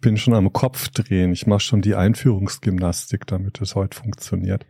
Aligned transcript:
Ich 0.00 0.02
bin 0.02 0.16
schon 0.16 0.32
am 0.32 0.50
Kopf 0.50 0.88
drehen. 0.88 1.30
Ich 1.34 1.46
mache 1.46 1.60
schon 1.60 1.82
die 1.82 1.94
Einführungsgymnastik, 1.94 3.26
damit 3.26 3.60
es 3.60 3.74
heute 3.74 3.98
funktioniert. 3.98 4.64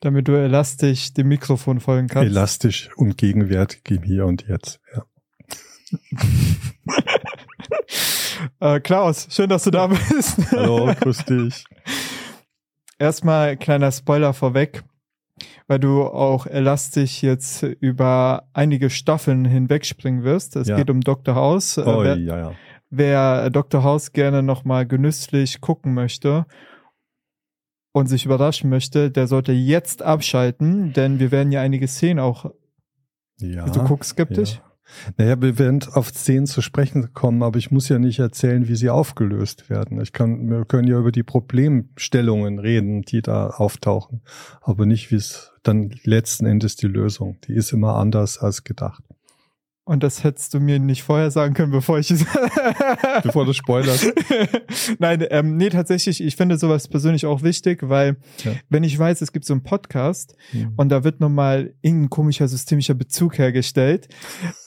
Damit 0.00 0.26
du 0.26 0.32
elastisch 0.32 1.12
dem 1.12 1.28
Mikrofon 1.28 1.80
folgen 1.80 2.08
kannst. 2.08 2.30
Elastisch 2.30 2.88
und 2.96 3.18
gegenwärtig 3.18 3.82
im 3.90 4.02
Hier 4.04 4.24
und 4.24 4.48
Jetzt. 4.48 4.80
Ja. 4.96 5.04
äh, 8.76 8.80
Klaus, 8.80 9.28
schön, 9.30 9.50
dass 9.50 9.64
du 9.64 9.70
da 9.70 9.88
bist. 9.88 10.38
Hallo, 10.52 10.94
grüß 10.98 11.26
dich. 11.26 11.64
Erstmal 12.98 13.58
kleiner 13.58 13.92
Spoiler 13.92 14.32
vorweg, 14.32 14.82
weil 15.66 15.78
du 15.78 16.04
auch 16.04 16.46
elastisch 16.46 17.22
jetzt 17.22 17.64
über 17.64 18.48
einige 18.54 18.88
Staffeln 18.88 19.44
hinwegspringen 19.44 20.24
wirst. 20.24 20.56
Es 20.56 20.68
Ja. 20.68 20.76
geht 20.76 20.88
um 20.88 21.02
Dr. 21.02 21.34
House. 21.34 21.76
Äh, 21.76 21.82
Oh, 21.84 22.02
wer, 22.02 22.16
ja, 22.16 22.38
ja. 22.38 22.52
Wer 22.90 23.50
Dr. 23.50 23.82
House 23.82 24.12
gerne 24.12 24.42
nochmal 24.42 24.86
genüsslich 24.86 25.60
gucken 25.60 25.94
möchte 25.94 26.46
und 27.92 28.06
sich 28.06 28.24
überraschen 28.24 28.70
möchte, 28.70 29.10
der 29.10 29.26
sollte 29.26 29.52
jetzt 29.52 30.02
abschalten, 30.02 30.92
denn 30.92 31.18
wir 31.18 31.30
werden 31.30 31.52
ja 31.52 31.60
einige 31.60 31.88
Szenen 31.88 32.20
auch. 32.20 32.50
ja 33.38 33.68
du 33.68 33.84
guckst 33.84 34.10
skeptisch? 34.10 34.54
Ja. 34.54 34.62
Naja, 35.16 35.40
wir 35.40 35.58
werden 35.58 35.80
auf 35.92 36.08
Szenen 36.08 36.46
zu 36.46 36.62
sprechen 36.62 37.12
kommen, 37.12 37.42
aber 37.42 37.58
ich 37.58 37.70
muss 37.70 37.88
ja 37.88 37.98
nicht 37.98 38.18
erzählen, 38.18 38.68
wie 38.68 38.76
sie 38.76 38.88
aufgelöst 38.88 39.68
werden. 39.68 40.00
Ich 40.00 40.12
kann, 40.12 40.48
wir 40.48 40.64
können 40.64 40.88
ja 40.88 40.98
über 40.98 41.12
die 41.12 41.22
Problemstellungen 41.22 42.58
reden, 42.58 43.02
die 43.02 43.20
da 43.20 43.48
auftauchen, 43.48 44.22
aber 44.62 44.86
nicht, 44.86 45.10
wie 45.10 45.16
es 45.16 45.52
dann 45.62 45.94
letzten 46.04 46.46
Endes 46.46 46.76
die 46.76 46.86
Lösung. 46.86 47.38
Die 47.46 47.54
ist 47.54 47.72
immer 47.72 47.96
anders 47.96 48.38
als 48.38 48.64
gedacht. 48.64 49.04
Und 49.88 50.02
das 50.02 50.22
hättest 50.22 50.52
du 50.52 50.60
mir 50.60 50.78
nicht 50.78 51.02
vorher 51.02 51.30
sagen 51.30 51.54
können, 51.54 51.72
bevor 51.72 51.98
ich 51.98 52.10
es. 52.10 52.22
Bevor 53.22 53.46
du 53.46 53.54
spoilerst. 53.54 54.12
Nein, 54.98 55.24
ähm, 55.30 55.56
nee, 55.56 55.70
tatsächlich, 55.70 56.22
ich 56.22 56.36
finde 56.36 56.58
sowas 56.58 56.88
persönlich 56.88 57.24
auch 57.24 57.40
wichtig, 57.42 57.88
weil 57.88 58.18
Ja. 58.44 58.52
wenn 58.68 58.84
ich 58.84 58.98
weiß, 58.98 59.22
es 59.22 59.32
gibt 59.32 59.46
so 59.46 59.54
einen 59.54 59.62
Podcast 59.62 60.36
Hm. 60.50 60.74
und 60.76 60.90
da 60.90 61.04
wird 61.04 61.20
nochmal 61.20 61.72
irgendein 61.80 62.10
komischer 62.10 62.48
systemischer 62.48 62.92
Bezug 62.92 63.38
hergestellt, 63.38 64.08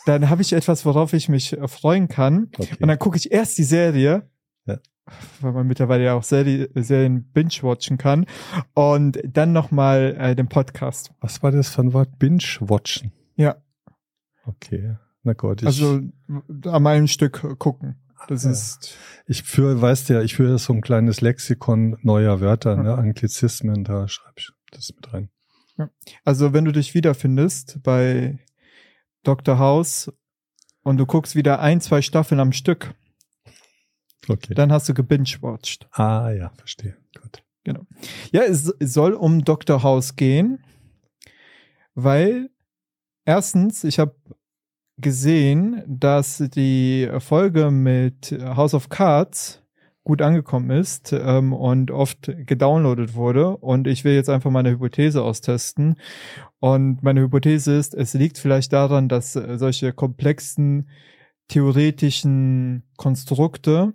dann 0.08 0.28
habe 0.32 0.42
ich 0.42 0.54
etwas, 0.54 0.86
worauf 0.88 1.14
ich 1.14 1.30
mich 1.30 1.56
freuen 1.68 2.08
kann. 2.08 2.50
Okay. 2.58 2.76
Und 2.80 2.88
dann 2.88 2.98
gucke 2.98 3.18
ich 3.18 3.32
erst 3.32 3.60
die 3.60 3.64
Serie, 3.64 4.28
Ja. 4.66 4.80
weil 5.42 5.52
man 5.52 5.68
mittlerweile 5.68 6.04
ja 6.04 6.16
auch 6.16 6.24
Serie, 6.24 6.68
Serien 6.74 7.32
binge-watchen 7.32 8.00
kann, 8.00 8.26
und 8.74 9.20
dann 9.24 9.54
nochmal 9.54 10.16
äh, 10.20 10.36
den 10.36 10.48
Podcast. 10.50 11.12
Was 11.22 11.44
war 11.44 11.52
das 11.52 11.70
für 11.70 11.84
ein 11.84 11.94
Wort? 11.94 12.18
Binge-Watchen. 12.18 13.12
Ja. 13.36 13.58
Okay. 14.48 14.96
Na 15.24 15.34
gut, 15.34 15.62
ich, 15.62 15.68
Also 15.68 16.02
am 16.66 16.88
einen 16.88 17.08
Stück 17.08 17.58
gucken. 17.60 17.98
Das 18.28 18.44
Ja. 18.44 18.52
ist 18.52 18.98
ich 19.26 19.44
führe, 19.44 19.82
weißt 19.82 20.10
ja, 20.10 20.22
ich 20.22 20.36
führe 20.36 20.58
so 20.60 20.74
ein 20.74 20.82
kleines 20.82 21.22
Lexikon 21.22 21.98
neuer 22.02 22.40
Wörter, 22.40 22.76
ne, 22.76 22.96
Anglizismen, 22.96 23.84
da 23.84 24.08
schreibe 24.08 24.36
ich 24.38 24.50
das 24.72 24.92
mit 24.96 25.12
rein. 25.14 25.30
Also 26.24 26.54
wenn 26.54 26.66
du 26.66 26.72
dich 26.72 26.94
wiederfindest 26.94 27.82
bei 27.82 28.38
Dr. 29.24 29.58
House 29.58 30.12
und 30.84 30.98
du 30.98 31.06
guckst 31.08 31.36
wieder 31.36 31.60
ein, 31.60 31.82
zwei 31.82 32.02
Staffeln 32.04 32.40
am 32.40 32.52
Stück, 32.52 32.94
Okay. 34.28 34.54
dann 34.54 34.72
hast 34.72 34.88
du 34.88 34.94
gebingewatcht. 34.94 35.88
ah, 35.94 36.30
ja, 36.30 36.52
verstehe. 36.56 36.96
Gut. 37.20 37.44
Ja, 38.32 38.42
es 38.44 38.72
es 38.80 38.94
soll 38.94 39.14
um 39.14 39.44
Dr. 39.44 39.82
House 39.82 40.16
gehen, 40.16 40.64
weil 41.96 42.50
erstens, 43.26 43.84
ich 43.84 43.98
habe 44.00 44.16
gesehen, 45.02 45.84
dass 45.88 46.38
die 46.38 47.10
Folge 47.20 47.72
mit 47.72 48.38
House 48.44 48.74
of 48.74 48.90
Cards 48.90 49.62
gut 50.04 50.22
angekommen 50.22 50.72
ist 50.72 51.14
ähm, 51.14 51.54
und 51.54 51.92
oft 51.92 52.32
gedownloadet 52.36 53.14
wurde. 53.14 53.58
Und 53.58 53.88
ich 53.88 54.04
will 54.04 54.14
jetzt 54.14 54.30
einfach 54.30 54.50
meine 54.50 54.72
Hypothese 54.72 55.22
austesten. 55.22 55.96
Und 56.60 57.04
meine 57.04 57.22
Hypothese 57.22 57.76
ist, 57.76 57.94
es 57.94 58.14
liegt 58.14 58.38
vielleicht 58.38 58.74
daran, 58.74 59.10
dass 59.10 59.36
äh, 59.36 59.58
solche 59.58 59.94
komplexen 59.94 60.90
theoretischen 61.48 62.84
Konstrukte 62.98 63.94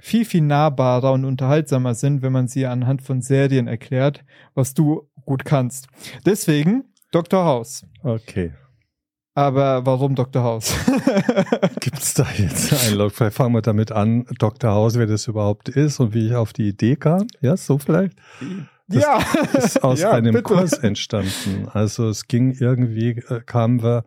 viel, 0.00 0.24
viel 0.24 0.42
nahbarer 0.42 1.12
und 1.12 1.24
unterhaltsamer 1.24 1.94
sind, 1.94 2.22
wenn 2.22 2.32
man 2.32 2.48
sie 2.48 2.66
anhand 2.66 3.02
von 3.02 3.22
Serien 3.22 3.68
erklärt, 3.68 4.24
was 4.54 4.74
du 4.74 5.08
gut 5.24 5.44
kannst. 5.44 5.88
Deswegen 6.26 6.84
Dr. 7.10 7.44
House. 7.44 7.86
Okay. 8.02 8.52
Aber 9.34 9.84
warum 9.84 10.14
Dr. 10.14 10.44
House? 10.44 10.72
Gibt's 11.80 12.14
da 12.14 12.26
jetzt 12.36 12.72
einen 12.72 12.96
Log? 12.96 13.12
Vielleicht 13.12 13.36
fangen 13.36 13.52
wir 13.54 13.62
damit 13.62 13.90
an, 13.90 14.26
Dr. 14.38 14.70
House, 14.70 14.96
wer 14.96 15.06
das 15.06 15.26
überhaupt 15.26 15.68
ist 15.68 15.98
und 15.98 16.14
wie 16.14 16.28
ich 16.28 16.34
auf 16.36 16.52
die 16.52 16.68
Idee 16.68 16.94
kam. 16.94 17.26
Ja, 17.40 17.56
so 17.56 17.78
vielleicht. 17.78 18.16
Das 18.86 19.02
ja, 19.02 19.18
ist 19.58 19.82
aus 19.82 20.00
Ja, 20.02 20.12
einem 20.12 20.34
bitte. 20.34 20.44
Kurs 20.44 20.74
entstanden. 20.74 21.68
Also 21.72 22.08
es 22.08 22.28
ging 22.28 22.52
irgendwie, 22.52 23.10
äh, 23.28 23.40
kamen 23.44 23.82
wir, 23.82 24.04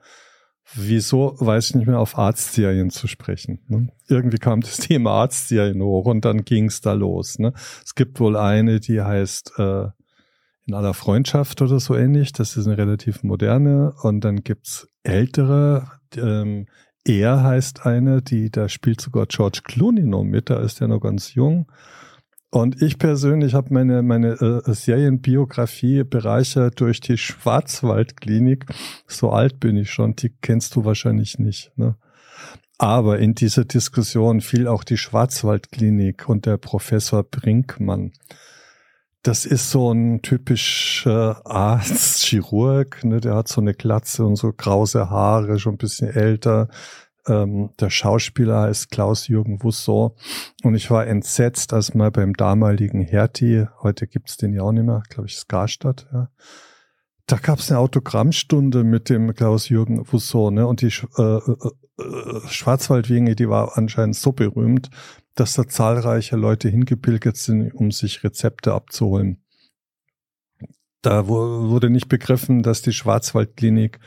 wieso, 0.74 1.36
weiß 1.40 1.70
ich 1.70 1.76
nicht 1.76 1.88
mehr, 1.88 2.00
auf 2.00 2.18
Arztserien 2.18 2.90
zu 2.90 3.08
sprechen. 3.08 3.60
Ne? 3.68 3.90
Irgendwie 4.08 4.38
kam 4.38 4.62
das 4.62 4.78
Thema 4.78 5.12
Arztserien 5.12 5.82
hoch 5.82 6.06
und 6.06 6.24
dann 6.24 6.46
ging's 6.46 6.80
da 6.80 6.94
los. 6.94 7.38
Ne? 7.38 7.52
Es 7.84 7.96
gibt 7.96 8.20
wohl 8.22 8.38
eine, 8.38 8.80
die 8.80 9.02
heißt 9.02 9.54
äh, 9.58 9.88
In 10.68 10.74
aller 10.74 10.94
Freundschaft 10.94 11.62
oder 11.62 11.80
so 11.80 11.96
ähnlich. 11.96 12.34
Das 12.34 12.58
ist 12.58 12.68
eine 12.68 12.78
relativ 12.78 13.24
moderne. 13.24 13.94
Und 14.04 14.22
dann 14.22 14.44
gibt's 14.44 14.88
ältere, 15.04 15.90
ähm, 16.16 16.68
er 17.06 17.42
heißt 17.42 17.86
eine, 17.86 18.22
die, 18.22 18.52
da 18.52 18.68
spielt 18.68 19.00
sogar 19.00 19.28
George 19.28 19.62
Clooney 19.64 20.06
noch 20.06 20.26
mit, 20.26 20.50
da 20.50 20.60
ist 20.60 20.82
er 20.82 20.90
noch 20.90 21.00
ganz 21.00 21.34
jung. 21.34 21.72
Und 22.50 22.82
ich 22.82 23.00
persönlich 23.00 23.54
habe 23.54 23.74
meine, 23.74 24.02
meine 24.02 24.34
äh, 24.34 24.74
Serienbiografie 24.74 26.04
bereichert 26.04 26.80
durch 26.80 27.00
die 27.00 27.18
Schwarzwaldklinik. 27.18 28.66
So 29.06 29.32
alt 29.32 29.60
bin 29.60 29.78
ich 29.78 29.92
schon, 29.92 30.16
die 30.16 30.30
kennst 30.42 30.76
du 30.76 30.84
wahrscheinlich 30.84 31.40
nicht. 31.40 31.72
Ne? 31.78 31.96
Aber 32.78 33.20
in 33.20 33.36
dieser 33.36 33.66
Diskussion 33.66 34.42
fiel 34.42 34.68
auch 34.68 34.84
die 34.84 34.98
Schwarzwaldklinik 34.98 36.28
und 36.28 36.46
der 36.46 36.58
Professor 36.58 37.24
Brinkmann. 37.24 38.12
Das 39.24 39.46
ist 39.46 39.72
so 39.72 39.92
ein 39.92 40.22
typischer 40.22 41.42
Arzt, 41.46 42.24
Chirurg, 42.24 43.04
ne? 43.04 43.20
der 43.20 43.36
hat 43.36 43.48
so 43.48 43.62
eine 43.62 43.74
Glatze 43.74 44.26
und 44.26 44.36
so 44.36 44.54
krause 44.54 45.10
Haare, 45.10 45.60
schon 45.60 45.76
ein 45.76 45.78
bisschen 45.78 46.10
älter. 46.10 46.70
Ähm, 47.28 47.72
der 47.80 47.90
Schauspieler 47.90 48.62
heißt 48.62 48.90
Klaus-Jürgen 48.90 49.62
Wussow. 49.62 50.16
Und 50.64 50.76
ich 50.76 50.90
war 50.90 51.08
entsetzt, 51.08 51.74
als 51.74 51.94
mal 51.94 52.12
beim 52.12 52.34
damaligen 52.34 53.02
Hertie, 53.02 53.66
heute 53.82 54.08
gibt's 54.08 54.38
den 54.38 54.54
ja 54.54 54.62
auch 54.62 54.72
nicht 54.72 54.86
mehr, 54.86 55.04
glaube 55.10 55.28
ich, 55.28 55.38
Skarstadt, 55.38 56.08
ja. 56.14 56.30
Da 57.30 57.36
gab's 57.36 57.70
eine 57.70 57.80
Autogrammstunde 57.80 58.86
mit 58.86 59.10
dem 59.10 59.34
Klaus-Jürgen 59.34 60.10
Wussow, 60.10 60.50
ne? 60.50 60.66
Und 60.66 60.80
die 60.80 60.94
äh, 61.18 61.22
äh, 61.22 61.72
äh, 62.00 62.48
Schwarzwaldwinge, 62.48 63.36
die 63.36 63.50
war 63.50 63.78
anscheinend 63.78 64.16
so 64.16 64.32
berühmt, 64.32 64.90
dass 65.40 65.54
da 65.54 65.68
zahlreiche 65.68 66.36
Leute 66.36 66.70
hingepilgert 66.70 67.38
sind, 67.38 67.72
um 67.74 67.92
sich 67.92 68.24
Rezepte 68.24 68.74
abzuholen. 68.74 69.44
Da 71.02 71.28
wu- 71.28 71.70
wurde 71.70 71.90
nicht 71.90 72.10
begriffen, 72.10 72.64
dass 72.64 72.82
die 72.82 72.94
Schwarzwaldklinik 72.94 74.00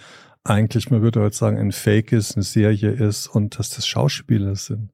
eigentlich, 0.43 0.91
man 0.91 1.03
würde 1.03 1.21
heute 1.21 1.37
sagen, 1.37 1.59
ein 1.59 1.73
Fake 1.73 2.13
ist, 2.13 2.37
eine 2.37 2.43
Serie 2.43 2.91
ist 2.91 3.27
und 3.29 3.59
dass 3.59 3.71
das 3.71 3.87
Schauspieler 3.87 4.57
sind. 4.57 4.91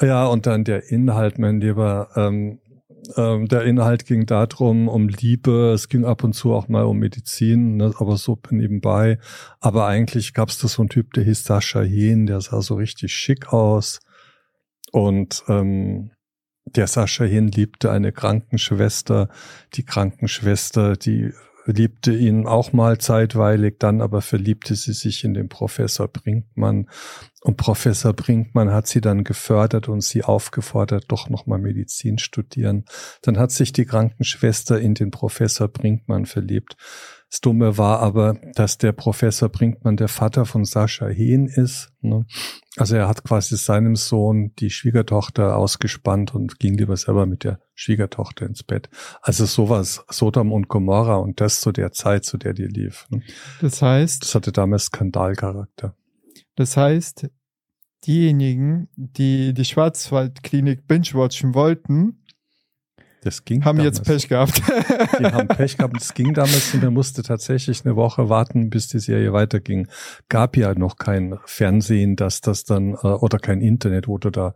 Ja, 0.00 0.26
und 0.26 0.46
dann 0.46 0.64
der 0.64 0.90
Inhalt, 0.90 1.38
mein 1.38 1.60
Lieber. 1.60 2.10
Ähm, 2.16 2.60
ähm, 3.16 3.46
der 3.46 3.62
Inhalt 3.62 4.06
ging 4.06 4.26
darum, 4.26 4.88
um 4.88 5.08
Liebe. 5.08 5.72
Es 5.72 5.88
ging 5.88 6.04
ab 6.04 6.24
und 6.24 6.34
zu 6.34 6.52
auch 6.52 6.68
mal 6.68 6.84
um 6.84 6.98
Medizin, 6.98 7.76
ne, 7.76 7.94
aber 7.98 8.16
so 8.16 8.38
nebenbei. 8.50 9.18
Aber 9.60 9.86
eigentlich 9.86 10.34
gab 10.34 10.50
es 10.50 10.58
da 10.58 10.68
so 10.68 10.82
einen 10.82 10.88
Typ, 10.88 11.14
der 11.14 11.24
hieß 11.24 11.44
Sascha 11.44 11.80
Hehn, 11.80 12.26
der 12.26 12.40
sah 12.40 12.60
so 12.60 12.74
richtig 12.74 13.12
schick 13.12 13.52
aus. 13.52 14.00
Und 14.92 15.44
ähm, 15.48 16.10
der 16.64 16.86
Sascha 16.86 17.24
Hehn 17.24 17.48
liebte 17.48 17.90
eine 17.90 18.12
Krankenschwester. 18.12 19.28
Die 19.74 19.84
Krankenschwester, 19.84 20.96
die 20.96 21.32
liebte 21.72 22.14
ihn 22.14 22.46
auch 22.46 22.72
mal 22.72 22.98
zeitweilig, 22.98 23.76
dann 23.78 24.00
aber 24.00 24.22
verliebte 24.22 24.74
sie 24.74 24.94
sich 24.94 25.24
in 25.24 25.34
den 25.34 25.48
Professor 25.48 26.08
Brinkmann. 26.08 26.88
Und 27.42 27.56
Professor 27.56 28.14
Brinkmann 28.14 28.72
hat 28.72 28.86
sie 28.86 29.00
dann 29.00 29.22
gefördert 29.22 29.88
und 29.88 30.02
sie 30.02 30.24
aufgefordert, 30.24 31.04
doch 31.08 31.28
nochmal 31.28 31.58
Medizin 31.58 32.18
studieren. 32.18 32.84
Dann 33.22 33.38
hat 33.38 33.50
sich 33.50 33.72
die 33.72 33.84
Krankenschwester 33.84 34.80
in 34.80 34.94
den 34.94 35.10
Professor 35.10 35.68
Brinkmann 35.68 36.24
verliebt. 36.26 36.76
Das 37.30 37.42
Dumme 37.42 37.76
war 37.76 38.00
aber, 38.00 38.40
dass 38.54 38.78
der 38.78 38.92
Professor 38.92 39.50
Brinkmann 39.50 39.98
der 39.98 40.08
Vater 40.08 40.46
von 40.46 40.64
Sascha 40.64 41.08
Hehn 41.08 41.46
ist. 41.46 41.90
Ne? 42.00 42.24
Also 42.78 42.96
er 42.96 43.06
hat 43.06 43.22
quasi 43.22 43.56
seinem 43.58 43.96
Sohn 43.96 44.52
die 44.58 44.70
Schwiegertochter 44.70 45.56
ausgespannt 45.56 46.34
und 46.34 46.58
ging 46.58 46.78
lieber 46.78 46.96
selber 46.96 47.26
mit 47.26 47.44
der 47.44 47.60
Schwiegertochter 47.74 48.46
ins 48.46 48.62
Bett. 48.62 48.88
Also 49.20 49.44
sowas, 49.44 50.04
Sodom 50.08 50.52
und 50.52 50.68
Gomorra 50.68 51.16
und 51.16 51.40
das 51.42 51.60
zu 51.60 51.70
der 51.70 51.92
Zeit, 51.92 52.24
zu 52.24 52.38
der 52.38 52.54
die 52.54 52.64
lief. 52.66 53.06
Ne? 53.10 53.22
Das 53.60 53.82
heißt, 53.82 54.22
Das 54.22 54.34
hatte 54.34 54.50
damals 54.52 54.84
Skandalcharakter. 54.84 55.94
das 56.56 56.78
heißt, 56.78 57.28
diejenigen, 58.06 58.88
die 58.96 59.52
die 59.52 59.64
Schwarzwaldklinik 59.66 60.86
binge-watchen 60.86 61.54
wollten, 61.54 62.24
das 63.22 63.44
ging 63.44 63.64
haben 63.64 63.78
damals. 63.78 63.98
jetzt 63.98 64.06
Pech 64.06 64.28
gehabt. 64.28 64.62
Die 65.18 65.24
haben 65.24 65.48
Pech 65.48 65.76
gehabt. 65.76 66.00
Es 66.00 66.14
ging 66.14 66.34
damals 66.34 66.72
und 66.74 66.82
er 66.82 66.90
musste 66.90 67.22
tatsächlich 67.22 67.84
eine 67.84 67.96
Woche 67.96 68.28
warten, 68.28 68.70
bis 68.70 68.88
die 68.88 69.00
Serie 69.00 69.32
weiterging. 69.32 69.88
Gab 70.28 70.56
ja 70.56 70.74
noch 70.74 70.96
kein 70.96 71.38
Fernsehen, 71.44 72.16
dass 72.16 72.40
das 72.40 72.64
dann, 72.64 72.94
äh, 72.94 73.08
oder 73.08 73.38
kein 73.38 73.60
Internet, 73.60 74.08
wo 74.08 74.18
du 74.18 74.30
da 74.30 74.54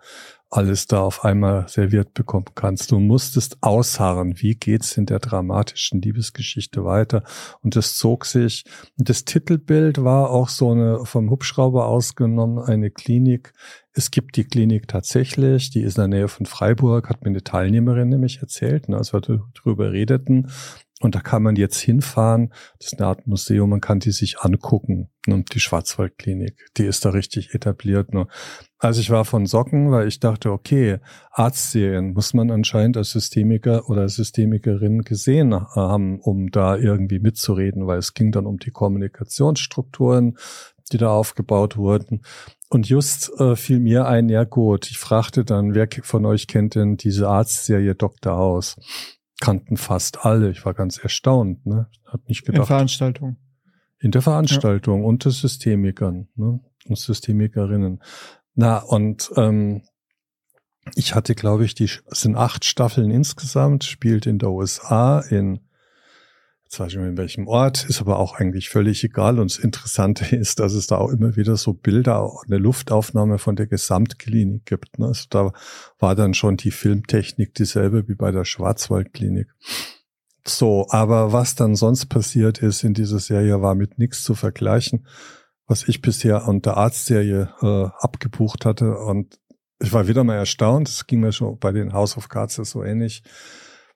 alles 0.53 0.87
da 0.87 1.01
auf 1.01 1.25
einmal 1.25 1.67
serviert 1.69 2.13
bekommen 2.13 2.45
kannst. 2.55 2.93
Du 2.93 3.01
musstest 3.01 3.57
ausharren, 3.63 4.35
wie 4.43 4.55
geht's 4.55 4.99
in 4.99 5.07
der 5.07 5.19
dramatischen 5.19 6.03
Liebesgeschichte 6.03 6.85
weiter. 6.85 7.25
Und 7.63 7.75
das 7.75 7.97
zog 7.97 8.27
sich. 8.27 8.65
Das 8.99 9.25
Titelbild 9.25 10.05
war 10.05 10.29
auch 10.31 10.51
so 10.51 10.71
eine 10.73 11.07
vom 11.07 11.31
Hubschrauber 11.31 11.87
ausgenommen, 11.87 12.59
eine 12.59 12.91
Klinik. 12.91 13.55
Es 13.95 14.11
gibt 14.11 14.37
die 14.37 14.45
Klinik 14.45 14.89
tatsächlich, 14.89 15.71
die 15.71 15.83
ist 15.83 15.99
in 15.99 16.11
der 16.11 16.21
Nähe 16.21 16.29
von 16.29 16.47
Freiburg, 16.47 17.09
hat 17.09 17.23
mir 17.23 17.31
eine 17.31 17.45
Teilnehmerin 17.45 18.09
nämlich 18.09 18.41
erzählt, 18.41 18.89
ne, 18.89 18.97
als 18.97 19.13
wir 19.13 19.21
darüber 19.21 19.93
redeten. 19.93 20.49
Und 21.03 21.17
da 21.17 21.21
kann 21.21 21.43
man 21.43 21.57
jetzt 21.57 21.81
hinfahren. 21.81 22.53
Das 22.79 22.93
ist 22.93 23.01
eine 23.01 23.09
Art 23.09 23.27
Museum, 23.27 23.71
man 23.71 23.81
kann 23.81 23.99
die 23.99 24.13
sich 24.13 24.39
angucken. 24.39 25.11
Ne? 25.27 25.45
Die 25.53 25.59
Schwarzwaldklinik, 25.59 26.71
die 26.77 26.85
ist 26.85 27.05
da 27.05 27.11
richtig 27.11 27.55
etabliert. 27.55 28.15
Ne? 28.15 28.29
Also 28.79 29.01
ich 29.01 29.11
war 29.11 29.25
von 29.25 29.47
Socken, 29.47 29.91
weil 29.91 30.07
ich 30.07 30.21
dachte, 30.21 30.53
okay, 30.53 30.99
Arztserien 31.33 32.13
muss 32.13 32.35
man 32.35 32.53
anscheinend 32.53 32.97
als 32.97 33.11
Systemiker 33.11 33.89
oder 33.89 34.09
Systemikerin 34.09 35.03
gesehen 35.03 35.53
haben, 35.55 36.21
um 36.21 36.53
da 36.53 36.77
irgendwie 36.77 37.19
mitzureden, 37.19 37.89
weil 37.89 37.99
es 37.99 38.15
ging 38.15 38.31
dann 38.31 38.47
um 38.47 38.59
die 38.59 38.71
Kommunikationsstrukturen, 38.71 40.39
die 40.93 40.99
da 40.99 41.11
aufgebaut 41.11 41.77
wurden. 41.77 42.23
Und 42.69 42.89
just 42.89 43.31
äh, 43.39 43.57
fiel 43.57 43.81
mir 43.81 44.07
ein, 44.07 44.29
ja 44.29 44.45
gut, 44.45 44.91
ich 44.91 44.99
fragte 44.99 45.45
dann, 45.45 45.75
wer 45.75 45.89
von 46.03 46.25
euch 46.25 46.47
kennt 46.47 46.75
denn 46.75 46.97
diese 46.97 47.29
Arztserie 47.29 47.95
Dr. 47.95 48.37
House? 48.37 48.77
kannten 49.43 49.77
fast 49.77 50.25
alle. 50.25 50.51
Ich 50.51 50.65
war 50.65 50.73
ganz 50.73 50.99
erstaunt. 50.99 51.67
Ne? 51.67 51.89
Hat 52.07 52.29
nicht 52.29 52.45
gedacht. 52.45 52.55
In 52.55 52.61
der 52.61 52.67
Veranstaltung. 52.67 53.37
In 53.99 54.11
der 54.13 54.23
Veranstaltung 54.23 55.01
ja. 55.01 55.07
unter 55.07 55.33
Systemikern 55.33 56.29
ne? 56.37 56.61
und 56.87 56.99
Systemikerinnen. 56.99 58.01
Na, 58.55 58.79
und 58.79 59.33
ähm, 59.37 59.83
ich 60.95 61.15
hatte, 61.15 61.35
glaube 61.35 61.65
ich, 61.65 61.75
die 61.75 61.91
sind 62.07 62.37
acht 62.37 62.65
Staffeln 62.65 63.11
insgesamt, 63.11 63.83
spielt 63.83 64.27
in 64.27 64.39
der 64.39 64.51
USA, 64.51 65.19
in 65.19 65.61
Nicht 66.79 66.97
mehr 66.97 67.09
in 67.09 67.19
welchem 67.19 67.49
Ort, 67.49 67.85
ist 67.85 68.01
aber 68.01 68.19
auch 68.19 68.35
eigentlich 68.35 68.71
völlig 68.71 69.05
egal. 69.05 69.39
Und 69.39 69.51
das 69.51 69.59
Interessante 69.63 70.25
ist, 70.37 70.59
dass 70.59 70.73
es 70.73 70.87
da 70.87 70.97
auch 70.97 71.11
immer 71.11 71.37
wieder 71.37 71.57
so 71.57 71.75
Bilder, 71.75 72.31
eine 72.47 72.59
Luftaufnahme 72.59 73.39
von 73.39 73.57
der 73.57 73.67
Gesamtklinik 73.67 74.65
gibt. 74.65 74.99
Ne? 74.99 75.07
Also 75.07 75.27
da 75.29 75.53
war 75.99 76.15
dann 76.15 76.35
schon 76.35 76.57
die 76.57 76.71
Filmtechnik 76.71 77.55
dieselbe 77.55 78.09
wie 78.09 78.15
bei 78.15 78.31
der 78.33 78.45
Schwarzwaldklinik. 78.45 79.49
So, 80.47 80.87
aber 80.89 81.33
was 81.33 81.55
dann 81.55 81.77
sonst 81.77 82.07
passiert 82.07 82.63
ist 82.63 82.83
in 82.83 82.95
dieser 82.95 83.21
Serie, 83.21 83.63
war 83.63 83.75
mit 83.75 83.99
nichts 83.99 84.25
zu 84.25 84.35
vergleichen, 84.35 85.07
was 85.67 85.87
ich 85.87 86.03
bisher 86.03 86.49
an 86.49 86.63
der 86.63 86.77
Arztserie 86.77 87.55
äh, 87.63 88.05
abgebucht 88.05 88.65
hatte. 88.65 88.99
Und 88.99 89.39
ich 89.79 89.93
war 89.93 90.09
wieder 90.09 90.25
mal 90.25 90.37
erstaunt, 90.37 90.89
das 90.89 91.07
ging 91.07 91.21
mir 91.21 91.33
schon 91.33 91.59
bei 91.59 91.71
den 91.71 91.93
House 91.93 92.17
of 92.17 92.29
Cards 92.29 92.55
so 92.55 92.83
ähnlich. 92.83 93.23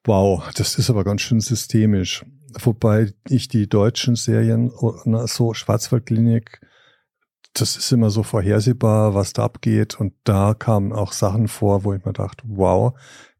Wow, 0.05 0.49
das 0.55 0.77
ist 0.77 0.89
aber 0.89 1.03
ganz 1.03 1.21
schön 1.21 1.41
systemisch. 1.41 2.23
Wobei 2.53 3.13
ich 3.27 3.47
die 3.47 3.67
deutschen 3.67 4.15
Serien, 4.15 4.71
na, 5.05 5.27
so 5.27 5.53
Schwarzwaldklinik, 5.53 6.61
das 7.53 7.75
ist 7.75 7.91
immer 7.91 8.09
so 8.09 8.23
vorhersehbar, 8.23 9.13
was 9.13 9.33
da 9.33 9.43
abgeht. 9.43 9.99
Und 9.99 10.13
da 10.23 10.53
kamen 10.53 10.93
auch 10.93 11.11
Sachen 11.11 11.47
vor, 11.47 11.83
wo 11.83 11.93
ich 11.93 12.05
mir 12.05 12.13
dachte, 12.13 12.43
wow, 12.47 12.93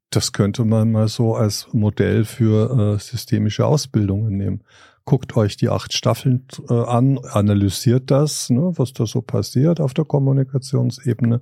das 0.10 0.34
könnte 0.34 0.66
man 0.66 0.92
mal 0.92 1.08
so 1.08 1.36
als 1.36 1.68
Modell 1.74 2.26
für 2.26 2.96
äh, 2.96 3.00
systemische 3.00 3.66
Ausbildungen 3.66 4.38
nehmen. 4.38 4.64
Guckt 5.06 5.38
euch 5.38 5.56
die 5.58 5.70
acht 5.70 5.94
Staffeln 5.94 6.48
äh, 6.70 6.74
an, 6.74 7.20
analysiert 7.20 8.12
das, 8.12 8.50
ne, 8.50 8.74
was 8.76 8.94
da 8.94 9.06
so 9.06 9.22
passiert 9.22 9.80
auf 9.80 9.94
der 9.94 10.06
Kommunikationsebene. 10.06 11.42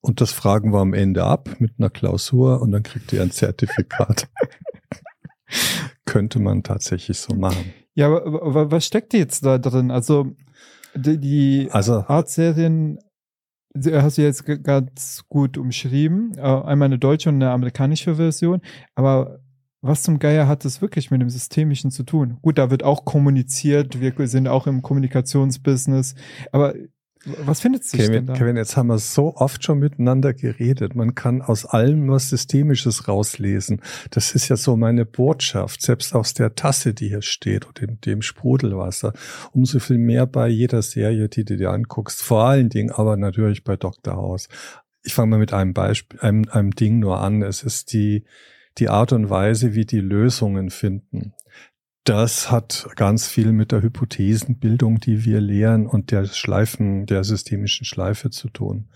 Und 0.00 0.20
das 0.20 0.32
fragen 0.32 0.72
wir 0.72 0.80
am 0.80 0.94
Ende 0.94 1.24
ab 1.24 1.48
mit 1.58 1.72
einer 1.78 1.90
Klausur 1.90 2.60
und 2.60 2.72
dann 2.72 2.82
kriegt 2.82 3.12
ihr 3.12 3.22
ein 3.22 3.30
Zertifikat. 3.30 4.28
könnte 6.08 6.40
man 6.40 6.62
tatsächlich 6.62 7.18
so 7.18 7.34
machen. 7.34 7.72
Ja, 7.94 8.08
aber 8.08 8.70
was 8.70 8.86
steckt 8.86 9.12
jetzt 9.12 9.44
da 9.44 9.58
drin? 9.58 9.90
Also 9.90 10.32
die, 10.94 11.18
die 11.18 11.68
also, 11.70 12.04
Art-Serien 12.06 12.98
hast 13.76 14.16
du 14.18 14.22
jetzt 14.22 14.44
ganz 14.64 15.24
gut 15.28 15.58
umschrieben. 15.58 16.32
Äh, 16.36 16.40
einmal 16.40 16.86
eine 16.86 16.98
deutsche 16.98 17.28
und 17.28 17.36
eine 17.36 17.50
amerikanische 17.50 18.16
Version. 18.16 18.62
Aber 18.94 19.40
was 19.82 20.02
zum 20.02 20.18
Geier 20.18 20.48
hat 20.48 20.64
das 20.64 20.80
wirklich 20.80 21.10
mit 21.10 21.20
dem 21.20 21.28
Systemischen 21.28 21.90
zu 21.90 22.02
tun? 22.04 22.38
Gut, 22.40 22.56
da 22.56 22.70
wird 22.70 22.82
auch 22.82 23.04
kommuniziert. 23.04 24.00
Wir 24.00 24.12
sind 24.26 24.48
auch 24.48 24.66
im 24.66 24.82
Kommunikationsbusiness. 24.82 26.14
Aber 26.52 26.74
was 27.44 27.60
findet 27.60 27.84
sich 27.84 28.00
Kevin, 28.00 28.12
denn 28.12 28.26
da? 28.26 28.32
Kevin, 28.34 28.56
jetzt 28.56 28.76
haben 28.76 28.88
wir 28.88 28.98
so 28.98 29.36
oft 29.36 29.64
schon 29.64 29.78
miteinander 29.78 30.34
geredet. 30.34 30.94
Man 30.94 31.14
kann 31.14 31.42
aus 31.42 31.64
allem 31.64 32.08
was 32.08 32.30
Systemisches 32.30 33.08
rauslesen. 33.08 33.80
Das 34.10 34.34
ist 34.34 34.48
ja 34.48 34.56
so 34.56 34.76
meine 34.76 35.04
Botschaft, 35.04 35.82
selbst 35.82 36.14
aus 36.14 36.34
der 36.34 36.54
Tasse, 36.54 36.94
die 36.94 37.08
hier 37.08 37.22
steht 37.22 37.66
und 37.66 37.80
dem, 37.80 38.00
dem 38.00 38.22
Sprudelwasser. 38.22 39.12
Umso 39.52 39.78
viel 39.78 39.98
mehr 39.98 40.26
bei 40.26 40.48
jeder 40.48 40.82
Serie, 40.82 41.28
die 41.28 41.44
du 41.44 41.56
dir 41.56 41.70
anguckst. 41.70 42.22
Vor 42.22 42.44
allen 42.44 42.68
Dingen 42.68 42.90
aber 42.90 43.16
natürlich 43.16 43.64
bei 43.64 43.76
Dr. 43.76 44.16
House. 44.16 44.48
Ich 45.02 45.14
fange 45.14 45.30
mal 45.30 45.38
mit 45.38 45.52
einem 45.52 45.74
Beispiel, 45.74 46.20
einem, 46.20 46.46
einem 46.50 46.72
Ding 46.72 46.98
nur 46.98 47.20
an. 47.20 47.42
Es 47.42 47.62
ist 47.62 47.92
die, 47.92 48.24
die 48.78 48.88
Art 48.88 49.12
und 49.12 49.30
Weise, 49.30 49.74
wie 49.74 49.84
die 49.84 50.00
Lösungen 50.00 50.70
finden. 50.70 51.34
Das 52.08 52.50
hat 52.50 52.88
ganz 52.96 53.28
viel 53.28 53.52
mit 53.52 53.70
der 53.70 53.82
Hypothesenbildung, 53.82 54.98
die 54.98 55.26
wir 55.26 55.42
lehren 55.42 55.86
und 55.86 56.10
der 56.10 56.24
Schleifen, 56.24 57.04
der 57.04 57.22
systemischen 57.22 57.84
Schleife 57.84 58.30
zu 58.30 58.48
tun. 58.48 58.88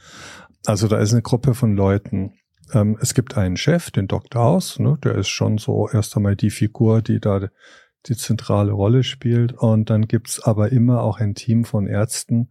Also 0.64 0.88
da 0.88 0.96
ist 0.96 1.12
eine 1.12 1.20
Gruppe 1.20 1.52
von 1.52 1.76
Leuten. 1.76 2.32
Ähm, 2.72 2.96
es 3.02 3.12
gibt 3.12 3.36
einen 3.36 3.58
Chef, 3.58 3.90
den 3.90 4.08
Dr. 4.08 4.42
House, 4.42 4.78
ne, 4.78 4.96
der 5.04 5.16
ist 5.16 5.28
schon 5.28 5.58
so 5.58 5.90
erst 5.90 6.16
einmal 6.16 6.36
die 6.36 6.48
Figur, 6.48 7.02
die 7.02 7.20
da 7.20 7.50
die 8.06 8.16
zentrale 8.16 8.72
Rolle 8.72 9.02
spielt. 9.02 9.52
Und 9.52 9.90
dann 9.90 10.08
gibt's 10.08 10.40
aber 10.40 10.72
immer 10.72 11.02
auch 11.02 11.20
ein 11.20 11.34
Team 11.34 11.66
von 11.66 11.86
Ärzten, 11.86 12.48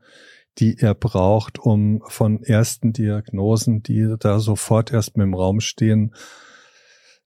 die 0.59 0.77
er 0.77 0.93
braucht, 0.93 1.57
um 1.57 2.03
von 2.07 2.43
ersten 2.43 2.93
Diagnosen, 2.93 3.81
die 3.81 4.13
da 4.19 4.37
sofort 4.37 4.93
erst 4.93 5.17
mit 5.17 5.25
im 5.25 5.33
Raum 5.33 5.59
stehen, 5.59 6.13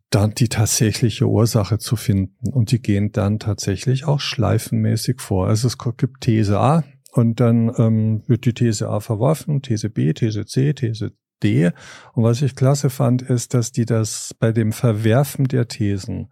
dann 0.09 0.33
die 0.33 0.49
tatsächliche 0.49 1.27
Ursache 1.27 1.77
zu 1.77 1.95
finden. 1.95 2.49
Und 2.51 2.71
die 2.71 2.81
gehen 2.81 3.11
dann 3.11 3.39
tatsächlich 3.39 4.05
auch 4.05 4.19
schleifenmäßig 4.19 5.19
vor. 5.19 5.47
Also 5.47 5.67
es 5.67 5.77
gibt 5.97 6.21
These 6.21 6.59
A 6.59 6.83
und 7.11 7.39
dann 7.39 7.71
ähm, 7.77 8.23
wird 8.27 8.45
die 8.45 8.53
These 8.53 8.89
A 8.89 8.99
verworfen, 8.99 9.61
These 9.61 9.89
B, 9.89 10.13
These 10.13 10.45
C, 10.45 10.73
These 10.73 11.11
D. 11.43 11.71
Und 12.13 12.23
was 12.23 12.41
ich 12.41 12.55
klasse 12.55 12.89
fand, 12.89 13.21
ist, 13.21 13.53
dass 13.53 13.71
die 13.71 13.85
das 13.85 14.33
bei 14.39 14.51
dem 14.51 14.71
Verwerfen 14.71 15.47
der 15.47 15.67
Thesen, 15.67 16.31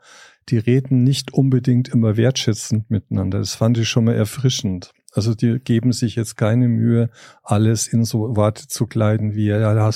die 0.50 0.58
reden 0.58 1.04
nicht 1.04 1.34
unbedingt 1.34 1.90
immer 1.90 2.18
wertschätzend 2.18 2.90
miteinander. 2.90 3.40
Das 3.40 3.56
fand 3.56 3.78
ich 3.78 3.90
schon 3.90 4.06
mal 4.06 4.16
erfrischend. 4.16 4.92
Also 5.14 5.36
die 5.36 5.60
geben 5.60 5.92
sich 5.92 6.16
jetzt 6.16 6.38
keine 6.38 6.68
Mühe, 6.68 7.10
alles 7.44 7.88
in 7.88 8.04
so 8.04 8.36
Worte 8.36 8.68
zu 8.68 8.88
kleiden 8.88 9.36
wie, 9.36 9.48
ja, 9.48 9.92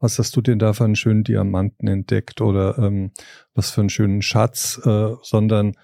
was 0.00 0.18
hast 0.18 0.36
du 0.36 0.40
denn 0.40 0.58
da 0.58 0.72
für 0.72 0.84
einen 0.84 0.96
schönen 0.96 1.24
Diamanten 1.24 1.88
entdeckt 1.88 2.40
oder 2.40 2.78
ähm, 2.78 3.12
was 3.54 3.70
für 3.70 3.80
einen 3.80 3.90
schönen 3.90 4.22
Schatz, 4.22 4.80
äh, 4.84 5.14
sondern 5.22 5.74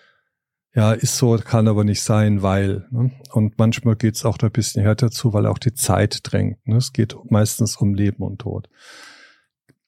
ja, 0.75 0.93
ist 0.93 1.17
so, 1.17 1.37
kann 1.39 1.69
aber 1.69 1.85
nicht 1.85 2.03
sein, 2.03 2.43
weil. 2.43 2.87
Ne? 2.91 3.13
Und 3.33 3.59
manchmal 3.59 3.95
geht's 3.95 4.25
auch 4.25 4.37
da 4.37 4.49
ein 4.49 4.53
bisschen 4.53 4.83
härter 4.83 5.11
zu, 5.11 5.33
weil 5.33 5.47
auch 5.47 5.59
die 5.59 5.73
Zeit 5.73 6.21
drängt. 6.25 6.67
Ne? 6.67 6.77
Es 6.77 6.93
geht 6.93 7.17
meistens 7.31 7.77
um 7.77 7.95
Leben 7.95 8.25
und 8.25 8.41
Tod. 8.41 8.69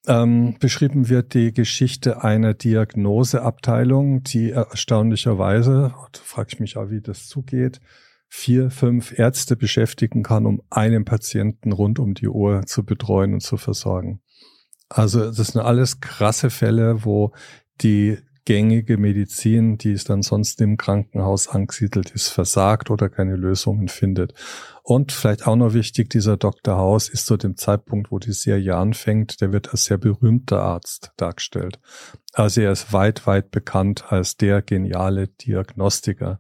Ähm, 0.07 0.57
beschrieben 0.61 1.09
wird 1.09 1.35
die 1.35 1.53
Geschichte 1.53 2.23
einer 2.23 2.55
Diagnoseabteilung, 2.55 4.23
die 4.23 4.53
erstaunlicherweise, 4.53 5.93
da 6.13 6.21
frage 6.23 6.51
ich 6.53 6.61
mich 6.61 6.77
auch, 6.77 6.91
wie 6.91 7.01
das 7.01 7.27
zugeht, 7.27 7.81
vier, 8.29 8.71
fünf 8.71 9.19
Ärzte 9.19 9.57
beschäftigen 9.57 10.23
kann, 10.23 10.47
um 10.47 10.63
einen 10.71 11.05
Patienten 11.05 11.73
rund 11.73 11.99
um 11.99 12.15
die 12.15 12.29
Uhr 12.29 12.63
zu 12.67 12.85
betreuen 12.85 13.35
und 13.35 13.41
zu 13.41 13.57
versorgen. 13.57 14.21
Also 14.89 15.31
das 15.31 15.49
sind 15.49 15.61
alles 15.61 16.01
krasse 16.01 16.51
Fälle, 16.51 17.05
wo 17.05 17.33
die 17.81 18.19
gängige 18.47 18.97
Medizin, 18.97 19.77
die 19.77 19.93
es 19.93 20.05
dann 20.05 20.23
sonst 20.23 20.61
im 20.61 20.77
Krankenhaus 20.77 21.49
angesiedelt 21.49 22.11
ist, 22.13 22.29
versagt 22.29 22.91
oder 22.91 23.09
keine 23.09 23.35
Lösungen 23.35 23.89
findet. 23.89 24.35
Und 24.85 25.11
vielleicht 25.11 25.49
auch 25.49 25.57
noch 25.57 25.75
wichtig, 25.75 26.11
dieser 26.11 26.37
Dr. 26.37 26.77
House 26.77 27.09
ist 27.09 27.27
zu 27.27 27.37
dem 27.37 27.57
Zeitpunkt, 27.57 28.13
wo 28.13 28.21
die 28.21 28.33
Serie 28.33 28.77
anfängt, 28.77 29.41
der 29.41 29.53
wird 29.53 29.71
als 29.71 29.85
sehr 29.85 29.99
berühmter 29.99 30.63
Arzt 30.63 31.11
dargestellt. 31.17 31.81
Also 32.33 32.61
er 32.61 32.71
ist 32.71 32.93
weit, 32.93 33.27
weit 33.27 33.51
bekannt 33.51 34.13
als 34.13 34.37
der 34.37 34.63
geniale 34.63 35.27
Diagnostiker 35.27 36.39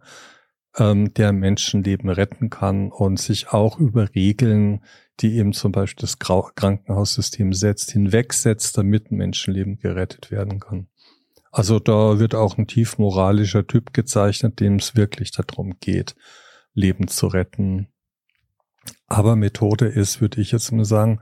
ähm, 0.79 1.13
der 1.15 1.33
Menschenleben 1.33 2.11
retten 2.11 2.51
kann 2.51 2.91
und 2.91 3.19
sich 3.19 3.49
auch 3.49 3.79
über 3.79 4.15
Regeln, 4.15 4.85
die 5.21 5.37
eben 5.37 5.53
zum 5.53 5.73
Beispiel 5.73 6.03
das 6.03 6.19
Krankenhaussystem 6.19 7.53
setzt, 7.53 7.91
hinwegsetzt, 7.91 8.77
damit 8.77 9.11
ein 9.11 9.17
Menschenleben 9.17 9.79
gerettet 9.79 10.31
werden 10.31 10.61
kann. 10.61 10.89
Also 11.51 11.79
da 11.79 12.19
wird 12.19 12.35
auch 12.35 12.59
ein 12.59 12.67
tief 12.67 12.99
moralischer 12.99 13.67
Typ 13.67 13.95
gezeichnet, 13.95 14.61
dem 14.61 14.77
es 14.77 14.95
wirklich 14.95 15.31
darum 15.31 15.79
geht, 15.81 16.15
Leben 16.75 17.09
zu 17.09 17.29
retten. 17.29 17.89
Aber 19.07 19.37
Methode 19.37 19.87
ist, 19.87 20.21
würde 20.21 20.41
ich 20.41 20.53
jetzt 20.53 20.71
mal 20.73 20.85
sagen, 20.85 21.21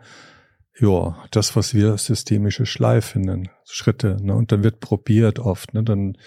ja, 0.80 1.24
das, 1.30 1.54
was 1.54 1.72
wir 1.72 1.96
systemische 1.98 2.66
Schleife 2.66 3.20
nennen, 3.20 3.48
Schritte. 3.64 4.16
Ne? 4.20 4.34
Und 4.34 4.50
dann 4.50 4.64
wird 4.64 4.80
probiert 4.80 5.38
oft. 5.38 5.72
Ne? 5.72 5.84
Dann 5.84 6.18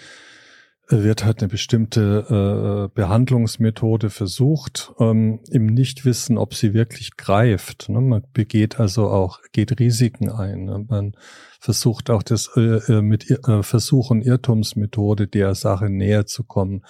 wird 0.88 1.24
halt 1.24 1.40
eine 1.40 1.48
bestimmte 1.48 2.88
äh, 2.88 2.94
Behandlungsmethode 2.94 4.10
versucht, 4.10 4.92
ähm, 4.98 5.40
im 5.50 5.66
Nichtwissen, 5.66 6.38
ob 6.38 6.54
sie 6.54 6.72
wirklich 6.72 7.16
greift. 7.16 7.88
Ne? 7.88 8.00
Man 8.00 8.22
begeht 8.32 8.80
also 8.80 9.08
auch, 9.08 9.40
geht 9.52 9.78
Risiken 9.78 10.30
ein. 10.30 10.64
Ne? 10.64 10.86
Man 10.88 11.12
versucht 11.60 12.10
auch 12.10 12.22
das 12.22 12.50
äh, 12.56 12.80
äh 12.92 13.02
mit 13.02 13.30
äh, 13.30 13.62
Versuch- 13.62 14.10
Irrtumsmethode 14.22 15.28
der 15.28 15.54
Sache 15.54 15.90
näher 15.90 16.26
zu 16.26 16.44
kommen, 16.44 16.84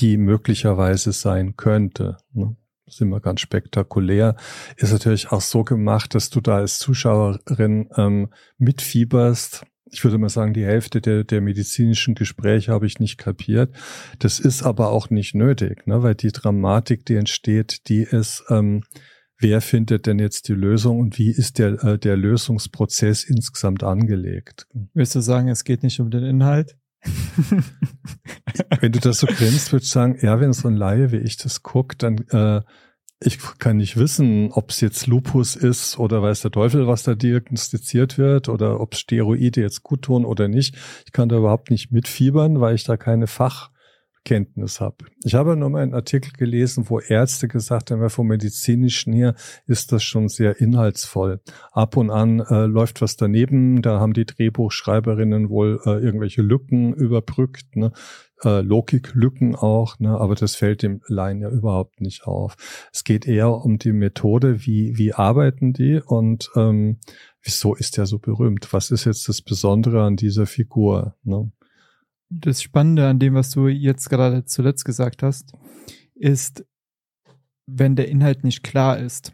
die 0.00 0.16
möglicherweise 0.16 1.12
sein 1.12 1.56
könnte. 1.56 2.16
Ne? 2.32 2.56
Ist 2.86 3.00
immer 3.02 3.20
ganz 3.20 3.40
spektakulär. 3.40 4.34
Ist 4.76 4.92
natürlich 4.92 5.30
auch 5.30 5.42
so 5.42 5.62
gemacht, 5.62 6.14
dass 6.14 6.30
du 6.30 6.40
da 6.40 6.56
als 6.56 6.78
Zuschauerin 6.78 7.88
ähm, 7.96 8.30
mitfieberst 8.58 9.64
ich 9.90 10.04
würde 10.04 10.18
mal 10.18 10.28
sagen, 10.28 10.54
die 10.54 10.64
Hälfte 10.64 11.00
der, 11.00 11.24
der 11.24 11.40
medizinischen 11.40 12.14
Gespräche 12.14 12.72
habe 12.72 12.86
ich 12.86 13.00
nicht 13.00 13.18
kapiert. 13.18 13.74
Das 14.18 14.38
ist 14.38 14.62
aber 14.62 14.90
auch 14.90 15.10
nicht 15.10 15.34
nötig, 15.34 15.86
ne? 15.86 16.02
weil 16.02 16.14
die 16.14 16.32
Dramatik, 16.32 17.04
die 17.06 17.16
entsteht, 17.16 17.88
die 17.88 18.02
ist, 18.02 18.44
ähm, 18.48 18.84
wer 19.38 19.60
findet 19.60 20.06
denn 20.06 20.18
jetzt 20.18 20.48
die 20.48 20.54
Lösung 20.54 20.98
und 21.00 21.18
wie 21.18 21.30
ist 21.30 21.58
der, 21.58 21.82
äh, 21.82 21.98
der 21.98 22.16
Lösungsprozess 22.16 23.24
insgesamt 23.24 23.82
angelegt? 23.82 24.66
Willst 24.94 25.14
du 25.14 25.20
sagen, 25.20 25.48
es 25.48 25.64
geht 25.64 25.82
nicht 25.82 26.00
um 26.00 26.10
den 26.10 26.24
Inhalt? 26.24 26.76
wenn 28.80 28.92
du 28.92 29.00
das 29.00 29.20
so 29.20 29.26
grinst, 29.26 29.72
würde 29.72 29.84
ich 29.84 29.90
sagen, 29.90 30.18
ja, 30.20 30.38
wenn 30.38 30.52
so 30.52 30.68
ein 30.68 30.76
Laie 30.76 31.12
wie 31.12 31.16
ich 31.16 31.38
das 31.38 31.62
guckt, 31.62 32.02
dann 32.02 32.18
äh, 32.28 32.60
ich 33.22 33.38
kann 33.58 33.76
nicht 33.76 33.98
wissen, 33.98 34.50
ob 34.52 34.70
es 34.70 34.80
jetzt 34.80 35.06
Lupus 35.06 35.54
ist 35.54 35.98
oder 35.98 36.22
weiß 36.22 36.40
der 36.40 36.52
Teufel, 36.52 36.86
was 36.86 37.02
da 37.02 37.14
diagnostiziert 37.14 38.16
wird 38.16 38.48
oder 38.48 38.80
ob 38.80 38.94
Steroide 38.94 39.60
jetzt 39.60 39.82
gut 39.82 40.02
tun 40.02 40.24
oder 40.24 40.48
nicht. 40.48 40.74
Ich 41.04 41.12
kann 41.12 41.28
da 41.28 41.36
überhaupt 41.36 41.70
nicht 41.70 41.92
mitfiebern, 41.92 42.60
weil 42.60 42.74
ich 42.74 42.84
da 42.84 42.96
keine 42.96 43.26
Fachkenntnis 43.26 44.80
habe. 44.80 45.04
Ich 45.22 45.34
habe 45.34 45.54
nur 45.54 45.68
mal 45.68 45.82
einen 45.82 45.92
Artikel 45.92 46.32
gelesen, 46.32 46.88
wo 46.88 46.98
Ärzte 46.98 47.46
gesagt 47.46 47.90
haben, 47.90 48.08
vom 48.08 48.26
medizinischen 48.26 49.12
her 49.12 49.34
ist 49.66 49.92
das 49.92 50.02
schon 50.02 50.28
sehr 50.28 50.58
inhaltsvoll. 50.58 51.42
Ab 51.72 51.98
und 51.98 52.08
an 52.08 52.40
äh, 52.40 52.64
läuft 52.64 53.02
was 53.02 53.16
daneben, 53.16 53.82
da 53.82 54.00
haben 54.00 54.14
die 54.14 54.24
Drehbuchschreiberinnen 54.24 55.50
wohl 55.50 55.78
äh, 55.84 55.90
irgendwelche 56.02 56.40
Lücken 56.40 56.94
überbrückt. 56.94 57.76
Ne? 57.76 57.92
Äh, 58.44 58.60
Logiklücken 58.60 59.54
auch, 59.54 59.98
ne, 59.98 60.10
aber 60.10 60.34
das 60.34 60.56
fällt 60.56 60.82
dem 60.82 61.00
Laien 61.06 61.40
ja 61.40 61.50
überhaupt 61.50 62.00
nicht 62.00 62.24
auf. 62.24 62.56
Es 62.92 63.04
geht 63.04 63.26
eher 63.26 63.50
um 63.50 63.78
die 63.78 63.92
Methode, 63.92 64.64
wie, 64.64 64.96
wie 64.96 65.12
arbeiten 65.12 65.72
die 65.72 66.00
und 66.04 66.50
ähm, 66.56 66.98
wieso 67.42 67.74
ist 67.74 67.96
der 67.96 68.06
so 68.06 68.18
berühmt? 68.18 68.72
Was 68.72 68.90
ist 68.90 69.04
jetzt 69.04 69.28
das 69.28 69.42
Besondere 69.42 70.02
an 70.02 70.16
dieser 70.16 70.46
Figur? 70.46 71.16
Ne? 71.22 71.50
Das 72.28 72.62
Spannende 72.62 73.08
an 73.08 73.18
dem, 73.18 73.34
was 73.34 73.50
du 73.50 73.68
jetzt 73.68 74.08
gerade 74.08 74.44
zuletzt 74.44 74.84
gesagt 74.84 75.22
hast, 75.22 75.52
ist, 76.14 76.64
wenn 77.66 77.96
der 77.96 78.08
Inhalt 78.08 78.44
nicht 78.44 78.62
klar 78.62 78.98
ist, 78.98 79.32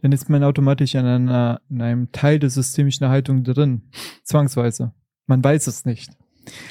dann 0.00 0.12
ist 0.12 0.28
man 0.28 0.42
automatisch 0.42 0.94
in, 0.94 1.04
einer, 1.04 1.60
in 1.70 1.80
einem 1.80 2.12
Teil 2.12 2.38
der 2.38 2.50
systemischen 2.50 3.04
Erhaltung 3.04 3.44
drin, 3.44 3.90
zwangsweise. 4.24 4.92
Man 5.26 5.42
weiß 5.42 5.68
es 5.68 5.84
nicht. 5.84 6.10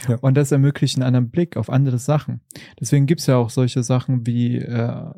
Ja. 0.07 0.17
Und 0.17 0.35
das 0.35 0.51
ermöglicht 0.51 0.95
einen 0.95 1.03
anderen 1.03 1.29
Blick 1.29 1.57
auf 1.57 1.69
andere 1.69 1.99
Sachen. 1.99 2.41
Deswegen 2.79 3.05
gibt's 3.05 3.27
ja 3.27 3.37
auch 3.37 3.49
solche 3.49 3.83
Sachen 3.83 4.25
wie, 4.25 4.57
äh, 4.57 5.11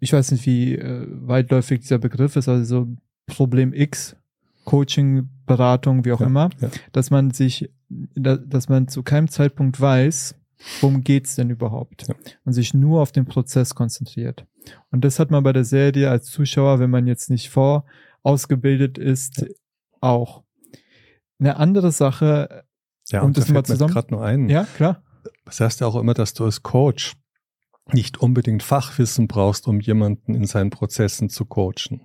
ich 0.00 0.12
weiß 0.12 0.32
nicht, 0.32 0.46
wie 0.46 0.74
äh, 0.74 1.06
weitläufig 1.08 1.80
dieser 1.80 1.98
Begriff 1.98 2.36
ist, 2.36 2.48
also 2.48 2.88
Problem 3.26 3.72
X, 3.72 4.16
Coaching, 4.64 5.28
Beratung, 5.46 6.04
wie 6.04 6.12
auch 6.12 6.20
ja, 6.20 6.26
immer, 6.26 6.50
ja. 6.60 6.70
dass 6.92 7.10
man 7.10 7.30
sich, 7.30 7.70
dass 7.88 8.68
man 8.68 8.88
zu 8.88 9.02
keinem 9.02 9.28
Zeitpunkt 9.28 9.80
weiß, 9.80 10.34
worum 10.80 11.02
geht's 11.02 11.36
denn 11.36 11.50
überhaupt? 11.50 12.08
Ja. 12.08 12.14
Und 12.44 12.52
sich 12.52 12.74
nur 12.74 13.02
auf 13.02 13.12
den 13.12 13.26
Prozess 13.26 13.74
konzentriert. 13.74 14.46
Und 14.90 15.04
das 15.04 15.18
hat 15.18 15.30
man 15.30 15.42
bei 15.42 15.52
der 15.52 15.64
Serie 15.64 16.10
als 16.10 16.26
Zuschauer, 16.26 16.78
wenn 16.78 16.90
man 16.90 17.06
jetzt 17.06 17.30
nicht 17.30 17.50
vorausgebildet 17.50 18.98
ist, 18.98 19.46
auch. 20.00 20.42
Eine 21.38 21.56
andere 21.56 21.92
Sache 21.92 22.64
ja, 23.10 23.20
und, 23.20 23.28
und 23.28 23.38
das 23.38 23.48
mal 23.48 23.64
zusammen. 23.64 23.92
gerade 23.92 24.14
nur 24.14 24.24
ein. 24.24 24.48
Ja, 24.48 24.64
klar. 24.76 25.02
Das 25.44 25.60
heißt 25.60 25.80
ja 25.80 25.86
auch 25.86 25.96
immer, 25.96 26.14
dass 26.14 26.34
du 26.34 26.44
als 26.44 26.62
Coach 26.62 27.14
nicht 27.92 28.18
unbedingt 28.18 28.62
Fachwissen 28.62 29.28
brauchst, 29.28 29.68
um 29.68 29.80
jemanden 29.80 30.34
in 30.34 30.46
seinen 30.46 30.70
Prozessen 30.70 31.28
zu 31.28 31.44
coachen. 31.44 32.00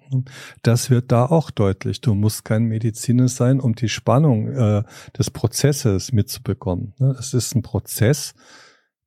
Das 0.61 0.89
wird 0.89 1.11
da 1.11 1.25
auch 1.25 1.51
deutlich. 1.51 2.01
Du 2.01 2.15
musst 2.15 2.43
kein 2.43 2.65
Mediziner 2.65 3.29
sein, 3.29 3.61
um 3.61 3.75
die 3.75 3.87
Spannung 3.87 4.49
äh, 4.49 4.83
des 5.17 5.31
Prozesses 5.31 6.11
mitzubekommen. 6.11 6.95
Es 7.17 7.33
ist 7.33 7.55
ein 7.55 7.61
Prozess, 7.61 8.33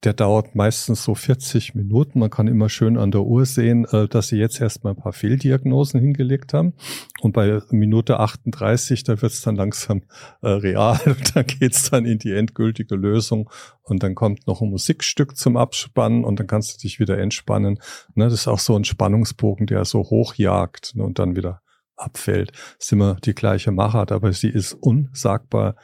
der 0.04 0.14
dauert 0.14 0.54
meistens 0.56 1.04
so 1.04 1.14
40 1.14 1.75
Minuten. 1.75 2.18
Man 2.18 2.30
kann 2.30 2.49
immer 2.49 2.68
schön 2.68 2.99
an 2.99 3.12
der 3.12 3.23
Uhr 3.23 3.47
sehen, 3.47 3.85
äh, 3.85 4.09
dass 4.09 4.28
sie 4.28 4.37
jetzt 4.37 4.61
erstmal 4.61 4.94
ein 4.94 5.00
paar 5.00 5.12
Fehldiagnosen 5.12 6.00
hingelegt 6.00 6.54
haben. 6.54 6.75
Und 7.21 7.32
bei 7.32 7.61
Minute 7.71 8.18
38, 8.18 9.04
da 9.04 9.23
wird 9.23 9.32
es 9.32 9.42
dann 9.42 9.54
langsam 9.54 10.02
äh, 10.40 10.49
real. 10.49 10.99
da 11.35 11.42
geht's 11.42 11.90
dann 11.90 12.04
in 12.04 12.18
die 12.18 12.32
endgültige 12.32 12.97
Lösung. 12.97 13.49
Und 13.82 14.02
dann 14.02 14.14
kommt 14.14 14.47
noch 14.47 14.61
ein 14.61 14.71
Musikstück 14.71 15.37
zum 15.37 15.56
Abspannen 15.56 16.25
und 16.25 16.40
dann 16.40 16.49
kannst 16.49 16.75
du 16.75 16.80
dich 16.80 16.99
wieder 16.99 17.18
entspannen. 17.18 17.78
Ne, 18.14 18.25
das 18.25 18.35
ist 18.35 18.49
auch 18.49 18.59
so 18.59 18.76
ein 18.76 18.85
Spannungsbogen, 18.85 19.66
der 19.66 19.85
so 19.85 20.00
hochjagt 20.00 20.97
ne, 20.97 21.04
und 21.04 21.18
dann 21.21 21.37
wieder 21.37 21.62
abfällt. 21.97 22.52
Das 22.78 22.87
ist 22.87 22.92
immer 22.92 23.16
die 23.25 23.35
gleiche 23.35 23.71
Machart, 23.71 24.11
aber 24.11 24.32
sie 24.32 24.49
ist 24.49 24.73
unsagbar 24.73 25.76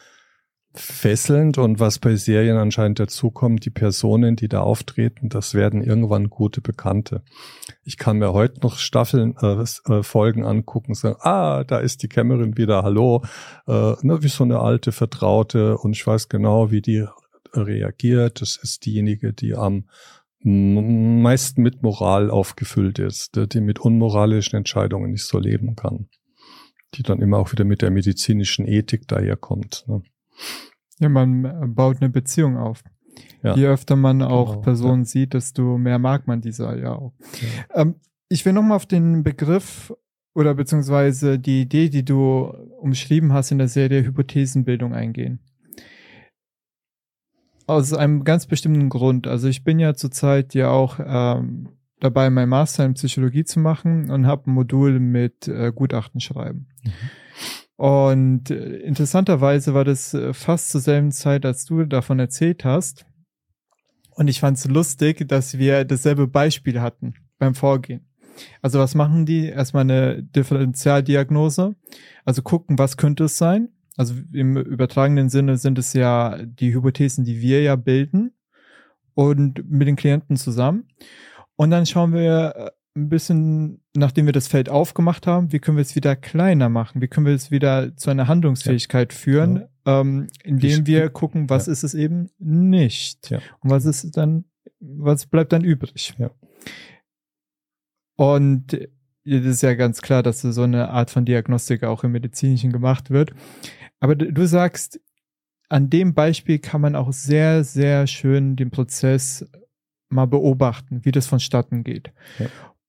fesselnd 0.74 1.58
und 1.58 1.80
was 1.80 1.98
bei 1.98 2.14
Serien 2.16 2.56
anscheinend 2.56 3.00
dazukommt, 3.00 3.64
die 3.64 3.70
Personen, 3.70 4.36
die 4.36 4.48
da 4.48 4.60
auftreten, 4.60 5.28
das 5.28 5.54
werden 5.54 5.82
irgendwann 5.82 6.30
gute 6.30 6.60
Bekannte. 6.60 7.22
Ich 7.84 7.96
kann 7.96 8.18
mir 8.18 8.32
heute 8.32 8.60
noch 8.60 8.76
Staffeln, 8.76 9.34
äh, 9.40 9.64
äh, 9.92 10.02
Folgen 10.02 10.44
angucken 10.44 10.94
sagen, 10.94 11.16
ah, 11.20 11.64
da 11.64 11.78
ist 11.78 12.02
die 12.02 12.08
Cameron 12.08 12.56
wieder, 12.56 12.82
hallo, 12.82 13.24
äh, 13.66 13.94
ne, 14.02 14.22
wie 14.22 14.28
so 14.28 14.44
eine 14.44 14.60
alte 14.60 14.92
Vertraute 14.92 15.78
und 15.78 15.96
ich 15.96 16.06
weiß 16.06 16.28
genau, 16.28 16.70
wie 16.70 16.82
die 16.82 17.06
reagiert. 17.54 18.40
Das 18.40 18.56
ist 18.56 18.84
diejenige, 18.84 19.32
die 19.32 19.54
am 19.54 19.88
meisten 20.40 21.62
mit 21.62 21.82
Moral 21.82 22.30
aufgefüllt 22.30 23.00
ist, 23.00 23.40
die 23.52 23.60
mit 23.60 23.80
unmoralischen 23.80 24.56
Entscheidungen 24.56 25.10
nicht 25.10 25.24
so 25.24 25.38
leben 25.38 25.74
kann. 25.74 26.08
Die 26.94 27.02
dann 27.02 27.20
immer 27.20 27.38
auch 27.38 27.50
wieder 27.52 27.64
mit 27.64 27.82
der 27.82 27.90
medizinischen 27.90 28.66
Ethik 28.66 29.08
daherkommt. 29.08 29.84
Ne? 29.88 30.02
Ja, 30.98 31.08
man 31.08 31.44
äh, 31.44 31.66
baut 31.66 31.98
eine 32.00 32.10
Beziehung 32.10 32.56
auf. 32.56 32.82
Ja. 33.42 33.54
Je 33.54 33.66
öfter 33.66 33.96
man 33.96 34.22
auch 34.22 34.50
genau, 34.50 34.62
Personen 34.62 35.02
ja. 35.02 35.06
sieht, 35.06 35.34
desto 35.34 35.78
mehr 35.78 35.98
mag 35.98 36.26
man 36.26 36.40
dieser 36.40 36.76
ja 36.76 36.94
auch. 36.94 37.12
Ja. 37.72 37.82
Ähm, 37.82 37.94
ich 38.28 38.44
will 38.44 38.52
nochmal 38.52 38.76
auf 38.76 38.86
den 38.86 39.22
Begriff 39.22 39.92
oder 40.34 40.54
beziehungsweise 40.54 41.38
die 41.38 41.62
Idee, 41.62 41.88
die 41.88 42.04
du 42.04 42.52
umschrieben 42.80 43.32
hast 43.32 43.50
in 43.50 43.58
der 43.58 43.68
Serie 43.68 44.04
Hypothesenbildung 44.04 44.92
eingehen. 44.92 45.40
Aus 47.66 47.92
einem 47.92 48.24
ganz 48.24 48.46
bestimmten 48.46 48.88
Grund. 48.88 49.26
Also 49.26 49.48
ich 49.48 49.64
bin 49.64 49.78
ja 49.78 49.94
zurzeit 49.94 50.54
ja 50.54 50.70
auch 50.70 50.98
ähm, 51.04 51.68
dabei, 52.00 52.30
mein 52.30 52.48
Master 52.48 52.84
in 52.84 52.94
Psychologie 52.94 53.44
zu 53.44 53.60
machen 53.60 54.10
und 54.10 54.26
habe 54.26 54.50
ein 54.50 54.54
Modul 54.54 55.00
mit 55.00 55.48
äh, 55.48 55.72
Gutachten 55.74 56.20
schreiben. 56.20 56.68
Mhm. 56.84 56.92
Und 57.78 58.50
äh, 58.50 58.78
interessanterweise 58.78 59.72
war 59.72 59.84
das 59.84 60.12
äh, 60.12 60.34
fast 60.34 60.70
zur 60.70 60.80
selben 60.80 61.12
Zeit, 61.12 61.46
als 61.46 61.64
du 61.64 61.84
davon 61.84 62.18
erzählt 62.18 62.64
hast. 62.64 63.06
Und 64.16 64.26
ich 64.26 64.40
fand 64.40 64.58
es 64.58 64.66
lustig, 64.66 65.28
dass 65.28 65.58
wir 65.58 65.84
dasselbe 65.84 66.26
Beispiel 66.26 66.80
hatten 66.80 67.14
beim 67.38 67.54
Vorgehen. 67.54 68.04
Also 68.62 68.80
was 68.80 68.96
machen 68.96 69.26
die? 69.26 69.46
Erstmal 69.46 69.82
eine 69.82 70.24
Differentialdiagnose. 70.24 71.76
Also 72.24 72.42
gucken, 72.42 72.80
was 72.80 72.96
könnte 72.96 73.24
es 73.24 73.38
sein? 73.38 73.68
Also 73.96 74.14
im 74.32 74.56
übertragenen 74.56 75.28
Sinne 75.28 75.56
sind 75.56 75.78
es 75.78 75.92
ja 75.92 76.36
die 76.44 76.74
Hypothesen, 76.74 77.24
die 77.24 77.40
wir 77.40 77.62
ja 77.62 77.76
bilden 77.76 78.32
und 79.14 79.70
mit 79.70 79.86
den 79.86 79.96
Klienten 79.96 80.34
zusammen. 80.36 80.88
Und 81.54 81.70
dann 81.70 81.86
schauen 81.86 82.12
wir 82.12 82.54
äh, 82.56 82.70
ein 82.96 83.08
bisschen, 83.08 83.82
nachdem 83.94 84.26
wir 84.26 84.32
das 84.32 84.48
Feld 84.48 84.68
aufgemacht 84.68 85.26
haben, 85.26 85.52
wie 85.52 85.58
können 85.58 85.76
wir 85.76 85.82
es 85.82 85.94
wieder 85.94 86.16
kleiner 86.16 86.68
machen? 86.68 87.00
Wie 87.00 87.08
können 87.08 87.26
wir 87.26 87.34
es 87.34 87.50
wieder 87.50 87.96
zu 87.96 88.10
einer 88.10 88.28
Handlungsfähigkeit 88.28 89.12
ja. 89.12 89.18
führen, 89.18 89.56
ja. 89.86 90.00
Ähm, 90.00 90.28
indem 90.42 90.86
wir 90.86 91.08
gucken, 91.10 91.48
was 91.48 91.66
ja. 91.66 91.72
ist 91.72 91.82
es 91.82 91.94
eben 91.94 92.30
nicht? 92.38 93.32
Und 93.60 93.70
was 93.70 93.84
ist 93.84 94.16
dann, 94.16 94.44
was 94.80 95.26
bleibt 95.26 95.52
dann 95.52 95.64
übrig? 95.64 96.14
Und 98.16 98.72
das 99.24 99.44
ist 99.44 99.62
ja 99.62 99.74
ganz 99.74 100.02
klar, 100.02 100.22
dass 100.22 100.40
so 100.40 100.62
eine 100.62 100.90
Art 100.90 101.10
von 101.10 101.24
Diagnostik 101.24 101.84
auch 101.84 102.04
im 102.04 102.12
Medizinischen 102.12 102.72
gemacht 102.72 103.10
wird. 103.10 103.32
Aber 104.00 104.14
du 104.16 104.46
sagst, 104.46 105.00
an 105.68 105.90
dem 105.90 106.14
Beispiel 106.14 106.58
kann 106.58 106.80
man 106.80 106.96
auch 106.96 107.12
sehr, 107.12 107.62
sehr 107.64 108.06
schön 108.06 108.56
den 108.56 108.70
Prozess 108.70 109.46
mal 110.08 110.26
beobachten, 110.26 111.04
wie 111.04 111.12
das 111.12 111.26
vonstatten 111.26 111.84
geht. 111.84 112.12
Ja. 112.38 112.46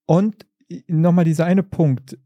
Und 0.10 0.48
nochmal 0.88 1.24
dieser 1.24 1.46
eine 1.46 1.62
Punkt, 1.62 2.18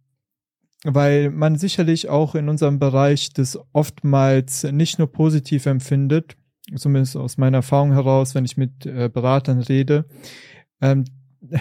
weil 0.86 1.30
man 1.32 1.58
sicherlich 1.58 2.08
auch 2.08 2.34
in 2.34 2.48
unserem 2.48 2.80
Bereich 2.80 3.34
das 3.34 3.60
oftmals 3.74 4.64
nicht 4.64 5.00
nur 5.00 5.12
positiv 5.12 5.66
empfindet, 5.66 6.38
zumindest 6.74 7.18
aus 7.18 7.38
meiner 7.38 7.58
Erfahrung 7.58 7.92
heraus, 7.92 8.36
wenn 8.36 8.46
ich 8.46 8.56
mit 8.56 8.86
äh, 8.86 9.10
Beratern 9.10 9.60
rede, 9.60 10.06
ähm, 10.80 11.04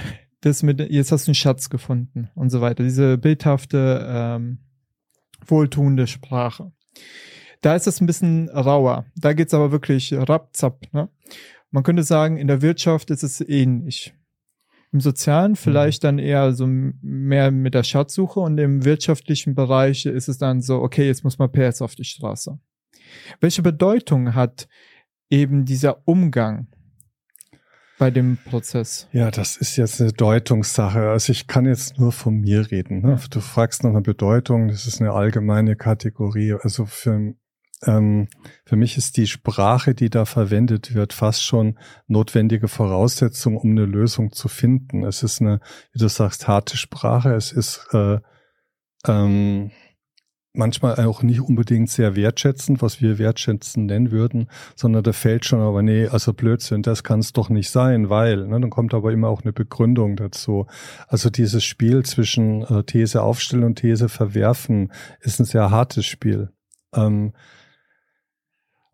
das 0.43 0.63
mit, 0.63 0.79
jetzt 0.79 1.11
hast 1.11 1.27
du 1.27 1.31
einen 1.31 1.35
Schatz 1.35 1.71
gefunden 1.71 2.31
und 2.37 2.51
so 2.51 2.61
weiter, 2.61 2.85
diese 2.85 3.19
bildhafte, 3.19 4.07
ähm, 4.09 4.59
wohltuende 5.45 6.07
Sprache. 6.07 6.71
Da 7.63 7.75
ist 7.75 7.89
es 7.89 8.01
ein 8.01 8.07
bisschen 8.07 8.49
rauer. 8.49 9.07
Da 9.17 9.33
geht's 9.33 9.55
aber 9.55 9.73
wirklich 9.73 10.15
rapzapp. 10.15 10.87
Ne? 10.93 11.09
Man 11.73 11.83
könnte 11.83 12.05
sagen, 12.05 12.37
in 12.37 12.47
der 12.47 12.63
Wirtschaft 12.63 13.11
ist 13.11 13.25
es 13.25 13.41
ähnlich. 13.41 14.15
Im 14.93 15.01
Sozialen 15.01 15.57
vielleicht 15.57 16.03
mhm. 16.03 16.07
dann 16.07 16.19
eher 16.19 16.53
so 16.53 16.67
mehr 16.67 17.51
mit 17.51 17.75
der 17.75 17.83
Schatzsuche 17.83 18.41
und 18.41 18.59
im 18.59 18.85
wirtschaftlichen 18.85 19.55
Bereich 19.55 20.07
ist 20.07 20.29
es 20.29 20.39
dann 20.39 20.61
so, 20.61 20.81
okay, 20.83 21.07
jetzt 21.07 21.25
muss 21.25 21.39
man 21.39 21.51
PS 21.51 21.81
auf 21.81 21.95
die 21.95 22.05
Straße. 22.05 22.59
Welche 23.41 23.63
Bedeutung 23.63 24.35
hat 24.35 24.69
eben 25.31 25.65
dieser 25.65 26.07
Umgang 26.07 26.69
bei 27.99 28.11
dem 28.11 28.37
Prozess? 28.37 29.09
Ja, 29.13 29.31
das 29.31 29.57
ist 29.57 29.77
jetzt 29.77 30.01
eine 30.01 30.13
Deutungssache. 30.13 31.11
Also 31.11 31.33
ich 31.33 31.47
kann 31.47 31.67
jetzt 31.67 31.99
nur 31.99 32.13
von 32.13 32.41
mir 32.41 32.71
reden. 32.71 33.01
Ne? 33.01 33.19
Du 33.31 33.41
fragst 33.41 33.85
nach 33.85 33.91
einer 33.91 34.01
Bedeutung, 34.03 34.69
das 34.69 34.87
ist 34.87 35.01
eine 35.01 35.13
allgemeine 35.13 35.77
Kategorie. 35.77 36.55
Also 36.61 36.85
für 36.85 37.35
ähm, 37.85 38.29
für 38.65 38.77
mich 38.77 38.97
ist 38.97 39.17
die 39.17 39.27
Sprache, 39.27 39.95
die 39.95 40.11
da 40.11 40.25
verwendet 40.25 40.95
wird, 40.95 41.13
fast 41.13 41.43
schon 41.43 41.79
notwendige 42.07 42.69
Voraussetzung, 42.69 43.57
um 43.57 43.71
eine 43.71 43.87
Lösung 43.87 44.33
zu 44.33 44.49
finden. 44.49 45.05
Es 45.05 45.23
ist 45.23 45.41
eine, 45.41 45.61
wie 45.93 45.99
du 45.99 46.09
sagst, 46.09 46.49
harte 46.49 46.77
Sprache. 46.77 47.35
Es 47.35 47.53
ist 47.53 47.89
äh, 47.93 48.19
ähm, 49.07 49.71
manchmal 50.55 50.97
auch 51.05 51.23
nicht 51.23 51.41
unbedingt 51.41 51.91
sehr 51.91 52.15
wertschätzend, 52.15 52.83
was 52.83 53.01
wir 53.01 53.19
wertschätzend 53.19 53.87
nennen 53.87 54.11
würden, 54.11 54.49
sondern 54.77 55.03
da 55.03 55.13
fällt 55.13 55.45
schon 55.45 55.61
aber, 55.61 55.83
nee, 55.83 56.07
also 56.07 56.33
Blödsinn, 56.35 56.83
das 56.83 57.03
kann 57.03 57.21
es 57.21 57.33
doch 57.33 57.49
nicht 57.49 57.71
sein, 57.71 58.11
weil, 58.11 58.47
ne, 58.47 58.61
dann 58.61 58.71
kommt 58.71 58.95
aber 58.95 59.13
immer 59.13 59.29
auch 59.29 59.43
eine 59.43 59.53
Begründung 59.53 60.17
dazu. 60.17 60.67
Also 61.09 61.31
dieses 61.31 61.65
Spiel 61.65 62.05
zwischen 62.05 62.63
äh, 62.63 62.85
These 62.85 63.23
aufstellen 63.23 63.65
und 63.65 63.77
These 63.77 64.09
verwerfen 64.09 64.93
ist 65.21 65.41
ein 65.41 65.47
sehr 65.47 65.71
hartes 65.71 66.05
Spiel. 66.07 66.51
Ähm, 66.95 67.33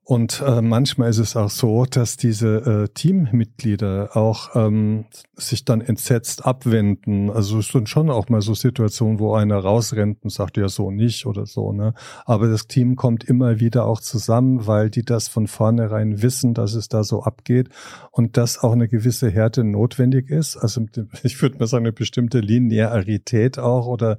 und 0.08 0.40
äh, 0.40 0.62
manchmal 0.62 1.10
ist 1.10 1.18
es 1.18 1.36
auch 1.36 1.50
so, 1.50 1.84
dass 1.84 2.16
diese 2.16 2.86
äh, 2.86 2.88
Teammitglieder 2.88 4.16
auch 4.16 4.56
ähm, 4.56 5.04
sich 5.34 5.66
dann 5.66 5.82
entsetzt 5.82 6.46
abwenden. 6.46 7.28
Also 7.28 7.58
es 7.58 7.68
sind 7.68 7.90
schon 7.90 8.08
auch 8.08 8.30
mal 8.30 8.40
so 8.40 8.54
Situationen, 8.54 9.18
wo 9.18 9.34
einer 9.34 9.58
rausrennt 9.58 10.24
und 10.24 10.30
sagt, 10.30 10.56
ja 10.56 10.70
so 10.70 10.90
nicht 10.90 11.26
oder 11.26 11.44
so. 11.44 11.74
Ne? 11.74 11.92
Aber 12.24 12.48
das 12.48 12.68
Team 12.68 12.96
kommt 12.96 13.22
immer 13.22 13.60
wieder 13.60 13.84
auch 13.84 14.00
zusammen, 14.00 14.66
weil 14.66 14.88
die 14.88 15.04
das 15.04 15.28
von 15.28 15.46
vornherein 15.46 16.22
wissen, 16.22 16.54
dass 16.54 16.72
es 16.72 16.88
da 16.88 17.04
so 17.04 17.24
abgeht 17.24 17.68
und 18.10 18.38
dass 18.38 18.64
auch 18.64 18.72
eine 18.72 18.88
gewisse 18.88 19.28
Härte 19.28 19.62
notwendig 19.62 20.30
ist. 20.30 20.56
Also 20.56 20.86
ich 21.22 21.42
würde 21.42 21.58
mal 21.58 21.66
sagen, 21.66 21.84
eine 21.84 21.92
bestimmte 21.92 22.40
Linearität 22.40 23.58
auch 23.58 23.86
oder 23.86 24.16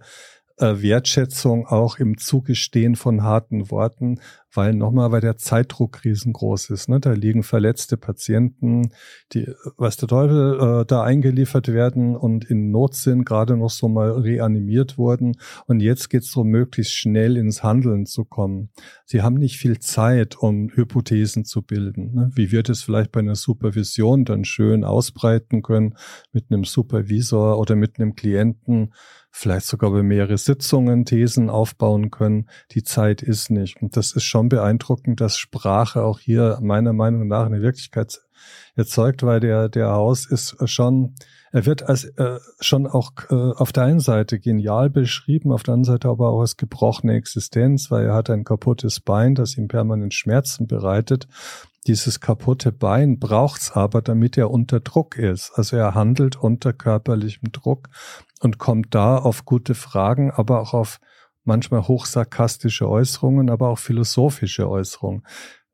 Wertschätzung 0.59 1.65
auch 1.65 1.97
im 1.99 2.17
Zugestehen 2.17 2.95
von 2.95 3.23
harten 3.23 3.71
Worten, 3.71 4.19
weil 4.53 4.73
nochmal, 4.73 5.11
weil 5.11 5.21
der 5.21 5.37
Zeitdruck 5.37 6.03
riesengroß 6.03 6.71
ist. 6.71 6.89
Ne? 6.89 6.99
Da 6.99 7.11
liegen 7.13 7.43
verletzte 7.43 7.97
Patienten, 7.97 8.91
die, 9.33 9.47
was 9.77 9.97
der 9.97 10.09
Teufel, 10.09 10.81
äh, 10.81 10.85
da 10.85 11.03
eingeliefert 11.03 11.67
werden 11.67 12.15
und 12.15 12.45
in 12.45 12.71
Not 12.71 12.95
sind, 12.95 13.25
gerade 13.25 13.55
noch 13.57 13.69
so 13.69 13.87
mal 13.87 14.11
reanimiert 14.11 14.97
wurden. 14.97 15.37
Und 15.67 15.81
jetzt 15.81 16.09
geht 16.09 16.23
es 16.23 16.31
darum, 16.31 16.49
möglichst 16.49 16.93
schnell 16.93 17.37
ins 17.37 17.63
Handeln 17.63 18.05
zu 18.05 18.25
kommen. 18.25 18.69
Sie 19.05 19.21
haben 19.21 19.35
nicht 19.35 19.57
viel 19.57 19.79
Zeit, 19.79 20.37
um 20.37 20.69
Hypothesen 20.73 21.45
zu 21.45 21.61
bilden. 21.61 22.13
Ne? 22.13 22.31
Wie 22.33 22.51
wird 22.51 22.69
es 22.69 22.83
vielleicht 22.83 23.11
bei 23.11 23.19
einer 23.19 23.35
Supervision 23.35 24.25
dann 24.25 24.45
schön 24.45 24.83
ausbreiten 24.83 25.61
können 25.61 25.95
mit 26.31 26.51
einem 26.51 26.63
Supervisor 26.63 27.59
oder 27.59 27.75
mit 27.75 27.99
einem 27.99 28.15
Klienten? 28.15 28.91
Vielleicht 29.31 29.67
sogar 29.67 29.91
über 29.91 30.03
mehrere 30.03 30.37
Sitzungen 30.37 31.05
Thesen 31.05 31.49
aufbauen 31.49 32.11
können. 32.11 32.49
Die 32.71 32.83
Zeit 32.83 33.21
ist 33.21 33.49
nicht. 33.49 33.81
Und 33.81 33.95
das 33.95 34.11
ist 34.13 34.23
schon 34.23 34.49
beeindruckend, 34.49 35.21
dass 35.21 35.37
Sprache 35.37 36.03
auch 36.03 36.19
hier 36.19 36.59
meiner 36.61 36.93
Meinung 36.93 37.27
nach 37.27 37.45
eine 37.45 37.61
Wirklichkeit 37.61 38.21
erzeugt, 38.75 39.23
weil 39.23 39.39
der, 39.39 39.69
der 39.69 39.91
Haus 39.91 40.25
ist 40.25 40.55
schon, 40.69 41.15
er 41.51 41.65
wird 41.65 41.83
als 41.83 42.05
äh, 42.05 42.39
schon 42.59 42.87
auch 42.87 43.11
äh, 43.29 43.35
auf 43.35 43.71
der 43.71 43.83
einen 43.83 43.99
Seite 43.99 44.39
genial 44.39 44.89
beschrieben, 44.89 45.51
auf 45.51 45.63
der 45.63 45.73
anderen 45.73 45.95
Seite 45.95 46.09
aber 46.09 46.29
auch 46.29 46.41
als 46.41 46.57
gebrochene 46.57 47.15
Existenz, 47.15 47.91
weil 47.91 48.05
er 48.05 48.13
hat 48.13 48.29
ein 48.29 48.43
kaputtes 48.43 48.99
Bein, 48.99 49.35
das 49.35 49.57
ihm 49.57 49.67
permanent 49.67 50.13
Schmerzen 50.13 50.67
bereitet. 50.67 51.27
Dieses 51.87 52.19
kaputte 52.19 52.71
Bein 52.71 53.19
braucht's 53.19 53.71
aber, 53.71 54.01
damit 54.01 54.37
er 54.37 54.51
unter 54.51 54.79
Druck 54.79 55.17
ist. 55.17 55.51
Also 55.55 55.77
er 55.77 55.95
handelt 55.95 56.35
unter 56.35 56.73
körperlichem 56.73 57.51
Druck 57.51 57.89
und 58.39 58.57
kommt 58.57 58.95
da 58.95 59.17
auf 59.17 59.45
gute 59.45 59.75
Fragen, 59.75 60.31
aber 60.31 60.61
auch 60.61 60.73
auf 60.73 60.99
manchmal 61.43 61.87
hochsarkastische 61.87 62.87
Äußerungen, 62.89 63.49
aber 63.49 63.69
auch 63.69 63.79
philosophische 63.79 64.69
Äußerungen. 64.69 65.23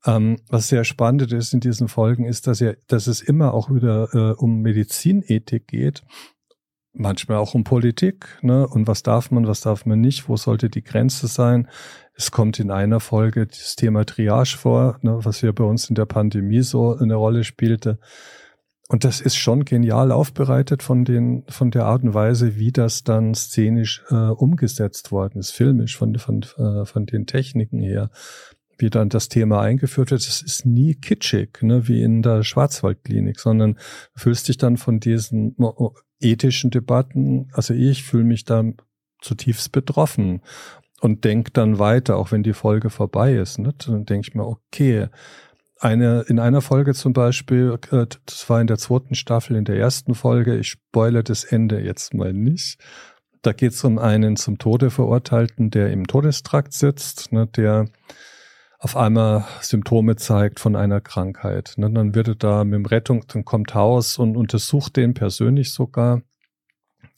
Ähm, 0.06 0.38
was 0.49 0.67
sehr 0.67 0.84
spannend 0.84 1.32
ist 1.32 1.54
in 1.54 1.60
diesen 1.60 1.88
Folgen, 1.88 2.25
ist, 2.25 2.47
dass, 2.47 2.62
er, 2.62 2.78
dass 2.88 3.08
es 3.08 3.21
immer 3.21 3.54
auch 3.54 3.69
wieder 3.69 4.13
äh, 4.13 4.34
um 4.34 4.62
Medizinethik 4.62 5.67
geht, 5.67 6.04
manchmal 6.93 7.38
auch 7.38 7.54
um 7.56 7.63
Politik. 7.63 8.28
Ne? 8.41 8.67
Und 8.67 8.88
was 8.88 9.04
darf 9.04 9.32
man, 9.32 9.47
was 9.47 9.62
darf 9.62 9.86
man 9.86 9.99
nicht, 9.99 10.30
wo 10.30 10.38
sollte 10.38 10.69
die 10.69 10.84
Grenze 10.84 11.28
sein? 11.28 11.67
Es 12.13 12.32
kommt 12.32 12.60
in 12.60 12.71
einer 12.71 12.99
Folge 12.99 13.47
das 13.47 13.75
Thema 13.75 14.06
Triage 14.06 14.58
vor, 14.58 14.99
ne, 15.01 15.19
was 15.23 15.41
ja 15.41 15.51
bei 15.51 15.65
uns 15.65 15.89
in 15.89 15.95
der 15.95 16.06
Pandemie 16.06 16.62
so 16.62 16.95
eine 16.95 17.15
Rolle 17.15 17.43
spielte. 17.43 17.99
Und 18.87 19.03
das 19.03 19.19
ist 19.19 19.35
schon 19.35 19.65
genial 19.65 20.11
aufbereitet 20.11 20.83
von 20.83 21.05
den, 21.05 21.43
von 21.49 21.71
der 21.71 21.85
Art 21.85 22.03
und 22.03 22.13
Weise, 22.13 22.57
wie 22.57 22.71
das 22.71 23.03
dann 23.03 23.33
szenisch 23.33 24.03
äh, 24.09 24.15
umgesetzt 24.15 25.11
worden 25.11 25.39
ist, 25.39 25.51
filmisch 25.51 25.97
von, 25.97 26.15
von, 26.19 26.43
äh, 26.57 26.85
von 26.85 27.07
den 27.07 27.25
Techniken 27.25 27.79
her, 27.79 28.11
wie 28.77 28.91
dann 28.91 29.09
das 29.09 29.27
Thema 29.27 29.61
eingeführt 29.61 30.11
wird. 30.11 30.21
Es 30.21 30.43
ist 30.43 30.67
nie 30.67 30.93
kitschig, 30.93 31.63
ne, 31.63 31.87
wie 31.87 32.03
in 32.03 32.21
der 32.21 32.43
Schwarzwaldklinik, 32.43 33.39
sondern 33.39 33.79
fühlst 34.15 34.47
dich 34.49 34.57
dann 34.57 34.77
von 34.77 34.99
diesen 34.99 35.55
ethischen 36.19 36.69
Debatten, 36.69 37.49
also 37.53 37.73
ich 37.73 38.03
fühle 38.03 38.23
mich 38.23 38.45
da 38.45 38.63
zutiefst 39.21 39.71
betroffen 39.71 40.41
und 41.01 41.23
denk 41.23 41.53
dann 41.53 41.79
weiter, 41.79 42.17
auch 42.17 42.31
wenn 42.31 42.43
die 42.43 42.53
Folge 42.53 42.89
vorbei 42.91 43.35
ist. 43.35 43.57
Ne? 43.57 43.73
Dann 43.85 44.05
denke 44.05 44.27
ich 44.29 44.35
mir, 44.35 44.45
okay, 44.45 45.07
eine, 45.85 46.25
in 46.27 46.39
einer 46.39 46.61
Folge 46.61 46.93
zum 46.93 47.13
Beispiel, 47.13 47.77
äh, 47.91 48.07
das 48.25 48.49
war 48.49 48.59
in 48.59 48.67
der 48.67 48.77
zweiten 48.77 49.13
Staffel, 49.13 49.55
in 49.55 49.65
der 49.65 49.77
ersten 49.77 50.15
Folge, 50.15 50.57
ich 50.57 50.69
spoilere 50.69 51.23
das 51.23 51.43
Ende 51.43 51.79
jetzt 51.79 52.13
mal 52.13 52.33
nicht. 52.33 52.79
Da 53.43 53.53
geht 53.53 53.73
es 53.73 53.83
um 53.83 53.99
einen 53.99 54.35
zum 54.35 54.57
Tode 54.57 54.89
Verurteilten, 54.89 55.69
der 55.69 55.91
im 55.91 56.07
Todestrakt 56.07 56.73
sitzt, 56.73 57.31
ne, 57.31 57.45
der 57.45 57.85
auf 58.79 58.97
einmal 58.97 59.45
Symptome 59.61 60.15
zeigt 60.15 60.59
von 60.59 60.75
einer 60.75 61.01
Krankheit. 61.01 61.75
Ne, 61.77 61.91
dann 61.91 62.15
wird 62.15 62.29
er 62.29 62.35
da 62.35 62.63
mit 62.63 62.73
dem 62.73 62.85
Rettung, 62.87 63.23
dann 63.27 63.45
kommt 63.45 63.75
Haus 63.75 64.17
und 64.17 64.35
untersucht 64.35 64.97
den 64.97 65.13
persönlich 65.13 65.71
sogar. 65.71 66.23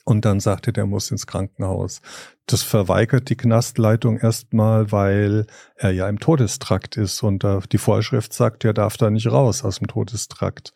Und 0.07 0.23
dann 0.23 0.39
sagte, 0.39 0.71
der 0.71 0.85
muss 0.85 1.11
ins 1.11 1.27
Krankenhaus. 1.27 1.99
Das 2.45 2.63
verweigert 2.63 3.27
die 3.27 3.35
Knastleitung 3.35 4.17
erstmal, 4.17 4.89
weil 4.93 5.47
er 5.75 5.91
ja 5.91 6.07
im 6.07 6.19
Todestrakt 6.19 6.95
ist 6.95 7.23
und 7.23 7.45
die 7.73 7.77
Vorschrift 7.77 8.31
sagt, 8.31 8.63
er 8.63 8.71
darf 8.71 8.95
da 8.95 9.09
nicht 9.09 9.29
raus 9.29 9.65
aus 9.65 9.79
dem 9.79 9.87
Todestrakt. 9.87 10.73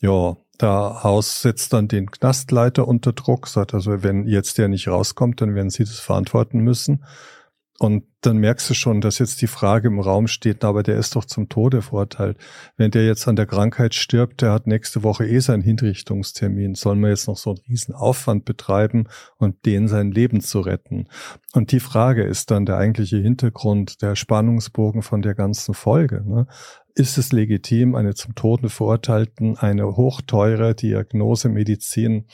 Ja, 0.00 0.36
der 0.60 1.02
Haus 1.02 1.42
setzt 1.42 1.72
dann 1.72 1.88
den 1.88 2.12
Knastleiter 2.12 2.86
unter 2.86 3.12
Druck, 3.12 3.48
sagt 3.48 3.74
also, 3.74 4.04
wenn 4.04 4.28
jetzt 4.28 4.56
der 4.56 4.68
nicht 4.68 4.86
rauskommt, 4.86 5.40
dann 5.40 5.56
werden 5.56 5.70
sie 5.70 5.82
das 5.82 5.98
verantworten 5.98 6.60
müssen. 6.60 7.04
Und 7.82 8.04
dann 8.20 8.36
merkst 8.36 8.68
du 8.68 8.74
schon, 8.74 9.00
dass 9.00 9.20
jetzt 9.20 9.40
die 9.40 9.46
Frage 9.46 9.88
im 9.88 10.00
Raum 10.00 10.26
steht, 10.26 10.64
aber 10.64 10.82
der 10.82 10.98
ist 10.98 11.16
doch 11.16 11.24
zum 11.24 11.48
Tode 11.48 11.80
verurteilt. 11.80 12.36
Wenn 12.76 12.90
der 12.90 13.06
jetzt 13.06 13.26
an 13.26 13.36
der 13.36 13.46
Krankheit 13.46 13.94
stirbt, 13.94 14.42
der 14.42 14.52
hat 14.52 14.66
nächste 14.66 15.02
Woche 15.02 15.26
eh 15.26 15.38
seinen 15.38 15.62
Hinrichtungstermin. 15.62 16.74
Sollen 16.74 17.00
wir 17.00 17.08
jetzt 17.08 17.26
noch 17.26 17.38
so 17.38 17.52
einen 17.52 17.64
riesen 17.66 17.94
Aufwand 17.94 18.44
betreiben 18.44 19.08
und 19.38 19.64
den 19.64 19.88
sein 19.88 20.10
Leben 20.10 20.42
zu 20.42 20.60
retten? 20.60 21.08
Und 21.54 21.72
die 21.72 21.80
Frage 21.80 22.22
ist 22.22 22.50
dann 22.50 22.66
der 22.66 22.76
eigentliche 22.76 23.16
Hintergrund, 23.16 24.02
der 24.02 24.14
Spannungsbogen 24.14 25.00
von 25.00 25.22
der 25.22 25.34
ganzen 25.34 25.72
Folge. 25.72 26.22
Ne? 26.22 26.48
Ist 26.94 27.16
es 27.16 27.32
legitim, 27.32 27.94
eine 27.94 28.12
zum 28.12 28.34
Tode 28.34 28.68
verurteilten, 28.68 29.56
eine 29.56 29.96
hochteure 29.96 30.74
Diagnosemedizin 30.74 32.26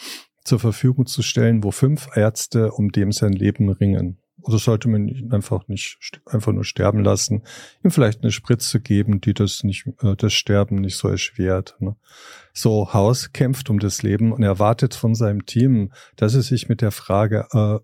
zur 0.42 0.58
Verfügung 0.58 1.06
zu 1.06 1.22
stellen, 1.22 1.62
wo 1.62 1.70
fünf 1.70 2.08
Ärzte 2.16 2.72
um 2.72 2.90
dem 2.90 3.12
sein 3.12 3.32
Leben 3.32 3.68
ringen. 3.68 4.18
Oder 4.46 4.58
sollte 4.58 4.88
man 4.88 5.08
ihn 5.08 5.32
einfach 5.32 5.66
nicht 5.66 5.98
einfach 6.24 6.52
nur 6.52 6.64
sterben 6.64 7.02
lassen, 7.02 7.42
ihm 7.82 7.90
vielleicht 7.90 8.22
eine 8.22 8.30
Spritze 8.30 8.80
geben, 8.80 9.20
die 9.20 9.34
das 9.34 9.64
nicht, 9.64 9.86
äh, 10.02 10.14
das 10.16 10.32
Sterben 10.32 10.76
nicht 10.76 10.96
so 10.96 11.08
erschwert. 11.08 11.76
Ne? 11.80 11.96
So 12.52 12.92
Haus 12.94 13.32
kämpft 13.32 13.70
um 13.70 13.80
das 13.80 14.02
Leben 14.02 14.32
und 14.32 14.44
erwartet 14.44 14.94
von 14.94 15.16
seinem 15.16 15.46
Team, 15.46 15.92
dass 16.14 16.32
sie 16.32 16.42
sich 16.42 16.68
mit 16.68 16.80
der 16.80 16.92
Frage 16.92 17.48
äh, 17.52 17.78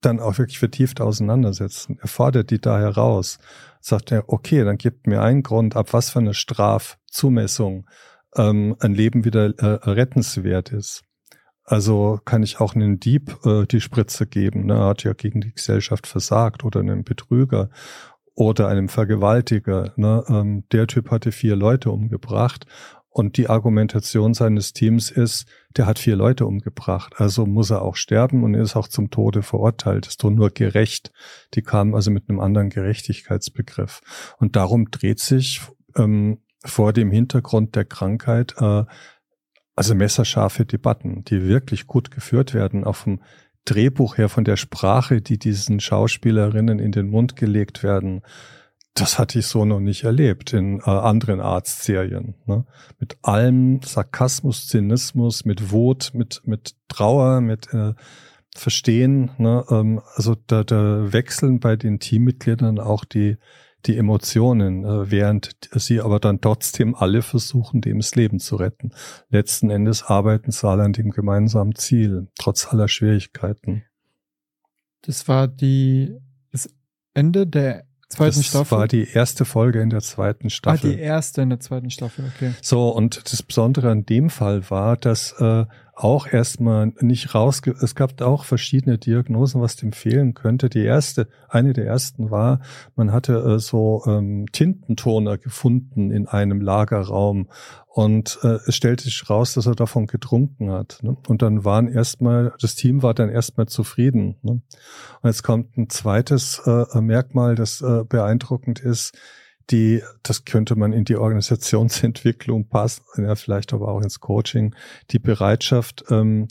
dann 0.00 0.20
auch 0.20 0.38
wirklich 0.38 0.60
vertieft 0.60 1.00
auseinandersetzen. 1.00 1.98
Er 2.00 2.08
fordert 2.08 2.50
die 2.50 2.60
da 2.60 2.78
heraus. 2.78 3.38
Sagt 3.80 4.12
er, 4.12 4.28
okay, 4.28 4.62
dann 4.64 4.78
gibt 4.78 5.08
mir 5.08 5.22
einen 5.22 5.42
Grund, 5.42 5.74
ab 5.74 5.92
was 5.92 6.10
für 6.10 6.20
eine 6.20 6.34
Strafzumessung 6.34 7.88
ähm, 8.36 8.76
ein 8.78 8.94
Leben 8.94 9.24
wieder 9.24 9.46
äh, 9.58 9.90
rettenswert 9.90 10.70
ist. 10.70 11.02
Also 11.66 12.20
kann 12.24 12.42
ich 12.42 12.60
auch 12.60 12.74
einem 12.74 13.00
Dieb 13.00 13.36
äh, 13.44 13.66
die 13.66 13.80
Spritze 13.80 14.26
geben. 14.26 14.66
Ne? 14.66 14.74
Er 14.74 14.86
hat 14.86 15.02
ja 15.04 15.12
gegen 15.12 15.40
die 15.40 15.52
Gesellschaft 15.52 16.06
versagt 16.06 16.64
oder 16.64 16.80
einem 16.80 17.04
Betrüger 17.04 17.70
oder 18.34 18.68
einem 18.68 18.88
Vergewaltiger. 18.88 19.92
Ne? 19.96 20.24
Ähm, 20.28 20.64
der 20.70 20.86
Typ 20.86 21.10
hatte 21.10 21.32
vier 21.32 21.56
Leute 21.56 21.90
umgebracht 21.90 22.66
und 23.16 23.38
die 23.38 23.48
Argumentation 23.48 24.34
seines 24.34 24.74
Teams 24.74 25.10
ist, 25.10 25.48
der 25.74 25.86
hat 25.86 25.98
vier 25.98 26.16
Leute 26.16 26.44
umgebracht, 26.44 27.14
also 27.16 27.46
muss 27.46 27.70
er 27.70 27.80
auch 27.80 27.96
sterben 27.96 28.44
und 28.44 28.52
ist 28.52 28.76
auch 28.76 28.88
zum 28.88 29.10
Tode 29.10 29.42
verurteilt. 29.42 30.06
Ist 30.06 30.22
doch 30.22 30.28
nur 30.28 30.50
gerecht. 30.50 31.12
Die 31.54 31.62
kamen 31.62 31.94
also 31.94 32.10
mit 32.10 32.28
einem 32.28 32.40
anderen 32.40 32.68
Gerechtigkeitsbegriff. 32.68 34.02
Und 34.36 34.54
darum 34.54 34.90
dreht 34.90 35.20
sich 35.20 35.62
ähm, 35.96 36.42
vor 36.62 36.92
dem 36.92 37.10
Hintergrund 37.10 37.74
der 37.74 37.86
Krankheit 37.86 38.54
äh, 38.60 38.84
also 39.76 39.94
messerscharfe 39.94 40.64
Debatten, 40.64 41.22
die 41.24 41.46
wirklich 41.46 41.86
gut 41.86 42.10
geführt 42.10 42.54
werden, 42.54 42.84
auch 42.84 42.96
vom 42.96 43.20
Drehbuch 43.66 44.16
her, 44.16 44.28
von 44.28 44.44
der 44.44 44.56
Sprache, 44.56 45.20
die 45.20 45.38
diesen 45.38 45.80
Schauspielerinnen 45.80 46.78
in 46.78 46.92
den 46.92 47.08
Mund 47.10 47.36
gelegt 47.36 47.82
werden. 47.82 48.22
Das 48.94 49.18
hatte 49.18 49.38
ich 49.38 49.46
so 49.46 49.66
noch 49.66 49.80
nicht 49.80 50.04
erlebt 50.04 50.54
in 50.54 50.80
äh, 50.80 50.84
anderen 50.84 51.40
Arztserien. 51.40 52.34
Ne? 52.46 52.64
Mit 52.98 53.18
allem 53.20 53.82
Sarkasmus, 53.82 54.68
Zynismus, 54.68 55.44
mit 55.44 55.70
Wut, 55.70 56.12
mit, 56.14 56.40
mit 56.46 56.74
Trauer, 56.88 57.42
mit 57.42 57.72
äh, 57.74 57.92
Verstehen. 58.54 59.32
Ne? 59.36 59.64
Ähm, 59.70 60.00
also 60.14 60.36
da, 60.46 60.64
da 60.64 61.12
wechseln 61.12 61.60
bei 61.60 61.76
den 61.76 61.98
Teammitgliedern 61.98 62.78
auch 62.78 63.04
die, 63.04 63.36
die 63.86 63.96
Emotionen, 63.96 64.84
äh, 64.84 65.10
während 65.10 65.56
sie 65.72 66.00
aber 66.00 66.20
dann 66.20 66.40
trotzdem 66.40 66.94
alle 66.94 67.22
versuchen, 67.22 67.80
dem 67.80 67.98
das 67.98 68.14
Leben 68.14 68.40
zu 68.40 68.56
retten. 68.56 68.92
Letzten 69.30 69.70
Endes 69.70 70.02
arbeiten 70.02 70.50
sie 70.50 70.68
alle 70.68 70.84
an 70.84 70.92
dem 70.92 71.10
gemeinsamen 71.10 71.74
Ziel, 71.74 72.28
trotz 72.38 72.66
aller 72.66 72.88
Schwierigkeiten. 72.88 73.84
Das 75.02 75.28
war 75.28 75.48
die, 75.48 76.16
das 76.52 76.68
Ende 77.14 77.46
der 77.46 77.84
zweiten 78.08 78.36
das 78.36 78.46
Staffel? 78.46 78.64
Das 78.64 78.78
war 78.78 78.88
die 78.88 79.08
erste 79.08 79.44
Folge 79.44 79.80
in 79.80 79.90
der 79.90 80.00
zweiten 80.00 80.50
Staffel. 80.50 80.90
Ah, 80.90 80.94
die 80.94 80.98
erste 80.98 81.42
in 81.42 81.50
der 81.50 81.60
zweiten 81.60 81.90
Staffel, 81.90 82.30
okay. 82.34 82.54
So, 82.62 82.88
und 82.90 83.32
das 83.32 83.42
Besondere 83.42 83.90
an 83.90 84.04
dem 84.04 84.30
Fall 84.30 84.68
war, 84.70 84.96
dass 84.96 85.32
äh, 85.40 85.66
auch 85.96 86.26
erstmal 86.26 86.92
nicht 87.00 87.34
rausge... 87.34 87.74
Es 87.80 87.94
gab 87.94 88.20
auch 88.20 88.44
verschiedene 88.44 88.98
Diagnosen, 88.98 89.62
was 89.62 89.76
dem 89.76 89.92
fehlen 89.92 90.34
könnte. 90.34 90.68
Die 90.68 90.84
erste, 90.84 91.26
eine 91.48 91.72
der 91.72 91.86
ersten 91.86 92.30
war, 92.30 92.60
man 92.96 93.12
hatte 93.12 93.32
äh, 93.32 93.58
so 93.58 94.04
ähm, 94.06 94.44
Tintentoner 94.52 95.38
gefunden 95.38 96.10
in 96.10 96.28
einem 96.28 96.60
Lagerraum 96.60 97.48
und 97.88 98.38
äh, 98.42 98.58
es 98.66 98.76
stellte 98.76 99.04
sich 99.04 99.28
raus, 99.30 99.54
dass 99.54 99.64
er 99.64 99.74
davon 99.74 100.06
getrunken 100.06 100.70
hat. 100.70 100.98
Ne? 101.00 101.16
Und 101.28 101.40
dann 101.40 101.64
waren 101.64 101.88
erstmal, 101.88 102.52
das 102.60 102.74
Team 102.74 103.02
war 103.02 103.14
dann 103.14 103.30
erstmal 103.30 103.66
zufrieden. 103.66 104.36
Ne? 104.42 104.52
Und 104.52 104.62
jetzt 105.24 105.42
kommt 105.42 105.78
ein 105.78 105.88
zweites 105.88 106.60
äh, 106.66 107.00
Merkmal, 107.00 107.54
das 107.54 107.80
äh, 107.80 108.04
beeindruckend 108.04 108.80
ist 108.80 109.16
die, 109.70 110.02
das 110.22 110.44
könnte 110.44 110.76
man 110.76 110.92
in 110.92 111.04
die 111.04 111.16
Organisationsentwicklung 111.16 112.68
passen, 112.68 113.02
ja, 113.18 113.34
vielleicht 113.34 113.72
aber 113.72 113.88
auch 113.88 114.00
ins 114.00 114.20
Coaching, 114.20 114.74
die 115.10 115.18
Bereitschaft, 115.18 116.04
ähm, 116.10 116.48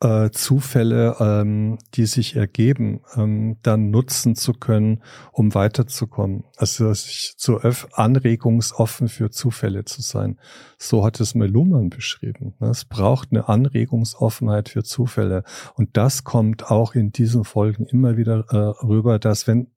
äh, 0.00 0.30
Zufälle, 0.30 1.16
ähm, 1.20 1.78
die 1.94 2.04
sich 2.04 2.36
ergeben, 2.36 3.00
ähm, 3.16 3.56
dann 3.62 3.90
nutzen 3.90 4.34
zu 4.34 4.52
können, 4.52 5.02
um 5.32 5.54
weiterzukommen. 5.54 6.44
Also 6.56 6.92
sich 6.92 7.32
so 7.38 7.60
anregungsoffen 7.92 9.08
für 9.08 9.30
Zufälle 9.30 9.84
zu 9.86 10.02
sein. 10.02 10.38
So 10.78 11.04
hat 11.04 11.18
es 11.20 11.34
Meluman 11.34 11.88
beschrieben. 11.88 12.54
Ne? 12.60 12.68
Es 12.68 12.84
braucht 12.84 13.28
eine 13.30 13.48
Anregungsoffenheit 13.48 14.68
für 14.68 14.84
Zufälle. 14.84 15.44
Und 15.74 15.96
das 15.96 16.24
kommt 16.24 16.70
auch 16.70 16.94
in 16.94 17.10
diesen 17.10 17.44
Folgen 17.44 17.86
immer 17.86 18.18
wieder 18.18 18.44
äh, 18.50 18.84
rüber, 18.84 19.18
dass 19.18 19.46
wenn 19.46 19.68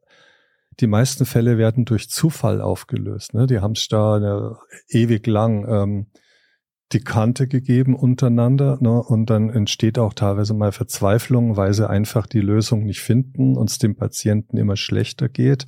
die 0.80 0.88
meisten 0.88 1.26
Fälle 1.26 1.58
werden 1.58 1.86
durch 1.86 2.10
Zufall 2.10 2.62
aufgelöst. 2.62 3.34
Ne? 3.34 3.48
Die 3.48 3.60
haben 3.60 3.74
es 3.74 3.88
da 3.88 4.16
eine, 4.16 4.58
ewig 4.90 5.28
lang 5.28 5.66
ähm, 5.68 6.08
die 6.92 7.02
Kante 7.02 7.48
gegeben 7.48 7.96
untereinander 7.96 8.78
ne? 8.82 9.02
und 9.02 9.30
dann 9.30 9.50
entsteht 9.50 10.00
auch 10.00 10.14
teilweise 10.14 10.54
mal 10.54 10.72
Verzweiflung, 10.72 11.56
weil 11.56 11.74
sie 11.74 11.88
einfach 11.88 12.26
die 12.26 12.42
Lösung 12.42 12.84
nicht 12.84 13.02
finden 13.02 13.58
und 13.58 13.70
es 13.70 13.78
dem 13.78 13.96
Patienten 13.96 14.58
immer 14.58 14.76
schlechter 14.76 15.30
geht. 15.30 15.68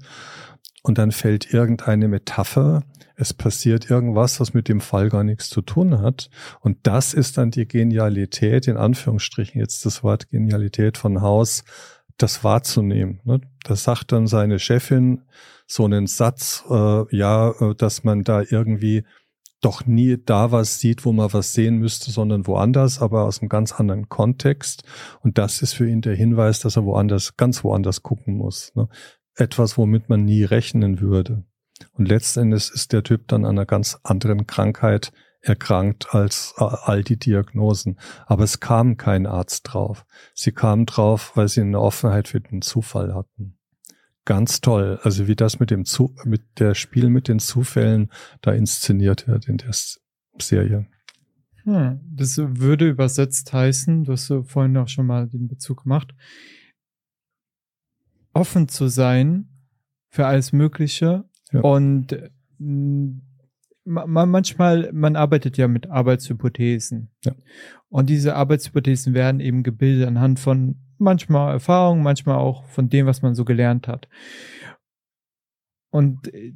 Und 0.84 0.97
dann 0.97 1.12
fällt 1.12 1.54
irgendeine 1.54 2.08
Metapher, 2.08 2.82
es 3.15 3.36
passiert 3.36 3.91
irgendwas, 3.91 4.39
was 4.39 4.56
mit 4.56 4.67
dem 4.67 4.82
Fall 4.82 5.10
gar 5.10 5.24
nichts 5.24 5.50
zu 5.50 5.62
tun 5.62 6.02
hat. 6.02 6.32
Und 6.60 6.78
das 6.84 7.13
ist 7.13 7.38
dann 7.38 7.52
die 7.52 7.67
Genialität, 7.67 8.67
in 8.67 8.78
Anführungsstrichen 8.78 9.62
jetzt 9.62 9.86
das 9.86 10.04
Wort 10.04 10.32
Genialität 10.32 10.97
von 10.97 11.21
Haus, 11.21 11.63
das 12.22 12.44
wahrzunehmen. 12.44 13.20
Ne? 13.24 13.42
Da 13.64 13.76
sagt 13.76 14.12
dann 14.12 14.28
seine 14.28 14.60
Chefin 14.60 15.22
so 15.68 15.86
einen 15.86 16.08
Satz, 16.08 16.64
äh, 16.70 17.16
ja, 17.16 17.52
äh, 17.52 17.76
dass 17.76 18.04
man 18.04 18.24
da 18.24 18.42
irgendwie 18.42 19.04
doch 19.62 19.86
nie 19.86 20.18
da 20.24 20.52
was 20.52 20.80
sieht, 20.80 21.06
wo 21.06 21.14
man 21.14 21.32
was 21.34 21.54
sehen 21.54 21.78
müsste, 21.78 22.12
sondern 22.12 22.48
woanders, 22.48 23.00
aber 23.00 23.26
aus 23.26 23.42
einem 23.42 23.50
ganz 23.50 23.72
anderen 23.72 24.10
Kontext. 24.10 24.84
Und 25.22 25.38
das 25.38 25.62
ist 25.62 25.74
für 25.74 25.88
ihn 25.88 26.02
der 26.02 26.16
Hinweis, 26.16 26.60
dass 26.60 26.76
er 26.76 26.86
woanders, 26.86 27.38
ganz 27.38 27.64
woanders 27.64 28.02
gucken 28.02 28.36
muss. 28.36 28.74
Ne? 28.76 28.90
Etwas, 29.36 29.78
womit 29.78 30.10
man 30.10 30.26
nie 30.26 30.44
rechnen 30.44 31.00
würde. 31.00 31.46
Und 31.94 32.08
letztendlich 32.08 32.72
ist 32.74 32.92
der 32.92 33.04
Typ 33.04 33.28
dann 33.28 33.46
an 33.46 33.52
einer 33.52 33.66
ganz 33.66 34.00
anderen 34.04 34.48
Krankheit 34.48 35.12
erkrankt 35.42 36.14
als 36.14 36.54
äh, 36.58 36.64
all 36.64 37.04
die 37.04 37.18
Diagnosen. 37.18 38.00
Aber 38.26 38.44
es 38.44 38.60
kam 38.60 38.98
kein 38.98 39.26
Arzt 39.26 39.64
drauf. 39.72 40.06
Sie 40.34 40.52
kamen 40.52 40.86
drauf, 40.86 41.32
weil 41.36 41.48
sie 41.48 41.62
eine 41.62 41.80
Offenheit 41.80 42.28
für 42.28 42.42
den 42.42 42.62
Zufall 42.62 43.14
hatten. 43.14 43.58
Ganz 44.26 44.62
toll. 44.62 45.00
Also 45.02 45.28
wie 45.28 45.36
das 45.36 45.60
mit 45.60 45.72
dem 45.72 45.86
Zu 45.86 46.16
mit 46.26 46.44
der 46.60 46.76
Spiel 46.76 47.10
mit 47.10 47.28
den 47.28 47.40
Zufällen 47.40 48.12
da 48.42 48.52
inszeniert 48.52 49.28
wird 49.28 49.48
in 49.48 49.58
der 49.58 49.72
Serie. 50.40 50.88
Hm, 51.64 52.00
das 52.16 52.38
würde 52.38 52.90
übersetzt 52.90 53.52
heißen, 53.52 54.04
du 54.04 54.14
hast 54.14 54.34
vorhin 54.46 54.78
auch 54.78 54.88
schon 54.88 55.06
mal 55.06 55.28
den 55.28 55.48
Bezug 55.48 55.84
gemacht, 55.84 56.14
offen 58.34 58.68
zu 58.68 58.88
sein 58.88 59.48
für 60.10 60.26
alles 60.26 60.54
Mögliche 60.54 61.26
ja. 61.52 61.62
und 61.62 62.18
man, 63.86 64.30
manchmal, 64.30 64.91
man 64.94 65.15
arbeitet 65.15 65.58
ja 65.58 65.67
mit 65.67 65.89
Arbeitshypothesen. 65.89 67.12
Ja. 67.26 67.34
Und 67.89 68.10
diese 68.10 68.36
Arbeitshypothesen 68.36 69.13
werden 69.13 69.39
eben 69.39 69.63
gebildet 69.63 70.08
anhand 70.08 70.39
von 70.39 70.76
manchmal 70.98 71.54
Erfahrung, 71.54 72.04
manchmal 72.04 72.38
auch 72.38 72.65
von 72.65 72.89
dem, 72.89 73.06
was 73.06 73.22
man 73.22 73.36
so 73.36 73.44
gelernt 73.44 73.88
hat. 73.88 74.08
Und 75.89 76.34
äh, 76.34 76.54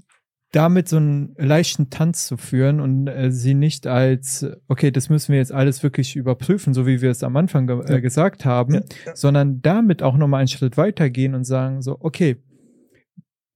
damit 0.51 0.87
so 0.87 0.97
einen 0.97 1.35
leichten 1.37 1.89
Tanz 1.89 2.27
zu 2.27 2.37
führen 2.37 2.79
und 2.79 3.07
äh, 3.07 3.29
sie 3.29 3.53
nicht 3.53 3.87
als, 3.87 4.45
okay, 4.69 4.89
das 4.89 5.09
müssen 5.09 5.33
wir 5.33 5.39
jetzt 5.39 5.51
alles 5.51 5.83
wirklich 5.83 6.15
überprüfen, 6.15 6.73
so 6.73 6.87
wie 6.87 7.01
wir 7.01 7.11
es 7.11 7.23
am 7.23 7.35
Anfang 7.35 7.67
ge 7.67 7.81
äh, 7.87 7.99
gesagt 7.99 8.45
haben, 8.45 8.75
ja, 8.75 8.81
ja. 9.05 9.15
sondern 9.15 9.61
damit 9.61 10.01
auch 10.01 10.15
nochmal 10.15 10.39
einen 10.39 10.47
Schritt 10.47 10.77
weitergehen 10.77 11.35
und 11.35 11.43
sagen 11.43 11.81
so, 11.81 11.97
okay, 11.99 12.37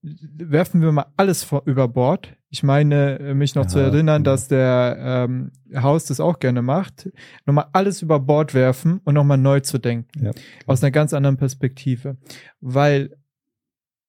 werfen 0.01 0.81
wir 0.81 0.91
mal 0.91 1.05
alles 1.15 1.43
vor, 1.43 1.63
über 1.65 1.87
Bord. 1.87 2.35
Ich 2.51 2.63
meine, 2.63 3.19
äh, 3.19 3.33
mich 3.33 3.53
noch 3.53 3.65
ja, 3.65 3.69
zu 3.69 3.79
erinnern, 3.79 4.23
dass 4.23 4.47
der 4.47 4.97
ähm, 4.99 5.51
Haus 5.75 6.05
das 6.05 6.19
auch 6.19 6.39
gerne 6.39 6.61
macht. 6.61 7.09
Nochmal 7.45 7.67
alles 7.73 8.01
über 8.01 8.19
Bord 8.19 8.53
werfen 8.53 9.01
und 9.03 9.13
nochmal 9.13 9.37
neu 9.37 9.59
zu 9.59 9.77
denken. 9.77 10.25
Ja. 10.25 10.31
Aus 10.65 10.81
einer 10.83 10.91
ganz 10.91 11.13
anderen 11.13 11.37
Perspektive. 11.37 12.17
Weil 12.59 13.15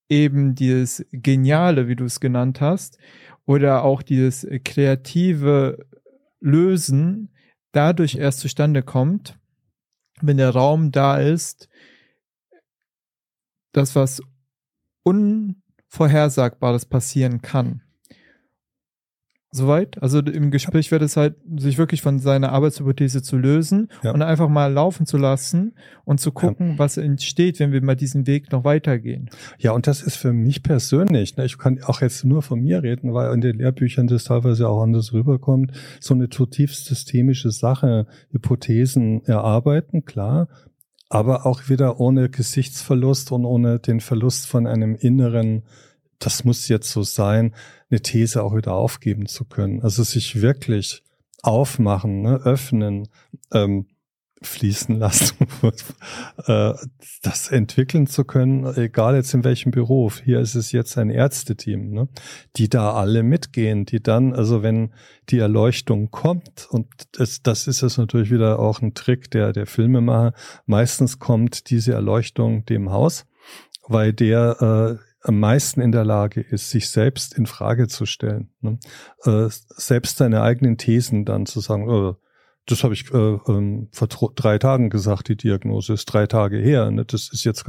eben 0.09 0.55
dieses 0.55 1.07
Geniale, 1.13 1.87
wie 1.87 1.97
du 1.97 2.05
es 2.05 2.19
genannt 2.19 2.61
hast, 2.61 2.99
oder 3.45 3.85
auch 3.85 4.03
dieses 4.03 4.47
kreative 4.65 5.87
Lösen 6.41 7.35
dadurch 7.73 8.17
erst 8.17 8.41
zustande 8.41 8.83
kommt, 8.83 9.39
wenn 10.21 10.37
der 10.37 10.51
Raum 10.51 10.93
da 10.93 11.19
ist, 11.19 11.69
das, 13.73 13.95
was 13.95 14.23
un 15.05 15.63
Vorhersagbares 15.89 16.87
passieren 16.87 17.43
kann. 17.43 17.83
Soweit? 19.53 20.01
Also 20.01 20.21
im 20.21 20.53
Gespräch 20.53 20.93
wäre 20.93 21.05
es 21.05 21.17
halt, 21.17 21.35
sich 21.57 21.77
wirklich 21.77 22.03
von 22.03 22.21
seiner 22.21 22.53
Arbeitshypothese 22.53 23.21
zu 23.21 23.37
lösen 23.37 23.89
Ja. 24.05 24.13
und 24.13 24.23
einfach 24.23 24.49
mal 24.49 24.73
laufen 24.73 25.07
zu 25.07 25.17
lassen 25.17 25.75
und 26.05 26.21
zu 26.21 26.31
gucken, 26.31 26.79
was 26.79 26.97
entsteht, 26.97 27.59
wenn 27.59 27.73
wir 27.73 27.83
mal 27.83 27.97
diesen 27.97 28.29
Weg 28.29 28.53
noch 28.53 28.63
weitergehen. 28.63 29.29
Ja, 29.59 29.73
und 29.73 29.89
das 29.89 30.03
ist 30.03 30.15
für 30.17 30.33
mich 30.33 30.63
persönlich, 30.63 31.37
ne, 31.37 31.45
ich 31.47 31.59
kann 31.59 31.83
auch 31.83 32.01
jetzt 32.01 32.25
nur 32.25 32.43
von 32.43 32.61
mir 32.61 32.85
reden, 32.85 33.13
weil 33.13 33.35
in 33.35 33.41
den 33.41 33.59
Lehrbüchern 33.59 34.07
das 34.07 34.23
teilweise 34.23 34.69
auch 34.69 34.83
anders 34.83 35.13
rüberkommt, 35.13 35.73
so 35.99 36.15
eine 36.15 36.29
zutiefst 36.29 36.85
systemische 36.85 37.51
Sache, 37.51 38.07
Hypothesen 38.31 39.25
erarbeiten, 39.25 40.05
klar, 40.05 40.47
aber 41.09 41.45
auch 41.45 41.69
wieder 41.69 41.99
ohne 41.99 42.29
Gesichtsverlust 42.31 43.33
und 43.33 43.45
ohne 43.45 43.81
den 43.81 43.99
Verlust 43.99 44.47
von 44.47 44.69
einem 44.69 44.95
inneren, 44.95 45.65
das 46.21 46.45
muss 46.45 46.69
jetzt 46.69 46.93
so 46.93 47.03
sein, 47.03 47.53
eine 47.91 48.01
These 48.01 48.43
auch 48.43 48.55
wieder 48.57 48.75
aufgeben 48.75 49.27
zu 49.27 49.45
können. 49.45 49.83
Also 49.83 50.03
sich 50.03 50.41
wirklich 50.41 51.03
aufmachen, 51.43 52.23
ne, 52.23 52.41
öffnen, 52.45 53.09
ähm, 53.53 53.87
fließen 54.43 54.99
lassen, 54.99 55.47
äh, 56.47 56.73
das 57.23 57.49
entwickeln 57.49 58.07
zu 58.07 58.25
können, 58.25 58.65
egal 58.77 59.15
jetzt 59.15 59.35
in 59.35 59.45
welchem 59.45 59.71
Beruf. 59.71 60.23
Hier 60.25 60.41
ist 60.41 60.55
es 60.55 60.73
jetzt 60.73 60.97
ein 60.97 61.11
Ärzteteam, 61.11 61.91
ne, 61.91 62.09
die 62.57 62.69
da 62.71 62.95
alle 62.95 63.23
mitgehen, 63.23 63.85
die 63.85 64.03
dann, 64.03 64.33
also 64.33 64.63
wenn 64.63 64.95
die 65.29 65.39
Erleuchtung 65.39 66.11
kommt, 66.11 66.69
und 66.71 66.87
das, 67.13 67.43
das 67.43 67.67
ist 67.67 67.83
jetzt 67.83 67.99
natürlich 67.99 68.31
wieder 68.31 68.59
auch 68.59 68.81
ein 68.81 68.95
Trick 68.95 69.31
der, 69.31 69.53
der 69.53 69.67
Filmemacher, 69.67 70.33
meistens 70.65 71.19
kommt 71.19 71.69
diese 71.69 71.93
Erleuchtung 71.93 72.65
dem 72.65 72.91
Haus, 72.91 73.27
weil 73.87 74.15
der 74.15 74.99
äh, 74.99 75.10
am 75.23 75.39
meisten 75.39 75.81
in 75.81 75.93
der 75.93 76.05
Lage 76.05 76.41
ist, 76.41 76.71
sich 76.71 76.89
selbst 76.89 77.37
in 77.37 77.47
Frage 77.47 77.89
zu 77.89 78.07
stellen, 78.07 78.51
ne? 78.61 78.79
äh, 79.25 79.49
selbst 79.51 80.17
seine 80.17 80.43
eigenen 80.43 80.79
Thesen 80.79 81.25
dann 81.25 81.47
zu 81.47 81.61
sagen, 81.61 81.89
äh, 81.89 82.15
das 82.67 82.85
habe 82.85 82.95
ich 82.95 83.13
äh, 83.13 83.39
ähm, 83.49 83.89
vor 83.93 84.09
drei 84.09 84.59
Tagen 84.59 84.91
gesagt, 84.91 85.29
die 85.29 85.37
Diagnose 85.37 85.95
ist 85.95 86.07
drei 86.07 86.27
Tage 86.27 86.59
her. 86.59 86.91
Ne? 86.91 87.05
Das 87.05 87.31
ist 87.33 87.45
jetzt 87.45 87.65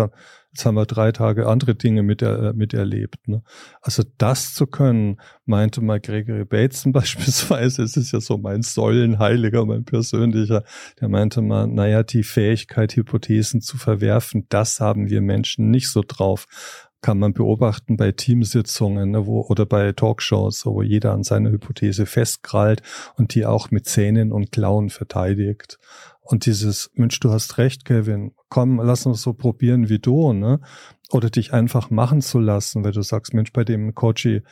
jetzt 0.51 0.65
haben 0.65 0.75
wir 0.75 0.85
drei 0.85 1.11
Tage 1.11 1.47
andere 1.47 1.75
Dinge 1.75 2.03
mit, 2.03 2.21
er, 2.21 2.53
mit 2.53 2.73
erlebt. 2.73 3.27
Ne? 3.27 3.41
Also 3.81 4.03
das 4.17 4.53
zu 4.53 4.67
können, 4.67 5.19
meinte 5.45 5.81
mal 5.81 5.99
Gregory 5.99 6.45
Bateson 6.45 6.91
beispielsweise, 6.91 7.83
es 7.83 7.97
ist 7.97 8.11
ja 8.11 8.19
so 8.19 8.37
mein 8.37 8.61
Säulenheiliger, 8.61 9.65
mein 9.65 9.85
persönlicher, 9.85 10.63
der 10.99 11.09
meinte 11.09 11.41
mal, 11.41 11.67
naja, 11.67 12.03
die 12.03 12.23
Fähigkeit, 12.23 12.95
Hypothesen 12.95 13.61
zu 13.61 13.77
verwerfen, 13.77 14.45
das 14.49 14.79
haben 14.79 15.09
wir 15.09 15.21
Menschen 15.21 15.71
nicht 15.71 15.89
so 15.89 16.03
drauf 16.05 16.47
kann 17.01 17.17
man 17.17 17.33
beobachten 17.33 17.97
bei 17.97 18.11
Teamsitzungen 18.11 19.11
ne, 19.11 19.25
wo, 19.25 19.41
oder 19.41 19.65
bei 19.65 19.91
Talkshows, 19.91 20.65
wo 20.65 20.81
jeder 20.81 21.13
an 21.13 21.23
seiner 21.23 21.51
Hypothese 21.51 22.05
festkrallt 22.05 22.81
und 23.15 23.33
die 23.35 23.45
auch 23.45 23.71
mit 23.71 23.87
Zähnen 23.87 24.31
und 24.31 24.51
Klauen 24.51 24.89
verteidigt. 24.89 25.79
Und 26.21 26.45
dieses, 26.45 26.91
Mensch, 26.93 27.19
du 27.19 27.31
hast 27.31 27.57
recht, 27.57 27.85
Kevin, 27.85 28.33
komm, 28.49 28.79
lass 28.79 29.05
uns 29.05 29.21
so 29.21 29.33
probieren 29.33 29.89
wie 29.89 29.99
du, 29.99 30.33
ne? 30.33 30.61
Oder 31.09 31.29
dich 31.29 31.51
einfach 31.51 31.89
machen 31.89 32.21
zu 32.21 32.39
lassen, 32.39 32.83
weil 32.83 32.93
du 32.93 33.01
sagst, 33.01 33.33
Mensch, 33.33 33.51
bei 33.51 33.63
dem 33.63 33.95
Coachy, 33.95 34.43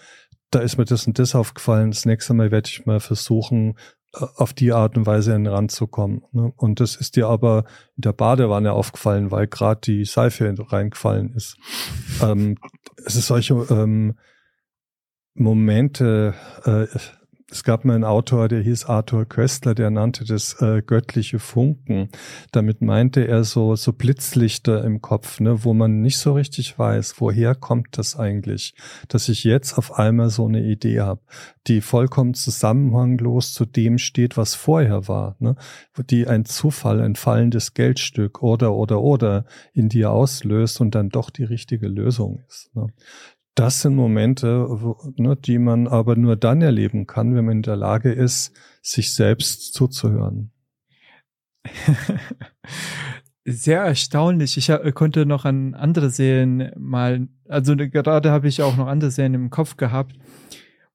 da 0.51 0.59
ist 0.59 0.77
mir 0.77 0.85
das 0.85 1.05
und 1.05 1.19
das 1.19 1.35
aufgefallen, 1.35 1.91
das 1.91 2.05
nächste 2.05 2.33
Mal 2.33 2.51
werde 2.51 2.67
ich 2.67 2.85
mal 2.85 2.99
versuchen, 2.99 3.75
auf 4.13 4.53
die 4.53 4.71
Art 4.71 4.97
und 4.97 5.05
Weise 5.05 5.35
an 5.35 5.43
den 5.43 5.53
Rand 5.53 5.71
zu 5.71 5.87
kommen. 5.87 6.23
Ne? 6.31 6.51
Und 6.55 6.79
das 6.79 6.95
ist 6.95 7.15
dir 7.15 7.27
aber 7.27 7.65
in 7.95 8.01
der 8.01 8.13
Badewanne 8.13 8.73
aufgefallen, 8.73 9.31
weil 9.31 9.47
gerade 9.47 9.81
die 9.81 10.05
Seife 10.05 10.53
reingefallen 10.57 11.33
ist. 11.35 11.57
Ähm, 12.21 12.57
es 13.05 13.15
ist 13.15 13.27
solche 13.27 13.53
ähm, 13.69 14.17
Momente, 15.35 16.33
äh, 16.65 16.87
es 17.51 17.63
gab 17.63 17.83
mal 17.83 17.95
einen 17.95 18.03
Autor, 18.03 18.47
der 18.47 18.61
hieß 18.61 18.85
Arthur 18.85 19.25
Köstler, 19.25 19.73
der 19.73 19.89
nannte 19.89 20.23
das 20.23 20.61
äh, 20.61 20.81
göttliche 20.85 21.39
Funken. 21.39 22.09
Damit 22.51 22.81
meinte 22.81 23.27
er 23.27 23.43
so, 23.43 23.75
so 23.75 23.91
Blitzlichter 23.93 24.83
im 24.83 25.01
Kopf, 25.01 25.39
ne, 25.39 25.63
wo 25.63 25.73
man 25.73 26.01
nicht 26.01 26.19
so 26.19 26.33
richtig 26.33 26.77
weiß, 26.77 27.15
woher 27.19 27.55
kommt 27.55 27.97
das 27.97 28.15
eigentlich, 28.15 28.75
dass 29.07 29.29
ich 29.29 29.43
jetzt 29.43 29.77
auf 29.77 29.97
einmal 29.97 30.29
so 30.29 30.45
eine 30.45 30.63
Idee 30.63 31.01
habe, 31.01 31.21
die 31.67 31.81
vollkommen 31.81 32.35
zusammenhanglos 32.35 33.53
zu 33.53 33.65
dem 33.65 33.97
steht, 33.97 34.37
was 34.37 34.53
vorher 34.53 35.07
war, 35.07 35.35
ne, 35.39 35.55
die 36.09 36.27
ein 36.27 36.45
Zufall, 36.45 37.01
ein 37.01 37.15
fallendes 37.15 37.73
Geldstück 37.73 38.43
oder 38.43 38.73
oder 38.73 39.01
oder 39.01 39.45
in 39.73 39.89
dir 39.89 40.11
auslöst 40.11 40.81
und 40.81 40.93
dann 40.93 41.09
doch 41.09 41.29
die 41.29 41.45
richtige 41.45 41.87
Lösung 41.87 42.43
ist. 42.47 42.75
Ne 42.75 42.93
das 43.59 43.81
sind 43.81 43.95
Momente, 43.95 44.67
wo, 44.69 44.95
ne, 45.17 45.35
die 45.35 45.59
man 45.59 45.87
aber 45.87 46.15
nur 46.15 46.37
dann 46.37 46.61
erleben 46.61 47.07
kann, 47.07 47.35
wenn 47.35 47.43
man 47.43 47.57
in 47.57 47.61
der 47.61 47.75
Lage 47.75 48.09
ist, 48.13 48.53
sich 48.81 49.13
selbst 49.13 49.73
zuzuhören. 49.73 50.51
Sehr 53.45 53.81
erstaunlich. 53.81 54.55
Ich 54.55 54.69
hab, 54.69 54.89
konnte 54.95 55.25
noch 55.25 55.43
an 55.43 55.73
andere 55.73 56.09
Serien 56.09 56.71
mal, 56.77 57.27
also 57.49 57.75
gerade 57.75 58.31
habe 58.31 58.47
ich 58.47 58.61
auch 58.61 58.77
noch 58.77 58.87
andere 58.87 59.11
Serien 59.11 59.33
im 59.33 59.49
Kopf 59.49 59.75
gehabt, 59.75 60.15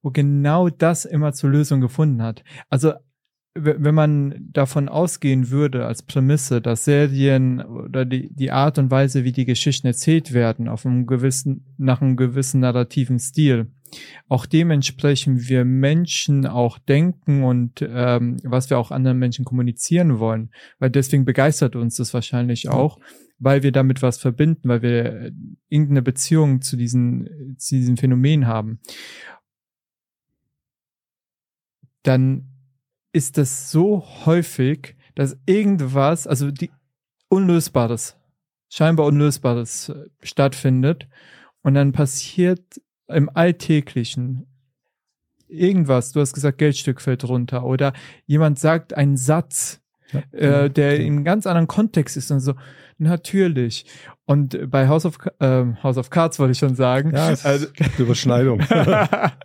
wo 0.00 0.11
genau 0.11 0.70
das 0.70 1.05
immer 1.05 1.35
zur 1.35 1.50
Lösung 1.50 1.83
gefunden 1.83 2.22
hat. 2.22 2.44
Also 2.70 2.94
wenn 3.57 3.95
man 3.95 4.49
davon 4.53 4.88
ausgehen 4.88 5.51
würde 5.51 5.87
als 5.87 6.03
Prämisse, 6.03 6.61
dass 6.61 6.85
Serien 6.85 7.61
oder 7.62 8.05
die, 8.05 8.35
die 8.35 8.51
Art 8.51 8.79
und 8.79 8.90
Weise, 8.90 9.23
wie 9.23 9.31
die 9.31 9.45
Geschichten 9.45 9.87
erzählt 9.87 10.33
werden, 10.33 10.67
auf 10.67 10.85
einem 10.85 11.07
gewissen, 11.07 11.64
nach 11.79 12.03
einem 12.03 12.17
gewissen 12.17 12.61
narrativen 12.61 13.21
Stil, 13.21 13.69
auch 14.29 14.47
dementsprechend 14.47 15.49
wir 15.49 15.64
Menschen 15.64 16.47
auch 16.47 16.79
denken 16.79 17.45
und 17.45 17.81
ähm, 17.88 18.38
was 18.43 18.71
wir 18.71 18.79
auch 18.79 18.90
anderen 18.90 19.19
Menschen 19.21 19.45
kommunizieren 19.45 20.19
wollen, 20.19 20.51
weil 20.81 20.90
deswegen 20.90 21.25
begeistert 21.25 21.77
uns 21.77 21.95
das 21.95 22.12
wahrscheinlich 22.12 22.69
auch, 22.69 22.99
weil 23.38 23.62
wir 23.62 23.71
damit 23.71 24.03
was 24.03 24.19
verbinden, 24.19 24.69
weil 24.69 24.83
wir 24.83 25.33
irgendeine 25.69 26.03
Beziehung 26.03 26.61
zu 26.61 26.77
diesen, 26.77 27.57
zu 27.57 27.77
diesem 27.77 27.97
Phänomen 27.97 28.49
haben. 28.49 28.81
Dann 32.03 32.54
ist 33.14 33.38
das 33.38 33.70
so 33.70 34.05
häufig, 34.27 34.96
dass 35.14 35.37
irgendwas, 35.46 36.27
also 36.27 36.50
die 36.50 36.70
Unlösbares, 37.29 38.16
scheinbar 38.68 39.07
Unlösbares 39.07 39.88
äh, 39.88 40.07
stattfindet 40.22 41.09
und 41.62 41.74
dann 41.74 41.92
passiert 41.92 42.81
im 43.09 43.31
Alltäglichen 43.33 44.46
irgendwas, 45.46 46.12
du 46.12 46.20
hast 46.20 46.33
gesagt, 46.33 46.59
Geldstück 46.59 47.00
fällt 47.00 47.24
runter 47.24 47.64
oder 47.64 47.92
jemand 48.27 48.59
sagt 48.59 48.94
einen 48.96 49.16
Satz, 49.16 49.81
Ja. 50.12 50.20
äh, 50.33 50.70
der 50.70 50.96
in 50.98 51.14
einem 51.14 51.24
ganz 51.24 51.46
anderen 51.46 51.68
Kontext 51.68 52.16
ist 52.16 52.31
und 52.31 52.40
so, 52.40 52.55
natürlich. 52.98 53.85
Und 54.27 54.70
bei 54.70 54.88
House 54.88 55.05
of, 55.07 55.18
äh, 55.38 55.64
House 55.83 55.98
of 55.98 56.11
Cards 56.11 56.38
wollte 56.38 56.53
ich 56.53 56.59
schon 56.59 56.74
sagen. 56.74 57.12
Ja, 57.14 57.27
also, 57.42 57.66
Überschneidung. 57.98 58.61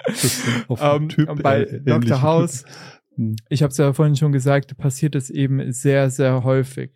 Das 0.06 0.24
ist 0.24 0.44
auf 0.68 0.80
ähm, 0.82 1.10
Typ, 1.10 1.44
bei 1.44 1.66
Dr. 1.66 2.22
House. 2.24 2.66
Ich 3.50 3.64
habe 3.64 3.72
es 3.72 3.78
ja 3.78 3.94
vorhin 3.94 4.16
schon 4.16 4.32
gesagt, 4.32 4.78
passiert 4.78 5.16
es 5.16 5.30
eben 5.30 5.72
sehr, 5.72 6.10
sehr 6.10 6.44
häufig. 6.44 6.92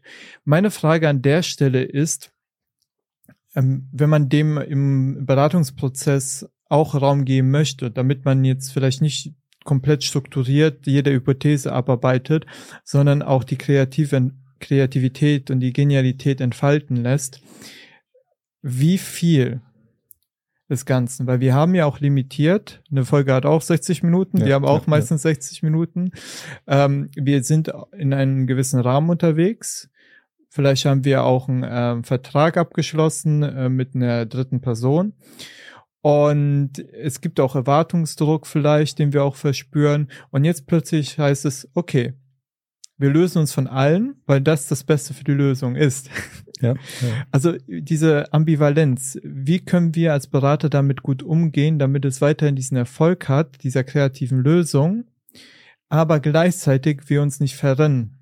Meine 0.45 0.71
Frage 0.71 1.09
an 1.09 1.21
der 1.21 1.43
Stelle 1.43 1.83
ist, 1.83 2.31
ähm, 3.55 3.89
wenn 3.91 4.09
man 4.09 4.29
dem 4.29 4.57
im 4.57 5.25
Beratungsprozess 5.25 6.49
auch 6.69 6.95
Raum 6.95 7.25
geben 7.25 7.51
möchte, 7.51 7.91
damit 7.91 8.25
man 8.25 8.45
jetzt 8.45 8.71
vielleicht 8.71 9.01
nicht 9.01 9.33
komplett 9.63 10.03
strukturiert 10.03 10.87
jede 10.87 11.11
Hypothese 11.11 11.71
abarbeitet, 11.71 12.45
sondern 12.83 13.21
auch 13.21 13.43
die 13.43 13.57
kreative 13.57 14.31
Kreativität 14.59 15.51
und 15.51 15.59
die 15.59 15.73
Genialität 15.73 16.41
entfalten 16.41 16.95
lässt, 16.97 17.41
wie 18.61 18.97
viel 18.97 19.61
des 20.69 20.85
Ganzen, 20.85 21.27
weil 21.27 21.39
wir 21.39 21.53
haben 21.53 21.75
ja 21.75 21.85
auch 21.85 21.99
limitiert, 21.99 22.81
eine 22.89 23.05
Folge 23.05 23.33
hat 23.33 23.45
auch 23.45 23.61
60 23.61 24.03
Minuten, 24.03 24.37
Ja, 24.37 24.45
wir 24.45 24.55
haben 24.55 24.65
auch 24.65 24.83
ja, 24.83 24.89
meistens 24.89 25.21
60 25.23 25.61
Minuten. 25.63 26.11
Ähm, 26.67 27.09
wir 27.15 27.43
sind 27.43 27.71
in 27.97 28.13
einem 28.13 28.47
gewissen 28.47 28.79
Rahmen 28.79 29.09
unterwegs. 29.09 29.89
Vielleicht 30.49 30.85
haben 30.85 31.03
wir 31.03 31.23
auch 31.23 31.49
einen 31.49 31.65
ähm, 31.67 32.03
Vertrag 32.03 32.57
abgeschlossen 32.57 33.43
äh, 33.43 33.69
mit 33.69 33.95
einer 33.95 34.25
dritten 34.25 34.61
Person. 34.61 35.13
Und 36.01 36.79
es 36.79 37.21
gibt 37.21 37.39
auch 37.39 37.55
Erwartungsdruck 37.55 38.45
vielleicht, 38.45 38.99
den 38.99 39.13
wir 39.13 39.23
auch 39.23 39.35
verspüren. 39.35 40.09
Und 40.31 40.43
jetzt 40.43 40.67
plötzlich 40.67 41.17
heißt 41.17 41.45
es, 41.45 41.69
okay, 41.73 42.13
wir 42.97 43.09
lösen 43.09 43.39
uns 43.39 43.53
von 43.53 43.67
allen, 43.67 44.15
weil 44.25 44.41
das 44.41 44.67
das 44.67 44.83
Beste 44.83 45.13
für 45.13 45.23
die 45.23 45.33
Lösung 45.33 45.75
ist. 45.75 46.09
Ja, 46.61 46.75
ja. 47.01 47.25
Also 47.29 47.57
diese 47.67 48.31
Ambivalenz, 48.31 49.19
wie 49.21 49.59
können 49.59 49.95
wir 49.95 50.13
als 50.13 50.27
Berater 50.27 50.69
damit 50.69 51.03
gut 51.03 51.21
umgehen, 51.21 51.77
damit 51.77 52.05
es 52.05 52.21
weiterhin 52.21 52.55
diesen 52.55 52.77
Erfolg 52.77 53.27
hat, 53.27 53.61
dieser 53.63 53.83
kreativen 53.83 54.39
Lösung, 54.39 55.03
aber 55.89 56.21
gleichzeitig 56.21 57.09
wir 57.09 57.21
uns 57.21 57.41
nicht 57.41 57.57
verrennen? 57.57 58.17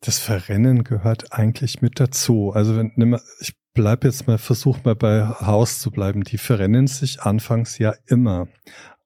Das 0.00 0.20
Verrennen 0.20 0.84
gehört 0.84 1.32
eigentlich 1.32 1.82
mit 1.82 1.98
dazu. 1.98 2.52
Also 2.52 2.76
wenn 2.76 2.92
nimm 2.94 3.18
ich 3.40 3.56
bleib 3.78 4.02
jetzt 4.02 4.26
mal, 4.26 4.38
versuch 4.38 4.82
mal 4.82 4.96
bei 4.96 5.24
Haus 5.24 5.78
zu 5.78 5.92
bleiben. 5.92 6.24
Die 6.24 6.38
verrennen 6.38 6.88
sich 6.88 7.22
anfangs 7.22 7.78
ja 7.78 7.94
immer. 8.06 8.48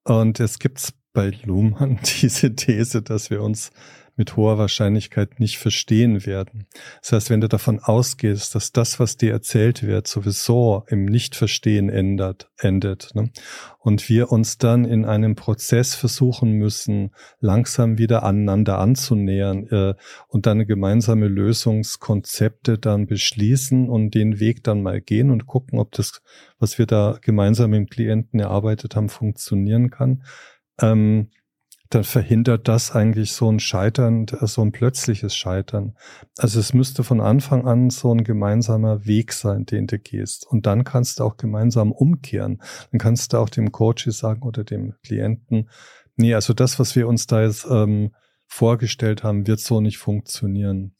Und 0.02 0.40
es 0.40 0.58
gibt 0.58 0.94
bei 1.12 1.32
Luhmann 1.44 1.98
diese 2.22 2.54
These, 2.54 3.02
dass 3.02 3.30
wir 3.30 3.42
uns 3.42 3.70
mit 4.16 4.36
hoher 4.36 4.58
Wahrscheinlichkeit 4.58 5.40
nicht 5.40 5.58
verstehen 5.58 6.26
werden. 6.26 6.66
Das 7.00 7.12
heißt, 7.12 7.30
wenn 7.30 7.40
du 7.40 7.48
davon 7.48 7.80
ausgehst, 7.80 8.54
dass 8.54 8.70
das, 8.70 9.00
was 9.00 9.16
dir 9.16 9.32
erzählt 9.32 9.82
wird, 9.82 10.06
sowieso 10.06 10.84
im 10.88 11.06
Nichtverstehen 11.06 11.88
ändert, 11.88 12.50
endet, 12.58 13.14
ne? 13.14 13.30
und 13.78 14.08
wir 14.10 14.30
uns 14.30 14.58
dann 14.58 14.84
in 14.84 15.06
einem 15.06 15.34
Prozess 15.34 15.94
versuchen 15.94 16.52
müssen, 16.52 17.12
langsam 17.40 17.96
wieder 17.96 18.22
aneinander 18.22 18.78
anzunähern 18.78 19.66
äh, 19.68 19.94
und 20.28 20.44
dann 20.44 20.66
gemeinsame 20.66 21.26
Lösungskonzepte 21.28 22.78
dann 22.78 23.06
beschließen 23.06 23.88
und 23.88 24.14
den 24.14 24.38
Weg 24.40 24.62
dann 24.62 24.82
mal 24.82 25.00
gehen 25.00 25.30
und 25.30 25.46
gucken, 25.46 25.78
ob 25.78 25.90
das, 25.92 26.20
was 26.58 26.78
wir 26.78 26.86
da 26.86 27.18
gemeinsam 27.22 27.70
mit 27.70 27.78
dem 27.78 27.88
Klienten 27.88 28.40
erarbeitet 28.40 28.94
haben, 28.94 29.08
funktionieren 29.08 29.90
kann. 29.90 30.22
Ähm, 30.82 31.30
dann 31.90 32.04
verhindert 32.04 32.68
das 32.68 32.92
eigentlich 32.92 33.32
so 33.32 33.50
ein 33.50 33.60
Scheitern, 33.60 34.26
so 34.26 34.62
ein 34.62 34.72
plötzliches 34.72 35.36
Scheitern. 35.36 35.94
Also 36.38 36.58
es 36.58 36.72
müsste 36.72 37.04
von 37.04 37.20
Anfang 37.20 37.66
an 37.66 37.90
so 37.90 38.14
ein 38.14 38.24
gemeinsamer 38.24 39.04
Weg 39.04 39.34
sein, 39.34 39.66
den 39.66 39.86
du 39.86 39.98
gehst. 39.98 40.46
Und 40.46 40.64
dann 40.64 40.84
kannst 40.84 41.20
du 41.20 41.24
auch 41.24 41.36
gemeinsam 41.36 41.92
umkehren. 41.92 42.62
Dann 42.90 42.98
kannst 42.98 43.32
du 43.32 43.38
auch 43.38 43.50
dem 43.50 43.72
Coach 43.72 44.08
sagen 44.08 44.42
oder 44.42 44.64
dem 44.64 44.94
Klienten, 45.02 45.68
nee, 46.16 46.34
also 46.34 46.54
das, 46.54 46.78
was 46.78 46.96
wir 46.96 47.08
uns 47.08 47.26
da 47.26 47.42
jetzt 47.42 47.66
ähm, 47.70 48.14
vorgestellt 48.46 49.22
haben, 49.22 49.46
wird 49.46 49.60
so 49.60 49.80
nicht 49.82 49.98
funktionieren. 49.98 50.94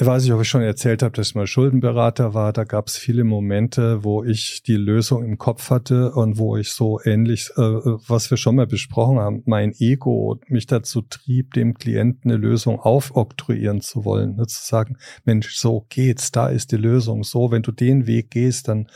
Ich 0.00 0.06
weiß 0.06 0.22
nicht, 0.22 0.32
ob 0.32 0.40
ich 0.40 0.48
schon 0.48 0.62
erzählt 0.62 1.02
habe, 1.02 1.16
dass 1.16 1.30
ich 1.30 1.34
mal 1.34 1.48
Schuldenberater 1.48 2.32
war. 2.32 2.52
Da 2.52 2.62
gab 2.62 2.86
es 2.86 2.96
viele 2.96 3.24
Momente, 3.24 4.04
wo 4.04 4.22
ich 4.22 4.62
die 4.62 4.76
Lösung 4.76 5.24
im 5.24 5.38
Kopf 5.38 5.70
hatte 5.70 6.12
und 6.12 6.38
wo 6.38 6.56
ich 6.56 6.70
so 6.70 7.00
ähnlich, 7.02 7.50
äh, 7.56 7.60
was 7.60 8.30
wir 8.30 8.36
schon 8.36 8.54
mal 8.54 8.68
besprochen 8.68 9.18
haben, 9.18 9.42
mein 9.46 9.74
Ego 9.76 10.38
mich 10.46 10.66
dazu 10.66 11.02
trieb, 11.02 11.54
dem 11.54 11.74
Klienten 11.74 12.30
eine 12.30 12.38
Lösung 12.38 12.78
aufoktroyieren 12.78 13.80
zu 13.80 14.04
wollen. 14.04 14.36
Ne? 14.36 14.46
Zu 14.46 14.64
sagen, 14.64 14.98
Mensch, 15.24 15.56
so 15.56 15.84
geht's, 15.88 16.30
da 16.30 16.46
ist 16.46 16.70
die 16.70 16.76
Lösung. 16.76 17.24
So, 17.24 17.50
wenn 17.50 17.62
du 17.62 17.72
den 17.72 18.06
Weg 18.06 18.30
gehst, 18.30 18.68
dann 18.68 18.86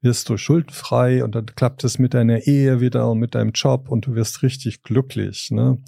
wirst 0.00 0.28
du 0.28 0.36
schuldenfrei 0.36 1.24
und 1.24 1.34
dann 1.34 1.46
klappt 1.46 1.82
es 1.82 1.98
mit 1.98 2.14
deiner 2.14 2.46
Ehe 2.46 2.80
wieder 2.80 3.10
und 3.10 3.18
mit 3.18 3.34
deinem 3.34 3.50
Job 3.50 3.88
und 3.88 4.06
du 4.06 4.14
wirst 4.14 4.44
richtig 4.44 4.84
glücklich. 4.84 5.48
Ne? 5.50 5.78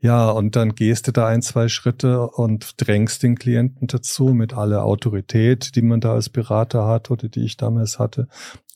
Ja, 0.00 0.30
und 0.30 0.54
dann 0.54 0.76
gehst 0.76 1.08
du 1.08 1.12
da 1.12 1.26
ein, 1.26 1.42
zwei 1.42 1.68
Schritte 1.68 2.28
und 2.28 2.74
drängst 2.76 3.22
den 3.24 3.36
Klienten 3.36 3.88
dazu 3.88 4.26
mit 4.28 4.54
aller 4.54 4.84
Autorität, 4.84 5.74
die 5.74 5.82
man 5.82 6.00
da 6.00 6.12
als 6.12 6.28
Berater 6.28 6.86
hat 6.86 7.10
oder 7.10 7.28
die 7.28 7.44
ich 7.44 7.56
damals 7.56 7.98
hatte. 7.98 8.28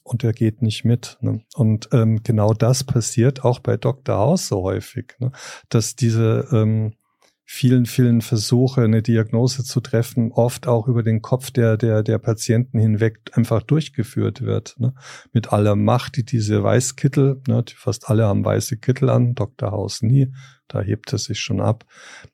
Und 0.02 0.24
er 0.24 0.32
geht 0.32 0.62
nicht 0.62 0.84
mit. 0.84 1.18
Ne? 1.20 1.42
Und 1.54 1.88
ähm, 1.92 2.24
genau 2.24 2.54
das 2.54 2.82
passiert 2.82 3.44
auch 3.44 3.60
bei 3.60 3.76
Dr. 3.76 4.16
House 4.16 4.48
so 4.48 4.62
häufig, 4.62 5.14
ne? 5.20 5.30
dass 5.68 5.94
diese 5.94 6.48
ähm, 6.50 6.94
vielen, 7.54 7.84
vielen 7.84 8.22
Versuche, 8.22 8.80
eine 8.80 9.02
Diagnose 9.02 9.62
zu 9.62 9.80
treffen, 9.80 10.32
oft 10.32 10.66
auch 10.66 10.88
über 10.88 11.02
den 11.02 11.20
Kopf 11.20 11.50
der, 11.50 11.76
der, 11.76 12.02
der 12.02 12.16
Patienten 12.16 12.78
hinweg 12.78 13.20
einfach 13.32 13.62
durchgeführt 13.62 14.40
wird. 14.40 14.74
Ne? 14.78 14.94
Mit 15.34 15.52
aller 15.52 15.76
Macht, 15.76 16.16
die 16.16 16.24
diese 16.24 16.62
Weißkittel, 16.62 17.42
ne, 17.46 17.62
fast 17.76 18.08
alle 18.08 18.24
haben 18.24 18.42
weiße 18.42 18.78
Kittel 18.78 19.10
an, 19.10 19.34
Dr. 19.34 19.70
House 19.70 20.00
nie, 20.00 20.32
da 20.66 20.80
hebt 20.80 21.12
es 21.12 21.24
sich 21.24 21.40
schon 21.40 21.60
ab. 21.60 21.84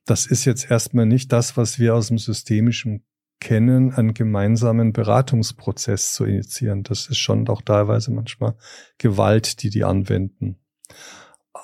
Das 0.06 0.24
ist 0.24 0.44
jetzt 0.44 0.70
erstmal 0.70 1.06
nicht 1.06 1.32
das, 1.32 1.56
was 1.56 1.80
wir 1.80 1.96
aus 1.96 2.08
dem 2.08 2.18
Systemischen 2.18 3.04
kennen, 3.40 3.92
einen 3.92 4.14
gemeinsamen 4.14 4.92
Beratungsprozess 4.92 6.14
zu 6.14 6.26
initiieren. 6.26 6.84
Das 6.84 7.08
ist 7.08 7.18
schon 7.18 7.44
doch 7.44 7.62
teilweise 7.62 8.12
manchmal 8.12 8.54
Gewalt, 8.98 9.64
die 9.64 9.70
die 9.70 9.82
anwenden. 9.82 10.60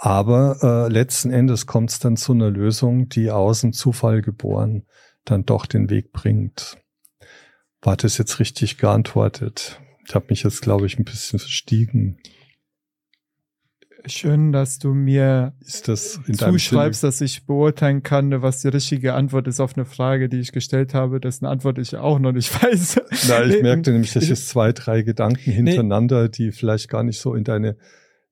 Aber 0.00 0.59
äh, 0.62 0.92
letzten 0.92 1.30
Endes 1.30 1.66
kommt 1.66 1.90
es 1.90 1.98
dann 1.98 2.16
zu 2.16 2.33
einer 2.33 2.50
Lösung, 2.50 3.09
die 3.09 3.30
aus 3.30 3.62
dem 3.62 3.72
Zufall 3.72 4.22
geboren 4.22 4.85
dann 5.24 5.44
doch 5.44 5.66
den 5.66 5.90
Weg 5.90 6.12
bringt. 6.12 6.76
War 7.80 7.96
das 7.96 8.18
jetzt 8.18 8.38
richtig 8.40 8.78
geantwortet? 8.78 9.80
Ich 10.07 10.14
habe 10.14 10.26
mich 10.30 10.42
jetzt, 10.42 10.62
glaube 10.62 10.87
ich, 10.87 10.98
ein 10.98 11.04
bisschen 11.04 11.38
verstiegen. 11.38 12.18
Schön, 14.07 14.52
dass 14.52 14.78
du 14.78 14.92
mir 14.92 15.54
das 15.87 16.20
zuschreibst, 16.37 17.02
dass 17.02 17.22
ich 17.22 17.46
beurteilen 17.46 18.02
kann, 18.02 18.42
was 18.42 18.61
die 18.61 18.68
richtige 18.68 19.14
Antwort 19.14 19.48
ist 19.48 19.61
auf 19.61 19.76
eine 19.76 19.87
Frage, 19.87 20.28
die 20.28 20.40
ich 20.40 20.52
gestellt 20.52 20.92
habe, 20.92 21.20
dessen 21.20 21.46
Antwort 21.46 21.78
ich 21.78 21.96
auch 21.96 22.18
noch 22.18 22.33
nicht 22.33 22.52
weiß. 22.62 23.00
Na, 23.28 23.42
ich 23.44 23.62
merkte 23.62 23.92
nämlich, 23.92 24.12
dass 24.12 24.28
jetzt 24.28 24.50
zwei, 24.50 24.72
drei 24.72 25.00
Gedanken 25.00 25.50
hintereinander, 25.50 26.24
nee. 26.24 26.28
die 26.28 26.52
vielleicht 26.52 26.90
gar 26.90 27.02
nicht 27.02 27.18
so 27.18 27.35
in 27.35 27.44
deine, 27.44 27.68
in 27.68 27.76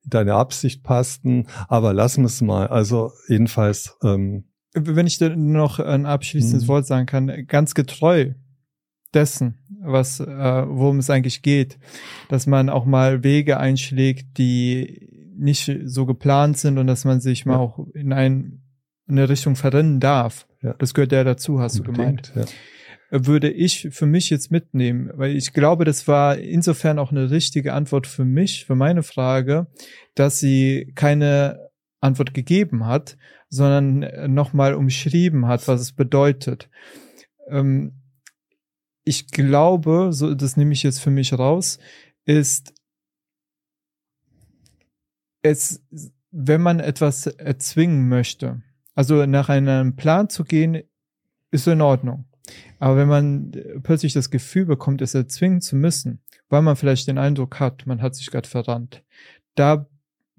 deine 0.05 0.35
Absicht 0.35 0.83
passten, 0.83 1.47
aber 1.67 1.93
lassen 1.93 2.21
wir 2.21 2.27
es 2.27 2.41
mal. 2.41 2.67
Also 2.67 3.11
jedenfalls. 3.27 3.97
Ähm, 4.03 4.45
Wenn 4.73 5.07
ich 5.07 5.17
dir 5.17 5.35
noch 5.35 5.79
ein 5.79 6.05
abschließendes 6.05 6.63
mhm. 6.63 6.67
Wort 6.67 6.85
sagen 6.87 7.05
kann, 7.05 7.45
ganz 7.47 7.73
getreu 7.73 8.33
dessen, 9.13 9.59
was, 9.81 10.19
äh, 10.19 10.25
worum 10.25 10.99
es 10.99 11.09
eigentlich 11.09 11.41
geht, 11.41 11.77
dass 12.29 12.47
man 12.47 12.69
auch 12.69 12.85
mal 12.85 13.23
Wege 13.23 13.59
einschlägt, 13.59 14.37
die 14.37 15.09
nicht 15.35 15.71
so 15.85 16.05
geplant 16.05 16.57
sind 16.57 16.77
und 16.77 16.87
dass 16.87 17.05
man 17.05 17.19
sich 17.19 17.45
mal 17.45 17.53
ja. 17.53 17.59
auch 17.59 17.87
in, 17.93 18.13
ein, 18.13 18.61
in 19.07 19.17
eine 19.17 19.29
Richtung 19.29 19.55
verrennen 19.55 19.99
darf. 19.99 20.47
Ja. 20.61 20.73
Das 20.75 20.93
gehört 20.93 21.11
ja 21.11 21.23
dazu, 21.23 21.59
hast 21.59 21.79
Unbedingt, 21.79 22.29
du 22.29 22.33
gemeint. 22.33 22.49
Ja. 22.49 22.55
Würde 23.15 23.51
ich 23.51 23.89
für 23.91 24.07
mich 24.07 24.31
jetzt 24.31 24.49
mitnehmen, 24.49 25.11
weil 25.13 25.35
ich 25.35 25.53
glaube, 25.53 25.85
das 25.85 26.07
war 26.07 26.35
insofern 26.35 26.97
auch 26.97 27.11
eine 27.11 27.29
richtige 27.29 27.73
Antwort 27.73 28.07
für 28.07 28.25
mich, 28.25 28.65
für 28.65 28.73
meine 28.73 29.03
Frage, 29.03 29.67
dass 30.15 30.39
sie 30.39 30.91
keine 30.95 31.69
Antwort 32.01 32.33
gegeben 32.33 32.87
hat, 32.87 33.15
sondern 33.49 34.33
nochmal 34.33 34.73
umschrieben 34.73 35.45
hat, 35.45 35.67
was 35.67 35.79
es 35.79 35.91
bedeutet. 35.91 36.71
Ähm, 37.47 38.01
ich 39.03 39.27
glaube, 39.27 40.09
so, 40.11 40.33
das 40.33 40.57
nehme 40.57 40.73
ich 40.73 40.81
jetzt 40.81 40.99
für 40.99 41.11
mich 41.11 41.33
raus, 41.33 41.77
ist, 42.25 42.73
es, 45.43 45.83
wenn 46.31 46.61
man 46.61 46.79
etwas 46.79 47.27
erzwingen 47.27 48.09
möchte, 48.09 48.63
also 48.95 49.27
nach 49.27 49.49
einem 49.49 49.95
Plan 49.95 50.29
zu 50.29 50.45
gehen, 50.45 50.81
ist 51.51 51.67
in 51.67 51.81
Ordnung. 51.81 52.25
Aber 52.83 52.97
wenn 52.97 53.07
man 53.07 53.51
plötzlich 53.81 54.11
das 54.11 54.29
Gefühl 54.29 54.65
bekommt, 54.65 55.01
es 55.01 55.15
erzwingen 55.15 55.61
zu 55.61 55.77
müssen, 55.77 56.19
weil 56.49 56.61
man 56.61 56.75
vielleicht 56.75 57.07
den 57.07 57.17
Eindruck 57.17 57.61
hat, 57.61 57.87
man 57.87 58.01
hat 58.01 58.13
sich 58.13 58.29
gerade 58.29 58.45
verrannt, 58.45 59.05
da 59.55 59.87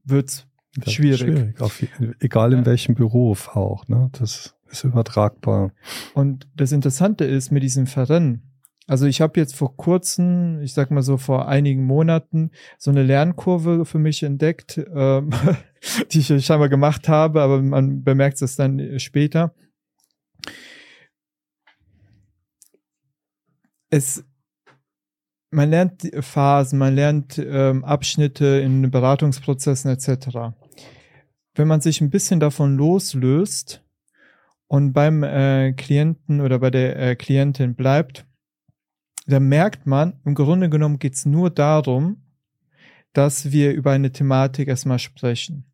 wird's 0.05 0.47
das 0.77 0.93
schwierig. 0.93 1.21
schwierig. 1.21 1.61
Auf, 1.63 1.83
egal 2.21 2.53
in 2.53 2.59
ja. 2.59 2.67
welchem 2.67 2.97
Beruf 2.97 3.49
auch, 3.57 3.89
ne? 3.89 4.11
Das 4.13 4.57
ist 4.71 4.85
übertragbar. 4.85 5.73
Und 6.13 6.47
das 6.55 6.73
Interessante 6.73 7.25
ist 7.25 7.51
mit 7.51 7.63
diesem 7.63 7.87
Verrennen, 7.87 8.43
also 8.87 9.07
ich 9.07 9.23
habe 9.23 9.41
jetzt 9.41 9.57
vor 9.57 9.75
kurzem, 9.79 10.61
ich 10.61 10.75
sag 10.75 10.91
mal 10.91 11.03
so 11.03 11.17
vor 11.17 11.49
einigen 11.49 11.85
Monaten, 11.85 12.51
so 12.77 12.91
eine 12.91 13.05
Lernkurve 13.05 13.87
für 13.87 13.99
mich 13.99 14.23
entdeckt, 14.23 14.79
ähm, 14.95 15.31
die 16.13 16.19
ich 16.19 16.45
scheinbar 16.45 16.69
gemacht 16.69 17.09
habe, 17.09 17.41
aber 17.41 17.63
man 17.63 18.05
bemerkt 18.05 18.43
es 18.43 18.57
dann 18.57 18.99
später. 18.99 19.55
Es, 23.95 24.25
man 25.53 25.71
lernt 25.71 26.11
Phasen, 26.19 26.81
man 26.81 26.97
lernt 26.97 27.39
ähm, 27.39 27.85
Abschnitte 27.85 28.45
in 28.45 28.91
Beratungsprozessen 28.91 29.89
etc. 29.89 30.57
Wenn 31.55 31.69
man 31.69 31.81
sich 31.81 32.01
ein 32.01 32.11
bisschen 32.11 32.41
davon 32.41 32.77
loslöst 32.77 33.85
und 34.67 34.95
beim 34.95 35.23
äh, 35.23 35.75
Klienten 35.75 36.41
oder 36.41 36.59
bei 36.59 36.73
der 36.73 36.99
äh, 36.99 37.15
Klientin 37.15 37.77
bleibt, 37.77 38.27
da 39.29 39.39
merkt 39.39 39.87
man, 39.87 40.19
im 40.25 40.35
Grunde 40.35 40.69
genommen 40.69 40.99
geht 40.99 41.15
es 41.15 41.25
nur 41.25 41.51
darum, 41.51 42.21
dass 43.13 43.53
wir 43.53 43.75
über 43.75 43.93
eine 43.93 44.11
Thematik 44.11 44.67
erstmal 44.67 44.99
sprechen, 44.99 45.73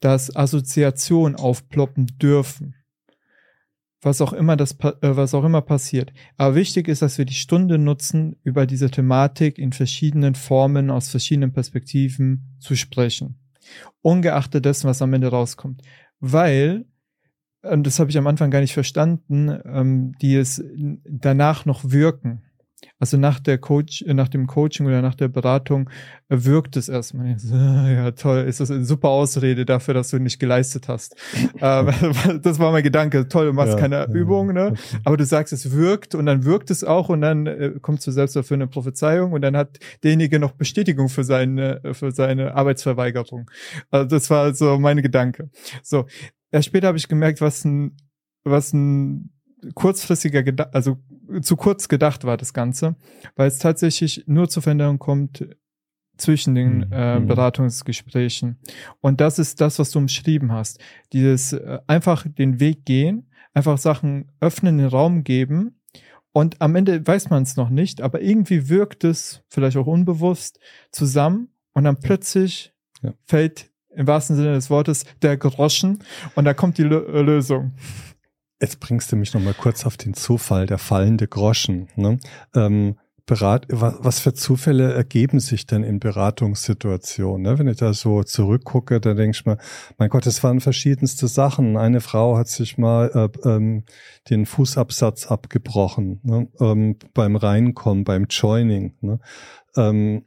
dass 0.00 0.34
Assoziationen 0.34 1.36
aufploppen 1.36 2.06
dürfen. 2.18 2.74
Was 4.04 4.20
auch 4.20 4.32
immer 4.32 4.56
das, 4.56 4.72
äh, 4.80 4.94
was 5.00 5.32
auch 5.32 5.44
immer 5.44 5.62
passiert. 5.62 6.12
Aber 6.36 6.56
wichtig 6.56 6.88
ist, 6.88 7.02
dass 7.02 7.18
wir 7.18 7.24
die 7.24 7.34
Stunde 7.34 7.78
nutzen, 7.78 8.36
über 8.42 8.66
diese 8.66 8.90
Thematik 8.90 9.58
in 9.58 9.72
verschiedenen 9.72 10.34
Formen, 10.34 10.90
aus 10.90 11.08
verschiedenen 11.08 11.52
Perspektiven 11.52 12.56
zu 12.58 12.74
sprechen. 12.74 13.36
Ungeachtet 14.02 14.64
dessen, 14.64 14.88
was 14.88 15.00
am 15.02 15.14
Ende 15.14 15.28
rauskommt. 15.28 15.82
Weil, 16.18 16.84
und 17.62 17.86
das 17.86 18.00
habe 18.00 18.10
ich 18.10 18.18
am 18.18 18.26
Anfang 18.26 18.50
gar 18.50 18.60
nicht 18.60 18.74
verstanden, 18.74 19.56
ähm, 19.64 20.14
die 20.20 20.34
es 20.34 20.62
danach 21.04 21.64
noch 21.64 21.82
wirken 21.84 22.42
Also 22.98 23.16
nach 23.16 23.40
der 23.40 23.58
Coach, 23.58 24.04
nach 24.06 24.28
dem 24.28 24.46
Coaching 24.46 24.86
oder 24.86 25.02
nach 25.02 25.14
der 25.14 25.28
Beratung 25.28 25.90
wirkt 26.28 26.76
es 26.76 26.88
erstmal. 26.88 27.36
Ja, 27.92 28.10
toll, 28.12 28.44
ist 28.44 28.60
das 28.60 28.70
eine 28.70 28.84
super 28.84 29.08
Ausrede 29.08 29.64
dafür, 29.64 29.94
dass 29.94 30.10
du 30.10 30.18
nicht 30.18 30.38
geleistet 30.38 30.88
hast. 30.88 31.16
Ähm, 31.60 31.90
das 32.42 32.58
war 32.58 32.72
mein 32.72 32.82
Gedanke. 32.82 33.28
Toll, 33.28 33.46
du 33.46 33.52
machst 33.52 33.74
ja, 33.74 33.78
keine 33.78 33.96
ja, 33.96 34.08
Übung, 34.08 34.52
ne? 34.52 34.68
Okay. 34.72 34.80
Aber 35.04 35.16
du 35.16 35.24
sagst, 35.24 35.52
es 35.52 35.70
wirkt 35.72 36.14
und 36.14 36.26
dann 36.26 36.44
wirkt 36.44 36.70
es 36.70 36.82
auch 36.82 37.08
und 37.08 37.20
dann 37.20 37.46
äh, 37.46 37.72
kommst 37.80 38.06
du 38.06 38.10
selbst 38.10 38.34
dafür 38.34 38.56
eine 38.56 38.66
Prophezeiung 38.66 39.32
und 39.32 39.42
dann 39.42 39.56
hat 39.56 39.78
derjenige 40.02 40.40
noch 40.40 40.52
Bestätigung 40.52 41.08
für 41.08 41.22
seine, 41.22 41.80
für 41.92 42.10
seine 42.10 42.54
Arbeitsverweigerung. 42.54 43.48
Also 43.90 44.08
das 44.08 44.28
war 44.30 44.54
so 44.54 44.78
meine 44.78 45.02
Gedanke. 45.02 45.50
So. 45.82 46.06
Ja, 46.52 46.62
später 46.62 46.88
habe 46.88 46.98
ich 46.98 47.08
gemerkt, 47.08 47.40
was 47.40 47.64
ein, 47.64 47.96
was 48.44 48.72
ein 48.72 49.30
kurzfristiger, 49.74 50.42
Geda 50.42 50.68
also 50.72 50.98
zu 51.40 51.56
kurz 51.56 51.88
gedacht 51.88 52.24
war 52.24 52.36
das 52.36 52.52
Ganze, 52.52 52.96
weil 53.36 53.48
es 53.48 53.58
tatsächlich 53.58 54.24
nur 54.26 54.48
zur 54.48 54.62
Veränderung 54.62 54.98
kommt 54.98 55.46
zwischen 56.16 56.54
den 56.54 56.78
mhm. 56.78 56.92
äh, 56.92 57.20
mhm. 57.20 57.26
Beratungsgesprächen. 57.26 58.58
Und 59.00 59.20
das 59.20 59.38
ist 59.38 59.60
das, 59.60 59.78
was 59.78 59.90
du 59.90 59.98
umschrieben 59.98 60.52
hast. 60.52 60.78
Dieses 61.12 61.52
äh, 61.52 61.78
einfach 61.86 62.26
den 62.26 62.60
Weg 62.60 62.84
gehen, 62.84 63.30
einfach 63.54 63.78
Sachen 63.78 64.30
öffnen, 64.40 64.78
den 64.78 64.86
Raum 64.86 65.24
geben. 65.24 65.80
Und 66.32 66.60
am 66.62 66.76
Ende 66.76 67.06
weiß 67.06 67.30
man 67.30 67.42
es 67.42 67.56
noch 67.56 67.68
nicht, 67.68 68.00
aber 68.00 68.22
irgendwie 68.22 68.68
wirkt 68.68 69.04
es, 69.04 69.42
vielleicht 69.48 69.76
auch 69.76 69.86
unbewusst, 69.86 70.60
zusammen 70.90 71.48
und 71.74 71.84
dann 71.84 72.00
plötzlich 72.00 72.72
ja. 73.02 73.12
fällt 73.26 73.70
im 73.94 74.06
wahrsten 74.06 74.36
Sinne 74.36 74.54
des 74.54 74.70
Wortes 74.70 75.04
der 75.20 75.36
Groschen 75.36 75.98
und 76.34 76.46
da 76.46 76.54
kommt 76.54 76.78
die 76.78 76.82
L 76.82 77.22
Lösung. 77.22 77.72
Jetzt 78.62 78.78
bringst 78.78 79.10
du 79.10 79.16
mich 79.16 79.34
nochmal 79.34 79.54
kurz 79.54 79.84
auf 79.84 79.96
den 79.96 80.14
Zufall, 80.14 80.66
der 80.66 80.78
fallende 80.78 81.26
Groschen. 81.26 81.88
Ne? 81.96 82.20
Ähm, 82.54 82.94
Berat, 83.26 83.66
was 83.68 84.20
für 84.20 84.34
Zufälle 84.34 84.92
ergeben 84.92 85.40
sich 85.40 85.66
denn 85.66 85.82
in 85.82 85.98
Beratungssituationen? 85.98 87.42
Ne? 87.42 87.58
Wenn 87.58 87.66
ich 87.66 87.78
da 87.78 87.92
so 87.92 88.22
zurückgucke, 88.22 89.00
da 89.00 89.14
denke 89.14 89.36
ich 89.36 89.46
mir, 89.46 89.58
mein 89.98 90.10
Gott, 90.10 90.26
es 90.26 90.44
waren 90.44 90.60
verschiedenste 90.60 91.26
Sachen. 91.26 91.76
Eine 91.76 92.00
Frau 92.00 92.36
hat 92.36 92.46
sich 92.46 92.78
mal 92.78 93.10
äh, 93.14 93.48
ähm, 93.48 93.82
den 94.30 94.46
Fußabsatz 94.46 95.26
abgebrochen 95.26 96.20
ne? 96.22 96.48
ähm, 96.60 96.98
beim 97.14 97.34
Reinkommen, 97.34 98.04
beim 98.04 98.26
Joining. 98.28 98.94
Ne? 99.00 99.18
Ähm, 99.76 100.24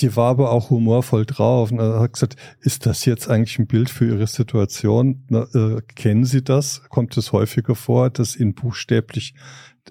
die 0.00 0.16
war 0.16 0.30
aber 0.30 0.50
auch 0.50 0.70
humorvoll 0.70 1.24
drauf 1.24 1.70
und 1.70 1.80
hat 1.80 2.12
gesagt, 2.12 2.36
ist 2.60 2.86
das 2.86 3.04
jetzt 3.04 3.28
eigentlich 3.28 3.58
ein 3.58 3.66
Bild 3.66 3.90
für 3.90 4.06
Ihre 4.06 4.26
Situation? 4.26 5.24
Na, 5.28 5.46
äh, 5.54 5.80
kennen 5.94 6.24
Sie 6.24 6.42
das? 6.42 6.82
Kommt 6.88 7.16
es 7.16 7.32
häufiger 7.32 7.74
vor, 7.74 8.10
dass 8.10 8.36
Ihnen 8.36 8.54
buchstäblich 8.54 9.34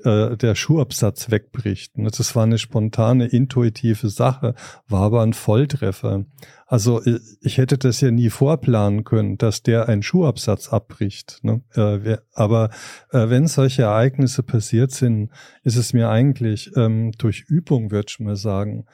äh, 0.04 0.36
der 0.36 0.56
Schuhabsatz 0.56 1.32
wegbricht? 1.32 1.96
Und 1.96 2.06
das 2.06 2.36
war 2.36 2.44
eine 2.44 2.58
spontane, 2.58 3.28
intuitive 3.28 4.10
Sache, 4.10 4.56
war 4.88 5.04
aber 5.04 5.22
ein 5.22 5.34
Volltreffer. 5.34 6.26
Also 6.68 7.02
äh, 7.04 7.20
ich 7.42 7.58
hätte 7.58 7.78
das 7.78 8.02
ja 8.02 8.12
nie 8.12 8.30
vorplanen 8.30 9.06
können, 9.06 9.38
dass 9.38 9.64
der 9.64 9.88
einen 9.88 10.04
Schuhabsatz 10.04 10.68
abbricht. 10.68 11.40
Ne? 11.44 11.62
Äh, 11.76 12.18
aber 12.34 12.72
äh, 13.12 13.30
wenn 13.30 13.48
solche 13.48 13.84
Ereignisse 13.84 14.44
passiert 14.44 14.92
sind, 14.92 15.30
ist 15.64 15.78
es 15.78 15.94
mir 15.94 16.10
eigentlich 16.10 16.72
ähm, 16.76 17.14
durch 17.18 17.46
Übung, 17.48 17.92
würde 17.92 18.08
ich 18.10 18.20
mal 18.20 18.36
sagen, 18.36 18.86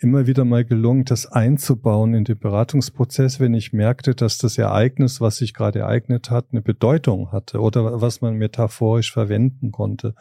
immer 0.00 0.26
wieder 0.28 0.44
mal 0.44 0.64
gelungen, 0.64 1.04
das 1.04 1.26
einzubauen 1.26 2.14
in 2.14 2.24
den 2.24 2.38
Beratungsprozess, 2.38 3.40
wenn 3.40 3.54
ich 3.54 3.72
merkte, 3.72 4.14
dass 4.14 4.38
das 4.38 4.56
Ereignis, 4.56 5.20
was 5.20 5.36
sich 5.38 5.54
gerade 5.54 5.80
ereignet 5.80 6.30
hat, 6.30 6.46
eine 6.52 6.62
Bedeutung 6.62 7.32
hatte 7.32 7.60
oder 7.60 8.00
was 8.00 8.20
man 8.20 8.34
metaphorisch 8.34 9.12
verwenden 9.12 9.72
konnte. 9.72 10.14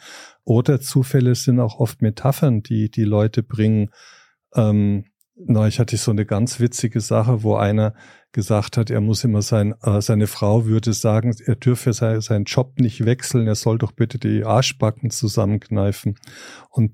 Oder 0.43 0.81
Zufälle 0.81 1.35
sind 1.35 1.59
auch 1.59 1.79
oft 1.79 2.01
Metaphern, 2.01 2.63
die 2.63 2.89
die 2.89 3.03
Leute 3.03 3.43
bringen. 3.43 3.91
Ähm, 4.55 5.05
na, 5.35 5.67
ich 5.67 5.79
hatte 5.79 5.95
so 5.97 6.09
eine 6.09 6.25
ganz 6.25 6.59
witzige 6.59 6.99
Sache, 6.99 7.43
wo 7.43 7.55
einer 7.55 7.93
gesagt 8.37 8.77
hat, 8.77 8.91
er 8.91 9.01
muss 9.01 9.23
immer 9.23 9.41
sein, 9.41 9.73
äh, 9.81 9.99
seine 9.99 10.27
Frau 10.27 10.67
würde 10.67 10.93
sagen, 10.93 11.35
er 11.47 11.55
dürfe 11.55 11.91
sein, 11.91 12.21
seinen 12.21 12.45
Job 12.45 12.79
nicht 12.79 13.03
wechseln, 13.03 13.47
er 13.47 13.55
soll 13.55 13.79
doch 13.79 13.91
bitte 13.91 14.19
die 14.19 14.45
Arschbacken 14.45 15.09
zusammenkneifen. 15.09 16.19
Und 16.69 16.91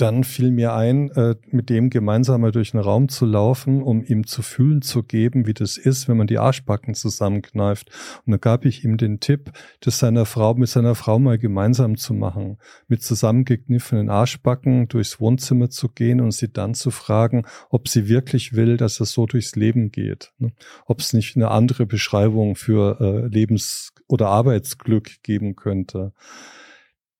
dann 0.00 0.24
fiel 0.24 0.50
mir 0.50 0.74
ein, 0.74 1.10
äh, 1.10 1.36
mit 1.50 1.68
dem 1.68 1.90
gemeinsam 1.90 2.40
mal 2.40 2.52
durch 2.52 2.70
den 2.70 2.80
Raum 2.80 3.08
zu 3.08 3.26
laufen, 3.26 3.82
um 3.82 4.02
ihm 4.02 4.26
zu 4.26 4.40
fühlen 4.40 4.80
zu 4.80 5.02
geben, 5.02 5.46
wie 5.46 5.52
das 5.52 5.76
ist, 5.76 6.08
wenn 6.08 6.16
man 6.16 6.26
die 6.26 6.38
Arschbacken 6.38 6.94
zusammenkneift. 6.94 7.90
Und 8.24 8.32
da 8.32 8.38
gab 8.38 8.64
ich 8.64 8.82
ihm 8.82 8.96
den 8.96 9.20
Tipp, 9.20 9.52
das 9.80 9.98
seiner 9.98 10.24
Frau, 10.24 10.54
mit 10.54 10.70
seiner 10.70 10.94
Frau 10.94 11.18
mal 11.18 11.38
gemeinsam 11.38 11.96
zu 11.96 12.14
machen, 12.14 12.56
mit 12.88 13.02
zusammengekniffenen 13.02 14.08
Arschbacken 14.08 14.88
durchs 14.88 15.20
Wohnzimmer 15.20 15.68
zu 15.68 15.90
gehen 15.90 16.20
und 16.20 16.32
sie 16.32 16.50
dann 16.50 16.74
zu 16.74 16.90
fragen, 16.90 17.44
ob 17.68 17.88
sie 17.88 18.08
wirklich 18.08 18.54
will, 18.54 18.78
dass 18.78 19.00
es 19.00 19.12
so 19.12 19.26
durchs 19.26 19.54
Leben 19.54 19.90
geht. 19.92 20.32
Ne? 20.38 20.52
Ob 20.86 21.00
es 21.00 21.12
nicht 21.12 21.36
eine 21.36 21.50
andere 21.50 21.86
Beschreibung 21.86 22.56
für 22.56 23.00
äh, 23.00 23.26
Lebens- 23.26 23.92
oder 24.06 24.28
Arbeitsglück 24.28 25.22
geben 25.22 25.56
könnte. 25.56 26.12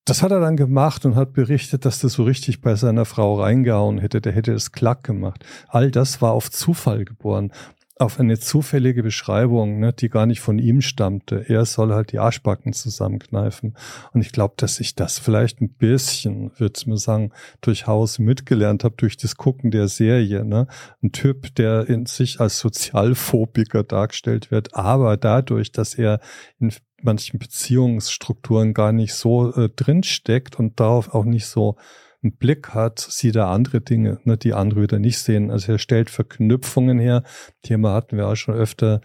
Das 0.05 0.23
hat 0.23 0.33
er 0.33 0.41
dann 0.41 0.57
gemacht 0.57 1.05
und 1.05 1.15
hat 1.15 1.33
berichtet, 1.35 1.85
dass 1.85 2.01
das 2.01 2.15
so 2.15 2.25
richtig 2.25 2.61
bei 2.61 2.75
seiner 2.75 3.05
Frau 3.05 3.41
reingehauen 3.41 3.99
hätte. 3.99 4.21
Der 4.21 4.33
hätte 4.33 4.53
es 4.53 4.73
klack 4.73 5.05
gemacht. 5.05 5.45
All 5.69 5.91
das 5.91 6.21
war 6.21 6.33
auf 6.33 6.51
Zufall 6.51 7.05
geboren. 7.05 7.53
Auf 7.97 8.19
eine 8.19 8.39
zufällige 8.39 9.03
Beschreibung, 9.03 9.79
ne, 9.79 9.93
die 9.93 10.09
gar 10.09 10.25
nicht 10.25 10.41
von 10.41 10.59
ihm 10.59 10.81
stammte. 10.81 11.45
Er 11.49 11.67
soll 11.67 11.93
halt 11.93 12.13
die 12.13 12.19
Arschbacken 12.19 12.73
zusammenkneifen. 12.73 13.77
Und 14.13 14.23
ich 14.23 14.33
glaube, 14.33 14.55
dass 14.57 14.81
ich 14.81 14.95
das 14.95 15.19
vielleicht 15.19 15.61
ein 15.61 15.75
bisschen, 15.75 16.51
würde 16.57 16.81
man 16.87 16.97
sagen, 16.97 17.33
durchaus 17.61 18.19
mitgelernt 18.19 18.85
habe 18.85 18.95
durch 18.97 19.19
das 19.19 19.37
Gucken 19.37 19.71
der 19.71 19.89
Serie. 19.89 20.47
Ne? 20.47 20.67
Ein 21.03 21.13
Typ, 21.13 21.55
der 21.57 21.91
in 21.91 22.07
sich 22.07 22.41
als 22.41 22.59
Sozialphobiker 22.59 23.85
dargestellt 23.85 24.51
wird, 24.51 24.75
aber 24.75 25.19
dadurch, 25.19 25.71
dass 25.71 25.95
er 25.95 26.21
in 26.59 26.73
manchen 27.03 27.39
Beziehungsstrukturen 27.39 28.75
gar 28.75 28.93
nicht 28.93 29.15
so 29.15 29.53
äh, 29.55 29.69
drin 29.69 30.03
steckt 30.03 30.59
und 30.59 30.81
darauf 30.81 31.15
auch 31.15 31.25
nicht 31.25 31.47
so 31.47 31.77
einen 32.23 32.37
Blick 32.37 32.71
hat, 32.71 32.99
sieht 32.99 33.37
er 33.37 33.49
andere 33.49 33.81
Dinge, 33.81 34.21
ne, 34.25 34.37
die 34.37 34.53
andere 34.53 34.83
wieder 34.83 34.99
nicht 34.99 35.19
sehen. 35.19 35.51
Also 35.51 35.73
er 35.73 35.79
stellt 35.79 36.11
Verknüpfungen 36.11 36.99
her. 36.99 37.23
Thema 37.63 37.95
hatten 37.95 38.17
wir 38.17 38.29
auch 38.29 38.37
schon 38.37 38.55
öfter. 38.55 39.01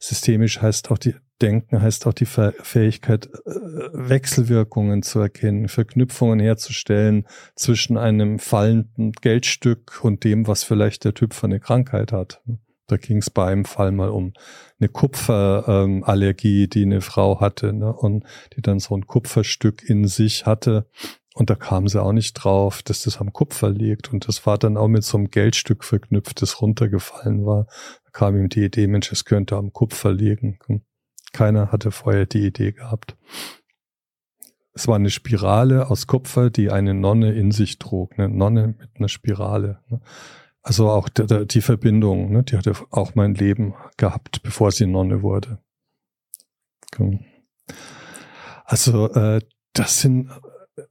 Systemisch 0.00 0.60
heißt 0.60 0.90
auch 0.90 0.98
die 0.98 1.14
Denken, 1.40 1.80
heißt 1.80 2.06
auch 2.06 2.14
die 2.14 2.26
Fähigkeit, 2.26 3.26
äh, 3.26 3.50
Wechselwirkungen 3.92 5.02
zu 5.02 5.20
erkennen, 5.20 5.68
Verknüpfungen 5.68 6.40
herzustellen 6.40 7.26
zwischen 7.54 7.96
einem 7.96 8.40
fallenden 8.40 9.12
Geldstück 9.12 10.00
und 10.02 10.24
dem, 10.24 10.48
was 10.48 10.64
vielleicht 10.64 11.04
der 11.04 11.14
Typ 11.14 11.34
für 11.34 11.46
eine 11.46 11.60
Krankheit 11.60 12.10
hat. 12.10 12.42
Da 12.88 12.96
ging 12.96 13.18
es 13.18 13.30
bei 13.30 13.46
einem 13.46 13.66
Fall 13.66 13.92
mal 13.92 14.08
um 14.08 14.32
eine 14.80 14.88
Kupferallergie, 14.88 16.64
ähm, 16.64 16.70
die 16.70 16.82
eine 16.82 17.02
Frau 17.02 17.40
hatte 17.40 17.72
ne? 17.72 17.92
und 17.92 18.24
die 18.56 18.62
dann 18.62 18.80
so 18.80 18.96
ein 18.96 19.06
Kupferstück 19.06 19.88
in 19.88 20.08
sich 20.08 20.46
hatte. 20.46 20.88
Und 21.38 21.50
da 21.50 21.54
kam 21.54 21.86
sie 21.86 22.02
auch 22.02 22.12
nicht 22.12 22.34
drauf, 22.34 22.82
dass 22.82 23.02
das 23.02 23.20
am 23.20 23.32
Kupfer 23.32 23.70
liegt. 23.70 24.12
Und 24.12 24.26
das 24.26 24.44
war 24.44 24.58
dann 24.58 24.76
auch 24.76 24.88
mit 24.88 25.04
so 25.04 25.16
einem 25.16 25.30
Geldstück 25.30 25.84
verknüpft, 25.84 26.42
das 26.42 26.60
runtergefallen 26.60 27.46
war. 27.46 27.66
Da 28.04 28.10
kam 28.10 28.36
ihm 28.36 28.48
die 28.48 28.64
Idee, 28.64 28.88
Mensch, 28.88 29.12
es 29.12 29.24
könnte 29.24 29.56
am 29.56 29.72
Kupfer 29.72 30.12
liegen. 30.12 30.58
Keiner 31.32 31.70
hatte 31.70 31.92
vorher 31.92 32.26
die 32.26 32.44
Idee 32.44 32.72
gehabt. 32.72 33.16
Es 34.72 34.88
war 34.88 34.96
eine 34.96 35.10
Spirale 35.10 35.88
aus 35.88 36.08
Kupfer, 36.08 36.50
die 36.50 36.72
eine 36.72 36.92
Nonne 36.92 37.32
in 37.34 37.52
sich 37.52 37.78
trug. 37.78 38.18
Eine 38.18 38.28
Nonne 38.28 38.74
mit 38.76 38.90
einer 38.96 39.08
Spirale. 39.08 39.78
Ne? 39.90 40.00
Also 40.62 40.90
auch 40.90 41.08
die, 41.08 41.60
Verbindung, 41.60 42.32
ne, 42.32 42.42
die 42.42 42.56
hatte 42.56 42.72
auch 42.90 43.14
mein 43.14 43.34
Leben 43.34 43.74
gehabt, 43.96 44.42
bevor 44.42 44.72
sie 44.72 44.86
Nonne 44.86 45.22
wurde. 45.22 45.60
Also 48.64 49.08
äh, 49.12 49.40
das 49.72 50.00
sind, 50.00 50.30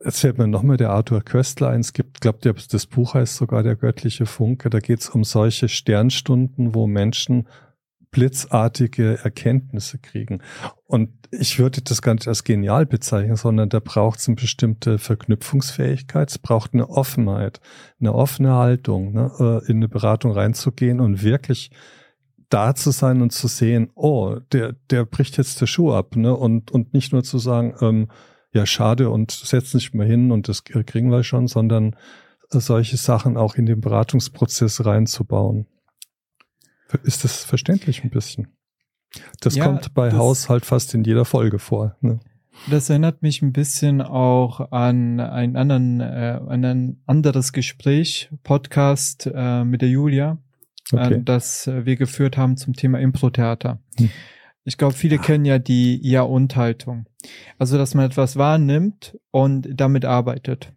jetzt 0.03 0.19
fällt 0.21 0.37
mir 0.37 0.47
nochmal 0.47 0.77
der 0.77 0.91
Arthur 0.91 1.21
Köstler 1.21 1.69
ein. 1.69 1.81
Es 1.81 1.93
gibt, 1.93 2.21
glaubt 2.21 2.45
ihr, 2.45 2.53
das 2.53 2.85
Buch 2.85 3.13
heißt 3.13 3.35
sogar 3.35 3.63
Der 3.63 3.75
göttliche 3.75 4.25
Funke. 4.25 4.69
Da 4.69 4.79
geht 4.79 5.01
es 5.01 5.09
um 5.09 5.23
solche 5.23 5.69
Sternstunden, 5.69 6.73
wo 6.73 6.87
Menschen 6.87 7.47
blitzartige 8.11 9.19
Erkenntnisse 9.23 9.99
kriegen. 9.99 10.41
Und 10.85 11.11
ich 11.31 11.59
würde 11.59 11.81
das 11.81 12.01
gar 12.01 12.13
nicht 12.13 12.27
als 12.27 12.43
genial 12.43 12.85
bezeichnen, 12.85 13.35
sondern 13.35 13.69
da 13.69 13.79
braucht 13.79 14.19
es 14.19 14.27
eine 14.27 14.35
bestimmte 14.35 14.97
Verknüpfungsfähigkeit, 14.97 16.29
es 16.29 16.37
braucht 16.37 16.73
eine 16.73 16.89
Offenheit, 16.89 17.59
eine 17.99 18.13
offene 18.13 18.53
Haltung, 18.53 19.13
ne, 19.13 19.31
äh, 19.39 19.69
in 19.69 19.77
eine 19.77 19.89
Beratung 19.89 20.31
reinzugehen 20.31 20.99
und 20.99 21.21
wirklich 21.21 21.69
da 22.49 22.75
zu 22.75 22.91
sein 22.91 23.21
und 23.21 23.33
zu 23.33 23.47
sehen, 23.47 23.91
oh, 23.93 24.37
der, 24.53 24.73
der 24.89 25.05
bricht 25.05 25.37
jetzt 25.37 25.59
der 25.59 25.67
Schuh 25.67 25.91
ab, 25.91 26.15
ne? 26.15 26.33
Und, 26.33 26.71
und 26.71 26.93
nicht 26.93 27.11
nur 27.11 27.23
zu 27.23 27.39
sagen, 27.39 27.75
ähm, 27.81 28.07
ja, 28.57 28.65
schade 28.65 29.09
und 29.09 29.31
setz 29.31 29.73
nicht 29.73 29.93
mehr 29.93 30.07
hin 30.07 30.31
und 30.31 30.47
das 30.47 30.63
kriegen 30.63 31.11
wir 31.11 31.23
schon, 31.23 31.47
sondern 31.47 31.95
solche 32.49 32.97
Sachen 32.97 33.37
auch 33.37 33.55
in 33.55 33.65
den 33.65 33.81
Beratungsprozess 33.81 34.85
reinzubauen. 34.85 35.67
Ist 37.03 37.23
das 37.23 37.43
verständlich 37.43 38.03
ein 38.03 38.09
bisschen? 38.09 38.47
Das 39.41 39.55
ja, 39.55 39.65
kommt 39.65 39.93
bei 39.93 40.09
das, 40.09 40.17
Haus 40.17 40.49
halt 40.49 40.65
fast 40.65 40.93
in 40.93 41.03
jeder 41.03 41.25
Folge 41.25 41.59
vor. 41.59 41.95
Ne? 42.01 42.19
Das 42.69 42.89
erinnert 42.89 43.21
mich 43.21 43.41
ein 43.41 43.53
bisschen 43.53 44.01
auch 44.01 44.71
an 44.71 45.19
einen 45.19 45.55
anderen, 45.55 46.01
äh, 46.01 46.39
an 46.47 46.65
ein 46.65 47.01
anderes 47.05 47.53
Gespräch, 47.53 48.29
Podcast 48.43 49.29
äh, 49.33 49.63
mit 49.63 49.81
der 49.81 49.89
Julia, 49.89 50.37
okay. 50.91 51.15
äh, 51.15 51.23
das 51.23 51.67
wir 51.67 51.95
geführt 51.95 52.37
haben 52.37 52.57
zum 52.57 52.73
Thema 52.73 52.99
Impro-Theater. 52.99 53.79
Hm. 53.97 54.09
Ich 54.63 54.77
glaube, 54.77 54.95
viele 54.95 55.17
kennen 55.17 55.45
ja 55.45 55.59
die 55.59 55.99
Ja-und-Haltung. 56.05 57.05
Also, 57.57 57.77
dass 57.77 57.93
man 57.93 58.05
etwas 58.05 58.35
wahrnimmt 58.35 59.17
und 59.31 59.67
damit 59.73 60.05
arbeitet 60.05 60.73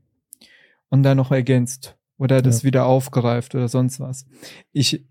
und 0.88 1.02
dann 1.02 1.16
noch 1.16 1.30
ergänzt 1.30 1.96
oder 2.18 2.42
das 2.42 2.62
ja. 2.62 2.66
wieder 2.66 2.86
aufgreift 2.86 3.54
oder 3.54 3.68
sonst 3.68 4.00
was. 4.00 4.26
Ich 4.72 5.06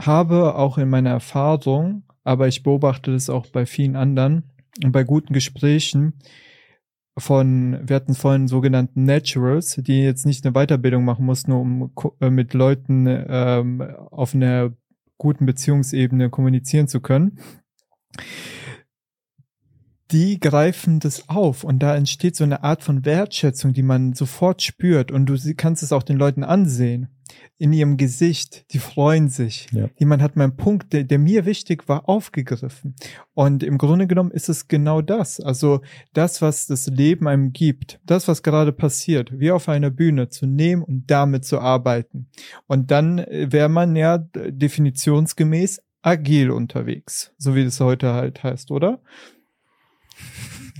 habe 0.00 0.54
auch 0.54 0.78
in 0.78 0.88
meiner 0.88 1.10
Erfahrung, 1.10 2.04
aber 2.24 2.48
ich 2.48 2.62
beobachte 2.62 3.12
das 3.12 3.30
auch 3.30 3.46
bei 3.46 3.66
vielen 3.66 3.96
anderen 3.96 4.50
und 4.82 4.92
bei 4.92 5.04
guten 5.04 5.32
Gesprächen 5.32 6.14
von, 7.18 7.80
wir 7.82 7.96
hatten 7.96 8.14
vorhin 8.14 8.46
sogenannten 8.46 9.04
Naturals, 9.04 9.76
die 9.76 10.02
jetzt 10.02 10.26
nicht 10.26 10.44
eine 10.44 10.52
Weiterbildung 10.52 11.04
machen 11.04 11.24
mussten, 11.24 11.52
um 11.52 11.92
äh, 12.20 12.28
mit 12.28 12.52
Leuten 12.52 13.06
ähm, 13.08 13.80
auf 14.10 14.34
einer 14.34 14.72
guten 15.16 15.46
Beziehungsebene 15.46 16.28
kommunizieren 16.28 16.88
zu 16.88 17.00
können 17.00 17.38
die 20.12 20.38
greifen 20.38 21.00
das 21.00 21.28
auf 21.28 21.64
und 21.64 21.80
da 21.80 21.96
entsteht 21.96 22.36
so 22.36 22.44
eine 22.44 22.62
Art 22.62 22.82
von 22.82 23.04
Wertschätzung, 23.04 23.72
die 23.72 23.82
man 23.82 24.12
sofort 24.12 24.62
spürt 24.62 25.10
und 25.10 25.26
du 25.26 25.36
kannst 25.56 25.82
es 25.82 25.92
auch 25.92 26.02
den 26.02 26.16
Leuten 26.16 26.44
ansehen. 26.44 27.08
In 27.58 27.72
ihrem 27.72 27.96
Gesicht, 27.96 28.72
die 28.72 28.78
freuen 28.78 29.28
sich. 29.28 29.66
Ja. 29.72 29.88
Jemand 29.98 30.22
hat 30.22 30.36
meinen 30.36 30.56
Punkt, 30.56 30.92
der, 30.92 31.04
der 31.04 31.18
mir 31.18 31.44
wichtig 31.44 31.88
war, 31.88 32.08
aufgegriffen. 32.08 32.94
Und 33.34 33.62
im 33.62 33.78
Grunde 33.78 34.06
genommen 34.06 34.30
ist 34.30 34.48
es 34.48 34.68
genau 34.68 35.02
das. 35.02 35.40
Also 35.40 35.80
das, 36.12 36.40
was 36.40 36.66
das 36.66 36.86
Leben 36.86 37.26
einem 37.26 37.52
gibt, 37.52 37.98
das, 38.04 38.28
was 38.28 38.42
gerade 38.42 38.72
passiert, 38.72 39.38
wie 39.40 39.50
auf 39.50 39.68
einer 39.68 39.90
Bühne 39.90 40.28
zu 40.28 40.46
nehmen 40.46 40.82
und 40.82 41.10
damit 41.10 41.44
zu 41.44 41.58
arbeiten. 41.58 42.28
Und 42.66 42.90
dann 42.90 43.18
äh, 43.18 43.50
wäre 43.50 43.70
man 43.70 43.96
ja 43.96 44.18
definitionsgemäß 44.18 45.80
agil 46.02 46.52
unterwegs, 46.52 47.32
so 47.36 47.56
wie 47.56 47.64
das 47.64 47.80
heute 47.80 48.12
halt 48.12 48.44
heißt, 48.44 48.70
oder? 48.70 49.00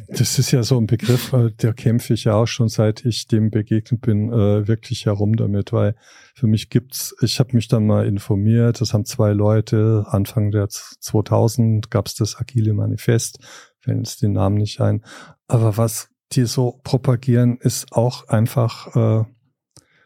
Das 0.09 0.39
ist 0.39 0.51
ja 0.51 0.63
so 0.63 0.79
ein 0.79 0.87
Begriff, 0.87 1.35
der 1.61 1.73
kämpfe 1.73 2.15
ich 2.15 2.25
ja 2.25 2.35
auch 2.35 2.47
schon 2.47 2.69
seit 2.69 3.05
ich 3.05 3.27
dem 3.27 3.51
begegnet 3.51 4.01
bin, 4.01 4.33
äh, 4.33 4.69
wirklich 4.69 5.07
herum 5.07 5.37
damit, 5.37 5.73
weil 5.73 5.97
für 6.35 6.47
mich 6.47 6.71
gibt's, 6.71 7.15
ich 7.23 7.39
habe 7.41 7.55
mich 7.55 7.69
dann 7.69 7.87
mal 7.87 8.07
informiert, 8.07 8.81
das 8.81 8.95
haben 8.95 9.05
zwei 9.05 9.33
Leute, 9.33 10.05
Anfang 10.09 10.51
der 10.51 10.69
2000 10.69 11.91
gab's 11.91 12.15
das 12.15 12.37
Agile 12.37 12.75
Manifest, 12.75 13.39
fällt 13.79 14.07
es 14.07 14.17
den 14.17 14.33
Namen 14.33 14.57
nicht 14.57 14.81
ein, 14.81 15.05
aber 15.49 15.77
was 15.77 16.09
die 16.33 16.45
so 16.45 16.81
propagieren, 16.83 17.59
ist 17.61 17.93
auch 17.93 18.29
einfach 18.29 18.97
äh, 18.97 19.25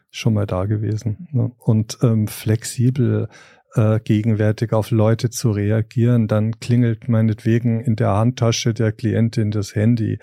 schon 0.09 0.33
mal 0.33 0.45
da 0.45 0.65
gewesen. 0.65 1.27
Ne? 1.31 1.51
Und 1.57 1.97
ähm, 2.01 2.27
flexibel 2.27 3.29
äh, 3.75 3.99
gegenwärtig 3.99 4.73
auf 4.73 4.91
Leute 4.91 5.29
zu 5.29 5.51
reagieren, 5.51 6.27
dann 6.27 6.59
klingelt 6.59 7.07
meinetwegen 7.07 7.81
in 7.81 7.95
der 7.95 8.11
Handtasche 8.11 8.73
der 8.73 8.91
Klientin 8.91 9.51
das 9.51 9.75
Handy. 9.75 10.19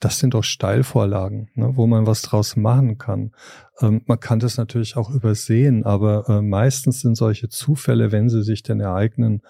Das 0.00 0.18
sind 0.18 0.34
doch 0.34 0.44
Steilvorlagen, 0.44 1.50
ne, 1.54 1.72
wo 1.76 1.86
man 1.86 2.06
was 2.06 2.22
draus 2.22 2.56
machen 2.56 2.96
kann. 2.98 3.32
Ähm, 3.80 4.02
man 4.06 4.18
kann 4.18 4.38
das 4.38 4.56
natürlich 4.56 4.96
auch 4.96 5.10
übersehen, 5.10 5.84
aber 5.84 6.28
äh, 6.28 6.42
meistens 6.42 7.00
sind 7.00 7.16
solche 7.16 7.48
Zufälle, 7.48 8.12
wenn 8.12 8.28
sie 8.28 8.42
sich 8.42 8.62
denn 8.62 8.80
ereignen, 8.80 9.42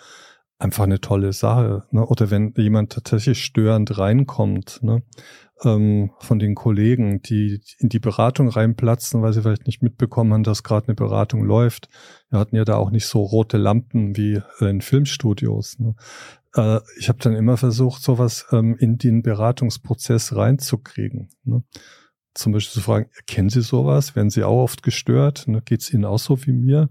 einfach 0.58 0.84
eine 0.84 1.00
tolle 1.00 1.32
Sache. 1.32 1.84
Ne? 1.90 2.04
Oder 2.04 2.30
wenn 2.30 2.52
jemand 2.56 2.92
tatsächlich 2.92 3.42
störend 3.42 3.98
reinkommt, 3.98 4.80
ne? 4.82 5.02
Ähm, 5.64 6.10
von 6.18 6.38
den 6.38 6.54
Kollegen, 6.54 7.22
die 7.22 7.60
in 7.78 7.88
die 7.88 7.98
Beratung 7.98 8.48
reinplatzen, 8.48 9.22
weil 9.22 9.32
sie 9.32 9.42
vielleicht 9.42 9.66
nicht 9.66 9.82
mitbekommen 9.82 10.32
haben, 10.32 10.42
dass 10.42 10.62
gerade 10.62 10.88
eine 10.88 10.94
Beratung 10.94 11.44
läuft. 11.44 11.88
Wir 12.30 12.38
hatten 12.38 12.56
ja 12.56 12.64
da 12.64 12.76
auch 12.76 12.90
nicht 12.90 13.06
so 13.06 13.22
rote 13.22 13.56
Lampen 13.56 14.16
wie 14.16 14.40
in 14.60 14.80
Filmstudios. 14.80 15.78
Ne? 15.78 15.94
Äh, 16.54 16.80
ich 16.98 17.08
habe 17.08 17.18
dann 17.20 17.34
immer 17.34 17.56
versucht, 17.56 18.02
sowas 18.02 18.46
ähm, 18.52 18.76
in 18.78 18.98
den 18.98 19.22
Beratungsprozess 19.22 20.34
reinzukriegen. 20.34 21.28
Ne? 21.44 21.62
Zum 22.34 22.52
Beispiel 22.52 22.74
zu 22.74 22.80
fragen, 22.80 23.10
kennen 23.26 23.50
Sie 23.50 23.62
sowas? 23.62 24.14
Werden 24.14 24.30
Sie 24.30 24.44
auch 24.44 24.62
oft 24.62 24.82
gestört? 24.82 25.48
Ne? 25.48 25.62
Geht 25.62 25.82
es 25.82 25.92
Ihnen 25.92 26.04
auch 26.04 26.18
so 26.18 26.46
wie 26.46 26.52
mir? 26.52 26.88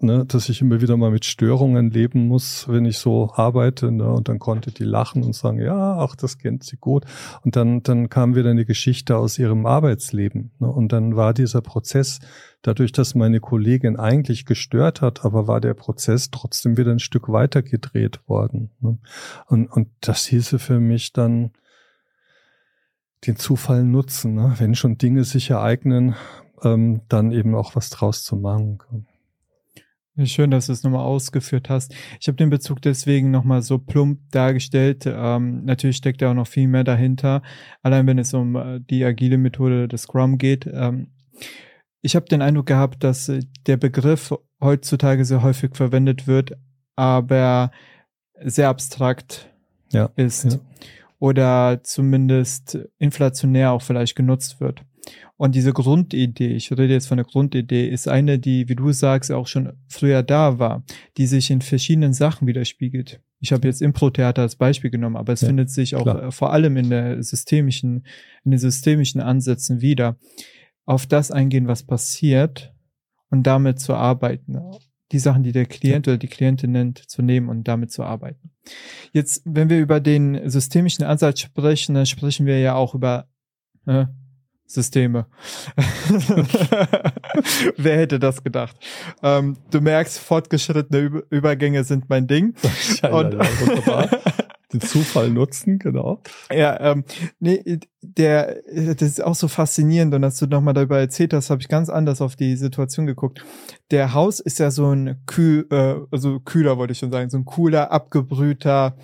Ne, 0.00 0.24
dass 0.26 0.48
ich 0.48 0.60
immer 0.60 0.80
wieder 0.80 0.96
mal 0.96 1.10
mit 1.10 1.24
Störungen 1.24 1.90
leben 1.90 2.26
muss, 2.28 2.68
wenn 2.68 2.84
ich 2.84 2.98
so 2.98 3.30
arbeite. 3.34 3.90
Ne, 3.90 4.08
und 4.10 4.28
dann 4.28 4.38
konnte 4.38 4.72
die 4.72 4.84
lachen 4.84 5.22
und 5.22 5.34
sagen, 5.34 5.60
ja, 5.60 5.98
ach, 5.98 6.16
das 6.16 6.38
kennt 6.38 6.64
sie 6.64 6.76
gut. 6.76 7.04
Und 7.42 7.56
dann, 7.56 7.82
dann 7.82 8.08
kam 8.08 8.34
wieder 8.34 8.50
eine 8.50 8.64
Geschichte 8.64 9.16
aus 9.16 9.38
ihrem 9.38 9.66
Arbeitsleben. 9.66 10.52
Ne, 10.58 10.68
und 10.68 10.92
dann 10.92 11.16
war 11.16 11.34
dieser 11.34 11.60
Prozess, 11.60 12.20
dadurch, 12.62 12.92
dass 12.92 13.14
meine 13.14 13.40
Kollegin 13.40 13.98
eigentlich 13.98 14.46
gestört 14.46 15.00
hat, 15.00 15.24
aber 15.24 15.46
war 15.46 15.60
der 15.60 15.74
Prozess 15.74 16.30
trotzdem 16.30 16.76
wieder 16.76 16.92
ein 16.92 17.00
Stück 17.00 17.28
weiter 17.28 17.62
gedreht 17.62 18.20
worden. 18.26 18.70
Ne. 18.80 18.98
Und, 19.46 19.66
und 19.66 19.88
das 20.00 20.26
hieße 20.26 20.58
für 20.58 20.80
mich 20.80 21.12
dann, 21.12 21.52
den 23.26 23.36
Zufall 23.36 23.84
nutzen, 23.84 24.34
ne? 24.34 24.54
wenn 24.58 24.74
schon 24.74 24.98
Dinge 24.98 25.24
sich 25.24 25.48
ereignen, 25.48 26.14
ähm, 26.62 27.00
dann 27.08 27.32
eben 27.32 27.54
auch 27.54 27.74
was 27.74 27.88
draus 27.88 28.22
zu 28.22 28.36
machen. 28.36 29.06
Schön, 30.22 30.52
dass 30.52 30.66
du 30.66 30.72
es 30.72 30.84
nochmal 30.84 31.04
ausgeführt 31.04 31.68
hast. 31.68 31.92
Ich 32.20 32.28
habe 32.28 32.36
den 32.36 32.48
Bezug 32.48 32.80
deswegen 32.80 33.32
nochmal 33.32 33.62
so 33.62 33.78
plump 33.78 34.20
dargestellt. 34.30 35.06
Ähm, 35.06 35.64
natürlich 35.64 35.96
steckt 35.96 36.22
da 36.22 36.30
auch 36.30 36.34
noch 36.34 36.46
viel 36.46 36.68
mehr 36.68 36.84
dahinter, 36.84 37.42
allein 37.82 38.06
wenn 38.06 38.18
es 38.18 38.32
um 38.32 38.54
äh, 38.54 38.78
die 38.78 39.04
agile 39.04 39.38
Methode 39.38 39.88
des 39.88 40.02
Scrum 40.02 40.38
geht. 40.38 40.70
Ähm, 40.72 41.08
ich 42.00 42.14
habe 42.14 42.26
den 42.26 42.42
Eindruck 42.42 42.66
gehabt, 42.66 43.02
dass 43.02 43.28
äh, 43.28 43.40
der 43.66 43.76
Begriff 43.76 44.32
heutzutage 44.60 45.24
sehr 45.24 45.42
häufig 45.42 45.74
verwendet 45.74 46.28
wird, 46.28 46.52
aber 46.94 47.72
sehr 48.40 48.68
abstrakt 48.68 49.50
ja, 49.90 50.10
ist 50.14 50.44
ja. 50.44 50.60
oder 51.18 51.80
zumindest 51.82 52.78
inflationär 52.98 53.72
auch 53.72 53.82
vielleicht 53.82 54.14
genutzt 54.14 54.60
wird. 54.60 54.82
Und 55.36 55.54
diese 55.54 55.72
Grundidee, 55.72 56.54
ich 56.54 56.70
rede 56.70 56.92
jetzt 56.92 57.08
von 57.08 57.16
der 57.16 57.26
Grundidee, 57.26 57.88
ist 57.88 58.08
eine, 58.08 58.38
die, 58.38 58.68
wie 58.68 58.76
du 58.76 58.92
sagst, 58.92 59.32
auch 59.32 59.46
schon 59.46 59.72
früher 59.88 60.22
da 60.22 60.58
war, 60.58 60.84
die 61.16 61.26
sich 61.26 61.50
in 61.50 61.60
verschiedenen 61.60 62.12
Sachen 62.12 62.46
widerspiegelt. 62.46 63.20
Ich 63.40 63.52
habe 63.52 63.66
jetzt 63.66 63.82
Impro-Theater 63.82 64.42
als 64.42 64.56
Beispiel 64.56 64.90
genommen, 64.90 65.16
aber 65.16 65.32
es 65.32 65.42
ja, 65.42 65.48
findet 65.48 65.70
sich 65.70 65.96
auch 65.96 66.04
klar. 66.04 66.32
vor 66.32 66.52
allem 66.52 66.76
in 66.76 66.88
der 66.88 67.22
systemischen, 67.22 68.06
in 68.44 68.52
den 68.52 68.60
systemischen 68.60 69.20
Ansätzen 69.20 69.80
wieder. 69.80 70.16
Auf 70.86 71.06
das 71.06 71.30
eingehen, 71.30 71.66
was 71.66 71.82
passiert 71.82 72.74
und 73.30 73.46
damit 73.46 73.80
zu 73.80 73.94
arbeiten. 73.94 74.60
Die 75.12 75.18
Sachen, 75.18 75.42
die 75.42 75.52
der 75.52 75.66
Klient 75.66 76.08
oder 76.08 76.18
die 76.18 76.28
Klientin 76.28 76.72
nennt, 76.72 76.98
zu 76.98 77.22
nehmen 77.22 77.48
und 77.48 77.68
damit 77.68 77.90
zu 77.90 78.02
arbeiten. 78.02 78.50
Jetzt, 79.12 79.42
wenn 79.44 79.68
wir 79.68 79.78
über 79.78 80.00
den 80.00 80.48
systemischen 80.48 81.04
Ansatz 81.04 81.40
sprechen, 81.40 81.94
dann 81.94 82.06
sprechen 82.06 82.46
wir 82.46 82.58
ja 82.60 82.74
auch 82.74 82.94
über 82.94 83.28
äh, 83.86 84.06
Systeme. 84.74 85.26
Wer 87.76 87.96
hätte 87.96 88.18
das 88.18 88.42
gedacht? 88.42 88.76
Ähm, 89.22 89.56
du 89.70 89.80
merkst, 89.80 90.18
fortgeschrittene 90.18 91.22
Übergänge 91.30 91.84
sind 91.84 92.10
mein 92.10 92.26
Ding. 92.26 92.54
Ja, 93.02 93.10
und 93.10 93.34
wunderbar. 93.34 94.08
Den 94.74 94.80
Zufall 94.80 95.30
nutzen, 95.30 95.78
genau. 95.78 96.20
Ja, 96.52 96.78
ähm, 96.80 97.04
nee, 97.38 97.78
der, 98.02 98.62
das 98.66 99.02
ist 99.02 99.22
auch 99.22 99.36
so 99.36 99.46
faszinierend 99.46 100.12
und 100.14 100.24
als 100.24 100.38
du 100.38 100.46
nochmal 100.46 100.74
darüber 100.74 100.98
erzählt 100.98 101.32
hast, 101.32 101.48
habe 101.48 101.62
ich 101.62 101.68
ganz 101.68 101.88
anders 101.88 102.20
auf 102.20 102.34
die 102.34 102.56
Situation 102.56 103.06
geguckt. 103.06 103.44
Der 103.92 104.14
Haus 104.14 104.40
ist 104.40 104.58
ja 104.58 104.70
so 104.72 104.90
ein 104.90 105.22
kühl, 105.26 105.66
äh, 105.70 105.94
also 106.10 106.40
kühler 106.40 106.76
wollte 106.76 106.92
ich 106.92 106.98
schon 106.98 107.12
sagen, 107.12 107.30
so 107.30 107.38
ein 107.38 107.44
cooler, 107.44 107.92
abgebrühter, 107.92 108.96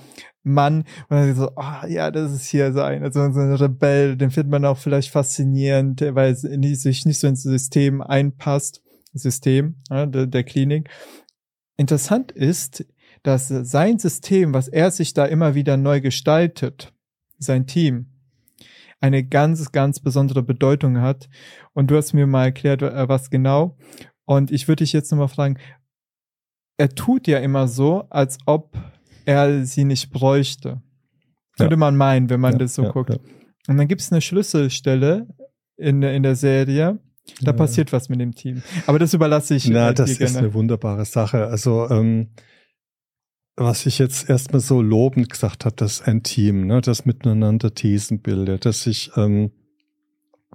Mann. 0.42 0.84
Und 1.08 1.16
dann 1.16 1.34
so, 1.34 1.50
ah, 1.56 1.82
oh, 1.84 1.86
ja, 1.86 2.10
das 2.10 2.32
ist 2.32 2.46
hier 2.46 2.72
sein. 2.72 3.02
Also 3.02 3.30
so 3.32 3.40
ein 3.40 3.54
Rebell, 3.54 4.16
den 4.16 4.30
findet 4.30 4.50
man 4.50 4.64
auch 4.64 4.78
vielleicht 4.78 5.10
faszinierend, 5.10 6.00
weil 6.00 6.32
es 6.32 6.40
sich 6.40 7.06
nicht 7.06 7.20
so 7.20 7.26
ins 7.26 7.42
System 7.42 8.00
einpasst. 8.00 8.82
System 9.12 9.76
ja, 9.90 10.06
der, 10.06 10.26
der 10.26 10.44
Klinik. 10.44 10.88
Interessant 11.76 12.32
ist, 12.32 12.84
dass 13.22 13.48
sein 13.48 13.98
System, 13.98 14.54
was 14.54 14.68
er 14.68 14.90
sich 14.90 15.14
da 15.14 15.24
immer 15.24 15.54
wieder 15.54 15.76
neu 15.76 16.00
gestaltet, 16.00 16.92
sein 17.38 17.66
Team, 17.66 18.06
eine 19.00 19.24
ganz, 19.24 19.72
ganz 19.72 20.00
besondere 20.00 20.42
Bedeutung 20.42 21.00
hat. 21.00 21.28
Und 21.72 21.90
du 21.90 21.96
hast 21.96 22.12
mir 22.12 22.26
mal 22.26 22.46
erklärt, 22.46 22.82
äh, 22.82 23.08
was 23.08 23.30
genau. 23.30 23.76
Und 24.24 24.50
ich 24.50 24.68
würde 24.68 24.84
dich 24.84 24.92
jetzt 24.92 25.10
nochmal 25.10 25.28
fragen, 25.28 25.58
er 26.76 26.90
tut 26.90 27.26
ja 27.26 27.38
immer 27.38 27.68
so, 27.68 28.04
als 28.10 28.38
ob 28.46 28.76
er 29.24 29.64
sie 29.64 29.84
nicht 29.84 30.10
bräuchte. 30.10 30.82
Würde 31.56 31.74
ja. 31.74 31.78
man 31.78 31.96
meinen, 31.96 32.30
wenn 32.30 32.40
man 32.40 32.52
ja, 32.52 32.58
das 32.58 32.74
so 32.74 32.84
ja, 32.84 32.90
guckt. 32.90 33.18
Und 33.68 33.76
dann 33.76 33.88
gibt 33.88 34.00
es 34.00 34.12
eine 34.12 34.20
Schlüsselstelle 34.20 35.26
in, 35.76 36.02
in 36.02 36.22
der 36.22 36.36
Serie, 36.36 36.98
da 37.42 37.52
passiert 37.52 37.92
was 37.92 38.08
mit 38.08 38.20
dem 38.20 38.34
Team. 38.34 38.62
Aber 38.86 38.98
das 38.98 39.14
überlasse 39.14 39.54
ich. 39.54 39.68
Na, 39.68 39.92
das 39.92 40.18
ist 40.18 40.36
eine 40.36 40.52
wunderbare 40.54 41.04
Sache. 41.04 41.46
Also 41.46 41.88
ähm, 41.90 42.30
was 43.60 43.84
ich 43.84 43.98
jetzt 43.98 44.28
erstmal 44.28 44.60
so 44.60 44.80
lobend 44.80 45.28
gesagt 45.28 45.66
habe, 45.66 45.76
das 45.76 46.00
ein 46.02 46.22
Team, 46.22 46.66
ne, 46.66 46.80
das 46.80 47.04
miteinander 47.04 47.74
Thesen 47.74 48.20
bildet, 48.20 48.64
dass 48.64 48.82
sich 48.82 49.10
ähm, 49.16 49.50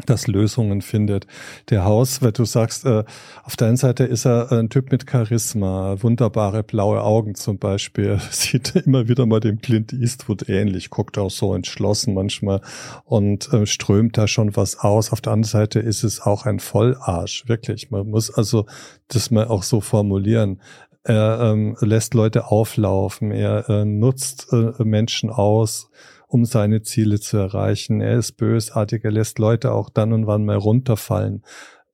das 0.06 0.28
Lösungen 0.28 0.82
findet. 0.82 1.26
Der 1.70 1.86
Haus, 1.86 2.22
weil 2.22 2.34
du 2.34 2.43
sagst, 2.43 2.84
äh, 2.86 3.06
auf 3.43 3.56
der 3.56 3.68
einen 3.68 3.78
Seite 3.78 4.03
ist 4.03 4.26
er 4.26 4.51
ein 4.51 4.70
Typ 4.70 4.91
mit 4.91 5.10
Charisma, 5.10 6.01
wunderbare 6.01 6.64
blaue 6.64 7.01
Augen 7.01 7.36
zum 7.36 7.60
Beispiel, 7.60 8.20
sieht 8.32 8.76
immer 8.76 9.08
wieder 9.08 9.26
mal 9.26 9.39
dem 9.39 9.62
Clint 9.62 9.93
Eastwood 9.93 10.49
ähnlich, 10.49 10.89
guckt 10.89 11.18
auch 11.18 11.32
so 11.32 11.53
entschlossen 11.53 12.14
manchmal 12.14 12.62
und 13.06 13.53
äh, 13.53 13.66
strömt 13.66 14.18
da 14.18 14.28
schon 14.28 14.56
was 14.56 14.80
aus. 14.80 15.14
Auf 15.14 15.22
der 15.22 15.34
anderen 15.34 15.49
Seite 15.49 15.80
ist 15.80 16.03
es 16.03 16.22
auch 16.22 16.45
ein 16.45 16.60
Vollarsch, 16.60 17.47
wirklich. 17.47 17.91
Man 17.91 18.10
muss 18.10 18.32
also 18.32 18.66
das 19.08 19.32
mal 19.32 19.47
auch 19.47 19.64
so 19.64 19.80
formulieren. 19.80 20.60
Er 21.08 21.39
ähm, 21.39 21.78
lässt 21.82 22.16
Leute 22.16 22.47
auflaufen, 22.47 23.30
er 23.30 23.70
äh, 23.70 23.86
nutzt 23.86 24.47
äh, 24.51 24.84
Menschen 24.84 25.30
aus, 25.30 25.91
um 26.28 26.45
seine 26.45 26.82
Ziele 26.82 27.20
zu 27.20 27.38
erreichen. 27.38 28.01
Er 28.01 28.18
ist 28.18 28.34
bösartig, 28.38 29.06
er 29.06 29.12
lässt 29.12 29.38
Leute 29.38 29.72
auch 29.72 29.91
dann 29.91 30.14
und 30.14 30.26
wann 30.26 30.45
mal 30.45 30.58
runterfallen. 30.58 31.43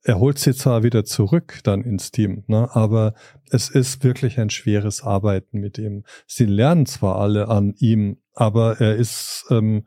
Er 0.02 0.18
holt 0.18 0.38
sie 0.38 0.54
zwar 0.54 0.82
wieder 0.82 1.04
zurück 1.04 1.60
dann 1.62 1.82
ins 1.82 2.10
Team, 2.10 2.44
ne, 2.46 2.74
aber 2.74 3.12
es 3.50 3.68
ist 3.68 4.02
wirklich 4.02 4.40
ein 4.40 4.48
schweres 4.48 5.02
Arbeiten 5.02 5.60
mit 5.60 5.76
ihm. 5.76 6.04
Sie 6.26 6.46
lernen 6.46 6.86
zwar 6.86 7.16
alle 7.16 7.48
an 7.48 7.74
ihm, 7.78 8.16
aber 8.32 8.80
er 8.80 8.96
ist 8.96 9.44
ähm, 9.50 9.86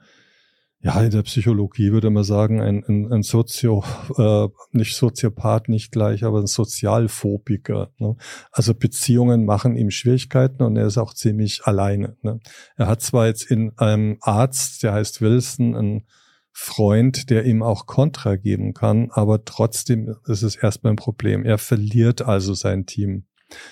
ja, 0.86 1.02
in 1.02 1.10
der 1.10 1.24
Psychologie 1.24 1.92
würde 1.92 2.12
man 2.12 2.24
sagen, 2.24 2.62
ein, 2.62 2.84
ein, 2.88 3.12
ein 3.12 3.24
Sozio, 3.24 3.84
äh, 4.20 4.48
nicht 4.72 4.96
Soziopath, 4.96 5.68
nicht 5.68 5.92
gleich, 5.92 6.24
aber 6.24 6.38
ein 6.38 6.46
Sozialphobiker. 6.46 7.90
Ne? 7.98 8.16
Also 8.52 8.76
Beziehungen 8.76 9.46
machen 9.46 9.78
ihm 9.78 9.90
Schwierigkeiten 9.90 10.62
und 10.62 10.78
er 10.78 10.86
ist 10.86 11.00
auch 11.00 11.16
ziemlich 11.16 11.66
alleine. 11.66 12.18
Ne? 12.22 12.40
Er 12.78 12.86
hat 12.86 13.02
zwar 13.02 13.26
jetzt 13.26 13.50
in 13.50 13.76
einem 13.80 14.18
Arzt, 14.22 14.84
der 14.84 14.94
heißt 14.94 15.22
Wilson, 15.22 15.76
einen 15.76 16.04
Freund, 16.52 17.32
der 17.32 17.46
ihm 17.46 17.64
auch 17.64 17.88
Kontra 17.88 18.36
geben 18.36 18.76
kann, 18.76 19.10
aber 19.10 19.44
trotzdem 19.44 20.14
ist 20.28 20.44
es 20.44 20.56
erstmal 20.56 20.94
ein 20.94 20.98
Problem. 20.98 21.46
Er 21.46 21.58
verliert 21.58 22.22
also 22.22 22.54
sein 22.54 22.86
Team. 22.86 23.26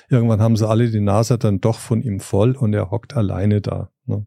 Irgendwann 0.10 0.42
haben 0.42 0.58
sie 0.58 0.68
alle 0.68 0.90
die 0.90 1.00
Nase 1.00 1.38
dann 1.38 1.62
doch 1.62 1.78
von 1.78 2.02
ihm 2.02 2.20
voll 2.20 2.56
und 2.56 2.74
er 2.74 2.90
hockt 2.90 3.16
alleine 3.16 3.62
da. 3.62 3.93
Ne? 4.06 4.26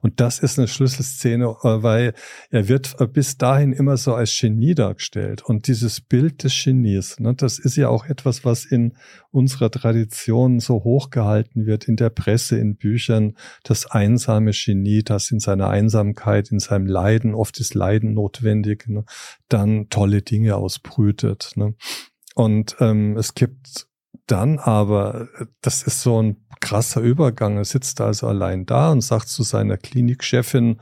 Und 0.00 0.20
das 0.20 0.38
ist 0.38 0.58
eine 0.58 0.68
Schlüsselszene, 0.68 1.44
äh, 1.44 1.82
weil 1.82 2.14
er 2.50 2.68
wird 2.68 2.96
äh, 2.98 3.06
bis 3.06 3.36
dahin 3.36 3.72
immer 3.72 3.96
so 3.96 4.14
als 4.14 4.36
Genie 4.38 4.74
dargestellt. 4.74 5.42
Und 5.42 5.66
dieses 5.66 6.00
Bild 6.00 6.44
des 6.44 6.54
Genies, 6.64 7.20
ne, 7.20 7.34
das 7.34 7.58
ist 7.58 7.76
ja 7.76 7.88
auch 7.88 8.06
etwas, 8.06 8.44
was 8.44 8.64
in 8.64 8.94
unserer 9.30 9.70
Tradition 9.70 10.60
so 10.60 10.84
hochgehalten 10.84 11.66
wird, 11.66 11.88
in 11.88 11.96
der 11.96 12.10
Presse, 12.10 12.58
in 12.58 12.76
Büchern, 12.76 13.36
das 13.64 13.86
einsame 13.86 14.52
Genie, 14.52 15.02
das 15.02 15.30
in 15.30 15.40
seiner 15.40 15.68
Einsamkeit, 15.68 16.50
in 16.50 16.58
seinem 16.58 16.86
Leiden, 16.86 17.34
oft 17.34 17.60
ist 17.60 17.74
Leiden 17.74 18.14
notwendig, 18.14 18.88
ne, 18.88 19.04
dann 19.48 19.88
tolle 19.90 20.22
Dinge 20.22 20.56
ausbrütet. 20.56 21.54
Und 22.34 22.76
ähm, 22.80 23.16
es 23.16 23.34
gibt 23.34 23.87
dann 24.30 24.58
aber, 24.58 25.28
das 25.60 25.82
ist 25.82 26.02
so 26.02 26.22
ein 26.22 26.36
krasser 26.60 27.00
Übergang. 27.00 27.56
Er 27.56 27.64
sitzt 27.64 28.00
also 28.00 28.26
allein 28.26 28.66
da 28.66 28.90
und 28.90 29.00
sagt 29.00 29.28
zu 29.28 29.42
seiner 29.42 29.76
Klinikchefin, 29.76 30.80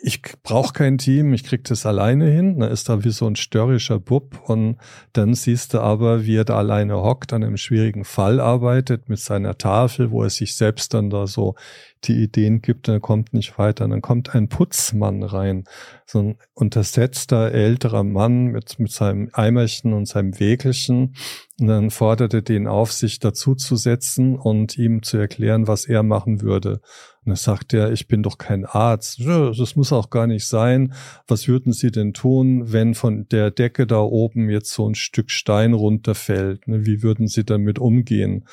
ich 0.00 0.22
brauche 0.44 0.72
kein 0.72 0.96
Team, 0.96 1.34
ich 1.34 1.42
krieg 1.42 1.64
das 1.64 1.84
alleine 1.84 2.30
hin. 2.30 2.60
Da 2.60 2.68
ist 2.68 2.88
da 2.88 3.02
wie 3.02 3.10
so 3.10 3.26
ein 3.26 3.36
störrischer 3.36 3.98
Bub 3.98 4.48
und 4.48 4.76
dann 5.12 5.34
siehst 5.34 5.74
du 5.74 5.80
aber, 5.80 6.24
wie 6.24 6.36
er 6.36 6.44
da 6.44 6.56
alleine 6.56 7.02
hockt, 7.02 7.32
an 7.32 7.42
einem 7.42 7.56
schwierigen 7.56 8.04
Fall 8.04 8.38
arbeitet 8.38 9.08
mit 9.08 9.18
seiner 9.18 9.58
Tafel, 9.58 10.10
wo 10.10 10.22
er 10.22 10.30
sich 10.30 10.54
selbst 10.54 10.94
dann 10.94 11.10
da 11.10 11.26
so 11.26 11.56
die 12.04 12.22
Ideen 12.22 12.62
gibt, 12.62 12.88
dann 12.88 13.00
kommt 13.00 13.32
nicht 13.32 13.58
weiter. 13.58 13.86
Dann 13.88 14.02
kommt 14.02 14.34
ein 14.34 14.48
Putzmann 14.48 15.22
rein, 15.22 15.64
so 16.06 16.20
ein 16.20 16.38
untersetzter 16.54 17.52
älterer 17.52 18.04
Mann 18.04 18.46
mit, 18.46 18.78
mit 18.78 18.90
seinem 18.90 19.30
Eimerchen 19.32 19.92
und 19.92 20.06
seinem 20.06 20.38
Wägelchen. 20.38 21.14
Und 21.60 21.66
dann 21.66 21.90
fordert 21.90 22.34
er 22.34 22.42
den 22.42 22.66
auf, 22.68 22.92
sich 22.92 23.18
dazuzusetzen 23.18 24.36
und 24.36 24.78
ihm 24.78 25.02
zu 25.02 25.16
erklären, 25.16 25.66
was 25.66 25.86
er 25.86 26.02
machen 26.02 26.40
würde. 26.40 26.80
Und 27.24 27.30
dann 27.30 27.36
sagt 27.36 27.74
er, 27.74 27.92
ich 27.92 28.06
bin 28.06 28.22
doch 28.22 28.38
kein 28.38 28.64
Arzt. 28.64 29.20
Das 29.20 29.74
muss 29.74 29.92
auch 29.92 30.08
gar 30.08 30.26
nicht 30.26 30.46
sein. 30.46 30.94
Was 31.26 31.48
würden 31.48 31.72
Sie 31.72 31.90
denn 31.90 32.14
tun, 32.14 32.72
wenn 32.72 32.94
von 32.94 33.28
der 33.28 33.50
Decke 33.50 33.86
da 33.86 34.00
oben 34.00 34.48
jetzt 34.50 34.72
so 34.72 34.88
ein 34.88 34.94
Stück 34.94 35.30
Stein 35.30 35.74
runterfällt? 35.74 36.62
Wie 36.66 37.02
würden 37.02 37.26
Sie 37.26 37.44
damit 37.44 37.78
umgehen? 37.78 38.44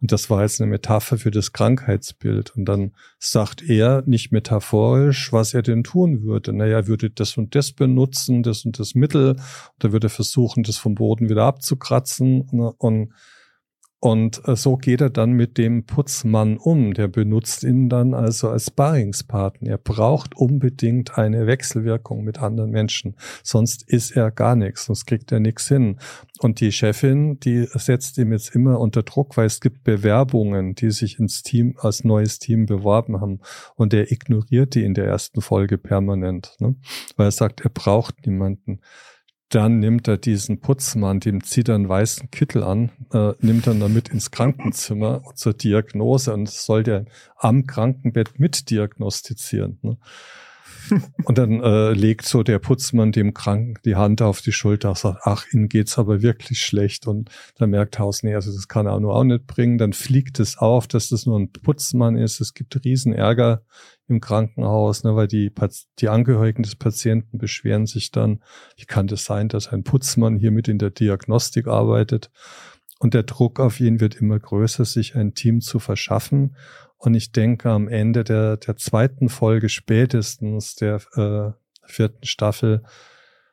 Und 0.00 0.12
das 0.12 0.30
war 0.30 0.42
jetzt 0.42 0.60
eine 0.60 0.70
Metapher 0.70 1.18
für 1.18 1.30
das 1.30 1.52
Krankheitsbild. 1.52 2.54
Und 2.56 2.66
dann 2.66 2.92
sagt 3.18 3.62
er 3.62 4.02
nicht 4.06 4.30
metaphorisch, 4.30 5.32
was 5.32 5.54
er 5.54 5.62
denn 5.62 5.82
tun 5.82 6.22
würde. 6.22 6.52
Naja, 6.52 6.78
er 6.78 6.86
würde 6.86 7.10
das 7.10 7.36
und 7.36 7.54
das 7.54 7.72
benutzen, 7.72 8.42
das 8.42 8.64
und 8.64 8.78
das 8.78 8.94
Mittel. 8.94 9.30
Und 9.30 9.84
er 9.84 9.92
würde 9.92 10.08
versuchen, 10.08 10.62
das 10.62 10.76
vom 10.76 10.94
Boden 10.94 11.28
wieder 11.28 11.44
abzukratzen. 11.44 12.42
Und 12.78 13.12
und 14.00 14.46
äh, 14.46 14.54
so 14.54 14.76
geht 14.76 15.00
er 15.00 15.10
dann 15.10 15.32
mit 15.32 15.58
dem 15.58 15.84
Putzmann 15.84 16.56
um. 16.56 16.94
Der 16.94 17.08
benutzt 17.08 17.64
ihn 17.64 17.88
dann 17.88 18.14
also 18.14 18.48
als 18.48 18.66
Sparringspartner. 18.66 19.70
Er 19.70 19.78
braucht 19.78 20.36
unbedingt 20.36 21.18
eine 21.18 21.48
Wechselwirkung 21.48 22.22
mit 22.22 22.38
anderen 22.38 22.70
Menschen. 22.70 23.16
Sonst 23.42 23.82
ist 23.88 24.12
er 24.12 24.30
gar 24.30 24.54
nichts, 24.54 24.84
sonst 24.84 25.06
kriegt 25.06 25.32
er 25.32 25.40
nichts 25.40 25.66
hin. 25.66 25.98
Und 26.38 26.60
die 26.60 26.70
Chefin, 26.70 27.40
die 27.40 27.66
setzt 27.74 28.18
ihm 28.18 28.30
jetzt 28.30 28.54
immer 28.54 28.78
unter 28.78 29.02
Druck, 29.02 29.36
weil 29.36 29.46
es 29.46 29.60
gibt 29.60 29.82
Bewerbungen, 29.82 30.76
die 30.76 30.92
sich 30.92 31.18
ins 31.18 31.42
Team, 31.42 31.74
als 31.78 32.04
neues 32.04 32.38
Team 32.38 32.66
beworben 32.66 33.20
haben. 33.20 33.40
Und 33.74 33.92
er 33.94 34.12
ignoriert 34.12 34.76
die 34.76 34.84
in 34.84 34.94
der 34.94 35.06
ersten 35.06 35.40
Folge 35.40 35.76
permanent, 35.76 36.54
ne? 36.60 36.76
weil 37.16 37.26
er 37.26 37.32
sagt, 37.32 37.62
er 37.62 37.70
braucht 37.70 38.26
niemanden 38.26 38.80
dann 39.48 39.78
nimmt 39.78 40.08
er 40.08 40.18
diesen 40.18 40.60
Putzmann, 40.60 41.20
dem 41.20 41.42
zieht 41.42 41.68
er 41.68 41.76
einen 41.76 41.88
weißen 41.88 42.30
Kittel 42.30 42.62
an, 42.62 42.90
äh, 43.12 43.32
nimmt 43.40 43.66
er 43.66 43.74
damit 43.74 44.10
ins 44.10 44.30
Krankenzimmer 44.30 45.22
zur 45.34 45.54
Diagnose 45.54 46.34
und 46.34 46.50
soll 46.50 46.82
der 46.82 47.06
am 47.36 47.66
Krankenbett 47.66 48.38
mitdiagnostizieren. 48.38 49.78
Ne? 49.82 49.96
Und 51.24 51.36
dann 51.38 51.62
äh, 51.62 51.92
legt 51.92 52.24
so 52.26 52.42
der 52.42 52.58
Putzmann 52.58 53.12
dem 53.12 53.34
Kranken 53.34 53.74
die 53.84 53.96
Hand 53.96 54.22
auf 54.22 54.40
die 54.40 54.52
Schulter 54.52 54.90
und 54.90 54.98
sagt, 54.98 55.20
ach, 55.24 55.44
Ihnen 55.52 55.68
geht's 55.68 55.98
aber 55.98 56.22
wirklich 56.22 56.62
schlecht. 56.62 57.06
Und 57.06 57.30
dann 57.56 57.70
merkt 57.70 57.98
Haus, 57.98 58.22
nee, 58.22 58.34
also 58.34 58.52
das 58.52 58.68
kann 58.68 58.86
er 58.86 58.98
nur 58.98 59.14
auch 59.14 59.24
nicht 59.24 59.46
bringen. 59.46 59.76
Dann 59.76 59.92
fliegt 59.92 60.40
es 60.40 60.56
auf, 60.56 60.86
dass 60.86 61.08
das 61.08 61.26
nur 61.26 61.38
ein 61.38 61.52
Putzmann 61.52 62.16
ist. 62.16 62.40
Es 62.40 62.54
gibt 62.54 62.82
riesen 62.84 63.12
Ärger 63.12 63.62
im 64.08 64.20
Krankenhaus, 64.20 65.04
ne, 65.04 65.14
weil 65.14 65.28
die, 65.28 65.52
die 65.98 66.08
Angehörigen 66.08 66.62
des 66.62 66.76
Patienten 66.76 67.38
beschweren 67.38 67.86
sich 67.86 68.10
dann, 68.10 68.42
wie 68.76 68.86
kann 68.86 69.06
das 69.06 69.24
sein, 69.24 69.48
dass 69.48 69.68
ein 69.68 69.84
Putzmann 69.84 70.36
hier 70.36 70.50
mit 70.50 70.68
in 70.68 70.78
der 70.78 70.90
Diagnostik 70.90 71.66
arbeitet? 71.66 72.30
Und 72.98 73.14
der 73.14 73.22
Druck 73.22 73.60
auf 73.60 73.78
ihn 73.80 74.00
wird 74.00 74.16
immer 74.16 74.38
größer, 74.38 74.84
sich 74.84 75.14
ein 75.14 75.34
Team 75.34 75.60
zu 75.60 75.78
verschaffen. 75.78 76.56
Und 76.96 77.14
ich 77.14 77.30
denke, 77.30 77.70
am 77.70 77.86
Ende 77.86 78.24
der, 78.24 78.56
der 78.56 78.76
zweiten 78.76 79.28
Folge 79.28 79.68
spätestens 79.68 80.74
der 80.74 81.00
äh, 81.14 81.52
vierten 81.84 82.26
Staffel 82.26 82.82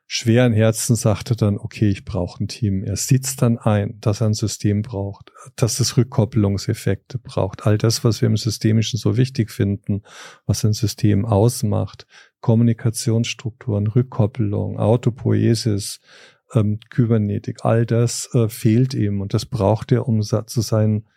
schweren 0.07 0.53
Herzen 0.53 0.95
sagte 0.95 1.35
dann, 1.35 1.57
okay, 1.57 1.89
ich 1.89 2.05
brauche 2.05 2.43
ein 2.43 2.47
Team. 2.47 2.83
Er 2.83 2.95
sieht 2.95 3.25
es 3.25 3.35
dann 3.35 3.57
ein, 3.57 3.99
dass 4.01 4.21
er 4.21 4.27
ein 4.27 4.33
System 4.33 4.81
braucht, 4.81 5.31
dass 5.55 5.79
es 5.79 5.97
Rückkopplungseffekte 5.97 7.17
braucht. 7.17 7.65
All 7.65 7.77
das, 7.77 8.03
was 8.03 8.21
wir 8.21 8.27
im 8.27 8.37
Systemischen 8.37 8.99
so 8.99 9.17
wichtig 9.17 9.51
finden, 9.51 10.03
was 10.45 10.63
ein 10.63 10.73
System 10.73 11.25
ausmacht. 11.25 12.05
Kommunikationsstrukturen, 12.41 13.87
Rückkopplung, 13.87 14.77
Autopoiesis, 14.77 15.99
ähm, 16.53 16.79
Kybernetik, 16.89 17.65
all 17.65 17.85
das 17.85 18.29
äh, 18.35 18.49
fehlt 18.49 18.93
ihm 18.93 19.21
und 19.21 19.33
das 19.33 19.45
braucht 19.45 19.91
er, 19.91 20.07
um 20.07 20.21
zu 20.21 20.61
sein, 20.61 21.07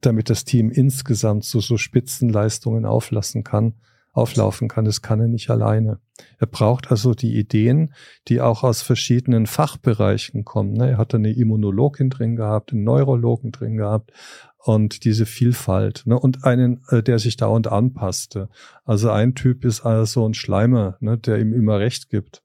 damit 0.00 0.30
das 0.30 0.44
Team 0.44 0.70
insgesamt 0.70 1.44
so, 1.44 1.60
so 1.60 1.76
Spitzenleistungen 1.76 2.84
auflassen 2.84 3.44
kann 3.44 3.74
auflaufen 4.12 4.68
kann. 4.68 4.84
Das 4.84 5.02
kann 5.02 5.20
er 5.20 5.28
nicht 5.28 5.50
alleine. 5.50 5.98
Er 6.38 6.46
braucht 6.46 6.90
also 6.90 7.14
die 7.14 7.36
Ideen, 7.38 7.94
die 8.28 8.40
auch 8.40 8.62
aus 8.62 8.82
verschiedenen 8.82 9.46
Fachbereichen 9.46 10.44
kommen. 10.44 10.74
Ne? 10.74 10.90
Er 10.90 10.98
hat 10.98 11.14
eine 11.14 11.32
Immunologin 11.32 12.10
drin 12.10 12.36
gehabt, 12.36 12.72
einen 12.72 12.84
Neurologen 12.84 13.52
drin 13.52 13.76
gehabt 13.76 14.12
und 14.58 15.04
diese 15.04 15.26
Vielfalt 15.26 16.02
ne? 16.04 16.18
und 16.18 16.44
einen, 16.44 16.82
äh, 16.88 17.02
der 17.02 17.18
sich 17.18 17.36
dauernd 17.36 17.68
anpasste. 17.68 18.48
Also 18.84 19.10
ein 19.10 19.34
Typ 19.34 19.64
ist 19.64 19.80
also 19.80 20.28
ein 20.28 20.34
Schleimer, 20.34 20.96
ne? 21.00 21.16
der 21.18 21.38
ihm 21.38 21.54
immer 21.54 21.78
recht 21.78 22.10
gibt. 22.10 22.42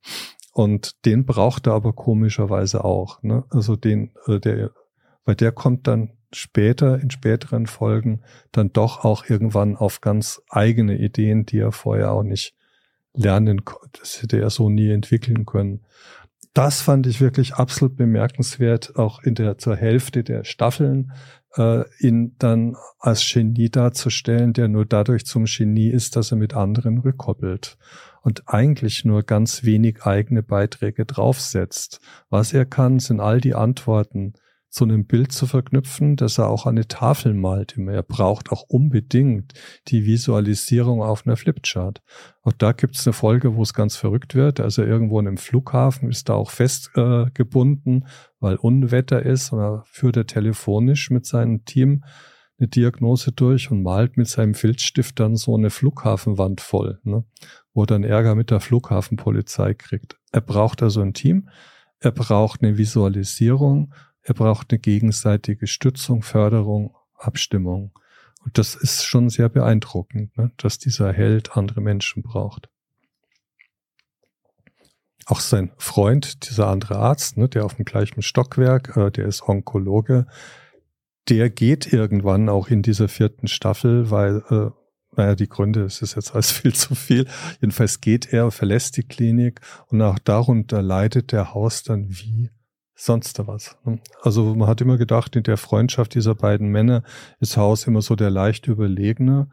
Und 0.54 1.06
den 1.06 1.26
braucht 1.26 1.68
er 1.68 1.74
aber 1.74 1.94
komischerweise 1.94 2.84
auch. 2.84 3.22
Also 3.50 3.76
den, 3.76 4.12
äh, 4.26 4.40
der, 4.40 4.72
weil 5.26 5.36
der 5.36 5.52
kommt 5.52 5.86
dann 5.86 6.17
später, 6.34 7.00
in 7.00 7.10
späteren 7.10 7.68
Folgen, 7.68 8.22
dann 8.52 8.72
doch 8.74 9.04
auch 9.04 9.30
irgendwann 9.30 9.76
auf 9.76 10.02
ganz 10.02 10.42
eigene 10.50 10.98
Ideen, 10.98 11.46
die 11.46 11.60
er 11.60 11.72
vorher 11.72 12.12
auch 12.12 12.24
nicht 12.24 12.54
lernen 13.14 13.66
konnte. 13.66 14.00
Das 14.00 14.22
hätte 14.22 14.40
er 14.40 14.50
so 14.50 14.70
nie 14.70 14.92
entwickeln 14.92 15.46
können. 15.46 15.82
Das 16.54 16.82
fand 16.82 17.06
ich 17.06 17.22
wirklich 17.22 17.56
absolut 17.56 17.96
bemerkenswert, 17.96 18.96
auch 18.96 19.22
in 19.22 19.36
der, 19.36 19.58
zur 19.58 19.76
Hälfte 19.76 20.24
der 20.24 20.44
Staffeln, 20.44 21.12
äh, 21.56 21.84
ihn 22.00 22.36
dann 22.40 22.76
als 23.00 23.28
Genie 23.32 23.70
darzustellen, 23.70 24.54
der 24.54 24.68
nur 24.68 24.86
dadurch 24.86 25.26
zum 25.26 25.46
Genie 25.46 25.90
ist, 25.90 26.16
dass 26.16 26.32
er 26.32 26.38
mit 26.38 26.56
anderen 26.56 27.00
rückkoppelt 27.00 27.78
und 28.22 28.44
eigentlich 28.48 29.06
nur 29.06 29.24
ganz 29.24 29.64
wenig 29.64 30.04
eigene 30.04 30.44
Beiträge 30.44 31.06
draufsetzt. 31.06 32.00
Was 32.30 32.54
er 32.54 32.66
kann, 32.66 33.00
sind 33.00 33.20
all 33.20 33.40
die 33.40 33.56
Antworten 33.56 34.34
zu 34.70 34.84
einem 34.84 35.06
Bild 35.06 35.32
zu 35.32 35.48
verknüpfen, 35.48 36.16
dass 36.16 36.38
er 36.38 36.50
auch 36.50 36.66
eine 36.66 36.88
Tafel 36.88 37.34
malt. 37.34 37.78
Er 37.78 38.04
braucht 38.04 38.52
auch 38.52 38.64
unbedingt 38.68 39.54
die 39.88 40.06
Visualisierung 40.06 41.02
auf 41.02 41.26
einer 41.26 41.38
Flipchart. 41.38 42.02
Auch 42.44 42.52
da 42.54 42.74
gibt 42.74 42.96
es 42.96 43.08
eine 43.08 43.14
Folge, 43.14 43.56
wo 43.56 43.64
es 43.64 43.74
ganz 43.74 43.96
verrückt 43.96 44.36
wird. 44.36 44.60
Also 44.60 44.84
irgendwo 44.84 45.20
in 45.20 45.28
einem 45.28 45.38
Flughafen 45.38 46.10
ist 46.10 46.30
da 46.30 46.34
auch 46.34 46.52
festgebunden, 46.52 48.04
äh, 48.04 48.08
weil 48.40 48.56
Unwetter 48.58 49.24
ist. 49.24 49.52
Und 49.52 49.60
da 49.60 49.84
führt 49.86 50.18
er 50.18 50.28
telefonisch 50.28 51.10
mit 51.10 51.26
seinem 51.26 51.66
Team 51.66 52.04
eine 52.60 52.68
Diagnose 52.68 53.32
durch 53.32 53.72
und 53.72 53.84
malt 53.84 54.18
mit 54.18 54.28
seinem 54.28 54.54
Filzstift 54.54 55.20
dann 55.20 55.36
so 55.36 55.56
eine 55.56 55.70
Flughafenwand 55.70 56.62
voll, 56.62 57.00
ne? 57.04 57.24
wo 57.74 57.84
er 57.84 57.88
dann 57.88 58.04
Ärger 58.04 58.36
mit 58.36 58.50
der 58.50 58.60
Flughafenpolizei 58.60 59.76
kriegt. 59.76 60.18
Er 60.32 60.42
braucht 60.42 60.82
also 60.82 61.02
ein 61.02 61.14
Team, 61.14 61.50
er 62.00 62.12
braucht 62.12 62.64
eine 62.64 62.78
Visualisierung, 62.78 63.94
er 64.28 64.34
braucht 64.34 64.72
eine 64.72 64.80
gegenseitige 64.80 65.68
Stützung, 65.68 66.22
Förderung, 66.22 66.94
Abstimmung. 67.16 67.98
Und 68.44 68.58
das 68.58 68.76
ist 68.76 69.06
schon 69.06 69.30
sehr 69.30 69.48
beeindruckend, 69.48 70.38
ne? 70.38 70.52
dass 70.58 70.78
dieser 70.78 71.14
Held 71.14 71.56
andere 71.56 71.80
Menschen 71.80 72.24
braucht. 72.24 72.70
Auch 75.26 75.40
sein 75.40 75.72
Freund, 75.78 76.50
dieser 76.50 76.68
andere 76.68 76.98
Arzt, 76.98 77.38
ne, 77.38 77.48
der 77.48 77.64
auf 77.64 77.76
dem 77.76 77.86
gleichen 77.86 78.22
Stockwerk, 78.22 78.98
äh, 78.98 79.12
der 79.12 79.28
ist 79.28 79.48
Onkologe, 79.48 80.28
der 81.30 81.50
geht 81.50 81.92
irgendwann 81.94 82.50
auch 82.50 82.68
in 82.68 82.82
dieser 82.82 83.08
vierten 83.08 83.48
Staffel, 83.48 84.12
weil, 84.12 84.44
äh, 84.50 84.72
naja, 85.16 85.36
die 85.36 85.48
Gründe, 85.48 85.84
es 85.84 86.02
ist 86.02 86.16
jetzt 86.16 86.34
alles 86.34 86.52
viel 86.60 86.76
zu 86.76 86.96
viel. 86.96 87.28
Jedenfalls 87.62 88.02
geht 88.02 88.34
er, 88.34 88.52
verlässt 88.52 88.98
die 88.98 89.04
Klinik 89.04 89.62
und 89.88 90.02
auch 90.02 90.20
darunter 90.20 90.82
leidet 90.82 91.32
der 91.32 91.54
Haus 91.54 91.84
dann 91.84 92.10
wie 92.10 92.52
sonst 92.98 93.40
was. 93.48 93.78
Also 94.22 94.56
man 94.56 94.68
hat 94.68 94.82
immer 94.82 94.98
gedacht, 94.98 95.36
in 95.36 95.44
der 95.44 95.58
Freundschaft 95.58 96.16
dieser 96.16 96.36
beiden 96.36 96.70
Männer 96.70 97.04
ist 97.40 97.58
Haus 97.58 97.88
immer 97.88 98.02
so 98.02 98.16
der 98.16 98.30
leicht 98.30 98.68
überlegene, 98.68 99.50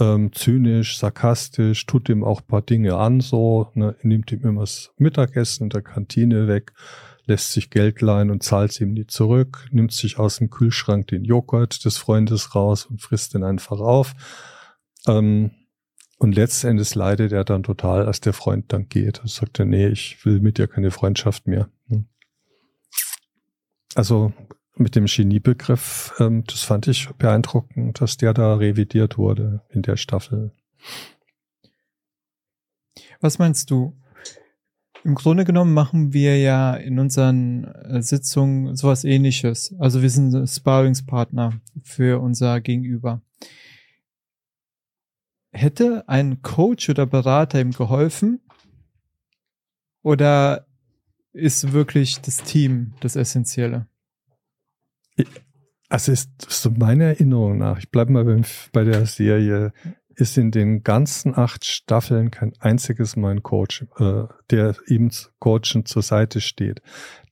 ähm, 0.00 0.32
zynisch, 0.32 0.98
sarkastisch, 0.98 1.86
tut 1.86 2.08
ihm 2.08 2.24
auch 2.24 2.40
paar 2.46 2.62
Dinge 2.62 2.96
an, 2.96 3.20
so, 3.20 3.70
ne, 3.74 3.96
nimmt 4.02 4.32
ihm 4.32 4.42
immer 4.42 4.60
das 4.62 4.92
Mittagessen 4.96 5.64
in 5.64 5.70
der 5.70 5.82
Kantine 5.82 6.48
weg 6.48 6.72
lässt 7.28 7.52
sich 7.52 7.70
Geld 7.70 8.00
leihen 8.00 8.30
und 8.30 8.42
zahlt 8.42 8.80
ihm 8.80 8.94
nie 8.94 9.06
zurück, 9.06 9.68
nimmt 9.70 9.92
sich 9.92 10.18
aus 10.18 10.38
dem 10.38 10.50
Kühlschrank 10.50 11.06
den 11.08 11.24
Joghurt 11.24 11.84
des 11.84 11.98
Freundes 11.98 12.54
raus 12.54 12.86
und 12.86 13.02
frisst 13.02 13.34
den 13.34 13.44
einfach 13.44 13.78
auf. 13.78 14.14
Ähm, 15.06 15.50
und 16.16 16.34
letztendlich 16.34 16.94
leidet 16.94 17.30
er 17.30 17.44
dann 17.44 17.62
total, 17.62 18.06
als 18.06 18.20
der 18.20 18.32
Freund 18.32 18.72
dann 18.72 18.88
geht. 18.88 19.20
Und 19.20 19.30
sagt 19.30 19.60
er, 19.60 19.66
nee, 19.66 19.86
ich 19.86 20.24
will 20.24 20.40
mit 20.40 20.58
dir 20.58 20.66
keine 20.66 20.90
Freundschaft 20.90 21.46
mehr. 21.46 21.68
Hm. 21.88 22.06
Also 23.94 24.32
mit 24.76 24.94
dem 24.94 25.06
Geniebegriff, 25.06 26.14
ähm, 26.20 26.44
das 26.46 26.62
fand 26.62 26.86
ich 26.86 27.08
beeindruckend, 27.18 28.00
dass 28.00 28.16
der 28.16 28.32
da 28.34 28.54
revidiert 28.54 29.18
wurde 29.18 29.62
in 29.70 29.82
der 29.82 29.96
Staffel. 29.96 30.52
Was 33.20 33.38
meinst 33.38 33.70
du? 33.70 33.96
Im 35.04 35.14
Grunde 35.14 35.44
genommen 35.44 35.74
machen 35.74 36.12
wir 36.12 36.38
ja 36.38 36.74
in 36.74 36.98
unseren 36.98 37.64
äh, 37.64 38.02
Sitzungen 38.02 38.76
sowas 38.76 39.04
ähnliches. 39.04 39.74
Also 39.78 40.02
wir 40.02 40.10
sind 40.10 40.48
Sparringspartner 40.48 41.60
für 41.82 42.20
unser 42.20 42.60
Gegenüber. 42.60 43.22
Hätte 45.50 46.08
ein 46.08 46.42
Coach 46.42 46.88
oder 46.90 47.06
Berater 47.06 47.60
ihm 47.60 47.72
geholfen? 47.72 48.40
Oder 50.02 50.67
ist 51.38 51.72
wirklich 51.72 52.20
das 52.20 52.38
Team 52.38 52.94
das 53.00 53.16
Essentielle? 53.16 53.86
Also 55.88 56.12
ist 56.12 56.30
so 56.48 56.70
meine 56.70 57.04
Erinnerung 57.04 57.58
nach, 57.58 57.78
ich 57.78 57.90
bleibe 57.90 58.12
mal 58.12 58.24
beim, 58.24 58.44
bei 58.72 58.84
der 58.84 59.06
Serie, 59.06 59.72
ist 60.14 60.36
in 60.36 60.50
den 60.50 60.82
ganzen 60.82 61.36
acht 61.36 61.64
Staffeln 61.64 62.30
kein 62.30 62.52
einziges 62.58 63.16
Mal 63.16 63.30
ein 63.30 63.42
Coach, 63.42 63.86
äh, 63.98 64.24
der 64.50 64.74
ihm 64.88 65.10
Coaching 65.38 65.86
zur 65.86 66.02
Seite 66.02 66.40
steht. 66.40 66.82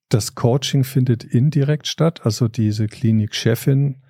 Das 0.09 0.37
Coaching 0.37 0.85
findet 0.85 1.25
indirekt 1.25 1.89
statt, 1.89 2.25
also 2.25 2.47
diese 2.47 2.87
Klinikchefin 2.87 4.03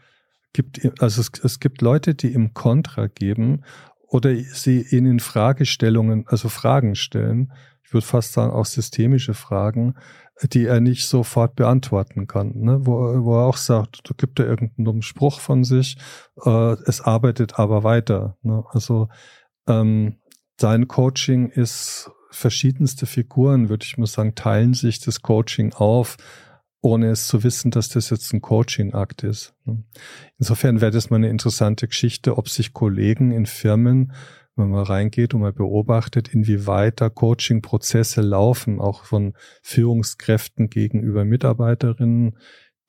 gibt, 0.52 0.80
also 1.00 1.22
es, 1.22 1.30
es 1.42 1.58
gibt 1.58 1.80
Leute, 1.80 2.14
die 2.14 2.32
im 2.32 2.52
Kontra 2.52 3.06
geben 3.06 3.64
oder 4.08 4.34
sie 4.36 4.82
ihnen 4.90 5.20
Fragestellungen, 5.20 6.26
also 6.28 6.50
Fragen 6.50 6.94
stellen, 6.94 7.52
ich 7.86 7.92
würde 7.94 8.06
fast 8.06 8.32
sagen 8.32 8.50
auch 8.50 8.66
systemische 8.66 9.32
Fragen, 9.32 9.94
die 10.42 10.66
er 10.66 10.80
nicht 10.80 11.06
sofort 11.06 11.54
beantworten 11.54 12.26
kann. 12.26 12.52
Ne? 12.56 12.84
Wo, 12.84 13.24
wo 13.24 13.36
er 13.36 13.46
auch 13.46 13.56
sagt, 13.56 14.00
da 14.04 14.14
gibt 14.16 14.40
er 14.40 14.46
irgendeinen 14.46 15.02
Spruch 15.02 15.38
von 15.38 15.62
sich, 15.62 15.96
äh, 16.44 16.72
es 16.86 17.00
arbeitet 17.00 17.60
aber 17.60 17.84
weiter. 17.84 18.36
Ne? 18.42 18.64
Also 18.70 19.08
ähm, 19.68 20.16
sein 20.60 20.88
Coaching 20.88 21.48
ist 21.48 22.10
verschiedenste 22.30 23.06
Figuren, 23.06 23.68
würde 23.68 23.84
ich 23.84 23.96
mal 23.98 24.06
sagen, 24.06 24.34
teilen 24.34 24.74
sich 24.74 24.98
das 24.98 25.22
Coaching 25.22 25.72
auf, 25.72 26.16
ohne 26.80 27.10
es 27.10 27.28
zu 27.28 27.44
wissen, 27.44 27.70
dass 27.70 27.88
das 27.88 28.10
jetzt 28.10 28.32
ein 28.32 28.42
Coaching-Akt 28.42 29.22
ist. 29.22 29.54
Ne? 29.64 29.84
Insofern 30.38 30.80
wäre 30.80 30.90
das 30.90 31.08
mal 31.08 31.16
eine 31.16 31.30
interessante 31.30 31.86
Geschichte, 31.86 32.36
ob 32.36 32.48
sich 32.48 32.72
Kollegen 32.72 33.30
in 33.30 33.46
Firmen 33.46 34.12
wenn 34.56 34.70
man 34.70 34.84
reingeht 34.84 35.34
und 35.34 35.42
man 35.42 35.54
beobachtet, 35.54 36.28
inwieweit 36.28 37.00
da 37.00 37.10
Coaching-Prozesse 37.10 38.22
laufen, 38.22 38.80
auch 38.80 39.04
von 39.04 39.34
Führungskräften 39.62 40.70
gegenüber 40.70 41.24
Mitarbeiterinnen, 41.24 42.38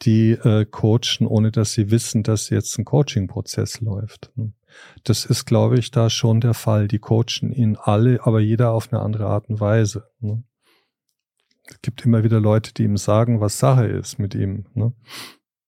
die 0.04 0.32
äh, 0.32 0.66
coachen, 0.66 1.28
ohne 1.28 1.52
dass 1.52 1.74
sie 1.74 1.92
wissen, 1.92 2.24
dass 2.24 2.50
jetzt 2.50 2.78
ein 2.78 2.86
Coaching-Prozess 2.86 3.82
läuft. 3.82 4.32
Das 5.04 5.26
ist, 5.26 5.46
glaube 5.46 5.78
ich, 5.80 5.92
da 5.92 6.10
schon 6.10 6.40
der 6.40 6.54
Fall. 6.54 6.88
Die 6.88 7.00
coachen 7.00 7.52
ihn 7.52 7.78
alle, 7.78 8.26
aber 8.26 8.40
jeder 8.40 8.72
auf 8.72 8.92
eine 8.92 9.02
andere 9.02 9.26
Art 9.26 9.50
und 9.50 9.60
Weise. 9.60 10.10
Ne? 10.20 10.44
Es 11.68 11.82
gibt 11.82 12.06
immer 12.06 12.24
wieder 12.24 12.40
Leute, 12.40 12.74
die 12.74 12.84
ihm 12.84 12.98
sagen, 12.98 13.42
was 13.42 13.60
Sache 13.60 13.88
ist 13.88 14.20
mit 14.20 14.36
ihm. 14.36 14.66
Ne? 14.74 14.94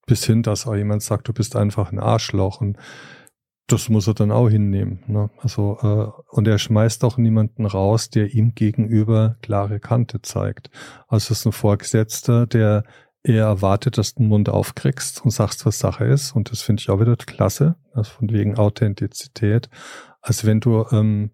Bis 0.05 0.25
hin, 0.25 0.43
dass 0.43 0.67
auch 0.67 0.75
jemand 0.75 1.01
sagt, 1.01 1.27
du 1.27 1.33
bist 1.33 1.55
einfach 1.55 1.91
ein 1.91 1.99
Arschloch. 1.99 2.61
Und 2.61 2.77
das 3.71 3.89
muss 3.89 4.07
er 4.07 4.13
dann 4.13 4.31
auch 4.31 4.49
hinnehmen. 4.49 5.03
Ne? 5.07 5.29
Also 5.37 5.77
äh, 5.81 6.35
und 6.35 6.47
er 6.47 6.57
schmeißt 6.57 7.03
auch 7.03 7.17
niemanden 7.17 7.65
raus, 7.65 8.09
der 8.09 8.33
ihm 8.33 8.53
gegenüber 8.55 9.37
klare 9.41 9.79
Kante 9.79 10.21
zeigt. 10.21 10.69
Also 11.07 11.31
es 11.33 11.39
ist 11.39 11.45
ein 11.45 11.51
Vorgesetzter, 11.51 12.47
der 12.47 12.83
eher 13.23 13.45
erwartet, 13.45 13.97
dass 13.97 14.13
du 14.13 14.23
den 14.23 14.29
Mund 14.29 14.49
aufkriegst 14.49 15.23
und 15.23 15.31
sagst, 15.31 15.65
was 15.65 15.79
Sache 15.79 16.05
ist. 16.05 16.35
Und 16.35 16.51
das 16.51 16.61
finde 16.61 16.81
ich 16.81 16.89
auch 16.89 16.99
wieder 16.99 17.15
klasse, 17.15 17.75
also 17.93 18.11
von 18.11 18.29
wegen 18.31 18.57
Authentizität. 18.57 19.69
Als 20.21 20.45
wenn 20.45 20.59
du 20.59 20.85
ähm, 20.91 21.31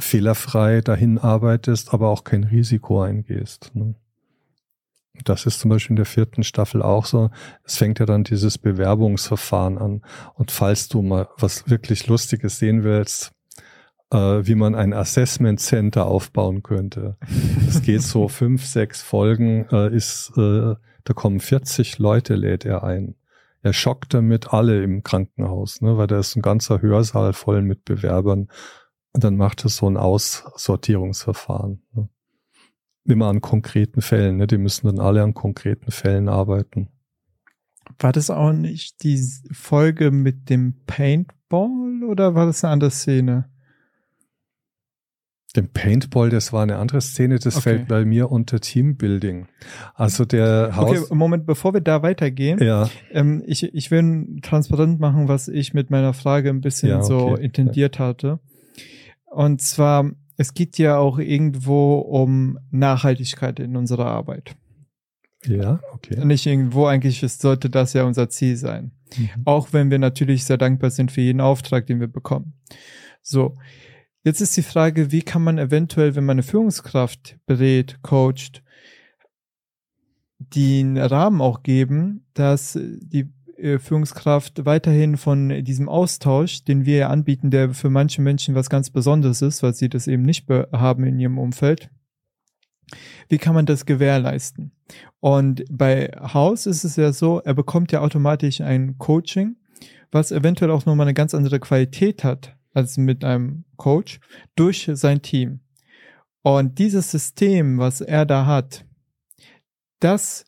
fehlerfrei 0.00 0.80
dahin 0.80 1.18
arbeitest, 1.18 1.94
aber 1.94 2.08
auch 2.08 2.24
kein 2.24 2.44
Risiko 2.44 3.02
eingehst. 3.02 3.74
Ne? 3.74 3.94
Das 5.24 5.46
ist 5.46 5.60
zum 5.60 5.70
Beispiel 5.70 5.92
in 5.92 5.96
der 5.96 6.06
vierten 6.06 6.42
Staffel 6.42 6.82
auch 6.82 7.06
so. 7.06 7.30
Es 7.64 7.76
fängt 7.76 7.98
ja 7.98 8.06
dann 8.06 8.24
dieses 8.24 8.58
Bewerbungsverfahren 8.58 9.78
an. 9.78 10.02
Und 10.34 10.50
falls 10.50 10.88
du 10.88 11.02
mal 11.02 11.28
was 11.38 11.68
wirklich 11.68 12.06
Lustiges 12.06 12.58
sehen 12.58 12.84
willst, 12.84 13.32
äh, 14.10 14.16
wie 14.16 14.54
man 14.54 14.74
ein 14.74 14.92
Assessment 14.92 15.60
Center 15.60 16.06
aufbauen 16.06 16.62
könnte. 16.62 17.16
Es 17.68 17.82
geht 17.82 18.02
so 18.02 18.28
fünf, 18.28 18.64
sechs 18.64 19.02
Folgen, 19.02 19.66
äh, 19.70 19.94
ist, 19.94 20.32
äh, 20.36 20.74
da 21.04 21.12
kommen 21.14 21.40
40 21.40 21.98
Leute, 21.98 22.34
lädt 22.34 22.64
er 22.64 22.84
ein. 22.84 23.16
Er 23.62 23.72
schockt 23.72 24.14
damit 24.14 24.52
alle 24.52 24.82
im 24.82 25.02
Krankenhaus, 25.02 25.80
ne, 25.80 25.96
weil 25.96 26.06
da 26.06 26.18
ist 26.18 26.36
ein 26.36 26.42
ganzer 26.42 26.82
Hörsaal 26.82 27.32
voll 27.32 27.62
mit 27.62 27.84
Bewerbern. 27.84 28.48
Und 29.12 29.24
dann 29.24 29.36
macht 29.36 29.64
er 29.64 29.70
so 29.70 29.88
ein 29.88 29.96
Aussortierungsverfahren. 29.96 31.82
Ne 31.92 32.08
immer 33.08 33.26
an 33.28 33.40
konkreten 33.40 34.02
Fällen. 34.02 34.36
Ne? 34.36 34.46
Die 34.46 34.58
müssen 34.58 34.86
dann 34.86 35.00
alle 35.00 35.22
an 35.22 35.34
konkreten 35.34 35.90
Fällen 35.90 36.28
arbeiten. 36.28 36.88
War 37.98 38.12
das 38.12 38.30
auch 38.30 38.52
nicht 38.52 39.02
die 39.02 39.20
Folge 39.52 40.10
mit 40.10 40.50
dem 40.50 40.74
Paintball 40.86 42.02
oder 42.08 42.34
war 42.34 42.46
das 42.46 42.64
eine 42.64 42.72
andere 42.72 42.90
Szene? 42.90 43.48
Dem 45.54 45.68
Paintball, 45.68 46.28
das 46.28 46.52
war 46.52 46.62
eine 46.62 46.76
andere 46.76 47.00
Szene, 47.00 47.38
das 47.38 47.56
okay. 47.56 47.62
fällt 47.62 47.88
bei 47.88 48.04
mir 48.04 48.30
unter 48.30 48.60
Teambuilding. 48.60 49.46
Also 49.94 50.26
der 50.26 50.76
Haus. 50.76 51.04
Okay, 51.04 51.14
Moment, 51.14 51.46
bevor 51.46 51.72
wir 51.72 51.80
da 51.80 52.02
weitergehen, 52.02 52.58
ja. 52.62 52.90
ähm, 53.10 53.42
ich, 53.46 53.62
ich 53.62 53.90
will 53.90 54.40
transparent 54.42 55.00
machen, 55.00 55.28
was 55.28 55.48
ich 55.48 55.72
mit 55.72 55.88
meiner 55.88 56.12
Frage 56.12 56.50
ein 56.50 56.60
bisschen 56.60 56.90
ja, 56.90 56.98
okay. 56.98 57.06
so 57.06 57.36
intendiert 57.36 57.98
ja. 57.98 58.06
hatte. 58.06 58.40
Und 59.24 59.62
zwar, 59.62 60.10
es 60.36 60.54
geht 60.54 60.78
ja 60.78 60.98
auch 60.98 61.18
irgendwo 61.18 61.98
um 61.98 62.58
Nachhaltigkeit 62.70 63.58
in 63.60 63.76
unserer 63.76 64.06
Arbeit. 64.06 64.56
Ja, 65.44 65.80
okay. 65.92 66.24
Nicht 66.24 66.46
irgendwo 66.46 66.86
eigentlich 66.86 67.20
sollte 67.20 67.70
das 67.70 67.92
ja 67.92 68.04
unser 68.04 68.28
Ziel 68.28 68.56
sein. 68.56 68.90
Mhm. 69.16 69.28
Auch 69.44 69.72
wenn 69.72 69.90
wir 69.90 69.98
natürlich 69.98 70.44
sehr 70.44 70.58
dankbar 70.58 70.90
sind 70.90 71.12
für 71.12 71.20
jeden 71.20 71.40
Auftrag, 71.40 71.86
den 71.86 72.00
wir 72.00 72.08
bekommen. 72.08 72.54
So. 73.22 73.54
Jetzt 74.24 74.40
ist 74.40 74.56
die 74.56 74.62
Frage, 74.62 75.12
wie 75.12 75.22
kann 75.22 75.44
man 75.44 75.56
eventuell, 75.56 76.16
wenn 76.16 76.24
man 76.24 76.34
eine 76.34 76.42
Führungskraft 76.42 77.38
berät, 77.46 78.02
coacht, 78.02 78.64
den 80.38 80.98
Rahmen 80.98 81.40
auch 81.40 81.62
geben, 81.62 82.26
dass 82.34 82.76
die 82.76 83.32
Führungskraft 83.78 84.64
weiterhin 84.64 85.16
von 85.16 85.64
diesem 85.64 85.88
Austausch, 85.88 86.64
den 86.64 86.84
wir 86.84 87.10
anbieten, 87.10 87.50
der 87.50 87.74
für 87.74 87.90
manche 87.90 88.22
Menschen 88.22 88.54
was 88.54 88.70
ganz 88.70 88.90
Besonderes 88.90 89.42
ist, 89.42 89.62
weil 89.62 89.74
sie 89.74 89.88
das 89.88 90.06
eben 90.06 90.22
nicht 90.22 90.48
haben 90.48 91.04
in 91.04 91.18
ihrem 91.18 91.38
Umfeld. 91.38 91.90
Wie 93.28 93.38
kann 93.38 93.54
man 93.54 93.66
das 93.66 93.86
gewährleisten? 93.86 94.72
Und 95.20 95.64
bei 95.70 96.10
Haus 96.20 96.66
ist 96.66 96.84
es 96.84 96.96
ja 96.96 97.12
so, 97.12 97.40
er 97.40 97.54
bekommt 97.54 97.92
ja 97.92 98.00
automatisch 98.00 98.60
ein 98.60 98.98
Coaching, 98.98 99.56
was 100.12 100.30
eventuell 100.30 100.70
auch 100.70 100.86
nochmal 100.86 101.06
eine 101.06 101.14
ganz 101.14 101.34
andere 101.34 101.58
Qualität 101.58 102.22
hat 102.22 102.56
als 102.72 102.96
mit 102.96 103.24
einem 103.24 103.64
Coach 103.76 104.20
durch 104.54 104.88
sein 104.92 105.22
Team. 105.22 105.60
Und 106.42 106.78
dieses 106.78 107.10
System, 107.10 107.78
was 107.78 108.00
er 108.00 108.24
da 108.24 108.46
hat, 108.46 108.84
das 109.98 110.44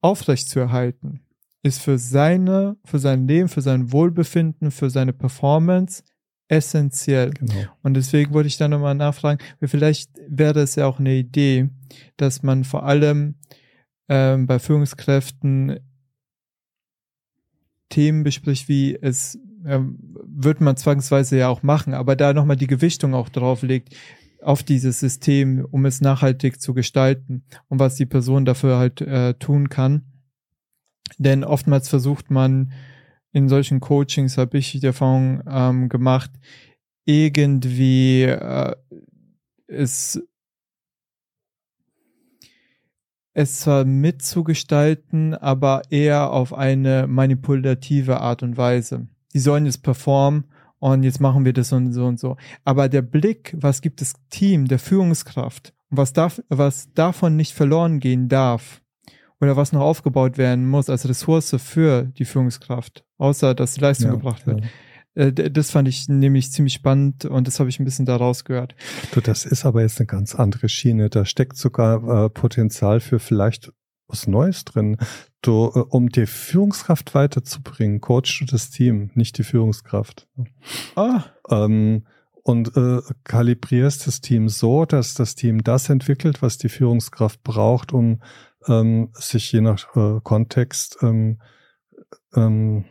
aufrechtzuerhalten, 0.00 1.21
ist 1.62 1.80
für 1.80 1.98
seine, 1.98 2.76
für 2.84 2.98
sein 2.98 3.26
Leben, 3.26 3.48
für 3.48 3.60
sein 3.60 3.92
Wohlbefinden, 3.92 4.70
für 4.70 4.90
seine 4.90 5.12
Performance 5.12 6.02
essentiell. 6.48 7.30
Genau. 7.30 7.66
Und 7.82 7.94
deswegen 7.94 8.34
wollte 8.34 8.48
ich 8.48 8.58
da 8.58 8.68
nochmal 8.68 8.94
nachfragen, 8.94 9.42
vielleicht 9.62 10.10
wäre 10.28 10.60
es 10.60 10.74
ja 10.74 10.86
auch 10.86 10.98
eine 10.98 11.14
Idee, 11.14 11.70
dass 12.16 12.42
man 12.42 12.64
vor 12.64 12.84
allem 12.84 13.36
ähm, 14.08 14.46
bei 14.46 14.58
Führungskräften 14.58 15.78
Themen 17.88 18.22
bespricht, 18.24 18.68
wie 18.68 18.98
es 19.00 19.38
ähm, 19.64 19.98
wird 20.24 20.60
man 20.60 20.76
zwangsweise 20.76 21.38
ja 21.38 21.48
auch 21.48 21.62
machen, 21.62 21.94
aber 21.94 22.16
da 22.16 22.32
nochmal 22.32 22.56
die 22.56 22.66
Gewichtung 22.66 23.14
auch 23.14 23.28
drauf 23.28 23.62
legt 23.62 23.94
auf 24.42 24.62
dieses 24.62 24.98
System, 24.98 25.64
um 25.70 25.86
es 25.86 26.00
nachhaltig 26.00 26.60
zu 26.60 26.74
gestalten 26.74 27.44
und 27.68 27.78
was 27.78 27.94
die 27.94 28.06
Person 28.06 28.44
dafür 28.44 28.76
halt 28.76 29.00
äh, 29.00 29.34
tun 29.34 29.68
kann. 29.68 30.11
Denn 31.18 31.44
oftmals 31.44 31.88
versucht 31.88 32.30
man 32.30 32.72
in 33.32 33.48
solchen 33.48 33.80
Coachings, 33.80 34.38
habe 34.38 34.58
ich 34.58 34.72
die 34.72 34.86
Erfahrung 34.86 35.42
ähm, 35.48 35.88
gemacht, 35.88 36.30
irgendwie 37.04 38.24
äh, 38.24 38.74
es 39.66 40.22
es 43.34 43.60
zwar 43.60 43.84
mitzugestalten, 43.84 45.34
aber 45.34 45.82
eher 45.90 46.30
auf 46.30 46.52
eine 46.52 47.06
manipulative 47.06 48.20
Art 48.20 48.42
und 48.42 48.56
Weise. 48.56 49.08
Die 49.32 49.38
sollen 49.38 49.64
jetzt 49.64 49.82
performen 49.82 50.44
und 50.78 51.02
jetzt 51.02 51.20
machen 51.20 51.44
wir 51.44 51.52
das 51.52 51.72
und 51.72 51.92
so 51.92 52.04
und 52.04 52.20
so. 52.20 52.36
Aber 52.64 52.88
der 52.88 53.02
Blick, 53.02 53.56
was 53.58 53.80
gibt 53.80 54.00
das 54.00 54.14
Team, 54.28 54.68
der 54.68 54.78
Führungskraft, 54.78 55.72
was 55.88 56.12
darf, 56.12 56.42
was 56.48 56.92
davon 56.92 57.36
nicht 57.36 57.54
verloren 57.54 58.00
gehen 58.00 58.28
darf, 58.28 58.81
oder 59.42 59.56
was 59.56 59.72
noch 59.72 59.80
aufgebaut 59.80 60.38
werden 60.38 60.68
muss 60.68 60.88
als 60.88 61.08
Ressource 61.08 61.56
für 61.58 62.04
die 62.04 62.24
Führungskraft, 62.24 63.04
außer 63.18 63.54
dass 63.54 63.74
die 63.74 63.80
Leistung 63.80 64.10
ja, 64.10 64.14
gebracht 64.14 64.46
wird. 64.46 64.60
Ja. 65.16 65.26
Äh, 65.26 65.32
das 65.32 65.72
fand 65.72 65.88
ich 65.88 66.08
nämlich 66.08 66.52
ziemlich 66.52 66.74
spannend 66.74 67.24
und 67.24 67.48
das 67.48 67.58
habe 67.58 67.68
ich 67.68 67.80
ein 67.80 67.84
bisschen 67.84 68.06
daraus 68.06 68.44
gehört. 68.44 68.76
Du, 69.12 69.20
das 69.20 69.44
ist 69.44 69.66
aber 69.66 69.82
jetzt 69.82 69.98
eine 69.98 70.06
ganz 70.06 70.36
andere 70.36 70.68
Schiene. 70.68 71.10
Da 71.10 71.24
steckt 71.24 71.56
sogar 71.56 72.26
äh, 72.26 72.30
Potenzial 72.30 73.00
für 73.00 73.18
vielleicht 73.18 73.72
was 74.06 74.28
Neues 74.28 74.64
drin. 74.64 74.96
Du, 75.42 75.72
äh, 75.74 75.80
um 75.80 76.08
die 76.08 76.26
Führungskraft 76.26 77.14
weiterzubringen, 77.14 78.00
coachst 78.00 78.40
du 78.40 78.44
das 78.44 78.70
Team, 78.70 79.10
nicht 79.14 79.38
die 79.38 79.44
Führungskraft. 79.44 80.28
Ah. 80.94 81.24
Ähm, 81.50 82.04
und 82.44 82.76
äh, 82.76 83.00
kalibrierst 83.24 84.06
das 84.06 84.20
Team 84.20 84.48
so, 84.48 84.84
dass 84.84 85.14
das 85.14 85.34
Team 85.34 85.62
das 85.62 85.88
entwickelt, 85.88 86.42
was 86.42 86.58
die 86.58 86.68
Führungskraft 86.68 87.42
braucht, 87.44 87.92
um 87.92 88.20
ähm, 88.68 89.10
sich 89.14 89.52
je 89.52 89.60
nach 89.60 89.96
äh, 89.96 90.20
Kontext 90.22 90.98
ähm, 91.02 91.40
ähm, 92.34 92.84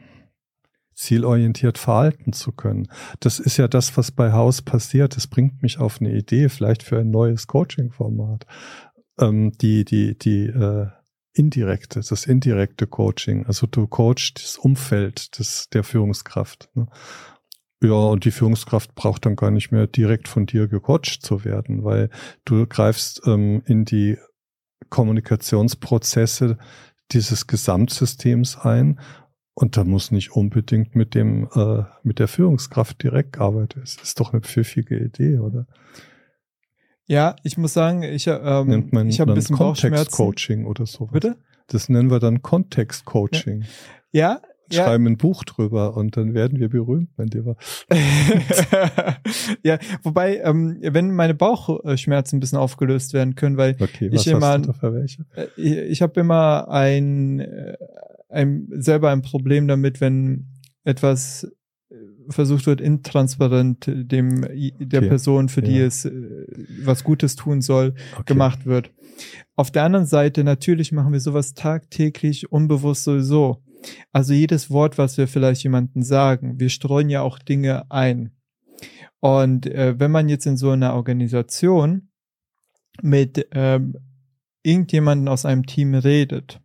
zielorientiert 0.93 1.78
verhalten 1.78 2.32
zu 2.32 2.51
können. 2.51 2.88
Das 3.19 3.39
ist 3.39 3.57
ja 3.57 3.67
das, 3.67 3.97
was 3.97 4.11
bei 4.11 4.34
Haus 4.34 4.61
passiert. 4.61 5.15
Das 5.15 5.28
bringt 5.28 5.63
mich 5.63 5.80
auf 5.80 5.99
eine 5.99 6.13
Idee, 6.13 6.47
vielleicht 6.47 6.84
für 6.84 6.99
ein 6.99 7.09
neues 7.09 7.47
Coaching-Format. 7.47 8.45
Ähm, 9.19 9.51
die, 9.53 9.84
die, 9.84 10.17
die 10.17 10.45
äh, 10.45 10.88
indirekte, 11.34 12.01
das 12.01 12.26
indirekte 12.26 12.88
Coaching. 12.88 13.45
Also 13.45 13.67
du 13.67 13.88
coachst 13.88 14.43
das 14.43 14.57
Umfeld 14.57 15.39
des, 15.39 15.69
der 15.69 15.84
Führungskraft. 15.84 16.69
Ne? 16.76 16.88
Ja, 17.84 17.93
und 17.93 18.26
die 18.26 18.32
Führungskraft 18.32 18.93
braucht 18.93 19.26
dann 19.26 19.36
gar 19.36 19.49
nicht 19.49 19.72
mehr 19.72 19.88
direkt 19.88 20.28
von 20.28 20.45
dir 20.45 20.67
gecoacht 20.67 21.19
zu 21.22 21.43
werden, 21.43 21.84
weil 21.84 22.11
du 22.45 22.67
greifst 22.67 23.22
ähm, 23.26 23.63
in 23.65 23.86
die 23.86 24.17
Kommunikationsprozesse 24.90 26.58
dieses 27.12 27.48
Gesamtsystems 27.48 28.58
ein. 28.58 29.00
Und 29.54 29.78
da 29.78 29.84
muss 29.84 30.12
nicht 30.12 30.32
unbedingt 30.32 30.96
mit 30.96 31.14
dem, 31.14 31.50
äh, 31.54 31.84
mit 32.04 32.20
der 32.20 32.28
Führungskraft 32.28 33.04
direkt 33.04 33.38
arbeiten. 33.38 33.82
Es 33.82 33.98
ist 33.98 34.20
doch 34.20 34.32
eine 34.32 34.42
pfiffige 34.42 34.98
Idee, 34.98 35.40
oder? 35.40 35.68
Ja, 37.06 37.36
ich 37.44 37.58
muss 37.58 37.74
sagen, 37.74 38.04
ich, 38.04 38.28
ähm, 38.28 38.68
Nennt 38.68 38.94
man 38.94 39.10
ich 39.10 39.20
habe 39.20 39.34
ein 39.34 39.36
bisschen 39.36 39.58
Kontext-Coaching 39.58 40.66
oder 40.66 40.86
so. 40.86 41.08
Bitte? 41.08 41.36
Das 41.68 41.90
nennen 41.90 42.10
wir 42.10 42.20
dann 42.20 42.42
Kontext-Coaching. 42.42 43.66
Ja, 44.12 44.42
ja 44.42 44.42
schreiben 44.72 45.05
ja. 45.05 45.11
ein 45.11 45.17
Buch 45.17 45.43
drüber 45.43 45.95
und 45.95 46.17
dann 46.17 46.34
werden 46.34 46.59
wir 46.59 46.69
berühmt, 46.69 47.09
mein 47.17 47.28
Lieber. 47.28 47.55
ja, 49.63 49.78
wobei, 50.03 50.38
ähm, 50.38 50.78
wenn 50.82 51.11
meine 51.11 51.34
Bauchschmerzen 51.34 52.38
ein 52.38 52.39
bisschen 52.39 52.57
aufgelöst 52.57 53.13
werden 53.13 53.36
können, 53.36 53.57
weil 53.57 53.76
okay, 53.80 54.09
ich 54.11 54.28
immer, 54.28 54.55
äh, 54.55 55.47
ich, 55.57 55.78
ich 55.78 56.01
habe 56.01 56.19
immer 56.19 56.69
ein, 56.69 57.39
äh, 57.39 57.78
ein 58.30 58.67
selber 58.72 59.11
ein 59.11 59.22
Problem 59.22 59.67
damit, 59.67 60.01
wenn 60.01 60.47
etwas 60.84 61.47
äh, 61.89 61.95
versucht 62.30 62.65
wird, 62.67 62.82
intransparent 62.82 63.86
dem 63.88 64.41
der 64.80 64.99
okay. 64.99 65.09
Person, 65.09 65.49
für 65.49 65.61
die 65.61 65.78
ja. 65.78 65.86
es 65.86 66.09
was 66.84 67.03
Gutes 67.03 67.36
tun 67.36 67.61
soll, 67.61 67.93
okay. 68.13 68.24
gemacht 68.26 68.65
wird. 68.65 68.91
Auf 69.55 69.72
der 69.72 69.84
anderen 69.84 70.05
Seite, 70.05 70.43
natürlich 70.43 70.91
machen 70.91 71.13
wir 71.13 71.19
sowas 71.19 71.53
tagtäglich, 71.53 72.51
unbewusst 72.51 73.03
sowieso. 73.03 73.61
Also 74.12 74.34
jedes 74.34 74.70
Wort, 74.70 74.98
was 74.98 75.18
wir 75.18 75.28
vielleicht 75.28 75.64
jemanden 75.64 76.04
sagen, 76.04 76.60
wir 76.60 76.70
streuen 76.70 77.10
ja 77.10 77.22
auch 77.22 77.40
Dinge 77.40 77.90
ein. 77.92 78.32
Und 79.20 79.68
äh, 79.68 80.00
wenn 80.00 80.12
man 80.12 80.30
jetzt 80.30 80.46
in 80.46 80.58
so 80.58 80.72
einer 80.72 80.96
Organisation 80.96 82.10
mit 83.02 83.48
ähm, 83.52 83.96
irgendjemanden 84.64 85.28
aus 85.28 85.46
einem 85.46 85.66
Team 85.66 85.94
redet, 85.96 86.60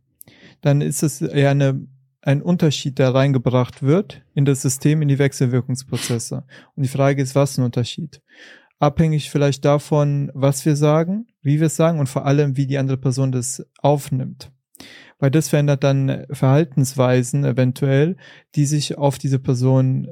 dann 0.63 0.81
ist 0.81 1.03
es 1.03 1.21
ja 1.21 1.51
eine, 1.51 1.87
ein 2.23 2.43
Unterschied, 2.43 2.99
der 2.99 3.15
reingebracht 3.15 3.83
wird 3.83 4.23
in 4.35 4.45
das 4.45 4.63
System, 4.63 5.03
in 5.03 5.09
die 5.09 5.19
Wechselwirkungsprozesse. 5.19 6.45
Und 6.75 6.83
die 6.83 6.89
Frage 6.89 7.23
ist, 7.23 7.35
was 7.35 7.59
ein 7.59 7.65
Unterschied? 7.65 8.23
Abhängig 8.79 9.31
vielleicht 9.31 9.65
davon, 9.65 10.31
was 10.35 10.65
wir 10.67 10.77
sagen, 10.77 11.27
wie 11.41 11.61
wir 11.61 11.69
es 11.69 11.77
sagen 11.77 11.99
und 11.99 12.09
vor 12.09 12.27
allem, 12.27 12.57
wie 12.57 12.67
die 12.67 12.79
andere 12.79 12.99
Person 12.99 13.33
das 13.33 13.65
aufnimmt 13.79 14.51
weil 15.19 15.31
das 15.31 15.49
verändert 15.49 15.85
dann 15.85 16.27
Verhaltensweisen 16.31 17.45
eventuell, 17.45 18.17
die 18.55 18.67
sich 18.67 18.99
auf 18.99 19.19
diese 19.19 19.39
Person, 19.39 20.09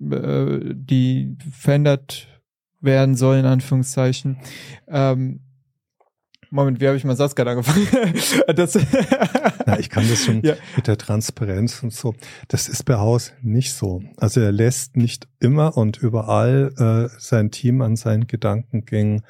äh, 0.00 0.58
die 0.74 1.36
verändert 1.52 2.28
werden 2.80 3.14
soll, 3.14 3.38
in 3.38 3.46
Anführungszeichen. 3.46 4.38
Ähm, 4.88 5.40
Moment, 6.50 6.80
wie 6.80 6.86
habe 6.86 6.96
ich 6.96 7.04
meinen 7.04 7.16
Satz 7.16 7.34
gerade 7.34 7.50
angefangen? 7.50 7.86
das 8.54 8.74
ja, 8.74 9.78
ich 9.78 9.90
kann 9.90 10.08
das 10.08 10.24
schon 10.24 10.42
ja. 10.42 10.54
mit 10.76 10.86
der 10.86 10.96
Transparenz 10.96 11.82
und 11.82 11.92
so. 11.92 12.14
Das 12.48 12.68
ist 12.68 12.84
bei 12.84 12.94
Haus 12.94 13.32
nicht 13.42 13.72
so. 13.72 14.02
Also 14.16 14.40
er 14.40 14.52
lässt 14.52 14.96
nicht 14.96 15.28
immer 15.40 15.76
und 15.76 15.96
überall 15.96 16.72
äh, 16.78 17.14
sein 17.18 17.50
Team 17.50 17.82
an 17.82 17.96
seinen 17.96 18.26
Gedankengängen 18.26 19.22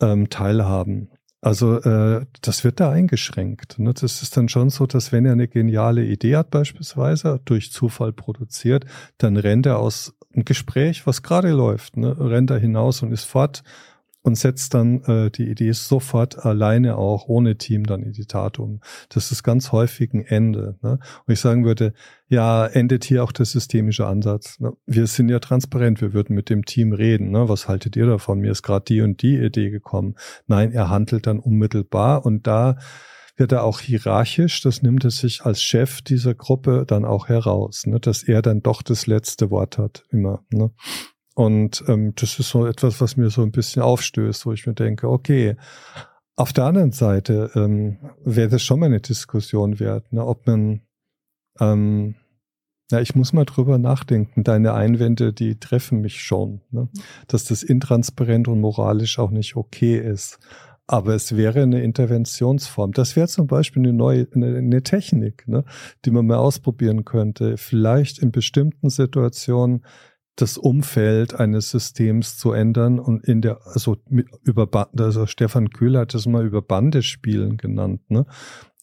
ähm, 0.00 0.30
teilhaben. 0.30 1.10
Also 1.42 1.80
äh, 1.80 2.26
das 2.42 2.64
wird 2.64 2.80
da 2.80 2.90
eingeschränkt. 2.90 3.78
Ne? 3.78 3.94
Das 3.94 4.22
ist 4.22 4.36
dann 4.36 4.48
schon 4.48 4.68
so, 4.68 4.86
dass 4.86 5.10
wenn 5.10 5.24
er 5.24 5.32
eine 5.32 5.48
geniale 5.48 6.04
Idee 6.04 6.36
hat 6.36 6.50
beispielsweise, 6.50 7.40
durch 7.44 7.72
Zufall 7.72 8.12
produziert, 8.12 8.84
dann 9.16 9.36
rennt 9.36 9.66
er 9.66 9.78
aus 9.78 10.14
einem 10.34 10.44
Gespräch, 10.44 11.06
was 11.06 11.22
gerade 11.22 11.50
läuft, 11.50 11.96
ne? 11.96 12.14
rennt 12.18 12.50
er 12.50 12.58
hinaus 12.58 13.02
und 13.02 13.12
ist 13.12 13.24
fort 13.24 13.62
und 14.22 14.36
setzt 14.36 14.74
dann 14.74 15.02
äh, 15.04 15.30
die 15.30 15.48
Idee 15.48 15.72
sofort 15.72 16.44
alleine 16.44 16.96
auch 16.96 17.26
ohne 17.26 17.56
Team 17.56 17.84
dann 17.84 18.02
in 18.02 18.12
die 18.12 18.26
Tat 18.26 18.58
um. 18.58 18.80
Das 19.08 19.32
ist 19.32 19.42
ganz 19.42 19.72
häufig 19.72 20.12
ein 20.12 20.24
Ende. 20.24 20.78
Ne? 20.82 20.98
Und 21.26 21.32
ich 21.32 21.40
sagen 21.40 21.64
würde, 21.64 21.94
ja, 22.28 22.66
endet 22.66 23.04
hier 23.04 23.24
auch 23.24 23.32
der 23.32 23.46
systemische 23.46 24.06
Ansatz. 24.06 24.60
Ne? 24.60 24.72
Wir 24.86 25.06
sind 25.06 25.30
ja 25.30 25.38
transparent, 25.38 26.00
wir 26.00 26.12
würden 26.12 26.34
mit 26.34 26.50
dem 26.50 26.64
Team 26.64 26.92
reden. 26.92 27.30
Ne? 27.30 27.48
Was 27.48 27.66
haltet 27.66 27.96
ihr 27.96 28.06
davon? 28.06 28.40
Mir 28.40 28.52
ist 28.52 28.62
gerade 28.62 28.84
die 28.84 29.00
und 29.00 29.22
die 29.22 29.36
Idee 29.36 29.70
gekommen. 29.70 30.16
Nein, 30.46 30.72
er 30.72 30.90
handelt 30.90 31.26
dann 31.26 31.38
unmittelbar 31.38 32.26
und 32.26 32.46
da 32.46 32.76
wird 33.36 33.52
er 33.52 33.64
auch 33.64 33.80
hierarchisch, 33.80 34.60
das 34.60 34.82
nimmt 34.82 35.02
er 35.02 35.10
sich 35.10 35.42
als 35.42 35.62
Chef 35.62 36.02
dieser 36.02 36.34
Gruppe 36.34 36.84
dann 36.86 37.06
auch 37.06 37.28
heraus, 37.28 37.86
ne, 37.86 37.98
dass 37.98 38.22
er 38.22 38.42
dann 38.42 38.60
doch 38.60 38.82
das 38.82 39.06
letzte 39.06 39.50
Wort 39.50 39.78
hat, 39.78 40.04
immer. 40.10 40.44
Ne? 40.50 40.72
Und 41.40 41.84
ähm, 41.88 42.12
das 42.16 42.38
ist 42.38 42.50
so 42.50 42.66
etwas, 42.66 43.00
was 43.00 43.16
mir 43.16 43.30
so 43.30 43.40
ein 43.40 43.50
bisschen 43.50 43.80
aufstößt, 43.80 44.44
wo 44.44 44.52
ich 44.52 44.66
mir 44.66 44.74
denke, 44.74 45.08
okay, 45.08 45.56
auf 46.36 46.52
der 46.52 46.64
anderen 46.66 46.92
Seite 46.92 47.50
ähm, 47.54 47.96
wäre 48.22 48.50
das 48.50 48.62
schon 48.62 48.78
mal 48.78 48.86
eine 48.86 49.00
Diskussion 49.00 49.80
wert, 49.80 50.12
ne, 50.12 50.22
ob 50.22 50.46
man, 50.46 50.82
ähm, 51.58 52.14
ja, 52.90 53.00
ich 53.00 53.14
muss 53.14 53.32
mal 53.32 53.46
drüber 53.46 53.78
nachdenken. 53.78 54.44
Deine 54.44 54.74
Einwände, 54.74 55.32
die 55.32 55.58
treffen 55.58 56.02
mich 56.02 56.20
schon, 56.20 56.60
ne, 56.72 56.90
dass 57.26 57.44
das 57.44 57.62
intransparent 57.62 58.46
und 58.46 58.60
moralisch 58.60 59.18
auch 59.18 59.30
nicht 59.30 59.56
okay 59.56 59.96
ist. 59.96 60.40
Aber 60.86 61.14
es 61.14 61.38
wäre 61.38 61.62
eine 61.62 61.82
Interventionsform. 61.82 62.92
Das 62.92 63.16
wäre 63.16 63.28
zum 63.28 63.46
Beispiel 63.46 63.80
eine 63.80 63.94
neue, 63.94 64.28
eine, 64.34 64.58
eine 64.58 64.82
Technik, 64.82 65.48
ne, 65.48 65.64
die 66.04 66.10
man 66.10 66.26
mal 66.26 66.36
ausprobieren 66.36 67.06
könnte. 67.06 67.56
Vielleicht 67.56 68.18
in 68.18 68.30
bestimmten 68.30 68.90
Situationen 68.90 69.86
das 70.36 70.56
Umfeld 70.56 71.34
eines 71.34 71.70
Systems 71.70 72.38
zu 72.38 72.52
ändern 72.52 72.98
und 72.98 73.24
in 73.24 73.42
der, 73.42 73.60
also 73.64 73.96
über, 74.42 74.68
also 74.98 75.26
Stefan 75.26 75.70
Köhler 75.70 76.00
hat 76.00 76.14
das 76.14 76.26
mal 76.26 76.46
über 76.46 76.62
Bandespielen 76.62 77.56
genannt, 77.56 78.10
ne? 78.10 78.26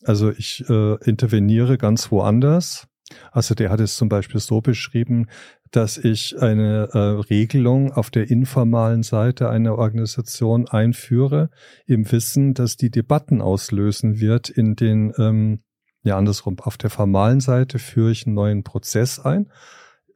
Also 0.04 0.32
ich 0.32 0.64
äh, 0.70 0.96
interveniere 1.06 1.78
ganz 1.78 2.12
woanders. 2.12 2.88
Also 3.32 3.56
der 3.56 3.72
hat 3.72 3.80
es 3.80 3.96
zum 3.96 4.10
Beispiel 4.10 4.40
so 4.40 4.62
beschrieben, 4.62 5.28
dass 5.72 5.98
ich 5.98 6.40
eine 6.40 6.90
äh, 6.94 6.98
Regelung 6.98 7.92
auf 7.92 8.10
der 8.12 8.30
informalen 8.30 9.04
Seite 9.04 9.50
einer 9.50 9.78
Organisation 9.78 10.68
einführe, 10.68 11.50
im 11.86 12.10
Wissen, 12.12 12.54
dass 12.54 12.78
die 12.78 12.92
Debatten 12.92 13.42
auslösen 13.42 14.20
wird 14.20 14.50
in 14.50 14.76
den, 14.76 15.14
ähm, 15.18 15.62
ja 16.04 16.18
andersrum, 16.18 16.60
auf 16.60 16.78
der 16.78 16.90
formalen 16.90 17.40
Seite 17.40 17.80
führe 17.80 18.12
ich 18.12 18.26
einen 18.26 18.36
neuen 18.36 18.64
Prozess 18.64 19.20
ein 19.20 19.48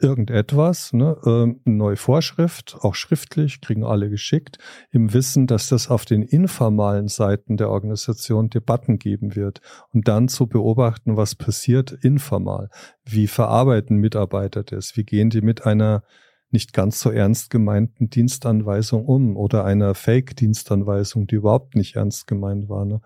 irgendetwas, 0.02 0.94
ne, 0.94 1.18
äh, 1.26 1.70
neue 1.70 1.96
Vorschrift, 1.96 2.78
auch 2.82 2.96
schriftlich, 2.96 3.62
kriegen 3.62 3.84
alle 3.84 4.10
geschickt, 4.10 4.58
im 4.92 5.14
Wissen, 5.14 5.48
dass 5.48 5.70
das 5.70 5.90
auf 5.90 6.06
den 6.06 6.24
informalen 6.24 7.08
Seiten 7.08 7.58
der 7.58 7.70
Organisation 7.70 8.50
Debatten 8.50 9.00
geben 9.00 9.36
wird 9.36 9.62
und 9.94 10.08
dann 10.08 10.28
zu 10.28 10.48
beobachten, 10.48 11.18
was 11.18 11.36
passiert 11.36 11.92
informal. 11.92 12.70
Wie 13.06 13.28
verarbeiten 13.28 13.98
Mitarbeiter 13.98 14.64
das? 14.64 14.98
Wie 14.98 15.04
gehen 15.04 15.30
die 15.30 15.42
mit 15.42 15.66
einer 15.66 16.04
nicht 16.52 16.74
ganz 16.74 17.00
so 17.00 17.10
ernst 17.10 17.50
gemeinten 17.50 18.10
Dienstanweisung 18.10 19.06
um 19.06 19.38
oder 19.38 19.64
einer 19.64 19.96
Fake-Dienstanweisung, 19.96 21.28
die 21.28 21.36
überhaupt 21.36 21.76
nicht 21.76 21.96
ernst 21.96 22.28
gemeint 22.28 22.70
war. 22.70 22.86
Ne? 22.86 23.02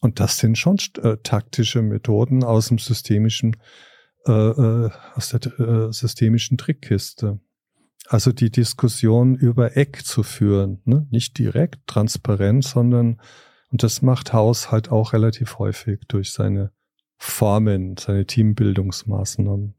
Und 0.00 0.18
das 0.18 0.38
sind 0.38 0.56
schon 0.56 0.78
äh, 1.02 1.16
taktische 1.22 1.82
Methoden 1.82 2.42
aus 2.42 2.68
dem 2.68 2.78
systemischen 2.78 3.56
äh, 4.26 4.32
äh, 4.32 4.90
aus 5.14 5.30
der 5.30 5.40
äh, 5.58 5.92
systemischen 5.92 6.58
Trickkiste. 6.58 7.40
Also 8.08 8.32
die 8.32 8.50
Diskussion 8.50 9.34
über 9.34 9.76
Eck 9.76 10.04
zu 10.04 10.22
führen, 10.22 10.80
ne? 10.84 11.06
nicht 11.10 11.38
direkt 11.38 11.86
transparent, 11.86 12.64
sondern 12.64 13.20
und 13.70 13.82
das 13.82 14.00
macht 14.00 14.32
Haus 14.32 14.70
halt 14.70 14.90
auch 14.90 15.12
relativ 15.12 15.58
häufig 15.58 16.00
durch 16.08 16.32
seine 16.32 16.70
Formen, 17.18 17.96
seine 17.96 18.24
Teambildungsmaßnahmen. 18.24 19.74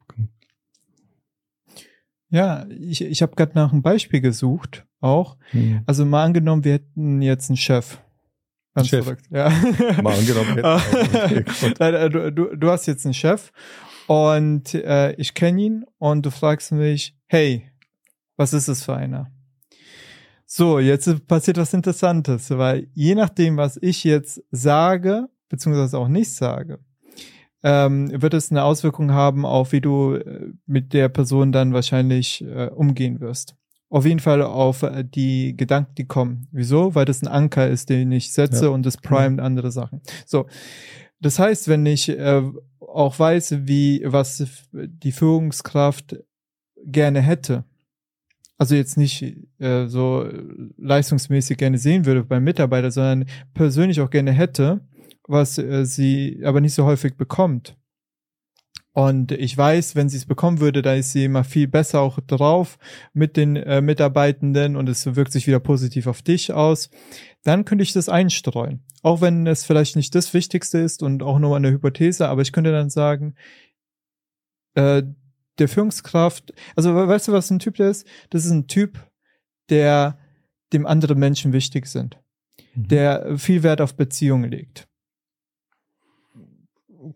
Ja, 2.29 2.65
ich, 2.69 3.01
ich 3.01 3.21
habe 3.21 3.35
gerade 3.35 3.53
nach 3.55 3.71
einem 3.71 3.81
Beispiel 3.81 4.19
gesucht, 4.19 4.85
auch. 4.99 5.37
Hm. 5.51 5.81
Also 5.85 6.05
mal 6.05 6.25
angenommen, 6.25 6.65
wir 6.65 6.73
hätten 6.73 7.21
jetzt 7.21 7.49
einen 7.49 7.57
Chef. 7.57 7.99
Chef. 8.83 9.05
verrückt. 9.05 9.25
Ja. 9.31 9.49
Mal 10.01 10.17
angenommen, 10.17 10.55
hätten 10.55 12.11
du, 12.11 12.31
du, 12.31 12.55
du 12.55 12.69
hast 12.69 12.85
jetzt 12.85 13.05
einen 13.05 13.13
Chef 13.13 13.51
und 14.07 14.73
äh, 14.73 15.13
ich 15.13 15.33
kenne 15.33 15.61
ihn 15.61 15.85
und 15.97 16.25
du 16.25 16.31
fragst 16.31 16.71
mich, 16.71 17.15
hey, 17.27 17.69
was 18.37 18.53
ist 18.53 18.67
es 18.67 18.83
für 18.83 18.95
einer? 18.95 19.31
So, 20.45 20.79
jetzt 20.79 21.27
passiert 21.27 21.57
was 21.57 21.73
Interessantes, 21.73 22.49
weil 22.51 22.87
je 22.93 23.15
nachdem, 23.15 23.57
was 23.57 23.77
ich 23.81 24.05
jetzt 24.05 24.41
sage, 24.49 25.27
beziehungsweise 25.49 25.97
auch 25.99 26.07
nicht 26.07 26.33
sage, 26.33 26.79
ähm, 27.63 28.09
wird 28.21 28.33
es 28.33 28.49
eine 28.49 28.63
Auswirkung 28.63 29.11
haben 29.11 29.45
auf, 29.45 29.73
wie 29.73 29.81
du 29.81 30.13
äh, 30.13 30.53
mit 30.65 30.93
der 30.93 31.09
Person 31.09 31.51
dann 31.51 31.73
wahrscheinlich 31.73 32.43
äh, 32.45 32.67
umgehen 32.67 33.19
wirst. 33.19 33.55
Auf 33.89 34.05
jeden 34.05 34.19
Fall 34.19 34.41
auf 34.41 34.83
äh, 34.83 35.03
die 35.03 35.57
Gedanken, 35.57 35.95
die 35.95 36.05
kommen. 36.05 36.47
Wieso? 36.51 36.95
Weil 36.95 37.05
das 37.05 37.21
ein 37.21 37.27
Anker 37.27 37.67
ist, 37.67 37.89
den 37.89 38.11
ich 38.11 38.31
setze 38.31 38.65
ja. 38.65 38.71
und 38.71 38.85
das 38.85 38.97
primet 38.97 39.41
andere 39.41 39.71
Sachen. 39.71 40.01
So. 40.25 40.45
Das 41.19 41.39
heißt, 41.39 41.67
wenn 41.67 41.85
ich 41.85 42.09
äh, 42.09 42.43
auch 42.97 43.19
weiß, 43.19 43.67
wie, 43.67 44.01
was 44.03 44.43
die 44.71 45.11
Führungskraft 45.11 46.17
gerne 46.83 47.21
hätte. 47.21 47.63
Also 48.57 48.73
jetzt 48.73 48.97
nicht 48.97 49.21
äh, 49.59 49.85
so 49.85 50.27
leistungsmäßig 50.77 51.57
gerne 51.57 51.77
sehen 51.77 52.05
würde 52.05 52.23
beim 52.23 52.43
Mitarbeiter, 52.43 52.89
sondern 52.89 53.25
persönlich 53.53 54.01
auch 54.01 54.09
gerne 54.09 54.31
hätte, 54.31 54.81
was 55.27 55.59
äh, 55.59 55.85
sie 55.85 56.41
aber 56.43 56.59
nicht 56.59 56.73
so 56.73 56.85
häufig 56.85 57.15
bekommt. 57.15 57.77
Und 58.97 59.31
ich 59.31 59.55
weiß, 59.55 59.95
wenn 59.95 60.09
sie 60.09 60.17
es 60.17 60.25
bekommen 60.25 60.59
würde, 60.59 60.81
da 60.81 60.95
ist 60.95 61.11
sie 61.11 61.25
immer 61.25 61.43
viel 61.43 61.67
besser 61.67 62.01
auch 62.01 62.19
drauf 62.19 62.79
mit 63.13 63.37
den 63.37 63.55
äh, 63.55 63.79
Mitarbeitenden 63.79 64.75
und 64.75 64.89
es 64.89 65.15
wirkt 65.15 65.31
sich 65.31 65.45
wieder 65.45 65.59
positiv 65.59 66.07
auf 66.07 66.23
dich 66.23 66.51
aus. 66.51 66.89
Dann 67.43 67.63
könnte 67.63 67.83
ich 67.83 67.93
das 67.93 68.09
einstreuen. 68.09 68.83
Auch 69.03 69.21
wenn 69.21 69.45
es 69.45 69.65
vielleicht 69.65 69.97
nicht 69.97 70.15
das 70.15 70.33
Wichtigste 70.33 70.79
ist 70.79 71.03
und 71.03 71.21
auch 71.21 71.37
nur 71.37 71.55
eine 71.55 71.69
Hypothese, 71.69 72.27
aber 72.27 72.41
ich 72.41 72.51
könnte 72.51 72.71
dann 72.71 72.89
sagen, 72.89 73.35
äh, 74.73 75.03
der 75.59 75.67
Führungskraft, 75.67 76.55
also 76.75 76.95
weißt 76.95 77.27
du, 77.27 77.33
was 77.33 77.51
ein 77.51 77.59
Typ 77.59 77.75
der 77.75 77.91
ist? 77.91 78.07
Das 78.31 78.45
ist 78.45 78.51
ein 78.51 78.65
Typ, 78.65 78.97
der 79.69 80.17
dem 80.73 80.87
andere 80.87 81.13
Menschen 81.13 81.53
wichtig 81.53 81.85
sind, 81.85 82.17
mhm. 82.73 82.87
der 82.87 83.37
viel 83.37 83.61
Wert 83.61 83.79
auf 83.79 83.95
Beziehungen 83.95 84.49
legt 84.49 84.86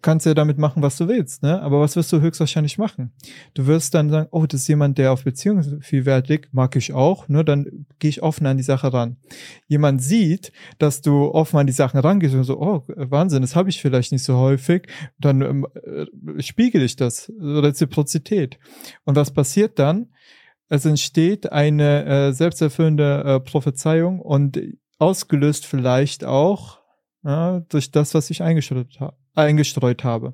kannst 0.01 0.25
ja 0.25 0.33
damit 0.33 0.57
machen, 0.57 0.81
was 0.81 0.97
du 0.97 1.07
willst, 1.07 1.43
ne? 1.43 1.61
Aber 1.61 1.81
was 1.81 1.95
wirst 1.95 2.11
du 2.11 2.21
höchstwahrscheinlich 2.21 2.77
machen? 2.77 3.11
Du 3.53 3.67
wirst 3.67 3.93
dann 3.93 4.09
sagen, 4.09 4.27
oh, 4.31 4.45
das 4.45 4.61
ist 4.61 4.67
jemand, 4.67 4.97
der 4.97 5.11
auf 5.11 5.23
Beziehungen 5.23 5.81
viel 5.81 6.05
Wert 6.05 6.29
legt, 6.29 6.53
mag 6.53 6.75
ich 6.75 6.93
auch, 6.93 7.27
ne? 7.27 7.43
Dann 7.43 7.85
gehe 7.99 8.09
ich 8.09 8.21
offen 8.21 8.45
an 8.47 8.57
die 8.57 8.63
Sache 8.63 8.93
ran. 8.93 9.17
Jemand 9.67 10.01
sieht, 10.01 10.51
dass 10.79 11.01
du 11.01 11.31
offen 11.31 11.57
an 11.57 11.67
die 11.67 11.73
Sachen 11.73 11.99
rangehst 11.99 12.35
und 12.35 12.43
so, 12.43 12.59
oh, 12.59 12.83
Wahnsinn, 12.87 13.41
das 13.41 13.55
habe 13.55 13.69
ich 13.69 13.81
vielleicht 13.81 14.11
nicht 14.11 14.23
so 14.23 14.37
häufig, 14.37 14.87
dann 15.19 15.41
ähm, 15.41 15.67
äh, 15.83 16.41
spiegel 16.41 16.81
ich 16.83 16.95
das, 16.95 17.31
Reziprozität. 17.39 18.59
Und 19.05 19.15
was 19.15 19.31
passiert 19.31 19.79
dann? 19.79 20.07
Es 20.69 20.85
entsteht 20.85 21.51
eine 21.51 22.05
äh, 22.05 22.31
selbsterfüllende 22.31 23.23
äh, 23.25 23.39
Prophezeiung 23.39 24.19
und 24.19 24.59
ausgelöst 24.99 25.65
vielleicht 25.65 26.23
auch 26.23 26.79
ja, 27.23 27.59
durch 27.69 27.91
das, 27.91 28.13
was 28.13 28.29
ich 28.29 28.41
eingestreut, 28.41 28.99
ha 28.99 29.13
eingestreut 29.33 30.03
habe. 30.03 30.33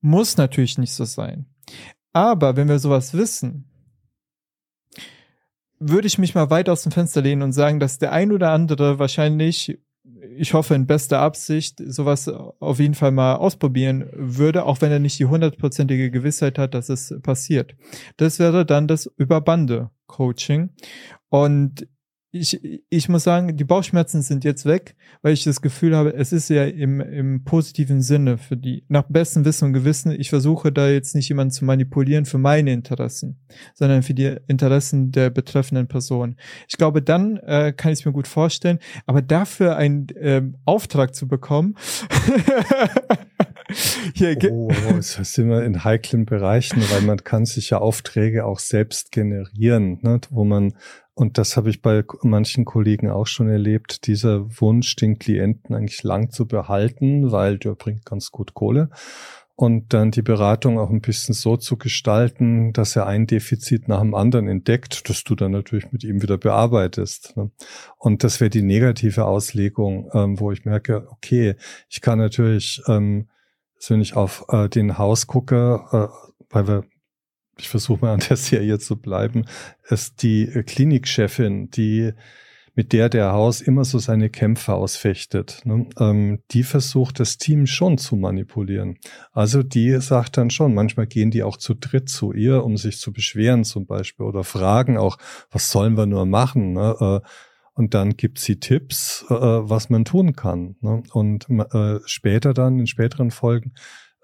Muss 0.00 0.36
natürlich 0.36 0.78
nicht 0.78 0.94
so 0.94 1.04
sein. 1.04 1.46
Aber 2.12 2.56
wenn 2.56 2.68
wir 2.68 2.78
sowas 2.78 3.14
wissen, 3.14 3.68
würde 5.78 6.06
ich 6.06 6.18
mich 6.18 6.34
mal 6.34 6.50
weit 6.50 6.68
aus 6.68 6.82
dem 6.82 6.92
Fenster 6.92 7.22
lehnen 7.22 7.42
und 7.42 7.52
sagen, 7.52 7.80
dass 7.80 7.98
der 7.98 8.12
ein 8.12 8.32
oder 8.32 8.50
andere 8.50 8.98
wahrscheinlich, 8.98 9.78
ich 10.36 10.54
hoffe 10.54 10.74
in 10.74 10.86
bester 10.86 11.20
Absicht, 11.20 11.80
sowas 11.84 12.28
auf 12.28 12.78
jeden 12.78 12.94
Fall 12.94 13.10
mal 13.10 13.36
ausprobieren 13.36 14.08
würde, 14.12 14.64
auch 14.64 14.80
wenn 14.80 14.92
er 14.92 15.00
nicht 15.00 15.18
die 15.18 15.26
hundertprozentige 15.26 16.10
Gewissheit 16.10 16.58
hat, 16.58 16.74
dass 16.74 16.88
es 16.88 17.14
passiert. 17.22 17.74
Das 18.16 18.38
wäre 18.38 18.64
dann 18.64 18.86
das 18.86 19.06
Überbande-Coaching. 19.16 20.70
Und 21.28 21.88
ich, 22.34 22.82
ich 22.88 23.10
muss 23.10 23.24
sagen, 23.24 23.58
die 23.58 23.64
Bauchschmerzen 23.64 24.22
sind 24.22 24.42
jetzt 24.42 24.64
weg, 24.64 24.96
weil 25.20 25.34
ich 25.34 25.44
das 25.44 25.60
Gefühl 25.60 25.94
habe, 25.94 26.14
es 26.14 26.32
ist 26.32 26.48
ja 26.48 26.64
im, 26.64 27.02
im 27.02 27.44
positiven 27.44 28.00
Sinne 28.00 28.38
für 28.38 28.56
die, 28.56 28.86
nach 28.88 29.04
bestem 29.06 29.44
Wissen 29.44 29.66
und 29.66 29.72
Gewissen, 29.74 30.12
ich 30.12 30.30
versuche 30.30 30.72
da 30.72 30.88
jetzt 30.88 31.14
nicht 31.14 31.28
jemanden 31.28 31.52
zu 31.52 31.66
manipulieren 31.66 32.24
für 32.24 32.38
meine 32.38 32.72
Interessen, 32.72 33.38
sondern 33.74 34.02
für 34.02 34.14
die 34.14 34.34
Interessen 34.48 35.12
der 35.12 35.28
betreffenden 35.28 35.88
Person. 35.88 36.36
Ich 36.68 36.78
glaube, 36.78 37.02
dann 37.02 37.36
äh, 37.36 37.74
kann 37.76 37.92
ich 37.92 38.00
es 38.00 38.06
mir 38.06 38.12
gut 38.12 38.26
vorstellen, 38.26 38.78
aber 39.04 39.20
dafür 39.20 39.76
einen 39.76 40.06
ähm, 40.16 40.56
Auftrag 40.64 41.14
zu 41.14 41.28
bekommen, 41.28 41.76
Hier, 44.14 44.36
oh, 44.50 44.70
es 44.98 45.14
sind 45.14 45.48
wir 45.48 45.64
in 45.64 45.84
heiklen 45.84 46.26
Bereichen, 46.26 46.82
weil 46.90 47.02
man 47.02 47.24
kann 47.24 47.46
sich 47.46 47.70
ja 47.70 47.78
Aufträge 47.78 48.44
auch 48.44 48.58
selbst 48.58 49.12
generieren, 49.12 49.98
ne, 50.02 50.20
wo 50.30 50.44
man 50.44 50.74
und 51.14 51.36
das 51.36 51.56
habe 51.56 51.68
ich 51.70 51.82
bei 51.82 52.04
manchen 52.22 52.64
Kollegen 52.64 53.10
auch 53.10 53.26
schon 53.26 53.48
erlebt, 53.50 54.06
dieser 54.06 54.60
Wunsch, 54.60 54.96
den 54.96 55.18
Klienten 55.18 55.74
eigentlich 55.74 56.02
lang 56.02 56.30
zu 56.30 56.46
behalten, 56.46 57.30
weil 57.30 57.58
der 57.58 57.74
bringt 57.74 58.06
ganz 58.06 58.30
gut 58.30 58.54
Kohle. 58.54 58.90
und 59.54 59.92
dann 59.92 60.10
die 60.10 60.22
Beratung 60.22 60.78
auch 60.78 60.90
ein 60.90 61.02
bisschen 61.02 61.34
so 61.34 61.56
zu 61.58 61.76
gestalten, 61.76 62.72
dass 62.72 62.96
er 62.96 63.06
ein 63.06 63.26
Defizit 63.26 63.86
nach 63.86 64.00
dem 64.00 64.14
anderen 64.14 64.48
entdeckt, 64.48 65.08
das 65.08 65.24
du 65.24 65.34
dann 65.34 65.52
natürlich 65.52 65.92
mit 65.92 66.02
ihm 66.04 66.22
wieder 66.22 66.38
bearbeitest. 66.38 67.36
Ne? 67.36 67.50
Und 67.98 68.24
das 68.24 68.40
wäre 68.40 68.50
die 68.50 68.62
negative 68.62 69.26
Auslegung, 69.26 70.10
ähm, 70.14 70.40
wo 70.40 70.50
ich 70.52 70.64
merke, 70.64 71.06
okay, 71.10 71.56
ich 71.90 72.00
kann 72.00 72.18
natürlich, 72.18 72.82
ähm, 72.88 73.28
wenn 73.88 74.00
ich 74.00 74.16
auf 74.16 74.46
äh, 74.48 74.68
den 74.68 74.96
Haus 74.96 75.26
gucke, 75.26 75.80
äh, 75.92 76.08
weil 76.50 76.66
wir 76.66 76.84
ich 77.62 77.68
versuche 77.68 78.04
mal 78.04 78.14
an 78.14 78.20
der 78.28 78.36
Serie 78.36 78.78
zu 78.78 78.96
bleiben, 78.96 79.44
ist 79.88 80.22
die 80.22 80.46
Klinikchefin, 80.46 81.70
die 81.70 82.12
mit 82.74 82.92
der 82.92 83.08
der 83.08 83.32
Haus 83.32 83.60
immer 83.60 83.84
so 83.84 83.98
seine 83.98 84.30
Kämpfe 84.30 84.72
ausfechtet. 84.74 85.60
Ne? 85.64 85.86
Ähm, 85.98 86.40
die 86.50 86.62
versucht 86.62 87.20
das 87.20 87.36
Team 87.36 87.66
schon 87.66 87.98
zu 87.98 88.16
manipulieren. 88.16 88.96
Also 89.32 89.62
die 89.62 90.00
sagt 90.00 90.38
dann 90.38 90.50
schon, 90.50 90.74
manchmal 90.74 91.06
gehen 91.06 91.30
die 91.30 91.42
auch 91.42 91.58
zu 91.58 91.74
dritt 91.74 92.08
zu 92.08 92.32
ihr, 92.32 92.64
um 92.64 92.76
sich 92.76 92.98
zu 92.98 93.12
beschweren 93.12 93.64
zum 93.64 93.86
Beispiel 93.86 94.24
oder 94.24 94.42
fragen 94.42 94.96
auch, 94.96 95.18
was 95.50 95.70
sollen 95.70 95.96
wir 95.96 96.06
nur 96.06 96.24
machen? 96.24 96.72
Ne? 96.72 96.96
Äh, 96.98 97.28
und 97.74 97.94
dann 97.94 98.16
gibt 98.16 98.38
sie 98.38 98.58
Tipps, 98.58 99.24
äh, 99.28 99.34
was 99.34 99.90
man 99.90 100.04
tun 100.04 100.34
kann. 100.34 100.76
Ne? 100.80 101.02
Und 101.12 101.48
äh, 101.50 102.00
später 102.06 102.54
dann, 102.54 102.78
in 102.78 102.86
späteren 102.86 103.30
Folgen, 103.30 103.74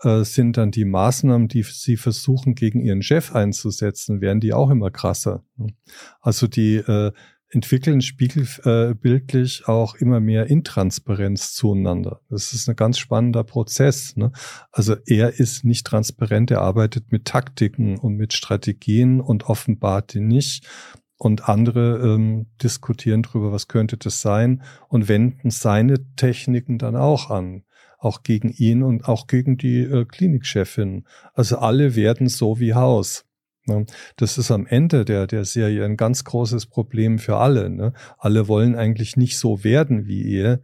äh, 0.03 0.25
sind 0.25 0.57
dann 0.57 0.71
die 0.71 0.85
Maßnahmen, 0.85 1.49
die 1.49 1.63
sie 1.63 1.97
versuchen, 1.97 2.55
gegen 2.55 2.81
ihren 2.81 3.03
Chef 3.03 3.35
einzusetzen, 3.35 4.21
werden 4.21 4.41
die 4.41 4.53
auch 4.53 4.71
immer 4.71 4.91
krasser. 4.91 5.45
Ne? 5.57 5.69
Also 6.21 6.47
die 6.47 6.77
äh, 6.77 7.13
entwickeln 7.51 8.03
spiegelbildlich 8.03 9.63
äh, 9.63 9.71
auch 9.71 9.95
immer 9.95 10.21
mehr 10.21 10.47
Intransparenz 10.47 11.55
zueinander. 11.55 12.21
Das 12.29 12.53
ist 12.53 12.69
ein 12.69 12.77
ganz 12.77 12.99
spannender 12.99 13.43
Prozess. 13.45 14.17
Ne? 14.17 14.33
Also 14.71 14.97
er 15.07 15.41
ist 15.41 15.65
nicht 15.65 15.87
transparent, 15.87 16.51
er 16.51 16.61
arbeitet 16.61 17.11
mit 17.11 17.25
Taktiken 17.25 17.99
und 17.99 18.17
mit 18.17 18.35
Strategien 18.35 19.21
und 19.21 19.45
offenbart 19.45 20.15
die 20.15 20.21
nicht. 20.21 20.67
Und 21.21 21.49
andere 21.49 21.99
ähm, 21.99 22.47
diskutieren 22.63 23.23
darüber, 23.23 23.51
was 23.51 23.67
könnte 23.67 23.97
das 23.97 24.21
sein 24.21 24.63
und 24.89 25.09
wenden 25.09 25.51
seine 25.51 25.97
Techniken 26.15 26.79
dann 26.79 26.95
auch 26.95 27.31
an 27.31 27.65
auch 27.99 28.23
gegen 28.23 28.51
ihn 28.51 28.83
und 28.83 29.07
auch 29.09 29.27
gegen 29.27 29.57
die 29.57 29.81
äh, 29.81 30.05
Klinikchefin. 30.05 31.05
Also 31.35 31.59
alle 31.59 31.97
werden 31.97 32.29
so 32.29 32.61
wie 32.61 32.75
Haus. 32.75 33.25
Ne? 33.67 33.87
Das 34.17 34.39
ist 34.39 34.51
am 34.51 34.67
Ende 34.67 35.05
der, 35.05 35.27
der 35.27 35.45
Serie 35.45 35.85
ein 35.85 35.97
ganz 35.97 36.25
großes 36.25 36.67
Problem 36.67 37.19
für 37.19 37.37
alle. 37.37 37.71
Ne? 37.71 37.93
Alle 38.17 38.49
wollen 38.49 38.77
eigentlich 38.77 39.17
nicht 39.17 39.39
so 39.39 39.65
werden 39.65 40.07
wie 40.07 40.33
er, 40.33 40.61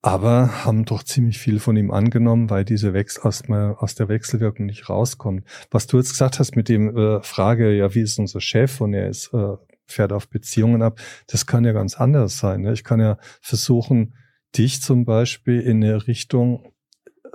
aber 0.00 0.64
haben 0.64 0.84
doch 0.84 1.04
ziemlich 1.04 1.38
viel 1.38 1.60
von 1.60 1.76
ihm 1.76 1.92
angenommen, 1.92 2.50
weil 2.50 2.64
diese 2.64 2.92
Wechsel 2.92 3.22
aus, 3.22 3.42
aus 3.48 3.94
der 3.94 4.08
Wechselwirkung 4.08 4.66
nicht 4.66 4.88
rauskommt. 4.88 5.46
Was 5.70 5.86
du 5.86 5.98
jetzt 5.98 6.10
gesagt 6.10 6.40
hast 6.40 6.56
mit 6.56 6.68
dem 6.68 6.96
äh, 6.96 7.22
Frage, 7.22 7.76
ja, 7.76 7.94
wie 7.94 8.00
ist 8.00 8.18
unser 8.18 8.40
Chef 8.40 8.80
und 8.80 8.94
er 8.94 9.08
ist 9.08 9.32
äh, 9.32 9.56
fährt 9.86 10.12
auf 10.12 10.28
Beziehungen 10.28 10.82
ab, 10.82 10.98
das 11.26 11.46
kann 11.46 11.64
ja 11.64 11.72
ganz 11.72 11.96
anders 11.96 12.38
sein. 12.38 12.62
Ne? 12.62 12.72
Ich 12.72 12.82
kann 12.82 13.00
ja 13.00 13.18
versuchen, 13.40 14.14
dich 14.56 14.82
zum 14.82 15.04
Beispiel 15.04 15.60
in 15.60 15.82
eine 15.82 16.06
Richtung 16.06 16.72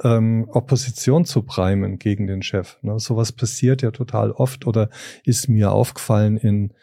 ähm, 0.03 0.47
Opposition 0.51 1.25
zu 1.25 1.43
primen 1.43 1.97
gegen 1.97 2.27
den 2.27 2.41
Chef. 2.41 2.77
Ne? 2.81 2.99
Sowas 2.99 3.31
passiert 3.31 3.81
ja 3.81 3.91
total 3.91 4.31
oft 4.31 4.67
oder 4.67 4.89
ist 5.23 5.47
mir 5.47 5.71
aufgefallen 5.71 6.37
in, 6.37 6.73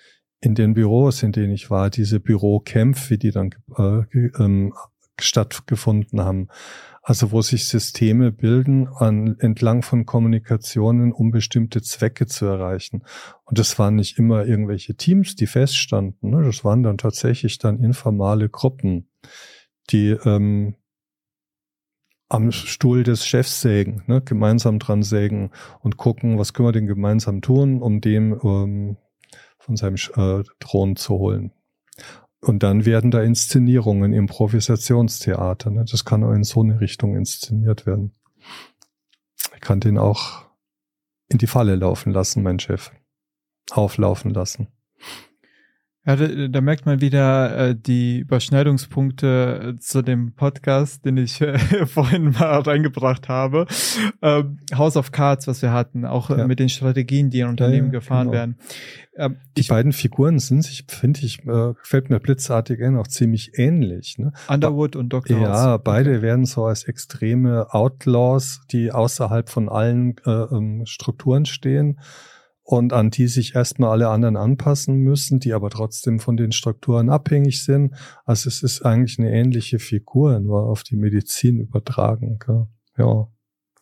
in 0.40 0.54
den 0.54 0.74
Büros, 0.74 1.22
in 1.22 1.32
denen 1.32 1.52
ich 1.52 1.70
war, 1.70 1.90
diese 1.90 2.20
Bürokämpfe, 2.20 3.18
die 3.18 3.30
dann 3.30 3.50
äh, 3.76 4.02
ähm, 4.38 4.74
stattgefunden 5.20 6.20
haben. 6.20 6.48
Also 7.06 7.32
wo 7.32 7.42
sich 7.42 7.68
Systeme 7.68 8.32
bilden 8.32 8.88
an, 8.88 9.36
entlang 9.38 9.82
von 9.82 10.06
Kommunikationen, 10.06 11.12
um 11.12 11.30
bestimmte 11.30 11.82
Zwecke 11.82 12.26
zu 12.26 12.46
erreichen. 12.46 13.04
Und 13.44 13.58
das 13.58 13.78
waren 13.78 13.96
nicht 13.96 14.18
immer 14.18 14.46
irgendwelche 14.46 14.94
Teams, 14.94 15.36
die 15.36 15.46
feststanden. 15.46 16.30
Ne? 16.30 16.42
Das 16.42 16.64
waren 16.64 16.82
dann 16.82 16.96
tatsächlich 16.96 17.58
dann 17.58 17.78
informale 17.84 18.48
Gruppen, 18.48 19.10
die 19.90 20.10
ähm, 20.10 20.74
am 22.28 22.52
Stuhl 22.52 23.02
des 23.02 23.26
Chefs 23.26 23.60
sägen, 23.60 24.02
ne? 24.06 24.20
gemeinsam 24.22 24.78
dran 24.78 25.02
sägen 25.02 25.50
und 25.80 25.96
gucken, 25.96 26.38
was 26.38 26.52
können 26.52 26.68
wir 26.68 26.72
denn 26.72 26.86
gemeinsam 26.86 27.42
tun, 27.42 27.80
um 27.80 28.00
dem 28.00 28.38
ähm, 28.42 28.96
von 29.58 29.76
seinem 29.76 29.96
äh, 30.16 30.42
Thron 30.58 30.96
zu 30.96 31.14
holen. 31.14 31.52
Und 32.40 32.62
dann 32.62 32.84
werden 32.84 33.10
da 33.10 33.22
Inszenierungen, 33.22 34.12
Improvisationstheater. 34.12 35.70
Ne? 35.70 35.84
Das 35.90 36.04
kann 36.04 36.24
auch 36.24 36.32
in 36.32 36.44
so 36.44 36.62
eine 36.62 36.80
Richtung 36.80 37.16
inszeniert 37.16 37.86
werden. 37.86 38.12
Ich 39.54 39.60
kann 39.60 39.80
den 39.80 39.96
auch 39.96 40.44
in 41.28 41.38
die 41.38 41.46
Falle 41.46 41.74
laufen 41.74 42.12
lassen, 42.12 42.42
mein 42.42 42.58
Chef. 42.58 42.92
Auflaufen 43.70 44.34
lassen. 44.34 44.68
Ja, 46.06 46.16
da, 46.16 46.48
da 46.48 46.60
merkt 46.60 46.84
man 46.84 47.00
wieder 47.00 47.70
äh, 47.70 47.74
die 47.74 48.18
Überschneidungspunkte 48.18 49.74
äh, 49.74 49.78
zu 49.80 50.02
dem 50.02 50.32
Podcast, 50.32 51.06
den 51.06 51.16
ich 51.16 51.40
äh, 51.40 51.58
vorhin 51.86 52.32
mal 52.32 52.60
reingebracht 52.60 53.30
habe. 53.30 53.66
Ähm, 54.20 54.58
House 54.74 54.98
of 54.98 55.12
Cards, 55.12 55.46
was 55.46 55.62
wir 55.62 55.72
hatten, 55.72 56.04
auch 56.04 56.28
äh, 56.28 56.38
ja. 56.38 56.46
mit 56.46 56.58
den 56.58 56.68
Strategien, 56.68 57.30
die 57.30 57.40
in 57.40 57.48
Unternehmen 57.48 57.86
ja, 57.86 58.00
gefahren 58.00 58.26
genau. 58.26 58.32
werden. 58.32 58.56
Ähm, 59.16 59.36
die 59.56 59.62
ich, 59.62 59.68
beiden 59.68 59.92
Figuren 59.92 60.40
sind 60.40 60.62
sich, 60.62 60.84
finde 60.88 61.20
ich, 61.20 61.46
äh, 61.46 61.72
gefällt 61.72 62.10
mir 62.10 62.20
blitzartig 62.20 62.82
ein, 62.82 62.98
auch 62.98 63.06
ziemlich 63.06 63.58
ähnlich. 63.58 64.18
Ne? 64.18 64.32
Underwood 64.48 64.96
und 64.96 65.08
Dr. 65.10 65.40
Ja, 65.40 65.78
beide 65.78 66.10
okay. 66.10 66.22
werden 66.22 66.44
so 66.44 66.66
als 66.66 66.84
extreme 66.84 67.72
Outlaws, 67.72 68.60
die 68.70 68.92
außerhalb 68.92 69.48
von 69.48 69.70
allen 69.70 70.16
äh, 70.26 70.30
ähm, 70.30 70.82
Strukturen 70.84 71.46
stehen 71.46 71.98
und 72.64 72.94
an 72.94 73.10
die 73.10 73.28
sich 73.28 73.54
erstmal 73.54 73.90
alle 73.90 74.08
anderen 74.08 74.36
anpassen 74.36 74.96
müssen, 74.96 75.38
die 75.38 75.52
aber 75.52 75.68
trotzdem 75.68 76.18
von 76.18 76.36
den 76.36 76.50
Strukturen 76.50 77.10
abhängig 77.10 77.62
sind. 77.62 77.94
Also 78.24 78.48
es 78.48 78.62
ist 78.62 78.82
eigentlich 78.82 79.18
eine 79.18 79.30
ähnliche 79.30 79.78
Figur, 79.78 80.40
nur 80.40 80.64
auf 80.64 80.82
die 80.82 80.96
Medizin 80.96 81.60
übertragen. 81.60 82.38
Gell? 82.44 82.66
Ja, 82.96 83.28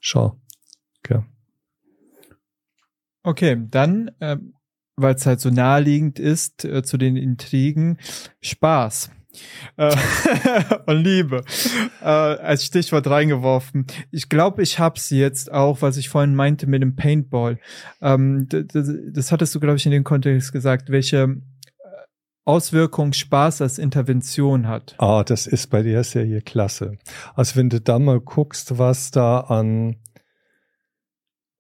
schau. 0.01 0.41
Okay, 1.05 1.23
okay 3.23 3.67
dann, 3.71 4.11
äh, 4.19 4.37
weil 4.97 5.15
es 5.15 5.27
halt 5.27 5.41
so 5.41 5.51
naheliegend 5.51 6.19
ist 6.19 6.65
äh, 6.65 6.83
zu 6.83 6.99
den 6.99 7.17
Intrigen, 7.17 7.99
Spaß 8.41 9.11
äh, 9.77 9.95
und 10.87 10.97
Liebe 11.03 11.45
äh, 12.01 12.05
als 12.05 12.65
Stichwort 12.65 13.07
reingeworfen. 13.07 13.87
Ich 14.11 14.29
glaube, 14.29 14.63
ich 14.63 14.79
habe 14.79 14.99
sie 14.99 15.19
jetzt 15.19 15.53
auch, 15.53 15.83
was 15.83 15.97
ich 15.97 16.09
vorhin 16.09 16.35
meinte 16.35 16.67
mit 16.67 16.83
dem 16.83 16.97
Paintball. 16.97 17.59
Ähm, 18.01 18.49
das, 18.49 18.91
das 19.13 19.33
hattest 19.33 19.55
du, 19.55 19.61
glaube 19.61 19.77
ich, 19.77 19.87
in 19.87 19.93
dem 19.93 20.05
Kontext 20.05 20.53
gesagt, 20.53 20.91
welche 20.91 21.23
äh, 21.23 21.37
Auswirkung 22.45 23.13
Spaß 23.13 23.63
als 23.63 23.79
Intervention 23.79 24.69
hat. 24.69 24.95
Ah, 24.99 25.25
das 25.25 25.47
ist 25.47 25.69
bei 25.69 25.83
der 25.83 26.05
Serie 26.05 26.41
klasse. 26.41 26.99
Also 27.35 27.57
wenn 27.57 27.71
du 27.71 27.81
da 27.81 27.99
mal 27.99 28.21
guckst, 28.21 28.79
was 28.79 29.11
da 29.11 29.41
an 29.41 29.97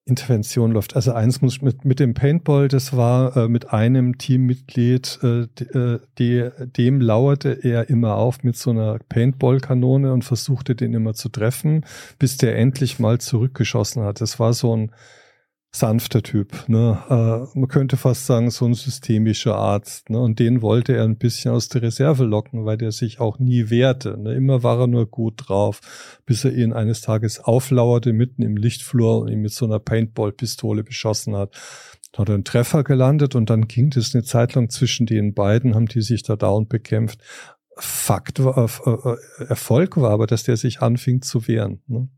Intervention 0.04 0.72
läuft. 0.72 0.96
Also 0.96 1.12
eins 1.12 1.42
muss 1.42 1.62
mit, 1.62 1.84
mit 1.84 2.00
dem 2.00 2.14
Paintball, 2.14 2.66
das 2.66 2.96
war 2.96 3.36
äh, 3.36 3.48
mit 3.48 3.72
einem 3.72 4.18
Teammitglied, 4.18 5.20
äh, 5.22 5.46
äh, 5.78 6.50
dem 6.66 7.00
lauerte 7.00 7.50
er 7.62 7.88
immer 7.88 8.16
auf 8.16 8.42
mit 8.42 8.56
so 8.56 8.70
einer 8.70 8.98
Paintball-Kanone 9.08 10.12
und 10.12 10.24
versuchte 10.24 10.74
den 10.74 10.92
immer 10.94 11.14
zu 11.14 11.28
treffen, 11.28 11.84
bis 12.18 12.36
der 12.36 12.58
endlich 12.58 12.98
mal 12.98 13.18
zurückgeschossen 13.18 14.02
hat. 14.02 14.20
Das 14.20 14.40
war 14.40 14.52
so 14.54 14.76
ein 14.76 14.90
sanfter 15.74 16.22
Typ. 16.22 16.68
Ne? 16.68 16.98
Äh, 17.08 17.58
man 17.58 17.68
könnte 17.68 17.96
fast 17.96 18.26
sagen, 18.26 18.50
so 18.50 18.66
ein 18.66 18.74
systemischer 18.74 19.56
Arzt. 19.56 20.10
Ne? 20.10 20.20
Und 20.20 20.38
den 20.38 20.60
wollte 20.60 20.94
er 20.94 21.04
ein 21.04 21.16
bisschen 21.16 21.52
aus 21.52 21.68
der 21.68 21.82
Reserve 21.82 22.24
locken, 22.24 22.66
weil 22.66 22.76
der 22.76 22.92
sich 22.92 23.20
auch 23.20 23.38
nie 23.38 23.70
wehrte. 23.70 24.18
Ne? 24.18 24.34
Immer 24.34 24.62
war 24.62 24.80
er 24.80 24.86
nur 24.86 25.06
gut 25.06 25.48
drauf, 25.48 25.80
bis 26.26 26.44
er 26.44 26.52
ihn 26.52 26.74
eines 26.74 27.00
Tages 27.00 27.40
auflauerte 27.40 28.12
mitten 28.12 28.42
im 28.42 28.56
Lichtflur 28.56 29.22
und 29.22 29.28
ihn 29.28 29.40
mit 29.40 29.52
so 29.52 29.64
einer 29.64 29.78
Paintball-Pistole 29.78 30.84
beschossen 30.84 31.34
hat. 31.34 31.54
Da 32.12 32.20
hat 32.20 32.28
er 32.28 32.34
einen 32.34 32.44
Treffer 32.44 32.84
gelandet 32.84 33.34
und 33.34 33.48
dann 33.48 33.66
ging 33.66 33.88
das 33.88 34.14
eine 34.14 34.24
Zeit 34.24 34.54
lang 34.54 34.68
zwischen 34.68 35.06
den 35.06 35.32
beiden, 35.32 35.74
haben 35.74 35.86
die 35.86 36.02
sich 36.02 36.22
da 36.22 36.36
dauernd 36.36 36.68
bekämpft. 36.68 37.22
Fakt 37.78 38.44
war, 38.44 38.58
äh, 38.58 38.90
äh 38.90 39.46
Erfolg 39.48 39.96
war 39.96 40.10
aber, 40.10 40.26
dass 40.26 40.42
der 40.42 40.58
sich 40.58 40.82
anfing 40.82 41.22
zu 41.22 41.48
wehren. 41.48 41.80
Ne? 41.86 42.10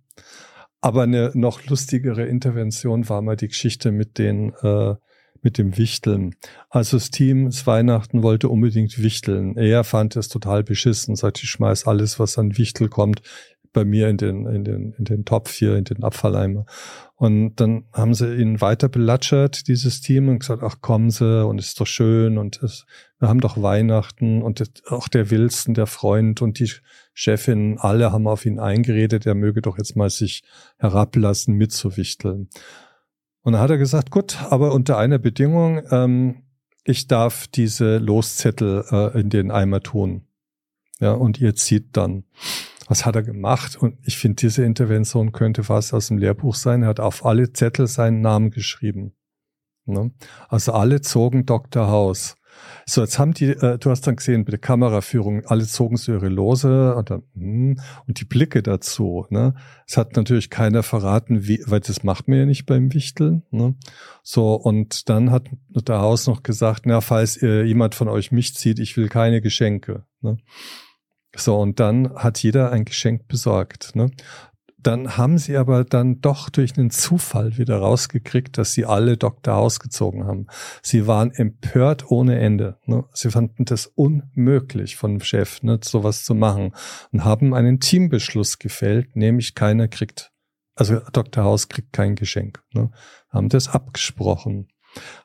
Aber 0.85 1.05
eine 1.05 1.31
noch 1.33 1.65
lustigere 1.65 2.27
Intervention 2.27 3.09
war 3.09 3.23
mal 3.23 3.37
die 3.37 3.49
Geschichte 3.49 3.91
mit 3.91 4.19
den 4.19 4.53
äh, 4.63 4.97
mit 5.41 5.57
dem 5.57 5.79
Wichteln. 5.79 6.35
Also 6.69 6.99
das 6.99 7.11
Team 7.11 7.47
das 7.47 7.67
Weihnachten 7.67 8.23
wollte 8.23 8.51
unbedingt 8.51 9.03
wichteln. 9.03 9.57
Er 9.57 9.83
fand 9.85 10.15
es 10.15 10.29
total 10.29 10.63
beschissen, 10.63 11.17
sagt, 11.17 11.43
ich 11.43 11.49
schmeiß 11.49 11.87
alles, 11.87 12.19
was 12.19 12.37
an 12.37 12.59
Wichtel 12.59 12.91
kommt, 12.91 13.23
bei 13.73 13.87
mir 13.87 14.11
in 14.11 14.19
den, 14.19 14.47
in 14.47 14.63
den, 14.63 14.93
in 14.99 15.07
den 15.07 15.25
Topf 15.25 15.55
hier, 15.55 15.77
in 15.77 15.85
den 15.85 16.03
Abfalleimer. 16.03 16.67
Und 17.17 17.57
dann 17.57 17.85
haben 17.95 18.13
sie 18.13 18.35
ihn 18.35 18.61
weiter 18.61 18.91
belatschert, 18.91 19.69
dieses 19.69 20.03
Team, 20.03 20.29
und 20.29 20.41
gesagt, 20.41 20.63
ach 20.63 20.83
kommen 20.83 21.11
sie, 21.11 21.47
und 21.47 21.59
ist 21.59 21.81
doch 21.81 21.87
schön, 21.87 22.37
und 22.37 22.63
es, 22.63 22.85
wir 23.19 23.29
haben 23.29 23.41
doch 23.41 23.61
Weihnachten, 23.61 24.43
und 24.43 24.63
auch 24.89 25.09
der 25.09 25.31
Wilson, 25.31 25.73
der 25.73 25.87
Freund 25.87 26.43
und 26.43 26.59
die 26.59 26.71
Chefin, 27.15 27.79
alle 27.79 28.13
haben 28.13 28.27
auf 28.27 28.45
ihn 28.45 28.59
eingeredet, 28.59 29.25
er 29.25 29.35
möge 29.35 29.63
doch 29.63 29.79
jetzt 29.79 29.97
mal 29.97 30.11
sich 30.11 30.43
herablassen, 30.79 31.55
mitzuwichteln. 31.55 32.51
Und 33.43 33.53
dann 33.53 33.63
hat 33.63 33.71
er 33.71 33.79
gesagt, 33.79 34.11
gut, 34.11 34.39
aber 34.51 34.73
unter 34.73 34.99
einer 34.99 35.19
Bedingung, 35.19 35.83
ähm, 35.91 36.43
ich 36.85 37.07
darf 37.07 37.47
diese 37.47 37.99
Loszettel 37.99 38.85
äh, 38.91 39.21
in 39.21 39.31
den 39.31 39.51
Eimer 39.51 39.81
tun. 39.81 40.27
Ja, 41.01 41.13
und 41.13 41.41
ihr 41.41 41.55
zieht 41.55 41.97
dann. 41.97 42.25
Was 42.87 43.07
hat 43.07 43.17
er 43.17 43.23
gemacht? 43.23 43.77
Und 43.77 43.97
ich 44.03 44.19
finde, 44.19 44.37
diese 44.37 44.65
Intervention 44.65 45.33
könnte 45.33 45.65
fast 45.65 45.95
aus 45.95 46.09
dem 46.09 46.19
Lehrbuch 46.19 46.55
sein. 46.55 46.83
Er 46.83 46.89
hat 46.89 47.01
auf 47.01 47.25
alle 47.25 47.53
Zettel 47.53 47.87
seinen 47.87 48.21
Namen 48.21 48.51
geschrieben. 48.51 49.15
Ne? 49.87 50.13
Also 50.49 50.73
alle 50.73 51.01
zogen 51.01 51.47
Dr. 51.47 51.89
House. 51.89 52.37
So, 52.87 53.01
jetzt 53.01 53.19
haben 53.19 53.33
die, 53.33 53.51
äh, 53.51 53.79
du 53.79 53.91
hast 53.91 54.07
dann 54.07 54.17
gesehen, 54.17 54.45
bei 54.45 54.51
der 54.51 54.59
Kameraführung, 54.59 55.45
alle 55.47 55.67
zogen 55.67 55.97
so 55.97 56.13
ihre 56.13 56.29
Lose 56.29 56.95
und, 56.95 57.11
dann, 57.11 57.23
hm, 57.35 57.81
und 58.07 58.21
die 58.21 58.25
Blicke 58.25 58.63
dazu. 58.63 59.27
Ne? 59.31 59.55
Es 59.87 59.97
hat 59.97 60.17
natürlich 60.17 60.51
keiner 60.51 60.83
verraten, 60.83 61.47
wie, 61.47 61.63
weil 61.67 61.81
das 61.81 62.03
macht 62.05 62.29
man 62.29 62.39
ja 62.39 62.47
nicht 62.47 62.67
beim 62.67 62.93
Wichteln. 62.93 63.43
Ne? 63.51 63.75
So, 64.23 64.55
und 64.55 65.09
dann 65.09 65.31
hat 65.31 65.49
der 65.71 66.01
Haus 66.01 66.27
noch 66.27 66.43
gesagt, 66.43 66.83
na, 66.87 67.01
falls 67.01 67.41
ihr, 67.41 67.65
jemand 67.65 67.95
von 67.95 68.09
euch 68.09 68.33
mich 68.33 68.55
zieht, 68.55 68.79
ich 68.79 68.97
will 68.97 69.09
keine 69.09 69.41
Geschenke. 69.41 70.05
Ne? 70.21 70.37
So, 71.37 71.59
und 71.59 71.81
dann 71.81 72.15
hat 72.15 72.43
jeder 72.43 72.71
ein 72.71 72.85
Geschenk 72.85 73.27
besorgt. 73.29 73.97
Ne? 73.97 74.11
Dann 74.85 75.17
haben 75.17 75.39
sie 75.39 75.57
aber 75.57 75.83
dann 75.83 76.21
doch 76.21 76.51
durch 76.51 76.77
einen 76.77 76.91
Zufall 76.91 77.57
wieder 77.57 77.79
rausgekriegt, 77.79 78.59
dass 78.59 78.73
sie 78.75 78.85
alle 78.85 79.17
Dr. 79.17 79.57
ausgezogen 79.57 80.27
haben. 80.27 80.47
Sie 80.83 81.07
waren 81.07 81.31
empört 81.31 82.11
ohne 82.11 82.39
Ende. 82.39 82.77
Ne? 82.85 83.05
Sie 83.15 83.31
fanden 83.31 83.65
das 83.65 83.87
unmöglich 83.87 84.97
von 84.97 85.13
dem 85.13 85.21
Chef, 85.21 85.63
ne, 85.63 85.81
sowas 85.83 86.23
zu 86.25 86.35
machen 86.35 86.75
und 87.13 87.25
haben 87.25 87.55
einen 87.55 87.81
Teambeschluss 87.81 88.59
gefällt, 88.59 89.17
nämlich 89.17 89.55
keiner 89.55 89.89
kriegt, 89.89 90.33
also 90.75 91.01
Dr. 91.13 91.45
Haus 91.45 91.69
kriegt 91.69 91.95
kein 91.95 92.15
Geschenk. 92.15 92.63
Ne? 92.75 92.91
Haben 93.31 93.49
das 93.49 93.69
abgesprochen. 93.69 94.69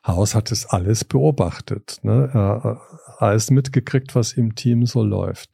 Haus 0.06 0.34
hat 0.34 0.50
das 0.50 0.66
alles 0.66 1.04
beobachtet, 1.04 1.98
ne? 2.02 2.30
Er, 2.32 2.80
alles 3.18 3.50
mitgekriegt, 3.50 4.14
was 4.14 4.32
im 4.32 4.54
Team 4.54 4.86
so 4.86 5.04
läuft. 5.04 5.50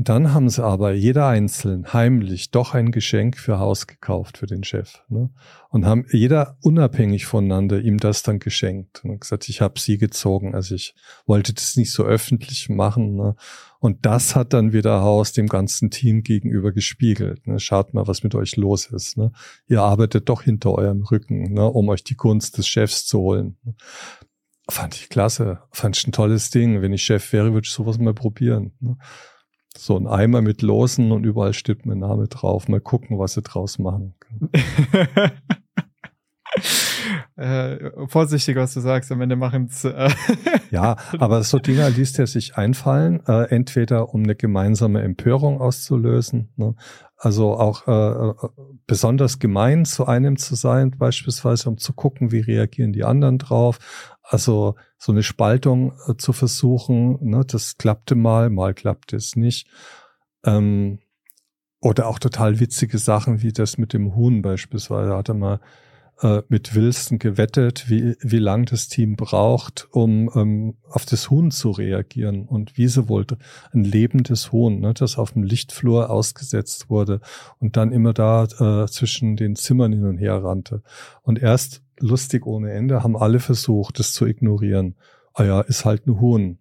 Und 0.00 0.08
dann 0.08 0.32
haben 0.32 0.48
sie 0.48 0.64
aber 0.64 0.94
jeder 0.94 1.26
einzeln 1.26 1.92
heimlich 1.92 2.50
doch 2.50 2.72
ein 2.72 2.90
Geschenk 2.90 3.36
für 3.36 3.58
Haus 3.58 3.86
gekauft 3.86 4.38
für 4.38 4.46
den 4.46 4.64
Chef. 4.64 5.02
Ne? 5.10 5.28
Und 5.68 5.84
haben 5.84 6.06
jeder 6.10 6.56
unabhängig 6.62 7.26
voneinander 7.26 7.82
ihm 7.82 7.98
das 7.98 8.22
dann 8.22 8.38
geschenkt. 8.38 9.04
Und 9.04 9.20
gesagt, 9.20 9.50
ich 9.50 9.60
habe 9.60 9.78
sie 9.78 9.98
gezogen. 9.98 10.54
Also 10.54 10.74
ich 10.74 10.94
wollte 11.26 11.52
das 11.52 11.76
nicht 11.76 11.92
so 11.92 12.02
öffentlich 12.02 12.70
machen. 12.70 13.14
Ne? 13.14 13.36
Und 13.78 14.06
das 14.06 14.34
hat 14.34 14.54
dann 14.54 14.72
wieder 14.72 15.02
Haus 15.02 15.34
dem 15.34 15.48
ganzen 15.48 15.90
Team 15.90 16.22
gegenüber 16.22 16.72
gespiegelt. 16.72 17.46
Ne? 17.46 17.60
Schaut 17.60 17.92
mal, 17.92 18.06
was 18.06 18.22
mit 18.22 18.34
euch 18.34 18.56
los 18.56 18.86
ist. 18.86 19.18
Ne? 19.18 19.32
Ihr 19.66 19.82
arbeitet 19.82 20.30
doch 20.30 20.40
hinter 20.40 20.72
eurem 20.72 21.02
Rücken, 21.02 21.52
ne? 21.52 21.66
um 21.66 21.90
euch 21.90 22.04
die 22.04 22.16
Gunst 22.16 22.56
des 22.56 22.66
Chefs 22.66 23.04
zu 23.04 23.18
holen. 23.18 23.58
Fand 24.70 24.94
ich 24.94 25.10
klasse. 25.10 25.60
Fand 25.72 25.98
ich 25.98 26.06
ein 26.06 26.12
tolles 26.12 26.48
Ding. 26.48 26.80
Wenn 26.80 26.94
ich 26.94 27.02
Chef 27.02 27.34
wäre, 27.34 27.52
würde 27.52 27.66
ich 27.66 27.72
sowas 27.72 27.98
mal 27.98 28.14
probieren. 28.14 28.72
Ne? 28.80 28.96
So 29.76 29.96
ein 29.96 30.06
Eimer 30.06 30.42
mit 30.42 30.62
Losen 30.62 31.12
und 31.12 31.24
überall 31.24 31.52
steht 31.52 31.86
mein 31.86 31.98
Name 31.98 32.28
drauf. 32.28 32.68
Mal 32.68 32.80
gucken, 32.80 33.18
was 33.18 33.34
sie 33.34 33.42
draus 33.42 33.78
machen. 33.78 34.14
äh, 37.36 38.06
vorsichtig, 38.08 38.56
was 38.56 38.74
du 38.74 38.80
sagst, 38.80 39.12
am 39.12 39.20
Ende 39.20 39.36
machen 39.36 39.68
es. 39.70 39.84
Äh 39.84 40.10
ja, 40.70 40.96
aber 41.18 41.42
so 41.42 41.58
Dinger 41.58 41.88
ließ 41.90 42.18
er 42.18 42.26
sich 42.26 42.56
einfallen, 42.56 43.24
äh, 43.26 43.44
entweder 43.50 44.12
um 44.12 44.24
eine 44.24 44.34
gemeinsame 44.34 45.02
Empörung 45.02 45.60
auszulösen, 45.60 46.52
ne? 46.56 46.74
Also 47.22 47.52
auch 47.52 47.86
äh, 47.86 48.30
äh, 48.30 48.34
besonders 48.86 49.38
gemein 49.38 49.84
zu 49.84 50.06
einem 50.06 50.38
zu 50.38 50.54
sein, 50.54 50.90
beispielsweise 50.92 51.68
um 51.68 51.76
zu 51.76 51.92
gucken, 51.92 52.32
wie 52.32 52.40
reagieren 52.40 52.94
die 52.94 53.04
anderen 53.04 53.36
drauf, 53.36 53.78
also 54.22 54.76
so 54.96 55.12
eine 55.12 55.22
Spaltung 55.22 55.92
äh, 56.08 56.16
zu 56.16 56.32
versuchen, 56.32 57.18
ne, 57.20 57.44
das 57.46 57.76
klappte 57.76 58.14
mal, 58.14 58.48
mal 58.48 58.72
klappte 58.72 59.16
es 59.16 59.36
nicht. 59.36 59.68
Ähm, 60.46 61.00
oder 61.82 62.06
auch 62.06 62.18
total 62.18 62.58
witzige 62.58 62.96
Sachen 62.96 63.42
wie 63.42 63.52
das 63.52 63.76
mit 63.76 63.92
dem 63.92 64.14
Huhn 64.14 64.40
beispielsweise. 64.40 65.10
Da 65.10 65.20
er 65.28 65.34
mal 65.34 65.60
äh, 66.22 66.42
mit 66.48 66.74
Wilson 66.74 67.18
gewettet, 67.18 67.88
wie, 67.88 68.16
wie 68.20 68.38
lang 68.38 68.66
das 68.66 68.88
Team 68.88 69.16
braucht, 69.16 69.88
um 69.90 70.30
ähm, 70.34 70.76
auf 70.88 71.06
das 71.06 71.30
Huhn 71.30 71.50
zu 71.50 71.70
reagieren. 71.70 72.46
Und 72.46 72.76
Wiese 72.76 73.08
wollte 73.08 73.38
ein 73.72 73.84
lebendes 73.84 74.52
Huhn, 74.52 74.80
ne, 74.80 74.94
das 74.94 75.18
auf 75.18 75.32
dem 75.32 75.42
Lichtflur 75.42 76.10
ausgesetzt 76.10 76.90
wurde 76.90 77.20
und 77.58 77.76
dann 77.76 77.92
immer 77.92 78.12
da 78.12 78.44
äh, 78.44 78.86
zwischen 78.86 79.36
den 79.36 79.56
Zimmern 79.56 79.92
hin 79.92 80.04
und 80.04 80.18
her 80.18 80.42
rannte. 80.42 80.82
Und 81.22 81.40
erst 81.40 81.82
lustig 81.98 82.46
ohne 82.46 82.72
Ende, 82.72 83.02
haben 83.02 83.16
alle 83.16 83.40
versucht, 83.40 83.98
das 83.98 84.12
zu 84.12 84.26
ignorieren. 84.26 84.96
Ah 85.34 85.44
ja, 85.44 85.60
ist 85.60 85.84
halt 85.84 86.06
ein 86.06 86.20
Huhn. 86.20 86.58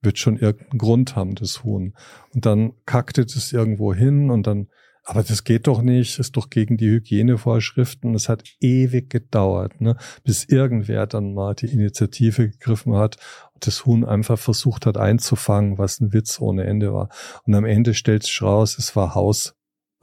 Wird 0.00 0.18
schon 0.18 0.38
irgendeinen 0.38 0.78
Grund 0.78 1.16
haben, 1.16 1.34
das 1.34 1.64
Huhn. 1.64 1.94
Und 2.34 2.46
dann 2.46 2.72
kackte 2.86 3.26
das 3.26 3.52
irgendwo 3.52 3.94
hin 3.94 4.30
und 4.30 4.46
dann, 4.46 4.68
aber 5.08 5.22
das 5.22 5.42
geht 5.42 5.66
doch 5.68 5.80
nicht, 5.80 6.18
ist 6.18 6.36
doch 6.36 6.50
gegen 6.50 6.76
die 6.76 6.90
Hygienevorschriften. 6.90 8.14
Es 8.14 8.28
hat 8.28 8.44
ewig 8.60 9.08
gedauert, 9.08 9.80
ne, 9.80 9.96
bis 10.22 10.44
irgendwer 10.44 11.06
dann 11.06 11.32
mal 11.32 11.54
die 11.54 11.72
Initiative 11.72 12.50
gegriffen 12.50 12.94
hat 12.94 13.16
und 13.54 13.66
das 13.66 13.86
Huhn 13.86 14.04
einfach 14.04 14.38
versucht 14.38 14.84
hat 14.84 14.98
einzufangen, 14.98 15.78
was 15.78 16.00
ein 16.00 16.12
Witz 16.12 16.38
ohne 16.40 16.64
Ende 16.64 16.92
war. 16.92 17.08
Und 17.44 17.54
am 17.54 17.64
Ende 17.64 17.94
stellt 17.94 18.24
sich 18.24 18.42
raus, 18.42 18.76
es 18.76 18.96
war 18.96 19.14
Haus 19.14 19.54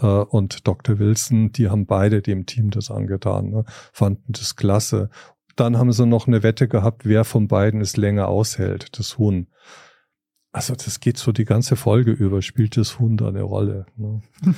äh, 0.02 0.07
und 0.07 0.68
Dr. 0.68 0.98
Wilson, 0.98 1.52
die 1.52 1.69
haben 1.69 1.86
beide 1.86 2.23
dem 2.23 2.48
Team 2.48 2.72
das 2.72 2.90
angetan, 2.90 3.52
ne? 3.52 3.64
fanden 3.94 4.34
das 4.34 4.56
klasse. 4.56 5.11
Dann 5.56 5.77
haben 5.77 5.91
sie 5.91 6.07
noch 6.07 6.26
eine 6.26 6.41
Wette 6.41 6.68
gehabt, 6.68 7.06
wer 7.06 7.26
von 7.26 7.48
beiden 7.48 7.80
es 7.80 7.95
länger 7.95 8.27
aushält, 8.27 8.98
das 8.98 9.19
Huhn. 9.19 9.52
Also 10.52 10.73
das 10.73 10.99
geht 10.99 11.18
so 11.19 11.32
die 11.32 11.45
ganze 11.45 11.76
Folge 11.76 12.10
über, 12.11 12.41
spielt 12.41 12.76
das 12.76 12.98
Huhn 12.98 13.18
da 13.18 13.27
eine 13.27 13.44
Rolle. 13.44 13.86
Ne? 13.98 14.23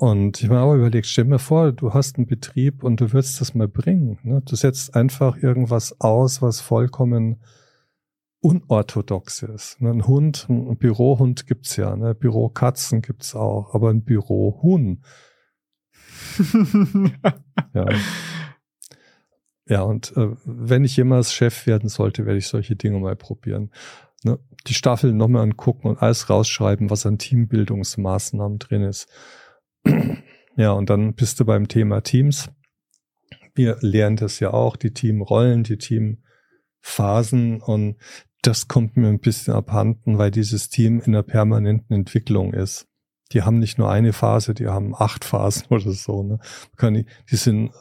Und 0.00 0.38
ich 0.38 0.44
habe 0.44 0.54
mir 0.54 0.60
auch 0.60 0.74
überlegt, 0.74 1.08
stell 1.08 1.24
mir 1.24 1.40
vor, 1.40 1.72
du 1.72 1.92
hast 1.92 2.18
einen 2.18 2.26
Betrieb 2.26 2.84
und 2.84 3.00
du 3.00 3.12
würdest 3.12 3.40
das 3.40 3.54
mal 3.54 3.66
bringen. 3.66 4.16
Ne? 4.22 4.42
Du 4.42 4.54
setzt 4.54 4.94
einfach 4.94 5.36
irgendwas 5.36 6.00
aus, 6.00 6.40
was 6.40 6.60
vollkommen 6.60 7.42
unorthodox 8.38 9.42
ist. 9.42 9.80
Ne, 9.80 9.90
ein 9.90 10.06
Hund, 10.06 10.46
ein 10.48 10.78
Bürohund 10.78 11.48
gibt's 11.48 11.74
ja, 11.74 11.96
ne? 11.96 12.14
Bürokatzen 12.14 13.02
gibt's 13.02 13.34
auch, 13.34 13.74
aber 13.74 13.90
ein 13.90 14.04
Bürohuhn. 14.04 15.02
ja. 17.74 17.86
Ja, 19.66 19.82
und 19.82 20.16
äh, 20.16 20.28
wenn 20.44 20.84
ich 20.84 20.96
jemals 20.96 21.32
Chef 21.34 21.66
werden 21.66 21.88
sollte, 21.88 22.24
werde 22.24 22.38
ich 22.38 22.46
solche 22.46 22.76
Dinge 22.76 23.00
mal 23.00 23.16
probieren. 23.16 23.72
Ne? 24.22 24.38
Die 24.68 24.74
Staffel 24.74 25.12
nochmal 25.12 25.42
angucken 25.42 25.88
und 25.88 26.00
alles 26.00 26.30
rausschreiben, 26.30 26.88
was 26.88 27.04
an 27.04 27.18
Teambildungsmaßnahmen 27.18 28.60
drin 28.60 28.82
ist. 28.82 29.08
Ja, 30.56 30.72
und 30.72 30.90
dann 30.90 31.14
bist 31.14 31.40
du 31.40 31.44
beim 31.44 31.68
Thema 31.68 32.02
Teams. 32.02 32.50
Wir 33.54 33.78
lernen 33.80 34.16
das 34.16 34.40
ja 34.40 34.52
auch, 34.52 34.76
die 34.76 34.92
Teamrollen, 34.92 35.64
die 35.64 35.78
Teamphasen 35.78 37.60
und 37.60 37.96
das 38.42 38.68
kommt 38.68 38.96
mir 38.96 39.08
ein 39.08 39.20
bisschen 39.20 39.54
abhanden, 39.54 40.18
weil 40.18 40.30
dieses 40.30 40.68
Team 40.68 41.00
in 41.00 41.12
der 41.12 41.22
permanenten 41.22 41.94
Entwicklung 41.94 42.54
ist. 42.54 42.86
Die 43.32 43.42
haben 43.42 43.58
nicht 43.58 43.78
nur 43.78 43.90
eine 43.90 44.12
Phase, 44.12 44.54
die 44.54 44.68
haben 44.68 44.94
acht 44.94 45.24
Phasen 45.24 45.66
oder 45.70 45.92
so. 45.92 46.22
Ne? 46.22 46.38
Die 47.30 47.36
sind, 47.36 47.72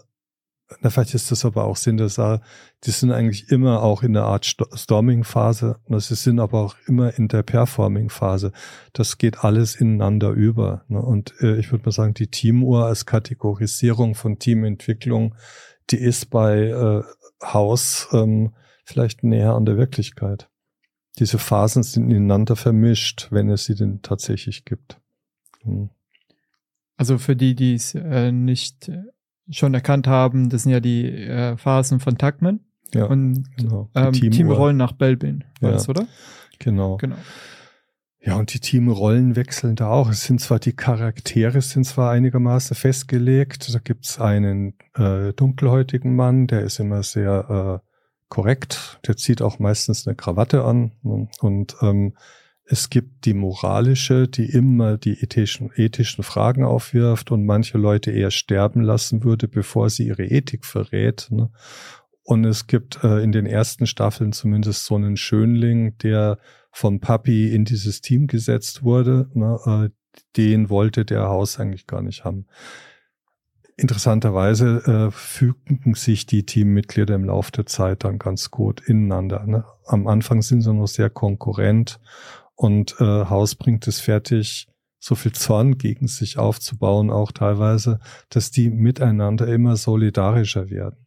na, 0.81 0.89
vielleicht 0.89 1.13
ist 1.13 1.31
das 1.31 1.45
aber 1.45 1.63
auch 1.63 1.77
Sinn 1.77 1.97
der 1.97 2.09
Sache, 2.09 2.41
die 2.83 2.91
sind 2.91 3.11
eigentlich 3.11 3.49
immer 3.51 3.83
auch 3.83 4.03
in 4.03 4.13
der 4.13 4.23
Art 4.23 4.45
Storming-Phase. 4.45 5.79
Sie 5.87 6.15
sind 6.15 6.39
aber 6.39 6.59
auch 6.59 6.75
immer 6.87 7.17
in 7.17 7.29
der 7.29 7.43
Performing-Phase. 7.43 8.51
Das 8.91 9.17
geht 9.17 9.43
alles 9.45 9.75
ineinander 9.75 10.31
über. 10.31 10.83
Ne? 10.89 11.01
Und 11.01 11.33
äh, 11.39 11.57
ich 11.57 11.71
würde 11.71 11.85
mal 11.85 11.91
sagen, 11.91 12.13
die 12.13 12.27
Teamuhr 12.27 12.85
als 12.85 13.05
Kategorisierung 13.05 14.15
von 14.15 14.39
Teamentwicklung, 14.39 15.35
die 15.89 15.97
ist 15.97 16.29
bei 16.29 16.67
äh, 16.67 17.03
Haus 17.41 18.09
ähm, 18.11 18.53
vielleicht 18.83 19.23
näher 19.23 19.53
an 19.53 19.65
der 19.65 19.77
Wirklichkeit. 19.77 20.49
Diese 21.17 21.39
Phasen 21.39 21.83
sind 21.83 22.11
ineinander 22.11 22.57
vermischt, 22.57 23.27
wenn 23.31 23.49
es 23.49 23.65
sie 23.65 23.75
denn 23.75 24.01
tatsächlich 24.01 24.65
gibt. 24.65 24.99
Hm. 25.63 25.89
Also 26.97 27.19
für 27.19 27.35
die, 27.35 27.55
die 27.55 27.75
es 27.75 27.95
äh, 27.95 28.31
nicht 28.31 28.91
schon 29.49 29.73
erkannt 29.73 30.07
haben, 30.07 30.49
das 30.49 30.63
sind 30.63 30.71
ja 30.71 30.79
die 30.79 31.05
äh, 31.05 31.57
Phasen 31.57 31.99
von 31.99 32.17
Tuckman. 32.17 32.59
Ja, 32.93 33.05
und 33.05 33.45
genau. 33.57 33.89
ähm, 33.95 34.13
Teamrollen 34.13 34.77
nach 34.77 34.93
Belbin, 34.93 35.43
war 35.59 35.71
ja. 35.71 35.75
das, 35.75 35.89
oder? 35.89 36.07
Genau. 36.59 36.97
Genau. 36.97 37.17
Ja, 38.27 38.35
und 38.35 38.53
die 38.53 38.59
Teamrollen 38.59 39.35
wechseln 39.35 39.75
da 39.75 39.89
auch. 39.89 40.09
Es 40.09 40.25
sind 40.25 40.41
zwar 40.41 40.59
die 40.59 40.73
Charaktere 40.73 41.61
sind 41.61 41.85
zwar 41.85 42.11
einigermaßen 42.11 42.75
festgelegt. 42.75 43.73
Da 43.73 43.79
gibt's 43.79 44.19
einen 44.19 44.73
äh, 44.95 45.31
dunkelhäutigen 45.33 46.15
Mann, 46.15 46.47
der 46.47 46.61
ist 46.61 46.79
immer 46.79 47.03
sehr 47.03 47.81
äh, 47.83 47.87
korrekt. 48.27 48.99
Der 49.07 49.15
zieht 49.15 49.41
auch 49.41 49.59
meistens 49.59 50.07
eine 50.07 50.15
Krawatte 50.15 50.65
an. 50.65 50.91
Ne? 51.03 51.29
Und 51.39 51.77
ähm, 51.81 52.17
es 52.69 52.89
gibt 52.89 53.25
die 53.25 53.33
moralische, 53.33 54.27
die 54.27 54.45
immer 54.45 54.97
die 54.97 55.21
ethischen, 55.21 55.71
ethischen 55.75 56.23
Fragen 56.23 56.65
aufwirft 56.65 57.31
und 57.31 57.45
manche 57.45 57.77
Leute 57.77 58.11
eher 58.11 58.31
sterben 58.31 58.81
lassen 58.81 59.23
würde, 59.23 59.47
bevor 59.47 59.89
sie 59.89 60.07
ihre 60.07 60.25
Ethik 60.25 60.65
verrät. 60.65 61.27
Ne? 61.31 61.49
Und 62.23 62.43
es 62.43 62.67
gibt 62.67 63.03
äh, 63.05 63.23
in 63.23 63.31
den 63.31 63.45
ersten 63.45 63.87
Staffeln 63.87 64.33
zumindest 64.33 64.85
so 64.85 64.95
einen 64.95 65.15
Schönling, 65.15 65.97
der 65.99 66.39
von 66.71 66.99
Papi 66.99 67.53
in 67.53 67.63
dieses 67.63 68.01
Team 68.01 68.27
gesetzt 68.27 68.83
wurde. 68.83 69.29
Ne? 69.33 69.57
Äh, 69.65 70.19
den 70.35 70.69
wollte 70.69 71.05
der 71.05 71.23
Haus 71.29 71.59
eigentlich 71.59 71.87
gar 71.87 72.01
nicht 72.01 72.25
haben. 72.25 72.47
Interessanterweise 73.77 75.07
äh, 75.09 75.11
fügen 75.11 75.93
sich 75.93 76.25
die 76.25 76.45
Teammitglieder 76.45 77.15
im 77.15 77.25
Laufe 77.25 77.51
der 77.51 77.65
Zeit 77.65 78.03
dann 78.03 78.17
ganz 78.19 78.51
gut 78.51 78.81
ineinander. 78.81 79.45
Ne? 79.45 79.63
Am 79.85 80.07
Anfang 80.07 80.41
sind 80.41 80.61
sie 80.61 80.73
noch 80.73 80.87
sehr 80.87 81.09
konkurrent 81.09 82.01
und 82.57 82.95
äh, 82.99 83.25
Haus 83.25 83.53
bringt 83.53 83.87
es 83.87 83.99
fertig, 83.99 84.67
so 84.99 85.13
viel 85.13 85.31
Zorn 85.31 85.77
gegen 85.77 86.07
sich 86.07 86.39
aufzubauen, 86.39 87.11
auch 87.11 87.31
teilweise, 87.31 87.99
dass 88.29 88.49
die 88.49 88.71
miteinander 88.71 89.47
immer 89.47 89.77
solidarischer 89.77 90.71
werden. 90.71 91.05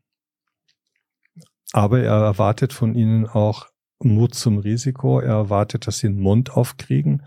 Aber 1.73 2.01
er 2.01 2.15
erwartet 2.15 2.73
von 2.73 2.95
ihnen 2.95 3.27
auch 3.27 3.67
Mut 3.99 4.35
zum 4.35 4.59
Risiko. 4.59 5.19
Er 5.19 5.35
erwartet, 5.35 5.89
dass 5.89 5.99
sie 5.99 6.07
einen 6.07 6.21
Mund 6.21 6.57
aufkriegen. 6.57 7.25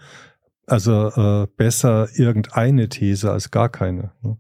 Also 0.66 1.10
äh, 1.10 1.48
besser 1.58 2.08
irgendeine 2.16 2.88
These 2.88 3.30
als 3.30 3.52
gar 3.52 3.68
keine. 3.68 4.14
Ne? 4.22 4.38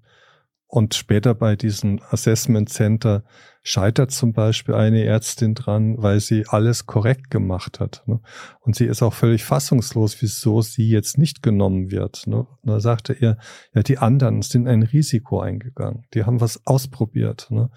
Und 0.67 0.95
später 0.95 1.35
bei 1.35 1.57
diesem 1.57 2.01
Assessment 2.09 2.69
Center 2.69 3.25
scheitert 3.63 4.11
zum 4.11 4.33
Beispiel 4.33 4.75
eine 4.75 5.03
Ärztin 5.05 5.55
dran, 5.55 5.95
weil 5.97 6.19
sie 6.19 6.45
alles 6.47 6.85
korrekt 6.85 7.31
gemacht 7.31 7.79
hat. 7.79 8.03
Ne? 8.05 8.19
Und 8.59 8.75
sie 8.75 8.85
ist 8.85 9.01
auch 9.01 9.13
völlig 9.13 9.45
fassungslos, 9.45 10.21
wieso 10.21 10.61
sie 10.61 10.89
jetzt 10.89 11.17
nicht 11.17 11.41
genommen 11.41 11.89
wird. 11.89 12.27
Ne? 12.27 12.45
Da 12.63 12.81
sagte 12.81 13.13
er, 13.13 13.37
ja, 13.73 13.81
die 13.81 13.97
anderen 13.97 14.41
sind 14.41 14.67
ein 14.67 14.83
Risiko 14.83 15.39
eingegangen. 15.39 16.03
Die 16.13 16.25
haben 16.25 16.41
was 16.41 16.67
ausprobiert. 16.67 17.47
Ne? 17.49 17.71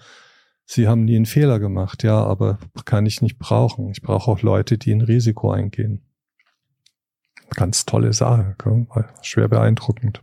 Sie 0.65 0.89
haben 0.89 1.05
nie 1.05 1.15
einen 1.15 1.25
Fehler 1.25 1.59
gemacht. 1.59 2.03
Ja, 2.03 2.21
aber 2.21 2.59
kann 2.83 3.05
ich 3.05 3.21
nicht 3.21 3.39
brauchen. 3.39 3.89
Ich 3.91 4.01
brauche 4.01 4.29
auch 4.29 4.41
Leute, 4.41 4.77
die 4.77 4.91
ein 4.91 5.01
Risiko 5.01 5.51
eingehen. 5.51 6.01
Ganz 7.55 7.85
tolle 7.85 8.11
Sache. 8.11 8.55
Schwer 9.21 9.47
beeindruckend 9.47 10.21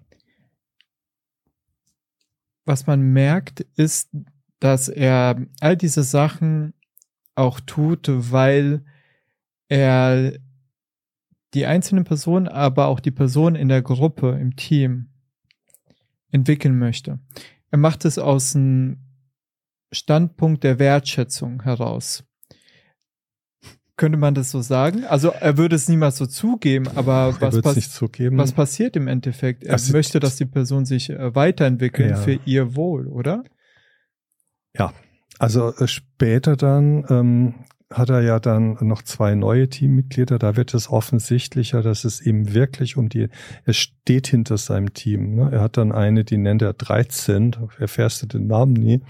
was 2.65 2.87
man 2.87 3.01
merkt, 3.13 3.61
ist, 3.77 4.11
dass 4.61 4.89
er 4.89 5.47
all 5.61 5.77
diese 5.77 6.03
Sachen 6.03 6.75
auch 7.35 7.61
tut, 7.61 8.09
weil 8.09 8.85
er 9.69 10.33
die 11.55 11.67
einzelnen 11.67 12.05
Personen, 12.05 12.49
aber 12.49 12.87
auch 12.87 13.01
die 13.01 13.11
Personen 13.11 13.57
in 13.57 13.69
der 13.69 13.83
Gruppe, 13.83 14.39
im 14.41 14.57
Team 14.57 15.11
entwickeln 16.31 16.79
möchte. 16.79 17.21
Er 17.71 17.79
macht 17.79 18.05
es 18.05 18.19
aus 18.19 18.55
einem 18.55 18.99
Standpunkt 19.93 20.65
der 20.65 20.79
Wertschätzung 20.79 21.63
heraus. 21.63 22.25
Könnte 23.97 24.19
man 24.19 24.35
das 24.35 24.51
so 24.51 24.61
sagen? 24.61 25.05
Also 25.05 25.29
er 25.29 25.57
würde 25.57 25.77
es 25.77 25.89
niemals 25.89 26.17
so 26.17 26.27
zugeben, 26.27 26.89
aber 26.97 27.37
was, 27.41 27.61
pass 27.63 27.77
was 27.77 28.53
passiert 28.53 28.97
im 28.97 29.07
Endeffekt? 29.07 29.63
Er 29.63 29.75
also 29.75 29.93
möchte, 29.93 30.19
dass 30.19 30.35
die 30.35 30.47
Person 30.47 30.85
sich 30.85 31.11
äh, 31.11 31.35
weiterentwickelt 31.37 32.11
ja. 32.11 32.17
für 32.17 32.41
ihr 32.45 32.75
Wohl, 32.75 33.07
oder? 33.07 33.45
Ja, 34.77 34.93
also 35.39 35.75
äh, 35.75 35.87
später 35.87 36.57
dann 36.57 37.05
ähm, 37.09 37.55
hat 37.91 38.11
er 38.11 38.23
ja 38.23 38.41
dann 38.41 38.77
noch 38.81 39.03
zwei 39.03 39.35
neue 39.35 39.69
Teammitglieder. 39.69 40.39
Da 40.39 40.57
wird 40.57 40.75
es 40.75 40.91
offensichtlicher, 40.91 41.83
dass 41.83 42.05
es 42.05 42.21
ihm 42.21 42.53
wirklich 42.55 42.97
um 42.97 43.09
die, 43.09 43.29
er 43.65 43.73
steht 43.73 44.27
hinter 44.27 44.59
seinem 44.59 44.95
Team. 44.95 45.37
Ne? 45.37 45.51
Er 45.53 45.61
hat 45.61 45.77
dann 45.77 45.93
eine, 45.93 46.25
die 46.25 46.39
nennt 46.39 46.63
er 46.63 46.73
13, 46.73 47.57
erfährst 47.79 48.23
du 48.23 48.27
den 48.27 48.47
Namen 48.47 48.73
nie. 48.73 49.03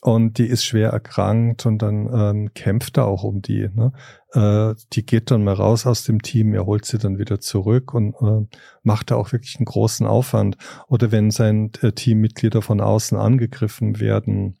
Und 0.00 0.38
die 0.38 0.46
ist 0.46 0.64
schwer 0.64 0.90
erkrankt 0.90 1.66
und 1.66 1.82
dann 1.82 2.08
ähm, 2.12 2.54
kämpft 2.54 2.98
er 2.98 3.06
auch 3.06 3.24
um 3.24 3.42
die. 3.42 3.68
Ne? 3.74 3.92
Äh, 4.32 4.80
die 4.92 5.04
geht 5.04 5.32
dann 5.32 5.42
mal 5.42 5.54
raus 5.54 5.86
aus 5.86 6.04
dem 6.04 6.22
Team, 6.22 6.54
er 6.54 6.66
holt 6.66 6.84
sie 6.84 6.98
dann 6.98 7.18
wieder 7.18 7.40
zurück 7.40 7.94
und 7.94 8.14
äh, 8.14 8.46
macht 8.84 9.10
da 9.10 9.16
auch 9.16 9.32
wirklich 9.32 9.56
einen 9.56 9.64
großen 9.64 10.06
Aufwand. 10.06 10.56
Oder 10.86 11.10
wenn 11.10 11.32
sein 11.32 11.72
äh, 11.82 11.90
Teammitglieder 11.90 12.62
von 12.62 12.80
außen 12.80 13.18
angegriffen 13.18 13.98
werden, 13.98 14.56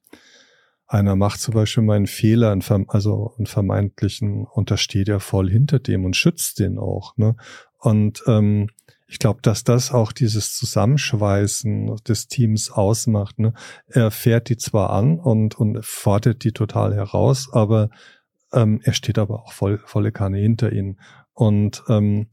einer 0.88 1.16
macht 1.16 1.40
zum 1.40 1.54
Beispiel 1.54 1.84
mal 1.84 1.96
einen 1.96 2.06
Fehler, 2.06 2.50
einen, 2.50 2.88
also 2.88 3.34
einen 3.36 3.46
vermeintlichen, 3.46 4.44
und 4.44 4.70
da 4.70 4.76
steht 4.76 5.08
er 5.08 5.20
voll 5.20 5.50
hinter 5.50 5.78
dem 5.78 6.04
und 6.04 6.16
schützt 6.16 6.58
den 6.58 6.78
auch. 6.78 7.16
Ne? 7.16 7.36
Und 7.78 8.22
ähm, 8.26 8.68
ich 9.06 9.18
glaube, 9.18 9.40
dass 9.42 9.64
das 9.64 9.92
auch 9.92 10.12
dieses 10.12 10.54
Zusammenschweißen 10.54 11.96
des 12.06 12.28
Teams 12.28 12.70
ausmacht. 12.70 13.38
Ne? 13.38 13.52
Er 13.86 14.10
fährt 14.10 14.48
die 14.48 14.56
zwar 14.56 14.90
an 14.90 15.18
und, 15.18 15.58
und 15.58 15.84
fordert 15.84 16.42
die 16.44 16.52
total 16.52 16.94
heraus, 16.94 17.48
aber 17.52 17.90
ähm, 18.52 18.80
er 18.82 18.94
steht 18.94 19.18
aber 19.18 19.42
auch 19.42 19.52
voll, 19.52 19.80
volle 19.84 20.12
Kanne 20.12 20.38
hinter 20.38 20.72
ihnen. 20.72 21.00
Und 21.32 21.82
ähm, 21.88 22.28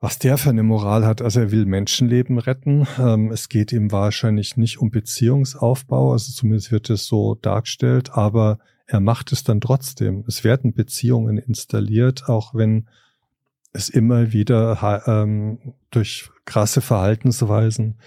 was 0.00 0.18
der 0.18 0.38
für 0.38 0.50
eine 0.50 0.62
Moral 0.62 1.04
hat, 1.04 1.22
also 1.22 1.40
er 1.40 1.50
will 1.50 1.66
Menschenleben 1.66 2.38
retten. 2.38 2.86
Ähm, 2.98 3.32
es 3.32 3.48
geht 3.48 3.72
ihm 3.72 3.90
wahrscheinlich 3.90 4.56
nicht 4.56 4.78
um 4.78 4.90
Beziehungsaufbau, 4.90 6.12
also 6.12 6.32
zumindest 6.32 6.70
wird 6.70 6.88
es 6.90 7.06
so 7.06 7.34
dargestellt, 7.34 8.10
aber 8.12 8.58
er 8.86 9.00
macht 9.00 9.32
es 9.32 9.42
dann 9.44 9.60
trotzdem. 9.60 10.24
Es 10.26 10.44
werden 10.44 10.72
Beziehungen 10.72 11.36
installiert, 11.36 12.28
auch 12.28 12.54
wenn 12.54 12.88
es 13.72 13.88
immer 13.88 14.32
wieder 14.32 15.02
ähm, 15.06 15.74
durch 15.90 16.30
krasse 16.44 16.80
Verhaltensweisen 16.80 17.98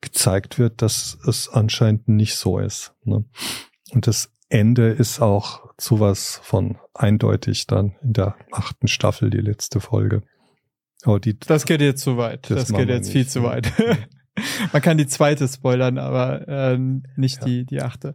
gezeigt 0.00 0.58
wird, 0.58 0.80
dass 0.82 1.18
es 1.26 1.48
anscheinend 1.48 2.08
nicht 2.08 2.36
so 2.36 2.58
ist. 2.58 2.94
Ne? 3.04 3.24
Und 3.92 4.06
das 4.06 4.32
Ende 4.48 4.88
ist 4.88 5.20
auch 5.20 5.68
sowas 5.78 6.40
von 6.42 6.78
eindeutig 6.94 7.66
dann 7.66 7.96
in 8.02 8.14
der 8.14 8.36
achten 8.50 8.88
Staffel, 8.88 9.30
die 9.30 9.38
letzte 9.38 9.80
Folge. 9.80 10.22
Oh, 11.06 11.18
die, 11.18 11.38
das 11.38 11.64
geht 11.64 11.80
jetzt 11.80 12.02
zu 12.02 12.16
weit. 12.16 12.50
Das, 12.50 12.66
das 12.66 12.76
geht 12.76 12.88
jetzt 12.88 13.10
viel 13.10 13.26
zu 13.26 13.42
weit. 13.42 13.72
Man 14.72 14.82
kann 14.82 14.96
die 14.96 15.06
zweite 15.06 15.48
spoilern, 15.48 15.98
aber 15.98 16.48
äh, 16.48 16.78
nicht 17.16 17.40
ja. 17.40 17.44
die, 17.44 17.66
die 17.66 17.82
achte. 17.82 18.14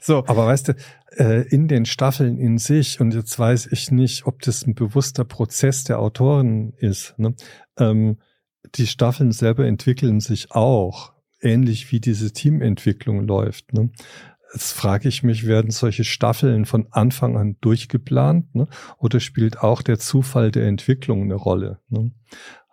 So. 0.00 0.24
Aber 0.26 0.46
weißt 0.46 0.68
du, 0.68 0.74
äh, 1.16 1.42
in 1.48 1.68
den 1.68 1.84
Staffeln 1.86 2.38
in 2.38 2.58
sich, 2.58 3.00
und 3.00 3.14
jetzt 3.14 3.38
weiß 3.38 3.68
ich 3.72 3.90
nicht, 3.90 4.26
ob 4.26 4.40
das 4.42 4.66
ein 4.66 4.74
bewusster 4.74 5.24
Prozess 5.24 5.84
der 5.84 5.98
Autoren 5.98 6.72
ist, 6.78 7.14
ne? 7.18 7.34
ähm, 7.78 8.18
die 8.74 8.86
Staffeln 8.86 9.32
selber 9.32 9.66
entwickeln 9.66 10.20
sich 10.20 10.52
auch, 10.52 11.12
ähnlich 11.40 11.90
wie 11.92 12.00
diese 12.00 12.32
Teamentwicklung 12.32 13.26
läuft. 13.26 13.72
Ne? 13.72 13.90
Jetzt 14.56 14.72
frage 14.72 15.06
ich 15.06 15.22
mich, 15.22 15.46
werden 15.46 15.70
solche 15.70 16.02
Staffeln 16.02 16.64
von 16.64 16.88
Anfang 16.90 17.36
an 17.36 17.58
durchgeplant? 17.60 18.54
Ne? 18.54 18.68
Oder 18.96 19.20
spielt 19.20 19.60
auch 19.60 19.82
der 19.82 19.98
Zufall 19.98 20.50
der 20.50 20.66
Entwicklung 20.66 21.24
eine 21.24 21.34
Rolle? 21.34 21.80
Ne? 21.90 22.12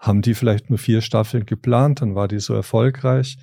haben 0.04 0.22
die 0.22 0.34
vielleicht 0.34 0.70
nur 0.70 0.80
vier 0.80 1.02
Staffeln 1.02 1.46
geplant, 1.46 2.02
dann 2.02 2.14
war 2.14 2.28
die 2.28 2.40
so 2.40 2.54
erfolgreich. 2.54 3.38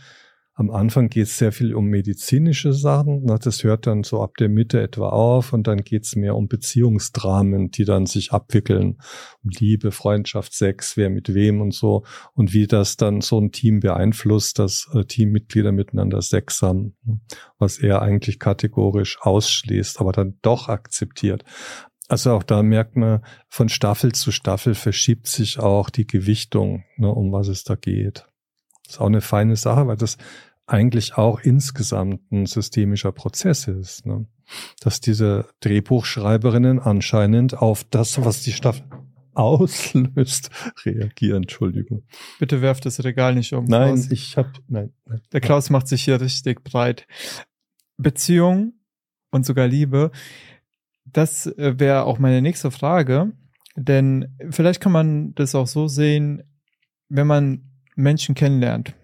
Am 0.61 0.71
Anfang 0.71 1.09
geht 1.09 1.23
es 1.23 1.39
sehr 1.39 1.53
viel 1.53 1.75
um 1.75 1.87
medizinische 1.87 2.75
Sachen. 2.75 3.25
Das 3.25 3.65
hört 3.65 3.87
dann 3.87 4.03
so 4.03 4.23
ab 4.23 4.37
der 4.37 4.51
Mitte 4.51 4.79
etwa 4.79 5.09
auf 5.09 5.55
und 5.55 5.67
dann 5.67 5.79
geht 5.79 6.05
es 6.05 6.17
mehr 6.17 6.37
um 6.37 6.49
Beziehungsdramen, 6.49 7.71
die 7.71 7.87
dann 7.87 8.05
sich 8.05 8.33
abwickeln. 8.33 8.99
Liebe, 9.43 9.91
Freundschaft, 9.91 10.53
Sex, 10.53 10.99
wer 10.99 11.09
mit 11.09 11.33
wem 11.33 11.63
und 11.63 11.73
so. 11.73 12.05
Und 12.35 12.53
wie 12.53 12.67
das 12.67 12.99
dann 12.99 13.23
so 13.23 13.41
ein 13.41 13.53
Team 13.53 13.81
beeinflusst, 13.81 14.59
dass 14.59 14.87
äh, 14.93 15.07
Teammitglieder 15.07 15.73
miteinander 15.73 16.21
Sex 16.21 16.61
haben. 16.61 16.95
Was 17.59 17.79
er 17.79 18.03
eigentlich 18.03 18.39
kategorisch 18.39 19.17
ausschließt, 19.23 19.99
aber 19.99 20.13
dann 20.13 20.37
doch 20.43 20.69
akzeptiert. 20.69 21.43
Also 22.07 22.33
auch 22.33 22.43
da 22.43 22.63
merkt 22.63 22.97
man, 22.97 23.25
von 23.49 23.71
Staffel 23.71 24.13
zu 24.13 24.31
Staffel 24.31 24.75
verschiebt 24.75 25.27
sich 25.27 25.59
auch 25.59 25.89
die 25.89 26.07
Gewichtung, 26.07 26.85
ne, 26.99 27.09
um 27.09 27.33
was 27.33 27.49
es 27.49 27.65
da 27.65 27.77
geht. 27.77 28.27
Das 28.85 28.97
ist 28.97 29.01
auch 29.01 29.07
eine 29.07 29.21
feine 29.21 29.55
Sache, 29.57 29.87
weil 29.87 29.97
das 29.97 30.19
eigentlich 30.71 31.17
auch 31.17 31.41
insgesamt 31.41 32.31
ein 32.33 32.47
systemischer 32.47 33.13
Prozess 33.13 33.67
ist. 33.69 34.07
Ne? 34.07 34.27
Dass 34.81 35.01
diese 35.01 35.47
Drehbuchschreiberinnen 35.61 36.79
anscheinend 36.79 37.59
auf 37.59 37.85
das, 37.85 38.25
was 38.25 38.43
die 38.43 38.53
Staffel 38.53 38.85
auslöst, 39.35 40.51
reagieren. 40.85 41.45
Entschuldigung. 41.45 42.03
Bitte 42.39 42.63
werft 42.63 42.87
das 42.87 43.03
Regal 43.05 43.35
nicht 43.35 43.53
um. 43.53 43.65
Nein, 43.65 43.95
Klaus. 43.95 44.11
ich 44.11 44.37
habe 44.37 44.53
nein, 44.69 44.93
nein. 45.07 45.21
Der 45.33 45.41
Klaus 45.41 45.71
macht 45.71 45.89
sich 45.89 46.05
hier 46.05 46.21
richtig 46.21 46.63
breit. 46.65 47.07
Beziehung 47.97 48.75
und 49.31 49.47
sogar 49.47 49.67
Liebe 49.67 50.11
das 51.13 51.47
äh, 51.47 51.79
wäre 51.79 52.05
auch 52.05 52.19
meine 52.19 52.43
nächste 52.43 52.71
Frage. 52.71 53.33
Denn 53.77 54.37
vielleicht 54.51 54.81
kann 54.81 54.93
man 54.93 55.35
das 55.35 55.55
auch 55.55 55.67
so 55.67 55.89
sehen, 55.89 56.43
wenn 57.09 57.27
man 57.27 57.71
Menschen 57.95 58.35
kennenlernt, 58.35 58.95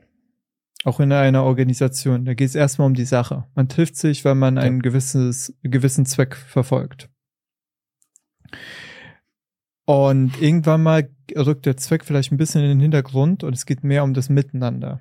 auch 0.84 1.00
in 1.00 1.12
einer 1.12 1.42
Organisation, 1.42 2.24
da 2.24 2.34
geht 2.34 2.48
es 2.48 2.54
erstmal 2.54 2.86
um 2.86 2.94
die 2.94 3.04
Sache. 3.04 3.44
Man 3.54 3.68
trifft 3.68 3.96
sich, 3.96 4.24
weil 4.24 4.34
man 4.34 4.58
einen 4.58 4.82
gewisses, 4.82 5.54
gewissen 5.62 6.06
Zweck 6.06 6.36
verfolgt. 6.36 7.08
Und 9.84 10.40
irgendwann 10.40 10.82
mal 10.82 11.08
rückt 11.36 11.66
der 11.66 11.76
Zweck 11.76 12.04
vielleicht 12.04 12.32
ein 12.32 12.36
bisschen 12.36 12.62
in 12.62 12.68
den 12.68 12.80
Hintergrund 12.80 13.44
und 13.44 13.54
es 13.54 13.66
geht 13.66 13.84
mehr 13.84 14.04
um 14.04 14.14
das 14.14 14.28
Miteinander. 14.28 15.00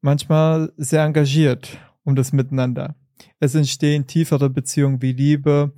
Manchmal 0.00 0.72
sehr 0.76 1.04
engagiert 1.04 1.78
um 2.04 2.16
das 2.16 2.32
Miteinander. 2.32 2.96
Es 3.38 3.54
entstehen 3.54 4.06
tiefere 4.06 4.48
Beziehungen 4.48 5.02
wie 5.02 5.12
Liebe 5.12 5.72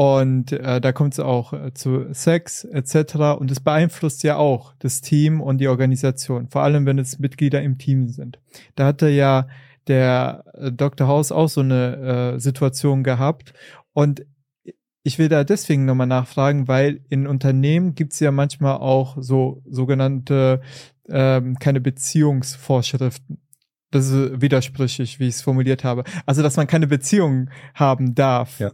und 0.00 0.52
äh, 0.52 0.80
da 0.80 0.92
kommt 0.92 1.12
es 1.12 1.20
auch 1.20 1.52
äh, 1.52 1.74
zu 1.74 2.06
Sex 2.14 2.64
etc. 2.64 3.16
Und 3.38 3.50
es 3.50 3.60
beeinflusst 3.60 4.22
ja 4.22 4.36
auch 4.36 4.72
das 4.78 5.02
Team 5.02 5.42
und 5.42 5.58
die 5.58 5.68
Organisation, 5.68 6.48
vor 6.48 6.62
allem 6.62 6.86
wenn 6.86 6.98
es 6.98 7.18
Mitglieder 7.18 7.60
im 7.60 7.76
Team 7.76 8.08
sind. 8.08 8.38
Da 8.76 8.86
hatte 8.86 9.10
ja 9.10 9.46
der 9.88 10.44
äh, 10.54 10.72
Dr. 10.72 11.06
House 11.06 11.32
auch 11.32 11.50
so 11.50 11.60
eine 11.60 12.32
äh, 12.36 12.40
Situation 12.40 13.04
gehabt 13.04 13.52
und 13.92 14.24
ich 15.02 15.18
will 15.18 15.28
da 15.28 15.44
deswegen 15.44 15.84
nochmal 15.84 16.06
nachfragen, 16.06 16.66
weil 16.66 17.02
in 17.10 17.26
Unternehmen 17.26 17.94
gibt's 17.94 18.20
ja 18.20 18.30
manchmal 18.30 18.78
auch 18.78 19.18
so 19.20 19.62
sogenannte 19.68 20.62
ähm, 21.10 21.58
keine 21.58 21.82
Beziehungsvorschriften. 21.82 23.38
Das 23.90 24.08
ist 24.08 24.40
widersprüchlich, 24.40 25.20
wie 25.20 25.28
ich 25.28 25.34
es 25.34 25.42
formuliert 25.42 25.84
habe. 25.84 26.04
Also, 26.24 26.42
dass 26.42 26.56
man 26.56 26.68
keine 26.68 26.86
Beziehung 26.86 27.50
haben 27.74 28.14
darf. 28.14 28.60
Ja. 28.60 28.70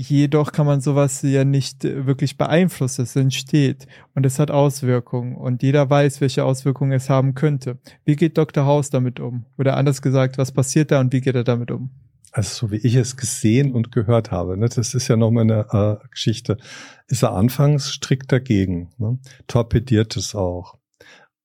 Jedoch 0.00 0.52
kann 0.52 0.64
man 0.64 0.80
sowas 0.80 1.22
ja 1.22 1.44
nicht 1.44 1.82
wirklich 1.82 2.38
beeinflussen. 2.38 3.02
Es 3.02 3.16
entsteht 3.16 3.88
und 4.14 4.24
es 4.24 4.38
hat 4.38 4.52
Auswirkungen 4.52 5.34
und 5.34 5.64
jeder 5.64 5.90
weiß, 5.90 6.20
welche 6.20 6.44
Auswirkungen 6.44 6.92
es 6.92 7.10
haben 7.10 7.34
könnte. 7.34 7.78
Wie 8.04 8.14
geht 8.14 8.38
Dr. 8.38 8.64
House 8.64 8.90
damit 8.90 9.18
um? 9.18 9.44
Oder 9.58 9.76
anders 9.76 10.00
gesagt, 10.00 10.38
was 10.38 10.52
passiert 10.52 10.92
da 10.92 11.00
und 11.00 11.12
wie 11.12 11.20
geht 11.20 11.34
er 11.34 11.42
damit 11.42 11.72
um? 11.72 11.90
also 12.30 12.66
so 12.66 12.70
wie 12.70 12.76
ich 12.76 12.94
es 12.94 13.16
gesehen 13.16 13.72
und 13.72 13.90
gehört 13.90 14.30
habe, 14.30 14.56
ne, 14.56 14.68
das 14.68 14.94
ist 14.94 15.08
ja 15.08 15.16
nochmal 15.16 15.44
eine 15.44 16.00
äh, 16.02 16.08
Geschichte, 16.10 16.58
ist 17.06 17.22
er 17.22 17.32
anfangs 17.32 17.90
strikt 17.90 18.30
dagegen, 18.30 18.90
ne, 18.98 19.18
torpediert 19.46 20.16
es 20.16 20.34
auch. 20.34 20.76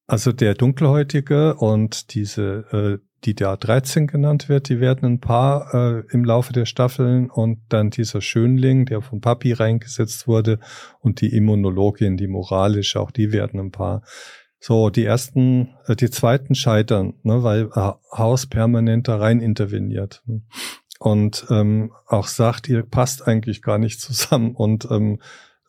Also 0.07 0.33
der 0.33 0.53
Dunkelhäutige 0.53 1.55
und 1.55 2.13
diese, 2.13 2.99
äh, 3.01 3.12
die 3.25 3.35
da 3.35 3.55
13 3.55 4.07
genannt 4.07 4.49
wird, 4.49 4.69
die 4.69 4.79
werden 4.79 5.05
ein 5.05 5.19
paar 5.19 5.73
äh, 5.73 6.03
im 6.11 6.25
Laufe 6.25 6.53
der 6.53 6.65
Staffeln 6.65 7.29
und 7.29 7.59
dann 7.69 7.89
dieser 7.89 8.21
Schönling, 8.21 8.85
der 8.85 9.01
vom 9.01 9.21
Papi 9.21 9.53
reingesetzt 9.53 10.27
wurde 10.27 10.59
und 10.99 11.21
die 11.21 11.35
Immunologin, 11.35 12.17
die 12.17 12.27
moralische, 12.27 12.99
auch 12.99 13.11
die 13.11 13.31
werden 13.31 13.59
ein 13.59 13.71
paar. 13.71 14.03
So, 14.59 14.89
die 14.89 15.05
ersten, 15.05 15.75
äh, 15.87 15.95
die 15.95 16.09
zweiten 16.09 16.55
scheitern, 16.55 17.15
ne, 17.23 17.43
weil 17.43 17.69
äh, 17.73 17.91
Haus 18.17 18.45
permanent 18.47 19.07
da 19.07 19.17
rein 19.17 19.39
interveniert. 19.39 20.21
Ne? 20.25 20.41
Und 20.99 21.45
ähm, 21.49 21.91
auch 22.07 22.27
sagt, 22.27 22.69
ihr 22.69 22.83
passt 22.83 23.27
eigentlich 23.27 23.61
gar 23.61 23.77
nicht 23.77 23.99
zusammen 23.99 24.55
und 24.55 24.87
ähm, 24.89 25.19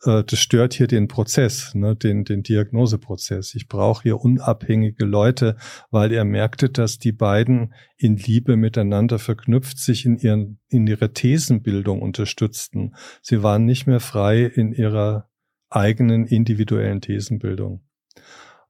äh, 0.05 0.23
das 0.23 0.39
stört 0.39 0.73
hier 0.73 0.87
den 0.87 1.07
Prozess, 1.07 1.73
ne, 1.75 1.95
den, 1.95 2.23
den 2.23 2.43
Diagnoseprozess. 2.43 3.55
Ich 3.55 3.67
brauche 3.67 4.03
hier 4.03 4.21
unabhängige 4.21 5.05
Leute, 5.05 5.57
weil 5.91 6.11
er 6.11 6.25
merkte, 6.25 6.69
dass 6.69 6.97
die 6.97 7.11
beiden 7.11 7.73
in 7.97 8.15
Liebe 8.15 8.55
miteinander 8.55 9.19
verknüpft 9.19 9.77
sich 9.77 10.05
in 10.05 10.17
ihren, 10.17 10.59
in 10.69 10.87
ihrer 10.87 11.13
Thesenbildung 11.13 12.01
unterstützten. 12.01 12.95
Sie 13.21 13.43
waren 13.43 13.65
nicht 13.65 13.87
mehr 13.87 13.99
frei 13.99 14.43
in 14.43 14.71
ihrer 14.71 15.29
eigenen 15.69 16.25
individuellen 16.25 17.01
Thesenbildung. 17.01 17.83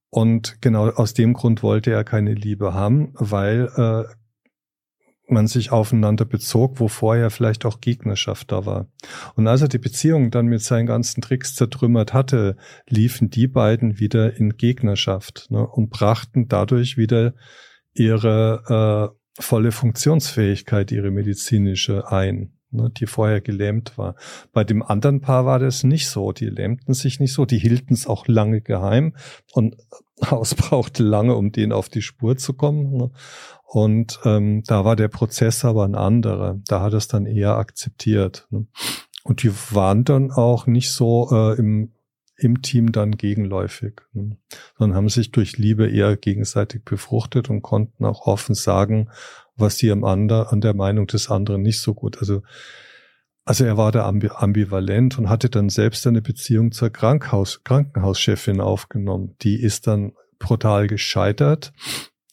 Und 0.09 0.61
genau 0.61 0.89
aus 0.89 1.13
dem 1.13 1.33
Grund 1.33 1.61
wollte 1.61 1.91
er 1.91 2.03
keine 2.03 2.33
Liebe 2.33 2.73
haben, 2.73 3.11
weil 3.15 3.69
äh, 3.75 4.13
man 5.27 5.47
sich 5.47 5.71
aufeinander 5.71 6.25
bezog, 6.25 6.79
wo 6.79 6.87
vorher 6.87 7.29
vielleicht 7.29 7.65
auch 7.65 7.81
Gegnerschaft 7.81 8.51
da 8.51 8.65
war. 8.65 8.87
Und 9.35 9.47
als 9.47 9.61
er 9.61 9.67
die 9.67 9.79
Beziehung 9.79 10.31
dann 10.31 10.45
mit 10.47 10.61
seinen 10.61 10.85
ganzen 10.85 11.21
Tricks 11.21 11.55
zertrümmert 11.55 12.13
hatte, 12.13 12.57
liefen 12.87 13.29
die 13.29 13.47
beiden 13.47 13.99
wieder 13.99 14.37
in 14.37 14.57
Gegnerschaft 14.57 15.47
ne, 15.49 15.65
und 15.67 15.89
brachten 15.89 16.47
dadurch 16.47 16.97
wieder 16.97 17.33
ihre 17.93 19.11
äh, 19.11 19.41
volle 19.41 19.71
Funktionsfähigkeit, 19.71 20.91
ihre 20.91 21.11
medizinische 21.11 22.11
ein 22.11 22.55
ne, 22.75 22.91
die 22.91 23.07
vorher 23.07 23.41
gelähmt 23.41 23.97
war. 23.97 24.15
Bei 24.53 24.63
dem 24.63 24.83
anderen 24.83 25.21
Paar 25.21 25.45
war 25.45 25.59
das 25.59 25.83
nicht 25.83 26.07
so. 26.07 26.31
Die 26.31 26.49
lähmten 26.49 26.93
sich 26.93 27.19
nicht 27.19 27.33
so. 27.33 27.45
Die 27.45 27.57
hielten 27.57 27.93
es 27.93 28.07
auch 28.07 28.27
lange 28.27 28.61
geheim 28.61 29.15
und 29.53 29.77
Haus 30.31 30.55
brauchte 30.55 31.03
lange, 31.03 31.35
um 31.35 31.51
denen 31.51 31.73
auf 31.73 31.89
die 31.89 32.01
Spur 32.01 32.37
zu 32.37 32.53
kommen. 32.53 33.11
Und 33.67 34.19
ähm, 34.23 34.63
da 34.65 34.85
war 34.85 34.95
der 34.95 35.07
Prozess 35.07 35.65
aber 35.65 35.85
ein 35.85 35.95
anderer. 35.95 36.59
Da 36.67 36.81
hat 36.81 36.93
es 36.93 37.07
dann 37.07 37.25
eher 37.25 37.57
akzeptiert. 37.57 38.47
Ne? 38.51 38.67
Und 39.23 39.43
die 39.43 39.51
waren 39.71 40.03
dann 40.03 40.31
auch 40.31 40.67
nicht 40.67 40.91
so 40.91 41.29
äh, 41.31 41.57
im, 41.57 41.91
im 42.37 42.61
Team 42.61 42.91
dann 42.91 43.17
gegenläufig, 43.17 44.01
ne? 44.13 44.37
sondern 44.77 44.95
haben 44.95 45.09
sich 45.09 45.31
durch 45.31 45.57
Liebe 45.57 45.89
eher 45.89 46.15
gegenseitig 46.15 46.85
befruchtet 46.85 47.49
und 47.49 47.63
konnten 47.63 48.05
auch 48.05 48.27
offen 48.27 48.55
sagen, 48.55 49.09
was 49.55 49.77
sie 49.77 49.91
am 49.91 50.03
ander, 50.03 50.53
an 50.53 50.61
der 50.61 50.75
Meinung 50.75 51.07
des 51.07 51.29
anderen 51.31 51.61
nicht 51.61 51.81
so 51.81 51.93
gut. 51.93 52.19
Also, 52.19 52.43
also 53.45 53.65
er 53.65 53.77
war 53.77 53.91
da 53.91 54.07
ambivalent 54.07 55.17
und 55.17 55.29
hatte 55.29 55.49
dann 55.49 55.69
selbst 55.69 56.05
eine 56.05 56.21
Beziehung 56.21 56.71
zur 56.71 56.91
Krankhaus, 56.91 57.63
Krankenhauschefin 57.63 58.61
aufgenommen. 58.61 59.35
Die 59.41 59.61
ist 59.61 59.87
dann 59.87 60.13
brutal 60.39 60.87
gescheitert. 60.87 61.73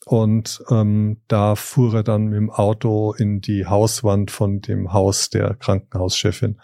Und 0.04 0.62
ähm, 0.70 1.20
da 1.28 1.54
fuhr 1.54 1.94
er 1.94 2.02
dann 2.02 2.26
mit 2.26 2.36
dem 2.36 2.50
Auto 2.50 3.12
in 3.12 3.40
die 3.40 3.66
Hauswand 3.66 4.30
von 4.30 4.60
dem 4.60 4.92
Haus 4.92 5.30
der 5.30 5.54
Krankenhauschefin. 5.54 6.60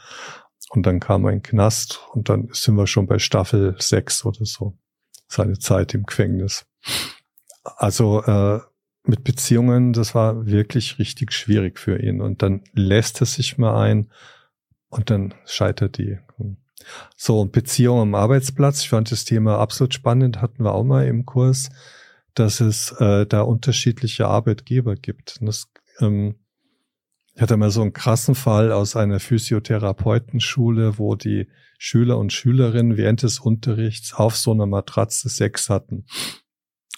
Und 0.70 0.86
dann 0.86 1.00
kam 1.00 1.26
in 1.26 1.36
den 1.36 1.42
Knast 1.42 2.00
und 2.12 2.28
dann 2.28 2.48
sind 2.52 2.76
wir 2.76 2.86
schon 2.86 3.06
bei 3.06 3.18
Staffel 3.18 3.76
6 3.78 4.24
oder 4.24 4.44
so. 4.44 4.76
Seine 5.28 5.58
Zeit 5.58 5.94
im 5.94 6.04
Gefängnis. 6.04 6.66
Also 7.62 8.22
äh, 8.22 8.60
mit 9.04 9.24
Beziehungen, 9.24 9.92
das 9.92 10.14
war 10.14 10.46
wirklich 10.46 10.98
richtig 10.98 11.32
schwierig 11.32 11.78
für 11.78 11.98
ihn. 11.98 12.20
Und 12.20 12.42
dann 12.42 12.62
lässt 12.74 13.20
er 13.20 13.26
sich 13.26 13.56
mal 13.56 13.80
ein 13.80 14.10
und 14.88 15.10
dann 15.10 15.34
scheitert 15.46 15.98
die. 15.98 16.18
So, 17.16 17.44
Beziehung 17.44 18.00
am 18.00 18.14
Arbeitsplatz. 18.14 18.82
Ich 18.82 18.88
fand 18.88 19.10
das 19.10 19.24
Thema 19.24 19.58
absolut 19.58 19.94
spannend, 19.94 20.40
hatten 20.40 20.64
wir 20.64 20.74
auch 20.74 20.84
mal 20.84 21.06
im 21.06 21.26
Kurs, 21.26 21.70
dass 22.38 22.60
es 22.60 22.92
äh, 22.92 23.26
da 23.26 23.42
unterschiedliche 23.42 24.26
Arbeitgeber 24.26 24.94
gibt. 24.96 25.38
Und 25.40 25.46
das, 25.46 25.68
ähm, 26.00 26.36
ich 27.34 27.42
hatte 27.42 27.56
mal 27.56 27.70
so 27.70 27.82
einen 27.82 27.92
krassen 27.92 28.34
Fall 28.34 28.72
aus 28.72 28.96
einer 28.96 29.20
Physiotherapeutenschule, 29.20 30.98
wo 30.98 31.14
die 31.14 31.48
Schüler 31.78 32.18
und 32.18 32.32
Schülerinnen 32.32 32.96
während 32.96 33.22
des 33.22 33.38
Unterrichts 33.38 34.12
auf 34.12 34.36
so 34.36 34.52
einer 34.52 34.66
Matratze 34.66 35.28
Sex 35.28 35.70
hatten. 35.70 36.04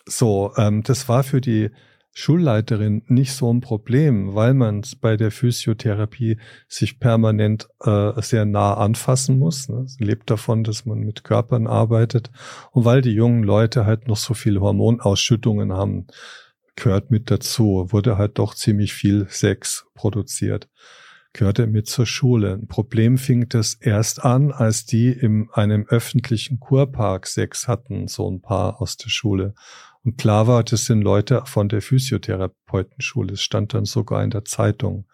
So, 0.07 0.53
ähm, 0.57 0.83
das 0.83 1.09
war 1.09 1.23
für 1.23 1.41
die 1.41 1.71
Schulleiterin 2.13 3.03
nicht 3.07 3.33
so 3.33 3.53
ein 3.53 3.61
Problem, 3.61 4.35
weil 4.35 4.53
man 4.53 4.83
bei 5.01 5.17
der 5.17 5.31
Physiotherapie 5.31 6.39
sich 6.69 6.99
permanent 6.99 7.69
äh, 7.85 8.21
sehr 8.21 8.45
nah 8.45 8.75
anfassen 8.75 9.39
muss. 9.39 9.69
Ne? 9.69 9.85
Sie 9.87 10.05
lebt 10.05 10.31
davon, 10.31 10.65
dass 10.65 10.87
man 10.87 11.01
mit 11.01 11.23
Körpern 11.23 11.67
arbeitet 11.67 12.31
und 12.73 12.85
weil 12.85 13.01
die 13.01 13.13
jungen 13.13 13.45
Leute 13.45 13.87
halt 13.87 14.09
noch 14.09 14.17
so 14.17 14.35
viele 14.35 14.61
Hormonausschüttungen 14.61 15.73
haben, 15.73 16.09
gehört 16.75 17.11
mit 17.11 17.31
dazu, 17.31 17.87
wurde 17.91 18.19
halt 18.19 18.39
doch 18.39 18.55
ziemlich 18.55 18.93
viel 18.93 19.27
Sex 19.29 19.87
produziert 19.95 20.69
gehörte 21.33 21.67
mit 21.67 21.87
zur 21.87 22.07
Schule. 22.07 22.55
Ein 22.55 22.67
Problem 22.67 23.19
fing 23.19 23.49
das 23.49 23.75
erst 23.75 24.25
an, 24.25 24.51
als 24.51 24.85
die 24.85 25.11
in 25.11 25.49
einem 25.53 25.87
öffentlichen 25.89 26.59
Kurpark 26.59 27.27
Sex 27.27 27.69
hatten, 27.69 28.09
so 28.09 28.29
ein 28.31 28.41
paar 28.41 28.81
aus 28.81 28.97
der 28.97 29.11
Schule. 29.11 29.55
Und 30.05 30.17
klar 30.17 30.47
war, 30.47 30.65
das 30.65 30.87
sind 30.87 31.03
Leute 31.03 31.43
von 31.45 31.69
der 31.69 31.83
Physiotherapeutenschule. 31.83 33.35
Es 33.35 33.43
stand 33.43 33.75
dann 33.75 33.85
sogar 33.85 34.25
in 34.25 34.31
der 34.31 34.45
Zeitung. 34.45 35.07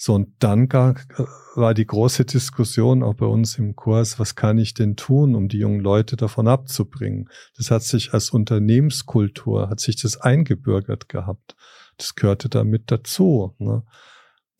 So, 0.00 0.14
und 0.14 0.28
dann 0.38 0.68
war 0.68 1.74
die 1.74 1.86
große 1.86 2.24
Diskussion 2.24 3.02
auch 3.02 3.14
bei 3.14 3.26
uns 3.26 3.58
im 3.58 3.74
Kurs, 3.74 4.20
was 4.20 4.36
kann 4.36 4.56
ich 4.56 4.74
denn 4.74 4.94
tun, 4.94 5.34
um 5.34 5.48
die 5.48 5.58
jungen 5.58 5.80
Leute 5.80 6.16
davon 6.16 6.46
abzubringen? 6.46 7.28
Das 7.56 7.72
hat 7.72 7.82
sich 7.82 8.14
als 8.14 8.30
Unternehmenskultur, 8.30 9.68
hat 9.68 9.80
sich 9.80 9.96
das 9.96 10.16
eingebürgert 10.16 11.08
gehabt. 11.08 11.56
Das 11.96 12.14
gehörte 12.14 12.48
damit 12.48 12.92
dazu. 12.92 13.56
Ne? 13.58 13.82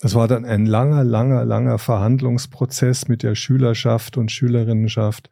Das 0.01 0.16
war 0.16 0.26
dann 0.26 0.44
ein 0.44 0.66
langer, 0.66 1.05
langer, 1.05 1.44
langer 1.44 1.78
Verhandlungsprozess 1.78 3.06
mit 3.06 3.22
der 3.22 3.36
Schülerschaft 3.36 4.16
und 4.16 4.32
Schülerinnenschaft, 4.32 5.30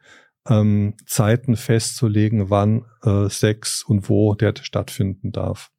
ähm, 0.48 0.94
Zeiten 1.06 1.56
festzulegen, 1.56 2.50
wann 2.50 2.84
äh, 3.02 3.28
Sex 3.28 3.82
und 3.82 4.08
wo 4.08 4.34
der 4.34 4.54
stattfinden 4.60 5.32
darf. 5.32 5.70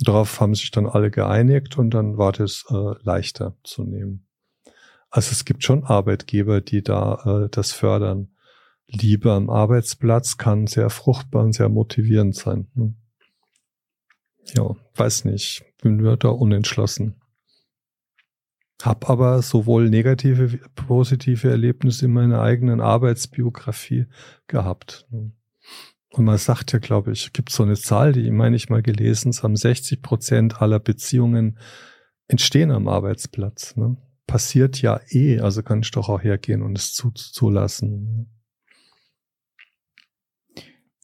Darauf 0.00 0.40
haben 0.40 0.54
sich 0.54 0.70
dann 0.70 0.86
alle 0.86 1.10
geeinigt 1.10 1.76
und 1.76 1.90
dann 1.90 2.18
war 2.18 2.32
das 2.32 2.64
äh, 2.70 2.94
leichter 3.02 3.56
zu 3.64 3.84
nehmen. 3.84 4.26
Also 5.10 5.32
es 5.32 5.44
gibt 5.44 5.64
schon 5.64 5.84
Arbeitgeber, 5.84 6.60
die 6.60 6.82
da 6.82 7.44
äh, 7.44 7.48
das 7.50 7.72
fördern. 7.72 8.28
Liebe 8.86 9.32
am 9.32 9.50
Arbeitsplatz 9.50 10.36
kann 10.36 10.66
sehr 10.66 10.90
fruchtbar 10.90 11.44
und 11.44 11.52
sehr 11.52 11.68
motivierend 11.68 12.34
sein. 12.34 12.68
Ne? 12.74 12.94
Ja, 14.56 14.76
weiß 14.94 15.24
nicht, 15.24 15.64
bin 15.82 15.96
mir 15.96 16.16
da 16.16 16.28
unentschlossen. 16.28 17.17
Hab 18.80 19.10
aber 19.10 19.42
sowohl 19.42 19.90
negative 19.90 20.52
wie 20.52 20.60
positive 20.74 21.50
Erlebnisse 21.50 22.06
in 22.06 22.12
meiner 22.12 22.40
eigenen 22.40 22.80
Arbeitsbiografie 22.80 24.06
gehabt. 24.46 25.06
Und 25.10 26.24
man 26.24 26.38
sagt 26.38 26.72
ja, 26.72 26.78
glaube 26.78 27.12
ich, 27.12 27.32
gibt 27.32 27.50
so 27.50 27.64
eine 27.64 27.76
Zahl, 27.76 28.12
die 28.12 28.30
meine 28.30 28.56
ich 28.56 28.70
mal 28.70 28.82
gelesen 28.82 29.32
haben, 29.42 29.56
60 29.56 30.00
Prozent 30.00 30.62
aller 30.62 30.78
Beziehungen 30.78 31.58
entstehen 32.28 32.70
am 32.70 32.88
Arbeitsplatz. 32.88 33.76
Ne? 33.76 33.96
Passiert 34.26 34.80
ja 34.80 35.00
eh, 35.10 35.40
also 35.40 35.62
kann 35.62 35.80
ich 35.80 35.90
doch 35.90 36.08
auch 36.08 36.22
hergehen 36.22 36.62
und 36.62 36.78
es 36.78 36.92
zulassen. 36.92 38.28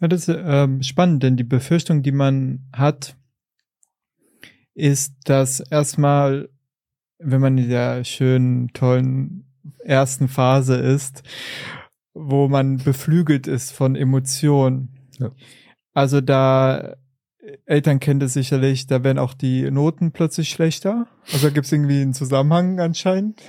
Ja, 0.00 0.08
das 0.08 0.28
ist 0.28 0.36
ähm, 0.44 0.82
spannend, 0.82 1.22
denn 1.22 1.36
die 1.36 1.44
Befürchtung, 1.44 2.02
die 2.02 2.12
man 2.12 2.68
hat, 2.72 3.16
ist, 4.74 5.14
dass 5.24 5.60
erstmal, 5.60 6.50
wenn 7.24 7.40
man 7.40 7.58
in 7.58 7.68
der 7.68 8.04
schönen, 8.04 8.72
tollen 8.72 9.44
ersten 9.84 10.28
Phase 10.28 10.76
ist, 10.76 11.22
wo 12.12 12.48
man 12.48 12.78
beflügelt 12.78 13.46
ist 13.46 13.72
von 13.72 13.96
Emotionen. 13.96 14.90
Ja. 15.18 15.30
Also 15.92 16.20
da 16.20 16.96
Eltern 17.66 18.00
kennen 18.00 18.20
das 18.20 18.32
sicherlich, 18.32 18.86
da 18.86 19.04
werden 19.04 19.18
auch 19.18 19.34
die 19.34 19.70
Noten 19.70 20.12
plötzlich 20.12 20.48
schlechter. 20.48 21.06
Also 21.32 21.48
da 21.48 21.54
gibt 21.54 21.66
es 21.66 21.72
irgendwie 21.72 22.00
einen 22.00 22.14
Zusammenhang 22.14 22.80
anscheinend. 22.80 23.42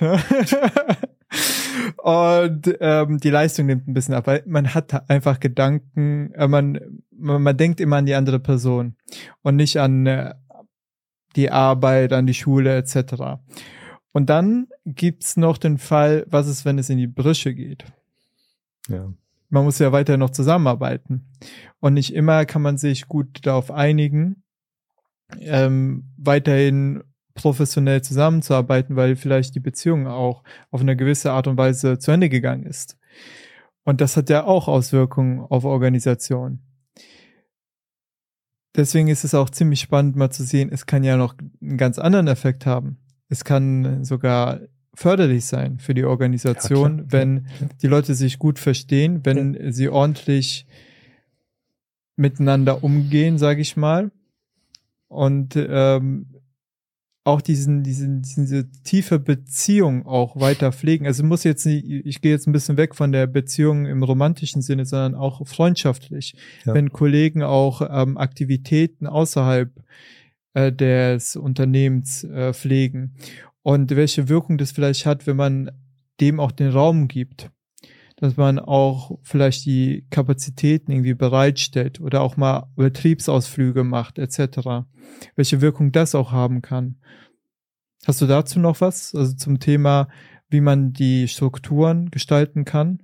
Und 2.02 2.76
ähm, 2.80 3.18
die 3.18 3.30
Leistung 3.30 3.66
nimmt 3.66 3.88
ein 3.88 3.94
bisschen 3.94 4.14
ab, 4.14 4.26
weil 4.26 4.42
man 4.46 4.74
hat 4.74 5.10
einfach 5.10 5.40
Gedanken, 5.40 6.32
äh, 6.34 6.46
man, 6.46 6.78
man, 7.10 7.42
man 7.42 7.56
denkt 7.56 7.80
immer 7.80 7.96
an 7.96 8.06
die 8.06 8.14
andere 8.14 8.38
Person 8.38 8.94
und 9.42 9.56
nicht 9.56 9.78
an 9.78 10.06
äh, 10.06 10.34
die 11.36 11.50
Arbeit, 11.50 12.12
an 12.12 12.26
die 12.26 12.34
Schule 12.34 12.76
etc. 12.76 13.38
Und 14.12 14.30
dann 14.30 14.68
gibt's 14.84 15.36
noch 15.36 15.58
den 15.58 15.78
Fall, 15.78 16.24
was 16.28 16.48
ist, 16.48 16.64
wenn 16.64 16.78
es 16.78 16.90
in 16.90 16.98
die 16.98 17.06
Brüche 17.06 17.54
geht? 17.54 17.84
Ja. 18.88 19.12
Man 19.48 19.64
muss 19.64 19.78
ja 19.78 19.92
weiter 19.92 20.16
noch 20.16 20.30
zusammenarbeiten. 20.30 21.26
Und 21.80 21.94
nicht 21.94 22.14
immer 22.14 22.46
kann 22.46 22.62
man 22.62 22.78
sich 22.78 23.08
gut 23.08 23.46
darauf 23.46 23.70
einigen, 23.70 24.42
ähm, 25.40 26.04
weiterhin 26.16 27.02
professionell 27.34 28.02
zusammenzuarbeiten, 28.02 28.96
weil 28.96 29.14
vielleicht 29.14 29.54
die 29.54 29.60
Beziehung 29.60 30.06
auch 30.06 30.42
auf 30.70 30.80
eine 30.80 30.96
gewisse 30.96 31.32
Art 31.32 31.46
und 31.46 31.58
Weise 31.58 31.98
zu 31.98 32.10
Ende 32.10 32.28
gegangen 32.28 32.64
ist. 32.64 32.98
Und 33.84 34.00
das 34.00 34.16
hat 34.16 34.30
ja 34.30 34.44
auch 34.44 34.66
Auswirkungen 34.66 35.40
auf 35.40 35.64
Organisation. 35.64 36.60
Deswegen 38.76 39.08
ist 39.08 39.24
es 39.24 39.34
auch 39.34 39.50
ziemlich 39.50 39.80
spannend 39.80 40.16
mal 40.16 40.30
zu 40.30 40.44
sehen, 40.44 40.70
es 40.72 40.86
kann 40.86 41.02
ja 41.02 41.16
noch 41.16 41.34
einen 41.62 41.78
ganz 41.78 41.98
anderen 41.98 42.28
Effekt 42.28 42.66
haben. 42.66 42.98
Es 43.28 43.44
kann 43.44 44.04
sogar 44.04 44.60
förderlich 44.94 45.44
sein 45.44 45.78
für 45.78 45.94
die 45.94 46.04
Organisation, 46.04 46.98
ja, 46.98 47.04
wenn 47.08 47.46
ja. 47.60 47.68
die 47.82 47.86
Leute 47.86 48.14
sich 48.14 48.38
gut 48.38 48.58
verstehen, 48.58 49.20
wenn 49.24 49.54
ja. 49.54 49.72
sie 49.72 49.88
ordentlich 49.88 50.66
miteinander 52.16 52.82
umgehen, 52.82 53.38
sage 53.38 53.60
ich 53.60 53.76
mal. 53.76 54.10
Und 55.08 55.54
ähm, 55.56 56.35
auch 57.26 57.40
diesen, 57.40 57.82
diesen, 57.82 58.22
diese 58.22 58.70
tiefe 58.84 59.18
Beziehung 59.18 60.06
auch 60.06 60.36
weiter 60.36 60.70
pflegen. 60.70 61.06
Also 61.06 61.24
muss 61.24 61.42
jetzt 61.42 61.66
nicht, 61.66 61.84
ich 61.84 62.20
gehe 62.20 62.30
jetzt 62.30 62.46
ein 62.46 62.52
bisschen 62.52 62.76
weg 62.76 62.94
von 62.94 63.10
der 63.10 63.26
Beziehung 63.26 63.86
im 63.86 64.04
romantischen 64.04 64.62
Sinne, 64.62 64.86
sondern 64.86 65.16
auch 65.16 65.44
freundschaftlich. 65.44 66.36
Ja. 66.64 66.74
Wenn 66.74 66.92
Kollegen 66.92 67.42
auch 67.42 67.82
ähm, 67.90 68.16
Aktivitäten 68.16 69.08
außerhalb 69.08 69.72
äh, 70.54 70.72
des 70.72 71.34
Unternehmens 71.34 72.22
äh, 72.22 72.52
pflegen 72.52 73.16
und 73.62 73.96
welche 73.96 74.28
Wirkung 74.28 74.56
das 74.56 74.70
vielleicht 74.70 75.04
hat, 75.04 75.26
wenn 75.26 75.36
man 75.36 75.72
dem 76.20 76.38
auch 76.38 76.52
den 76.52 76.70
Raum 76.70 77.08
gibt. 77.08 77.50
Dass 78.16 78.36
man 78.36 78.58
auch 78.58 79.18
vielleicht 79.22 79.66
die 79.66 80.06
Kapazitäten 80.10 80.90
irgendwie 80.90 81.14
bereitstellt 81.14 82.00
oder 82.00 82.22
auch 82.22 82.36
mal 82.36 82.70
Betriebsausflüge 82.76 83.84
macht, 83.84 84.18
etc. 84.18 84.86
Welche 85.34 85.60
Wirkung 85.60 85.92
das 85.92 86.14
auch 86.14 86.32
haben 86.32 86.62
kann. 86.62 86.96
Hast 88.06 88.22
du 88.22 88.26
dazu 88.26 88.58
noch 88.58 88.80
was? 88.80 89.14
Also 89.14 89.34
zum 89.34 89.60
Thema, 89.60 90.08
wie 90.48 90.60
man 90.60 90.92
die 90.92 91.28
Strukturen 91.28 92.10
gestalten 92.10 92.64
kann? 92.64 93.02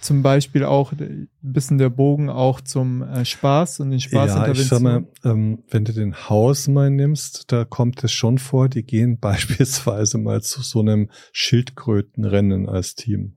Zum 0.00 0.22
Beispiel 0.22 0.64
auch 0.64 0.92
ein 0.92 1.28
bisschen 1.42 1.78
der 1.78 1.90
Bogen 1.90 2.30
auch 2.30 2.60
zum 2.60 3.02
äh, 3.02 3.24
Spaß 3.24 3.80
und 3.80 3.90
den 3.90 4.00
Spaßinterventionen. 4.00 4.56
Ja, 4.56 4.62
ich 4.62 4.68
sag 4.68 5.24
mal, 5.24 5.30
ähm, 5.30 5.62
wenn 5.70 5.84
du 5.84 5.92
den 5.92 6.14
Hausmann 6.28 6.96
nimmst, 6.96 7.52
da 7.52 7.64
kommt 7.64 8.02
es 8.02 8.12
schon 8.12 8.38
vor, 8.38 8.68
die 8.68 8.82
gehen 8.82 9.18
beispielsweise 9.20 10.18
mal 10.18 10.42
zu 10.42 10.62
so 10.62 10.80
einem 10.80 11.10
Schildkrötenrennen 11.32 12.68
als 12.68 12.94
Team. 12.94 13.36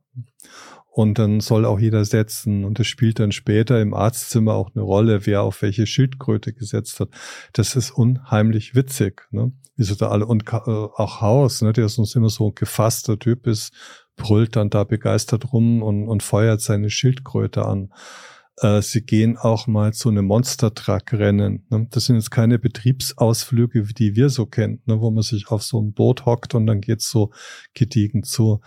Und 0.96 1.18
dann 1.18 1.40
soll 1.40 1.66
auch 1.66 1.80
jeder 1.80 2.06
setzen. 2.06 2.64
Und 2.66 2.78
das 2.78 2.86
spielt 2.86 3.18
dann 3.18 3.32
später 3.32 3.82
im 3.82 3.96
Arztzimmer 3.96 4.54
auch 4.54 4.70
eine 4.76 4.84
Rolle, 4.84 5.26
wer 5.26 5.42
auf 5.42 5.64
welche 5.64 5.88
Schildkröte 5.88 6.54
gesetzt 6.54 7.00
hat. 7.00 7.10
Das 7.52 7.76
ist 7.76 7.90
unheimlich 7.90 8.76
witzig. 8.76 9.24
Ne? 9.32 9.52
Wie 9.76 9.84
so 9.84 9.96
da 9.96 10.10
alle, 10.10 10.28
und 10.28 10.44
äh, 10.54 10.56
auch 10.56 11.20
Haus, 11.20 11.64
ne, 11.64 11.74
der 11.74 11.90
sonst 11.90 12.16
immer 12.16 12.30
so 12.30 12.50
ein 12.50 12.56
gefasster 12.56 13.18
Typ 13.18 13.48
ist, 13.48 13.74
brüllt 14.16 14.56
dann 14.56 14.70
da 14.70 14.84
begeistert 14.84 15.54
rum 15.54 15.82
und, 15.82 16.08
und 16.08 16.24
feuert 16.24 16.62
seine 16.62 16.90
Schildkröte 16.90 17.66
an. 17.66 17.92
Äh, 18.58 18.82
sie 18.82 19.02
gehen 19.02 19.38
auch 19.38 19.68
mal 19.68 19.94
zu 19.94 20.10
einem 20.10 20.26
Monster-Truck-Rennen. 20.26 21.66
Ne? 21.70 21.88
Das 21.90 22.06
sind 22.06 22.18
jetzt 22.18 22.32
keine 22.32 22.60
Betriebsausflüge, 22.60 23.84
die 23.84 24.16
wir 24.16 24.30
so 24.30 24.46
kennen, 24.46 24.82
ne? 24.86 25.02
wo 25.02 25.10
man 25.10 25.24
sich 25.24 25.48
auf 25.50 25.64
so 25.64 25.82
ein 25.82 25.94
Boot 25.94 26.26
hockt 26.26 26.54
und 26.54 26.68
dann 26.68 26.82
geht's 26.82 27.10
so 27.10 27.32
gediegen 27.74 28.24
zu. 28.24 28.62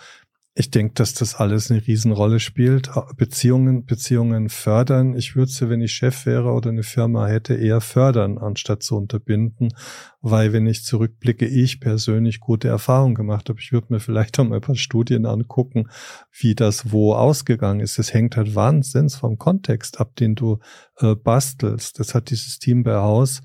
Ich 0.59 0.71
denke, 0.71 0.95
dass 0.95 1.13
das 1.13 1.35
alles 1.35 1.71
eine 1.71 1.87
Riesenrolle 1.87 2.41
spielt. 2.41 2.89
Beziehungen, 3.19 3.85
Beziehungen 3.85 4.49
fördern. 4.49 5.15
Ich 5.15 5.37
würde 5.37 5.51
sie, 5.51 5.69
wenn 5.69 5.83
ich 5.83 5.93
Chef 5.93 6.25
wäre 6.25 6.53
oder 6.53 6.71
eine 6.71 6.83
Firma 6.83 7.27
hätte, 7.27 7.55
eher 7.57 7.83
fördern, 7.83 8.39
anstatt 8.39 8.83
zu 8.83 8.97
unterbinden. 8.97 9.75
Weil, 10.23 10.55
wenn 10.55 10.67
ich 10.67 10.83
zurückblicke, 10.83 11.47
ich 11.47 11.79
persönlich 11.79 12.41
gute 12.41 12.69
Erfahrungen 12.69 13.15
gemacht 13.15 13.51
habe. 13.51 13.61
Ich 13.61 13.71
würde 13.71 13.89
mir 13.91 14.01
vielleicht 14.01 14.39
auch 14.39 14.45
mal 14.45 14.55
ein 14.55 14.61
paar 14.63 14.77
Studien 14.77 15.27
angucken, 15.27 15.91
wie 16.33 16.55
das 16.55 16.91
wo 16.91 17.13
ausgegangen 17.13 17.81
ist. 17.81 17.99
Es 17.99 18.15
hängt 18.15 18.39
halt 18.39 18.55
wahnsinns 18.55 19.17
vom 19.17 19.37
Kontext 19.37 20.01
ab, 20.01 20.17
den 20.17 20.37
du 20.37 20.61
äh, 21.01 21.15
bastelst. 21.15 22.01
Das 22.01 22.15
hat 22.15 22.31
dieses 22.31 22.59
Team 22.59 22.83
bei 22.83 22.95
Haus 22.95 23.43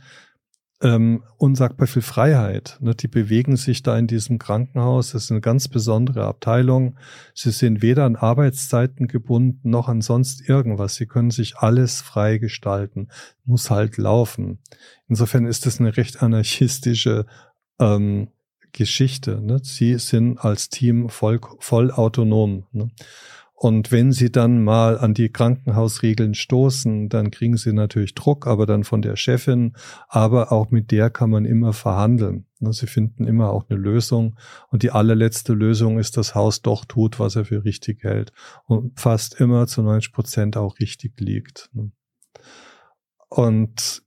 ähm, 0.82 1.24
unsagbar 1.38 1.88
viel 1.88 2.02
Freiheit. 2.02 2.78
Ne? 2.82 2.96
Die 2.96 3.08
bewegen 3.08 3.56
sich 3.56 3.84
da 3.84 3.98
in 3.98 4.08
diesem 4.08 4.40
Krankenhaus. 4.40 5.12
Das 5.12 5.26
ist 5.26 5.32
eine 5.32 5.42
ganz 5.42 5.68
besondere 5.68 6.26
Abteilung. 6.26 6.98
Sie 7.36 7.52
sind 7.52 7.82
weder 7.82 8.06
an 8.06 8.16
Arbeitszeiten 8.16 9.08
gebunden 9.08 9.70
noch 9.70 9.88
an 9.88 10.02
sonst 10.02 10.48
irgendwas. 10.48 10.96
Sie 10.96 11.06
können 11.06 11.30
sich 11.30 11.58
alles 11.58 12.02
frei 12.02 12.40
gestalten. 12.40 13.10
Muss 13.46 13.70
halt 13.70 13.98
laufen. 13.98 14.60
Insofern 15.08 15.46
ist 15.46 15.66
das 15.66 15.80
eine 15.80 15.98
recht 15.98 16.24
anarchistische 16.24 17.26
ähm, 17.80 18.30
Geschichte. 18.72 19.40
Ne? 19.42 19.60
Sie 19.64 20.00
sind 20.00 20.40
als 20.40 20.70
Team 20.70 21.10
voll, 21.10 21.40
voll 21.60 21.92
autonom. 21.92 22.66
Ne? 22.72 22.90
Und 23.64 23.92
wenn 23.92 24.12
sie 24.12 24.32
dann 24.32 24.64
mal 24.64 24.98
an 24.98 25.14
die 25.14 25.32
Krankenhausregeln 25.32 26.34
stoßen, 26.34 27.10
dann 27.10 27.30
kriegen 27.30 27.58
sie 27.58 27.74
natürlich 27.74 28.16
Druck, 28.16 28.48
aber 28.48 28.66
dann 28.66 28.84
von 28.84 29.04
der 29.04 29.16
Chefin, 29.16 29.74
aber 30.08 30.52
auch 30.52 30.72
mit 30.72 30.90
der 30.90 31.12
kann 31.12 31.30
man 31.30 31.46
immer 31.46 31.72
verhandeln. 31.72 32.48
Ne, 32.60 32.74
sie 32.74 32.88
finden 32.88 33.28
immer 33.28 33.52
auch 33.52 33.70
eine 33.70 33.78
Lösung. 33.78 34.36
Und 34.70 34.82
die 34.82 34.90
allerletzte 34.90 35.54
Lösung 35.54 36.00
ist, 36.00 36.18
das 36.18 36.34
Haus 36.34 36.64
doch 36.64 36.86
tut, 36.86 37.20
was 37.20 37.36
er 37.36 37.46
für 37.46 37.64
richtig 37.64 38.04
hält. 38.04 38.34
Und 38.66 39.00
fast 39.00 39.40
immer 39.40 39.68
zu 39.68 39.84
90 39.84 40.12
Prozent 40.12 40.58
auch 40.58 40.80
richtig 40.80 41.22
liegt. 41.22 41.70
Ne. 41.74 41.92
Und 43.30 44.02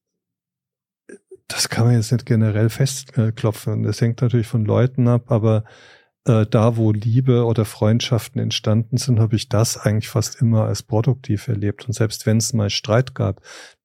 das 1.47 1.68
kann 1.68 1.86
man 1.86 1.94
jetzt 1.94 2.10
nicht 2.10 2.26
generell 2.26 2.70
festklopfen. 2.70 3.85
Das 3.85 4.01
hängt 4.01 4.20
natürlich 4.20 4.48
von 4.48 4.64
Leuten 4.64 5.06
ab, 5.06 5.31
aber 5.31 5.62
äh, 6.26 6.46
da, 6.46 6.76
wo 6.76 6.92
Liebe 6.92 7.44
oder 7.44 7.64
Freundschaften 7.64 8.40
entstanden 8.40 8.96
sind, 8.96 9.20
habe 9.20 9.36
ich 9.36 9.48
das 9.48 9.76
eigentlich 9.76 10.09
fast 10.09 10.40
immer 10.40 10.64
als 10.64 10.82
produktiv 10.82 11.48
erlebt. 11.48 11.86
Und 11.86 11.92
selbst 11.92 12.26
wenn 12.26 12.38
es 12.38 12.52
mal 12.52 12.70
Streit 12.70 13.14
gab, 13.14 13.42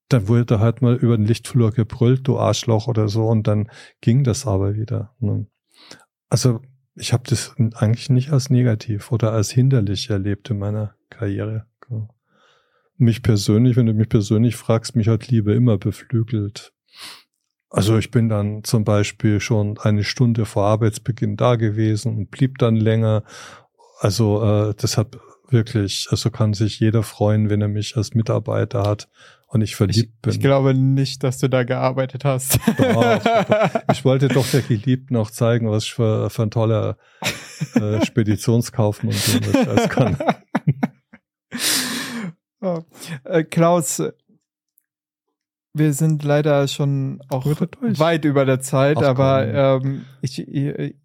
dann 0.07 0.27
wurde 0.27 0.59
halt 0.59 0.81
mal 0.81 0.95
über 0.95 1.15
den 1.15 1.25
Lichtflur 1.25 1.71
gebrüllt, 1.71 2.27
du 2.27 2.39
Arschloch 2.39 2.87
oder 2.87 3.07
so, 3.09 3.27
und 3.27 3.47
dann 3.47 3.69
ging 4.01 4.23
das 4.23 4.47
aber 4.47 4.75
wieder. 4.75 5.13
Ne? 5.19 5.45
Also 6.29 6.61
ich 6.95 7.13
habe 7.13 7.23
das 7.27 7.55
eigentlich 7.75 8.09
nicht 8.09 8.31
als 8.31 8.49
negativ 8.49 9.11
oder 9.11 9.31
als 9.31 9.51
hinderlich 9.51 10.09
erlebt 10.09 10.49
in 10.49 10.59
meiner 10.59 10.95
Karriere. 11.09 11.65
Mich 12.97 13.21
persönlich, 13.21 13.77
wenn 13.77 13.85
du 13.85 13.93
mich 13.93 14.09
persönlich 14.09 14.55
fragst, 14.55 14.95
mich 14.95 15.07
hat 15.07 15.27
Liebe 15.27 15.53
immer 15.53 15.77
beflügelt. 15.77 16.73
Also 17.69 17.97
ich 17.97 18.09
bin 18.09 18.29
dann 18.29 18.63
zum 18.63 18.83
Beispiel 18.83 19.39
schon 19.39 19.77
eine 19.77 20.03
Stunde 20.03 20.45
vor 20.45 20.65
Arbeitsbeginn 20.65 21.37
da 21.37 21.55
gewesen 21.55 22.17
und 22.17 22.31
blieb 22.31 22.57
dann 22.57 22.75
länger. 22.75 23.23
also 23.99 24.43
äh, 24.43 24.73
deshalb 24.81 25.19
wirklich, 25.49 26.07
also 26.09 26.29
kann 26.29 26.53
sich 26.53 26.79
jeder 26.79 27.03
freuen, 27.03 27.49
wenn 27.49 27.61
er 27.61 27.67
mich 27.67 27.97
als 27.97 28.13
Mitarbeiter 28.13 28.83
hat 28.83 29.07
und 29.47 29.61
ich 29.61 29.75
verliebt 29.75 30.13
ich, 30.15 30.21
bin. 30.21 30.31
Ich 30.33 30.39
glaube 30.39 30.73
nicht, 30.73 31.23
dass 31.23 31.39
du 31.39 31.47
da 31.47 31.63
gearbeitet 31.63 32.23
hast. 32.23 32.59
Doch, 32.77 33.21
ich 33.91 34.05
wollte 34.05 34.27
doch 34.27 34.47
der 34.47 34.61
Geliebten 34.61 35.15
auch 35.15 35.31
zeigen, 35.31 35.69
was 35.69 35.85
ich 35.85 35.93
für, 35.93 36.29
für 36.29 36.43
ein 36.43 36.51
toller 36.51 36.97
äh, 37.75 38.05
Speditionskaufmann 38.05 39.15
bin, 39.41 39.67
alles 39.67 39.89
kann. 39.89 40.17
oh. 42.61 42.81
Klaus, 43.49 44.03
wir 45.79 45.93
sind 45.93 46.23
leider 46.23 46.67
schon 46.67 47.21
auch 47.29 47.45
weit 47.45 48.25
über 48.25 48.45
der 48.45 48.59
Zeit, 48.59 48.97
Ach, 48.97 49.07
aber 49.07 49.81
ähm, 49.81 50.05
ich, 50.21 50.47
ich, 50.47 50.95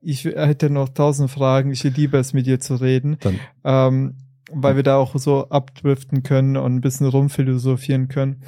ich 0.00 0.24
hätte 0.24 0.70
noch 0.70 0.90
tausend 0.90 1.30
Fragen. 1.30 1.72
Ich 1.72 1.82
liebe 1.82 2.18
es, 2.18 2.32
mit 2.32 2.46
dir 2.46 2.60
zu 2.60 2.76
reden. 2.76 3.18
Ähm, 3.64 4.16
weil 4.52 4.76
wir 4.76 4.82
da 4.82 4.96
auch 4.96 5.16
so 5.16 5.48
abdriften 5.48 6.22
können 6.22 6.56
und 6.56 6.76
ein 6.76 6.80
bisschen 6.80 7.06
rumphilosophieren 7.06 8.08
können. 8.08 8.42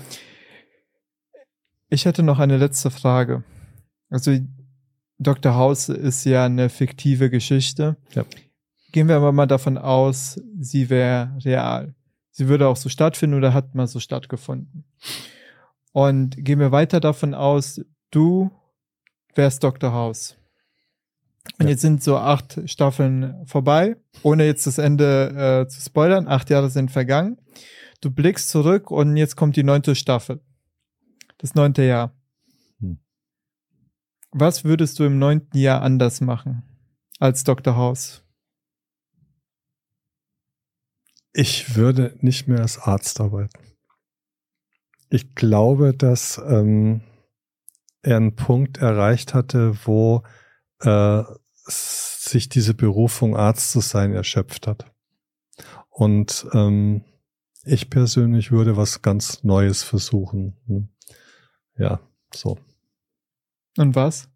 Ich 1.89 2.05
hätte 2.07 2.23
noch 2.23 2.39
eine 2.39 2.57
letzte 2.57 2.91
Frage. 2.91 3.45
Also 4.09 4.37
Dr. 5.19 5.55
House 5.55 5.89
ist 5.89 6.25
ja 6.25 6.47
eine 6.47 6.69
fiktive 6.69 7.31
Geschichte. 7.31 7.97
Ja. 8.15 8.25
Gehen 8.93 9.09
wir 9.09 9.17
aber 9.17 9.33
mal 9.33 9.47
davon 9.47 9.79
aus, 9.79 10.41
sie 10.59 10.91
wäre 10.91 11.37
real. 11.45 11.95
Sie 12.33 12.49
würde 12.49 12.67
auch 12.67 12.77
so 12.77 12.89
stattfinden 12.89 13.37
oder 13.37 13.55
hat 13.55 13.75
mal 13.75 13.87
so 13.87 14.01
stattgefunden. 14.01 14.85
Und 15.93 16.37
gehen 16.39 16.59
wir 16.59 16.73
weiter 16.73 16.99
davon 16.99 17.35
aus, 17.35 17.81
du 18.11 18.51
wärst 19.35 19.63
Dr. 19.63 19.93
House. 19.93 20.37
Und 21.59 21.67
ja. 21.67 21.71
jetzt 21.71 21.83
sind 21.83 22.03
so 22.03 22.17
acht 22.17 22.61
Staffeln 22.67 23.47
vorbei, 23.47 23.97
ohne 24.23 24.47
jetzt 24.47 24.67
das 24.67 24.79
Ende 24.79 25.65
äh, 25.65 25.69
zu 25.69 25.81
spoilern. 25.81 26.27
Acht 26.27 26.51
Jahre 26.51 26.71
sind 26.71 26.91
vergangen. 26.91 27.39
Du 28.01 28.11
blickst 28.11 28.49
zurück 28.49 28.91
und 28.91 29.17
jetzt 29.17 29.37
kommt 29.37 29.57
die 29.57 29.63
neunte 29.63 29.95
Staffel. 29.95 30.41
Das 31.39 31.55
neunte 31.55 31.83
Jahr. 31.83 32.15
Hm. 32.81 32.99
Was 34.31 34.65
würdest 34.65 34.99
du 34.99 35.05
im 35.05 35.19
neunten 35.19 35.59
Jahr 35.59 35.83
anders 35.83 36.21
machen 36.21 36.63
als 37.19 37.45
Dr. 37.45 37.77
House? 37.77 38.22
Ich 41.33 41.77
würde 41.77 42.17
nicht 42.21 42.49
mehr 42.49 42.61
als 42.61 42.79
Arzt 42.79 43.21
arbeiten. 43.21 43.59
Ich 45.09 45.35
glaube, 45.35 45.95
dass 45.95 46.41
ähm, 46.47 47.03
er 48.03 48.17
einen 48.17 48.37
Punkt 48.37 48.79
erreicht 48.79 49.35
hatte, 49.35 49.77
wo 49.85 50.23
äh, 50.81 51.23
sich 51.67 52.49
diese 52.49 52.75
Berufung, 52.75 53.37
Arzt 53.37 53.73
zu 53.73 53.81
sein, 53.81 54.13
erschöpft 54.13 54.67
hat. 54.67 54.91
Und 55.89 56.47
ähm, 56.53 57.05
ich 57.65 57.91
persönlich 57.91 58.51
würde 58.51 58.77
was 58.77 59.03
ganz 59.03 59.45
Neues 59.45 59.83
versuchen. 59.83 60.57
Hm. 60.67 60.89
Ja, 61.77 62.01
so. 62.35 62.59
Und 63.79 63.95
was? 63.95 64.29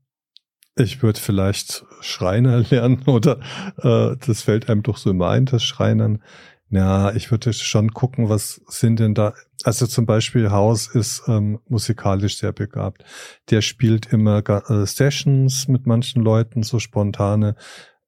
Ich 0.77 1.03
würde 1.03 1.19
vielleicht 1.19 1.85
Schreiner 2.01 2.59
lernen 2.71 3.03
oder 3.07 3.41
äh, 3.79 4.17
das 4.25 4.43
fällt 4.43 4.69
einem 4.69 4.83
doch 4.83 4.97
so 4.97 5.11
immer 5.11 5.31
ein, 5.31 5.47
das 5.47 5.65
Schreinern. 5.65 6.23
Ja, 6.69 7.13
ich 7.15 7.31
würde 7.31 7.53
schon 7.53 7.93
gucken, 7.93 8.29
was 8.29 8.61
sind 8.67 8.99
denn 8.99 9.15
da. 9.15 9.35
Also 9.63 9.87
zum 9.87 10.05
Beispiel 10.05 10.51
Haus 10.51 10.89
ist 10.89 11.23
ähm, 11.29 11.61
musikalisch 11.69 12.39
sehr 12.39 12.53
begabt. 12.53 13.05
Der 13.51 13.63
spielt 13.63 14.13
immer 14.13 14.43
äh, 14.49 14.85
Sessions 14.87 15.69
mit 15.69 15.87
manchen 15.87 16.23
Leuten, 16.23 16.65
so 16.65 16.81
spontane. 16.81 17.55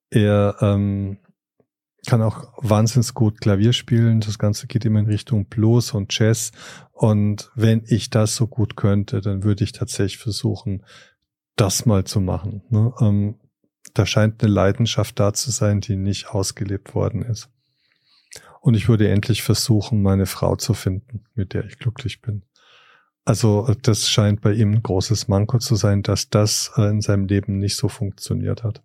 Er 0.09 0.57
ähm, 0.59 1.19
kann 2.05 2.21
auch 2.21 2.53
wahnsinnig 2.57 3.13
gut 3.13 3.39
Klavier 3.39 3.71
spielen. 3.71 4.19
Das 4.19 4.37
Ganze 4.39 4.67
geht 4.67 4.83
immer 4.83 4.99
in 4.99 5.05
Richtung 5.05 5.45
Blues 5.45 5.93
und 5.93 6.17
Jazz. 6.17 6.51
Und 6.91 7.51
wenn 7.55 7.83
ich 7.85 8.09
das 8.09 8.35
so 8.35 8.47
gut 8.47 8.75
könnte, 8.75 9.21
dann 9.21 9.43
würde 9.43 9.63
ich 9.63 9.71
tatsächlich 9.71 10.17
versuchen, 10.17 10.83
das 11.55 11.85
mal 11.85 12.03
zu 12.03 12.19
machen. 12.19 12.63
Ne? 12.69 12.93
Ähm, 12.99 13.39
da 13.93 14.05
scheint 14.05 14.43
eine 14.43 14.51
Leidenschaft 14.51 15.19
da 15.19 15.33
zu 15.33 15.51
sein, 15.51 15.81
die 15.81 15.95
nicht 15.95 16.29
ausgelebt 16.29 16.93
worden 16.93 17.21
ist. 17.21 17.49
Und 18.61 18.75
ich 18.75 18.89
würde 18.89 19.09
endlich 19.09 19.43
versuchen, 19.43 20.01
meine 20.01 20.25
Frau 20.25 20.55
zu 20.55 20.73
finden, 20.73 21.23
mit 21.33 21.53
der 21.53 21.65
ich 21.65 21.79
glücklich 21.79 22.21
bin. 22.21 22.43
Also 23.25 23.73
das 23.81 24.09
scheint 24.09 24.41
bei 24.41 24.53
ihm 24.53 24.71
ein 24.71 24.83
großes 24.83 25.27
Manko 25.27 25.59
zu 25.59 25.75
sein, 25.75 26.01
dass 26.03 26.29
das 26.29 26.71
äh, 26.77 26.89
in 26.89 27.01
seinem 27.01 27.25
Leben 27.25 27.59
nicht 27.59 27.77
so 27.77 27.87
funktioniert 27.87 28.63
hat. 28.63 28.81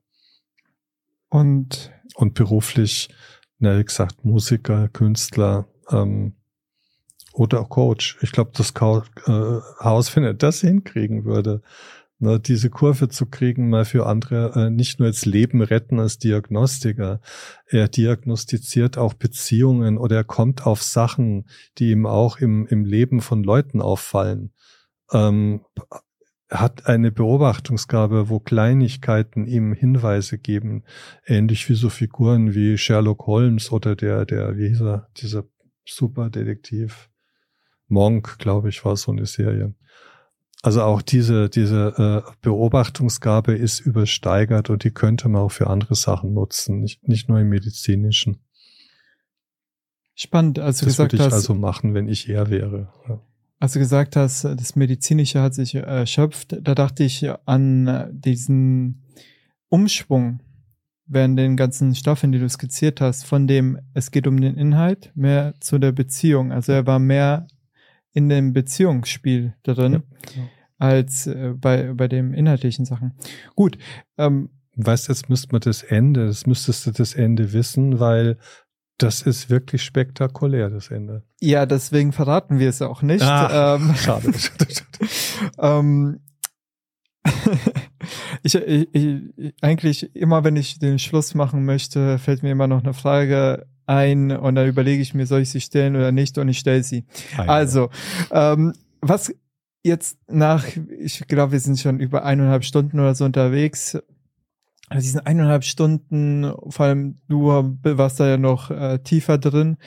Und 1.29 1.91
und 2.15 2.35
beruflich, 2.35 3.09
na, 3.59 3.79
wie 3.79 3.85
gesagt, 3.85 4.25
Musiker, 4.25 4.89
Künstler 4.89 5.67
ähm, 5.91 6.35
oder 7.33 7.65
Coach. 7.65 8.19
Ich 8.23 8.33
glaube, 8.33 8.53
das 8.55 8.71
äh, 8.71 9.61
Haus, 9.85 10.15
wenn 10.15 10.25
er 10.25 10.35
das 10.35 10.61
hinkriegen 10.61 11.25
würde, 11.25 11.63
ne, 12.25 12.41
diese 12.41 12.71
Kurve 12.71 13.09
zu 13.09 13.27
kriegen, 13.27 13.69
mal 13.69 13.85
für 13.85 14.07
andere 14.07 14.53
äh, 14.55 14.71
nicht 14.71 14.99
nur 14.99 15.09
jetzt 15.09 15.27
Leben 15.27 15.63
retten 15.63 16.01
als 16.01 16.19
Diagnostiker. 16.19 17.21
Er 17.67 17.89
diagnostiziert 17.89 18.99
auch 18.99 19.15
Beziehungen 19.15 19.99
oder 19.99 20.17
er 20.17 20.25
kommt 20.25 20.67
auf 20.67 20.83
Sachen, 20.83 21.47
die 21.79 21.91
ihm 21.91 22.07
auch 22.07 22.39
im, 22.39 22.67
im 22.67 22.85
Leben 22.85 23.21
von 23.21 23.45
Leuten 23.45 23.81
auffallen. 23.81 24.53
Ähm, 25.13 25.61
hat 26.51 26.87
eine 26.87 27.11
Beobachtungsgabe, 27.11 28.29
wo 28.29 28.39
Kleinigkeiten 28.39 29.47
ihm 29.47 29.73
Hinweise 29.73 30.39
geben, 30.39 30.85
ähnlich 31.27 31.69
wie 31.69 31.75
so 31.75 31.89
Figuren 31.89 32.55
wie 32.55 32.79
Sherlock 32.79 33.27
Holmes 33.27 33.73
oder 33.73 33.97
der, 33.97 34.25
der, 34.25 34.57
wie 34.57 34.69
hieß 34.69 34.83
er, 34.83 35.09
dieser 35.17 35.45
Superdetektiv 35.85 37.11
Monk, 37.89 38.39
glaube 38.39 38.69
ich, 38.71 38.85
war 38.85 38.97
so 38.97 39.13
eine 39.13 39.27
Serie. 39.27 39.75
Also 40.65 40.81
auch 40.81 41.03
diese, 41.03 41.51
diese 41.51 42.24
äh, 42.27 42.32
Beobachtungsgabe 42.41 43.53
ist 43.53 43.81
übersteigert 43.81 44.70
und 44.70 44.82
die 44.82 44.93
könnte 44.93 45.28
man 45.28 45.43
auch 45.43 45.53
für 45.53 45.66
andere 45.66 45.95
Sachen 45.95 46.32
nutzen, 46.32 46.81
nicht, 46.81 47.07
nicht 47.07 47.28
nur 47.28 47.39
im 47.39 47.51
medizinischen. 47.51 48.39
Spannend, 50.15 50.59
als 50.59 50.78
du 50.78 50.86
das 50.86 50.95
gesagt 50.95 51.12
würde 51.12 51.23
ich 51.23 51.27
hast. 51.27 51.35
also 51.35 51.55
machen, 51.55 51.93
wenn 51.93 52.09
ich 52.09 52.31
er 52.31 52.49
wäre. 52.49 52.89
Ja. 53.07 53.20
Als 53.61 53.74
du 53.74 53.78
gesagt 53.78 54.16
hast, 54.16 54.45
das 54.45 54.74
Medizinische 54.74 55.43
hat 55.43 55.53
sich 55.53 55.74
erschöpft, 55.74 56.57
da 56.62 56.74
dachte 56.74 57.05
ich 57.05 57.28
an 57.45 58.09
diesen 58.11 59.03
Umschwung 59.69 60.41
während 61.05 61.39
den 61.39 61.59
ganzen 61.59 61.95
Staffeln, 61.95 62.32
die 62.32 62.39
du 62.39 62.49
skizziert 62.49 63.03
hast, 63.03 63.27
von 63.27 63.47
dem 63.47 63.81
es 63.93 64.11
geht 64.11 64.27
um 64.27 64.41
den 64.41 64.57
Inhalt, 64.57 65.12
mehr 65.15 65.53
zu 65.61 65.78
der 65.78 65.93
Beziehung. 65.93 66.53
Also 66.53 66.73
er 66.73 66.86
war 66.86 66.99
mehr 66.99 67.49
in 68.15 68.28
dem 68.28 68.53
Beziehungsspiel 68.53 69.55
drin, 69.65 69.93
ja, 69.93 70.03
genau. 70.32 70.49
als 70.78 71.27
äh, 71.27 71.53
bei, 71.55 71.93
bei 71.93 72.09
dem 72.09 72.32
inhaltlichen 72.32 72.86
Sachen. 72.86 73.15
Gut. 73.55 73.77
Ähm, 74.16 74.51
weißt, 74.77 75.09
jetzt 75.09 75.28
müsste 75.28 75.49
man 75.53 75.61
das 75.61 75.82
Ende, 75.82 76.27
das 76.27 76.47
müsstest 76.47 76.86
du 76.86 76.93
das 76.93 77.15
Ende 77.15 77.53
wissen, 77.53 78.01
weil 78.01 78.39
das 78.99 79.23
ist 79.23 79.51
wirklich 79.51 79.82
spektakulär, 79.82 80.70
das 80.70 80.91
Ende. 80.91 81.24
Ja, 81.41 81.66
deswegen 81.66 82.12
verraten 82.12 82.61
wir 82.61 82.69
es 82.69 82.81
auch 82.81 83.03
nicht. 83.03 83.23
Ach, 83.23 83.81
ähm, 83.81 83.95
schade. 83.97 84.32
ähm, 85.59 86.20
ich, 88.43 88.55
ich, 88.55 88.95
ich, 88.95 89.55
eigentlich 89.61 90.15
immer, 90.15 90.45
wenn 90.45 90.57
ich 90.57 90.78
den 90.78 90.99
Schluss 90.99 91.35
machen 91.35 91.65
möchte, 91.65 92.19
fällt 92.19 92.43
mir 92.43 92.53
immer 92.53 92.69
noch 92.69 92.85
eine 92.85 92.95
Frage 92.95 93.66
ein 93.86 94.31
und 94.31 94.55
dann 94.55 94.69
überlege 94.69 95.02
ich 95.02 95.15
mir, 95.15 95.27
soll 95.27 95.40
ich 95.40 95.51
sie 95.51 95.61
stellen 95.61 95.97
oder 95.97 96.12
nicht 96.12 96.39
und 96.39 96.48
ich 96.48 96.59
stelle 96.59 96.82
sie. 96.82 97.05
Eine. 97.36 97.48
Also, 97.48 97.90
ähm, 98.31 98.73
was 99.01 99.35
jetzt 99.82 100.19
nach, 100.28 100.65
ich 100.98 101.27
glaube, 101.28 101.52
wir 101.52 101.61
sind 101.61 101.78
schon 101.78 102.01
über 102.01 102.24
eineinhalb 102.24 102.65
Stunden 102.65 102.98
oder 102.98 103.15
so 103.15 103.24
unterwegs. 103.24 103.98
Also 104.89 105.02
diesen 105.02 105.20
eineinhalb 105.20 105.65
Stunden, 105.65 106.52
vor 106.69 106.86
allem 106.86 107.16
du 107.28 107.47
warst 107.82 108.20
da 108.20 108.28
ja 108.28 108.36
noch 108.36 108.70
äh, 108.70 108.98
tiefer 108.98 109.39
drin, 109.39 109.78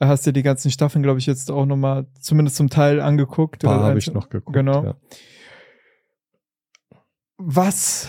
hast 0.00 0.26
dir 0.26 0.32
die 0.32 0.42
ganzen 0.42 0.70
Staffeln, 0.70 1.02
glaube 1.02 1.20
ich, 1.20 1.26
jetzt 1.26 1.50
auch 1.50 1.66
nochmal 1.66 2.06
zumindest 2.20 2.56
zum 2.56 2.68
Teil 2.68 3.00
angeguckt. 3.00 3.62
Da 3.62 3.80
habe 3.80 3.98
ich 3.98 4.12
noch 4.12 4.28
geguckt. 4.28 4.54
Genau. 4.54 4.84
Ja. 4.84 4.94
Was 7.36 8.08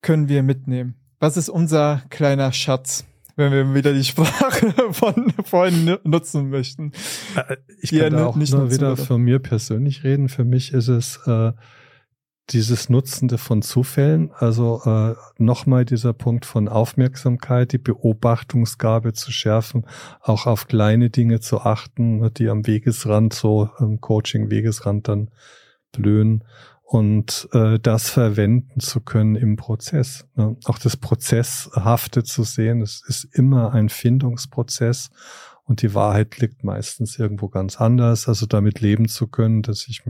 können 0.00 0.28
wir 0.28 0.42
mitnehmen? 0.42 0.94
Was 1.18 1.36
ist 1.36 1.48
unser 1.48 2.02
kleiner 2.10 2.52
Schatz? 2.52 3.04
Wenn 3.36 3.52
wir 3.52 3.74
wieder 3.74 3.92
die 3.92 4.04
Sprache 4.04 4.72
von 4.92 5.32
vorhin 5.44 5.98
nutzen 6.04 6.50
möchten. 6.50 6.92
Äh, 7.36 7.56
ich 7.80 7.90
kann 7.90 8.12
da 8.12 8.26
auch 8.26 8.36
nicht 8.36 8.52
nur 8.52 8.70
wieder 8.70 8.90
würde. 8.90 9.04
von 9.04 9.22
mir 9.22 9.38
persönlich 9.38 10.04
reden. 10.04 10.28
Für 10.28 10.44
mich 10.44 10.72
ist 10.72 10.88
es 10.88 11.18
äh, 11.26 11.52
dieses 12.50 12.90
Nutzende 12.90 13.38
von 13.38 13.62
Zufällen, 13.62 14.30
also 14.34 14.82
äh, 14.84 15.14
nochmal 15.38 15.84
dieser 15.84 16.12
Punkt 16.12 16.44
von 16.44 16.68
Aufmerksamkeit, 16.68 17.72
die 17.72 17.78
Beobachtungsgabe 17.78 19.14
zu 19.14 19.32
schärfen, 19.32 19.86
auch 20.20 20.46
auf 20.46 20.66
kleine 20.66 21.08
Dinge 21.08 21.40
zu 21.40 21.60
achten, 21.60 22.32
die 22.34 22.50
am 22.50 22.66
Wegesrand, 22.66 23.32
so 23.32 23.70
am 23.78 24.00
Coaching-Wegesrand 24.00 25.08
dann 25.08 25.30
blühen 25.92 26.44
und 26.84 27.48
äh, 27.52 27.78
das 27.80 28.10
verwenden 28.10 28.80
zu 28.80 29.00
können 29.00 29.36
im 29.36 29.56
Prozess. 29.56 30.26
Ne? 30.36 30.56
Auch 30.64 30.78
das 30.78 30.96
Prozesshafte 30.96 32.22
zu 32.24 32.44
sehen, 32.44 32.82
es 32.82 33.02
ist 33.06 33.24
immer 33.32 33.72
ein 33.72 33.88
Findungsprozess 33.88 35.10
und 35.64 35.82
die 35.82 35.94
Wahrheit 35.94 36.38
liegt 36.38 36.62
meistens 36.62 37.18
irgendwo 37.18 37.48
ganz 37.48 37.80
anders. 37.80 38.28
Also 38.28 38.46
damit 38.46 38.80
leben 38.80 39.08
zu 39.08 39.26
können, 39.28 39.62
dass 39.62 39.88
ich 39.88 40.02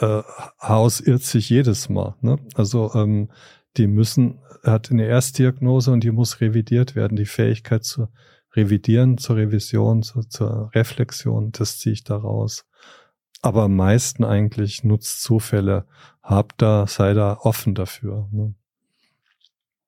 äh, 0.00 0.22
Haus 0.60 1.00
irrt 1.00 1.22
sich 1.22 1.50
jedes 1.50 1.88
Mal. 1.88 2.16
Ne? 2.22 2.38
Also 2.54 2.92
ähm, 2.94 3.30
die 3.76 3.86
müssen, 3.86 4.40
hat 4.64 4.90
eine 4.90 5.06
Erstdiagnose 5.06 5.92
und 5.92 6.02
die 6.02 6.10
muss 6.10 6.40
revidiert 6.40 6.96
werden. 6.96 7.16
Die 7.16 7.26
Fähigkeit 7.26 7.84
zu 7.84 8.08
revidieren, 8.56 9.18
zur 9.18 9.36
Revision, 9.36 10.02
zu, 10.02 10.22
zur 10.22 10.70
Reflexion, 10.74 11.52
das 11.52 11.78
ziehe 11.78 11.92
ich 11.92 12.04
daraus. 12.04 12.64
Aber 13.42 13.62
am 13.62 13.76
meisten 13.76 14.24
eigentlich 14.24 14.84
nutzt 14.84 15.22
Zufälle. 15.22 15.86
Hab 16.22 16.56
da, 16.58 16.86
sei 16.86 17.14
da 17.14 17.38
offen 17.40 17.74
dafür. 17.74 18.28
Ne? 18.30 18.54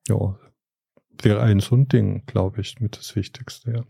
Ja, 0.09 0.37
wäre 1.21 1.43
ein 1.43 1.61
so 1.61 1.77
ein 1.77 1.89
Ding, 1.89 2.25
glaube 2.27 2.61
ich, 2.61 2.81
mit 2.81 2.97
das 2.97 3.15
Wichtigste, 3.15 3.73
ja. 3.73 3.83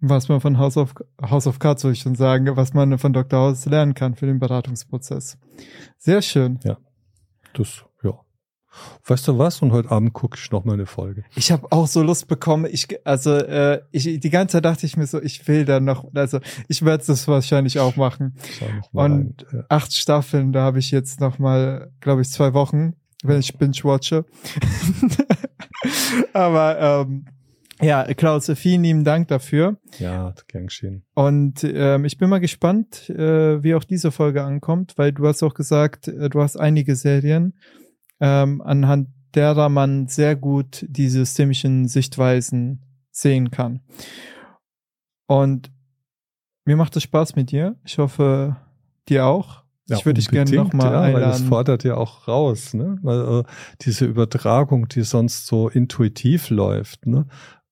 Was 0.00 0.28
man 0.28 0.40
von 0.40 0.58
House 0.58 0.76
of, 0.76 0.94
House 1.20 1.48
of 1.48 1.58
Cards, 1.58 1.82
soll 1.82 1.92
ich 1.92 2.00
schon 2.00 2.14
sagen, 2.14 2.56
was 2.56 2.72
man 2.72 2.98
von 2.98 3.12
Dr. 3.12 3.40
House 3.40 3.66
lernen 3.66 3.94
kann 3.94 4.14
für 4.14 4.26
den 4.26 4.38
Beratungsprozess. 4.38 5.38
Sehr 5.98 6.22
schön. 6.22 6.60
Ja, 6.62 6.78
das. 7.52 7.84
Weißt 9.06 9.26
du 9.26 9.38
was? 9.38 9.62
Und 9.62 9.72
heute 9.72 9.90
Abend 9.90 10.12
gucke 10.12 10.38
ich 10.40 10.50
noch 10.50 10.64
mal 10.64 10.74
eine 10.74 10.86
Folge. 10.86 11.24
Ich 11.34 11.50
habe 11.50 11.70
auch 11.70 11.86
so 11.86 12.02
Lust 12.02 12.28
bekommen. 12.28 12.66
Ich, 12.70 12.86
also 13.06 13.34
äh, 13.34 13.80
ich, 13.90 14.20
die 14.20 14.30
ganze 14.30 14.52
Zeit 14.52 14.64
dachte 14.64 14.86
ich 14.86 14.96
mir 14.96 15.06
so, 15.06 15.20
ich 15.20 15.46
will 15.48 15.64
da 15.64 15.80
noch, 15.80 16.06
also 16.14 16.40
ich 16.68 16.84
werde 16.84 17.04
das 17.06 17.26
wahrscheinlich 17.28 17.78
auch 17.78 17.96
machen. 17.96 18.34
Und 18.92 19.46
rein, 19.52 19.64
acht 19.68 19.94
Staffeln, 19.94 20.52
da 20.52 20.62
habe 20.62 20.78
ich 20.78 20.90
jetzt 20.90 21.20
noch 21.20 21.38
mal, 21.38 21.90
glaube 22.00 22.22
ich, 22.22 22.30
zwei 22.30 22.54
Wochen, 22.54 22.94
wenn 23.22 23.40
ich 23.40 23.56
binge 23.56 23.78
watche. 23.84 24.24
Aber 26.32 27.06
ähm, 27.06 27.26
ja, 27.80 28.02
Klaus, 28.14 28.50
vielen 28.56 28.82
lieben 28.82 29.04
Dank 29.04 29.28
dafür. 29.28 29.76
Ja, 29.98 30.34
gern 30.48 30.66
geschehen. 30.66 31.04
Und 31.14 31.62
ähm, 31.62 32.04
ich 32.04 32.18
bin 32.18 32.28
mal 32.28 32.40
gespannt, 32.40 33.08
äh, 33.08 33.62
wie 33.62 33.74
auch 33.74 33.84
diese 33.84 34.10
Folge 34.10 34.42
ankommt, 34.42 34.94
weil 34.96 35.12
du 35.12 35.26
hast 35.26 35.44
auch 35.44 35.54
gesagt, 35.54 36.08
äh, 36.08 36.28
du 36.28 36.42
hast 36.42 36.56
einige 36.56 36.96
Serien, 36.96 37.54
ähm, 38.20 38.60
anhand 38.62 39.08
derer 39.34 39.68
man 39.68 40.08
sehr 40.08 40.36
gut 40.36 40.84
die 40.88 41.08
systemischen 41.08 41.86
Sichtweisen 41.88 42.82
sehen 43.10 43.50
kann. 43.50 43.80
Und 45.26 45.70
mir 46.64 46.76
macht 46.76 46.96
es 46.96 47.02
Spaß 47.02 47.36
mit 47.36 47.50
dir. 47.50 47.76
Ich 47.84 47.98
hoffe, 47.98 48.56
dir 49.08 49.26
auch. 49.26 49.62
Ja, 49.88 49.96
ich 49.96 50.04
würde 50.04 50.20
dich 50.20 50.28
gerne 50.28 50.50
nochmal 50.54 50.92
ja, 50.92 51.00
einladen. 51.00 51.14
Weil 51.14 51.30
das 51.32 51.40
fordert 51.42 51.84
ja 51.84 51.96
auch 51.96 52.28
raus, 52.28 52.74
ne? 52.74 52.98
Weil 53.02 53.40
äh, 53.40 53.44
diese 53.80 54.04
Übertragung, 54.04 54.86
die 54.88 55.02
sonst 55.02 55.46
so 55.46 55.68
intuitiv 55.68 56.50
läuft, 56.50 57.06
ne? 57.06 57.26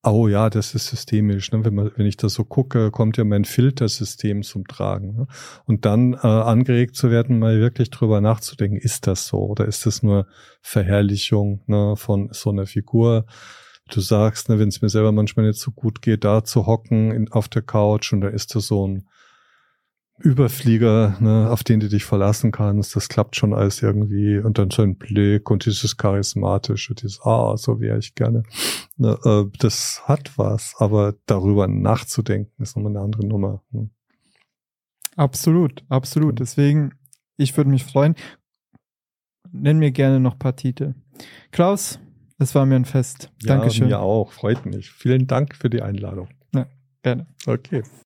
Oh 0.08 0.28
ja, 0.28 0.50
das 0.50 0.72
ist 0.76 0.86
systemisch. 0.86 1.50
Ne? 1.50 1.64
Wenn, 1.64 1.74
man, 1.74 1.90
wenn 1.96 2.06
ich 2.06 2.16
da 2.16 2.28
so 2.28 2.44
gucke, 2.44 2.92
kommt 2.92 3.16
ja 3.16 3.24
mein 3.24 3.44
Filtersystem 3.44 4.44
zum 4.44 4.64
Tragen. 4.64 5.16
Ne? 5.16 5.26
Und 5.64 5.84
dann 5.84 6.14
äh, 6.14 6.18
angeregt 6.18 6.94
zu 6.94 7.10
werden, 7.10 7.40
mal 7.40 7.58
wirklich 7.58 7.90
drüber 7.90 8.20
nachzudenken, 8.20 8.76
ist 8.76 9.08
das 9.08 9.26
so 9.26 9.38
oder 9.38 9.64
ist 9.64 9.84
das 9.84 10.04
nur 10.04 10.28
Verherrlichung 10.62 11.62
ne, 11.66 11.96
von 11.96 12.28
so 12.30 12.50
einer 12.50 12.66
Figur? 12.66 13.26
Du 13.88 14.00
sagst, 14.00 14.48
ne, 14.48 14.60
wenn 14.60 14.68
es 14.68 14.80
mir 14.80 14.90
selber 14.90 15.10
manchmal 15.10 15.46
nicht 15.46 15.58
so 15.58 15.72
gut 15.72 16.02
geht, 16.02 16.22
da 16.22 16.44
zu 16.44 16.66
hocken 16.66 17.10
in, 17.10 17.32
auf 17.32 17.48
der 17.48 17.62
Couch 17.62 18.12
und 18.12 18.20
da 18.20 18.28
ist 18.28 18.54
da 18.54 18.60
so 18.60 18.86
ein 18.86 19.08
Überflieger, 20.18 21.16
ne, 21.20 21.50
auf 21.50 21.62
den 21.62 21.80
du 21.80 21.88
dich 21.88 22.04
verlassen 22.04 22.50
kannst, 22.50 22.96
das 22.96 23.08
klappt 23.08 23.36
schon 23.36 23.52
alles 23.52 23.82
irgendwie 23.82 24.38
und 24.38 24.56
dann 24.56 24.70
so 24.70 24.82
ein 24.82 24.96
Blick 24.96 25.50
und 25.50 25.66
dieses 25.66 25.98
charismatische, 25.98 26.94
dieses, 26.94 27.20
ah, 27.22 27.56
so 27.58 27.80
wäre 27.80 27.98
ich 27.98 28.14
gerne. 28.14 28.42
Ne, 28.96 29.18
äh, 29.24 29.44
das 29.58 30.02
hat 30.04 30.38
was, 30.38 30.74
aber 30.78 31.14
darüber 31.26 31.66
nachzudenken 31.66 32.62
ist 32.62 32.76
nochmal 32.76 32.96
eine 32.96 33.04
andere 33.04 33.26
Nummer. 33.26 33.62
Ne? 33.70 33.90
Absolut, 35.16 35.84
absolut. 35.88 36.40
Deswegen, 36.40 36.94
ich 37.36 37.56
würde 37.56 37.70
mich 37.70 37.84
freuen. 37.84 38.14
Nenn 39.52 39.78
mir 39.78 39.90
gerne 39.90 40.18
noch 40.18 40.38
paar 40.38 40.56
Titel. 40.56 40.94
Klaus, 41.50 41.98
es 42.38 42.54
war 42.54 42.66
mir 42.66 42.76
ein 42.76 42.84
Fest. 42.84 43.32
Ja, 43.42 43.56
Dankeschön. 43.56 43.88
Mir 43.88 44.00
auch, 44.00 44.32
freut 44.32 44.66
mich. 44.66 44.90
Vielen 44.90 45.26
Dank 45.26 45.54
für 45.54 45.70
die 45.70 45.82
Einladung. 45.82 46.28
Ja, 46.54 46.66
gerne. 47.02 47.26
Okay. 47.46 47.82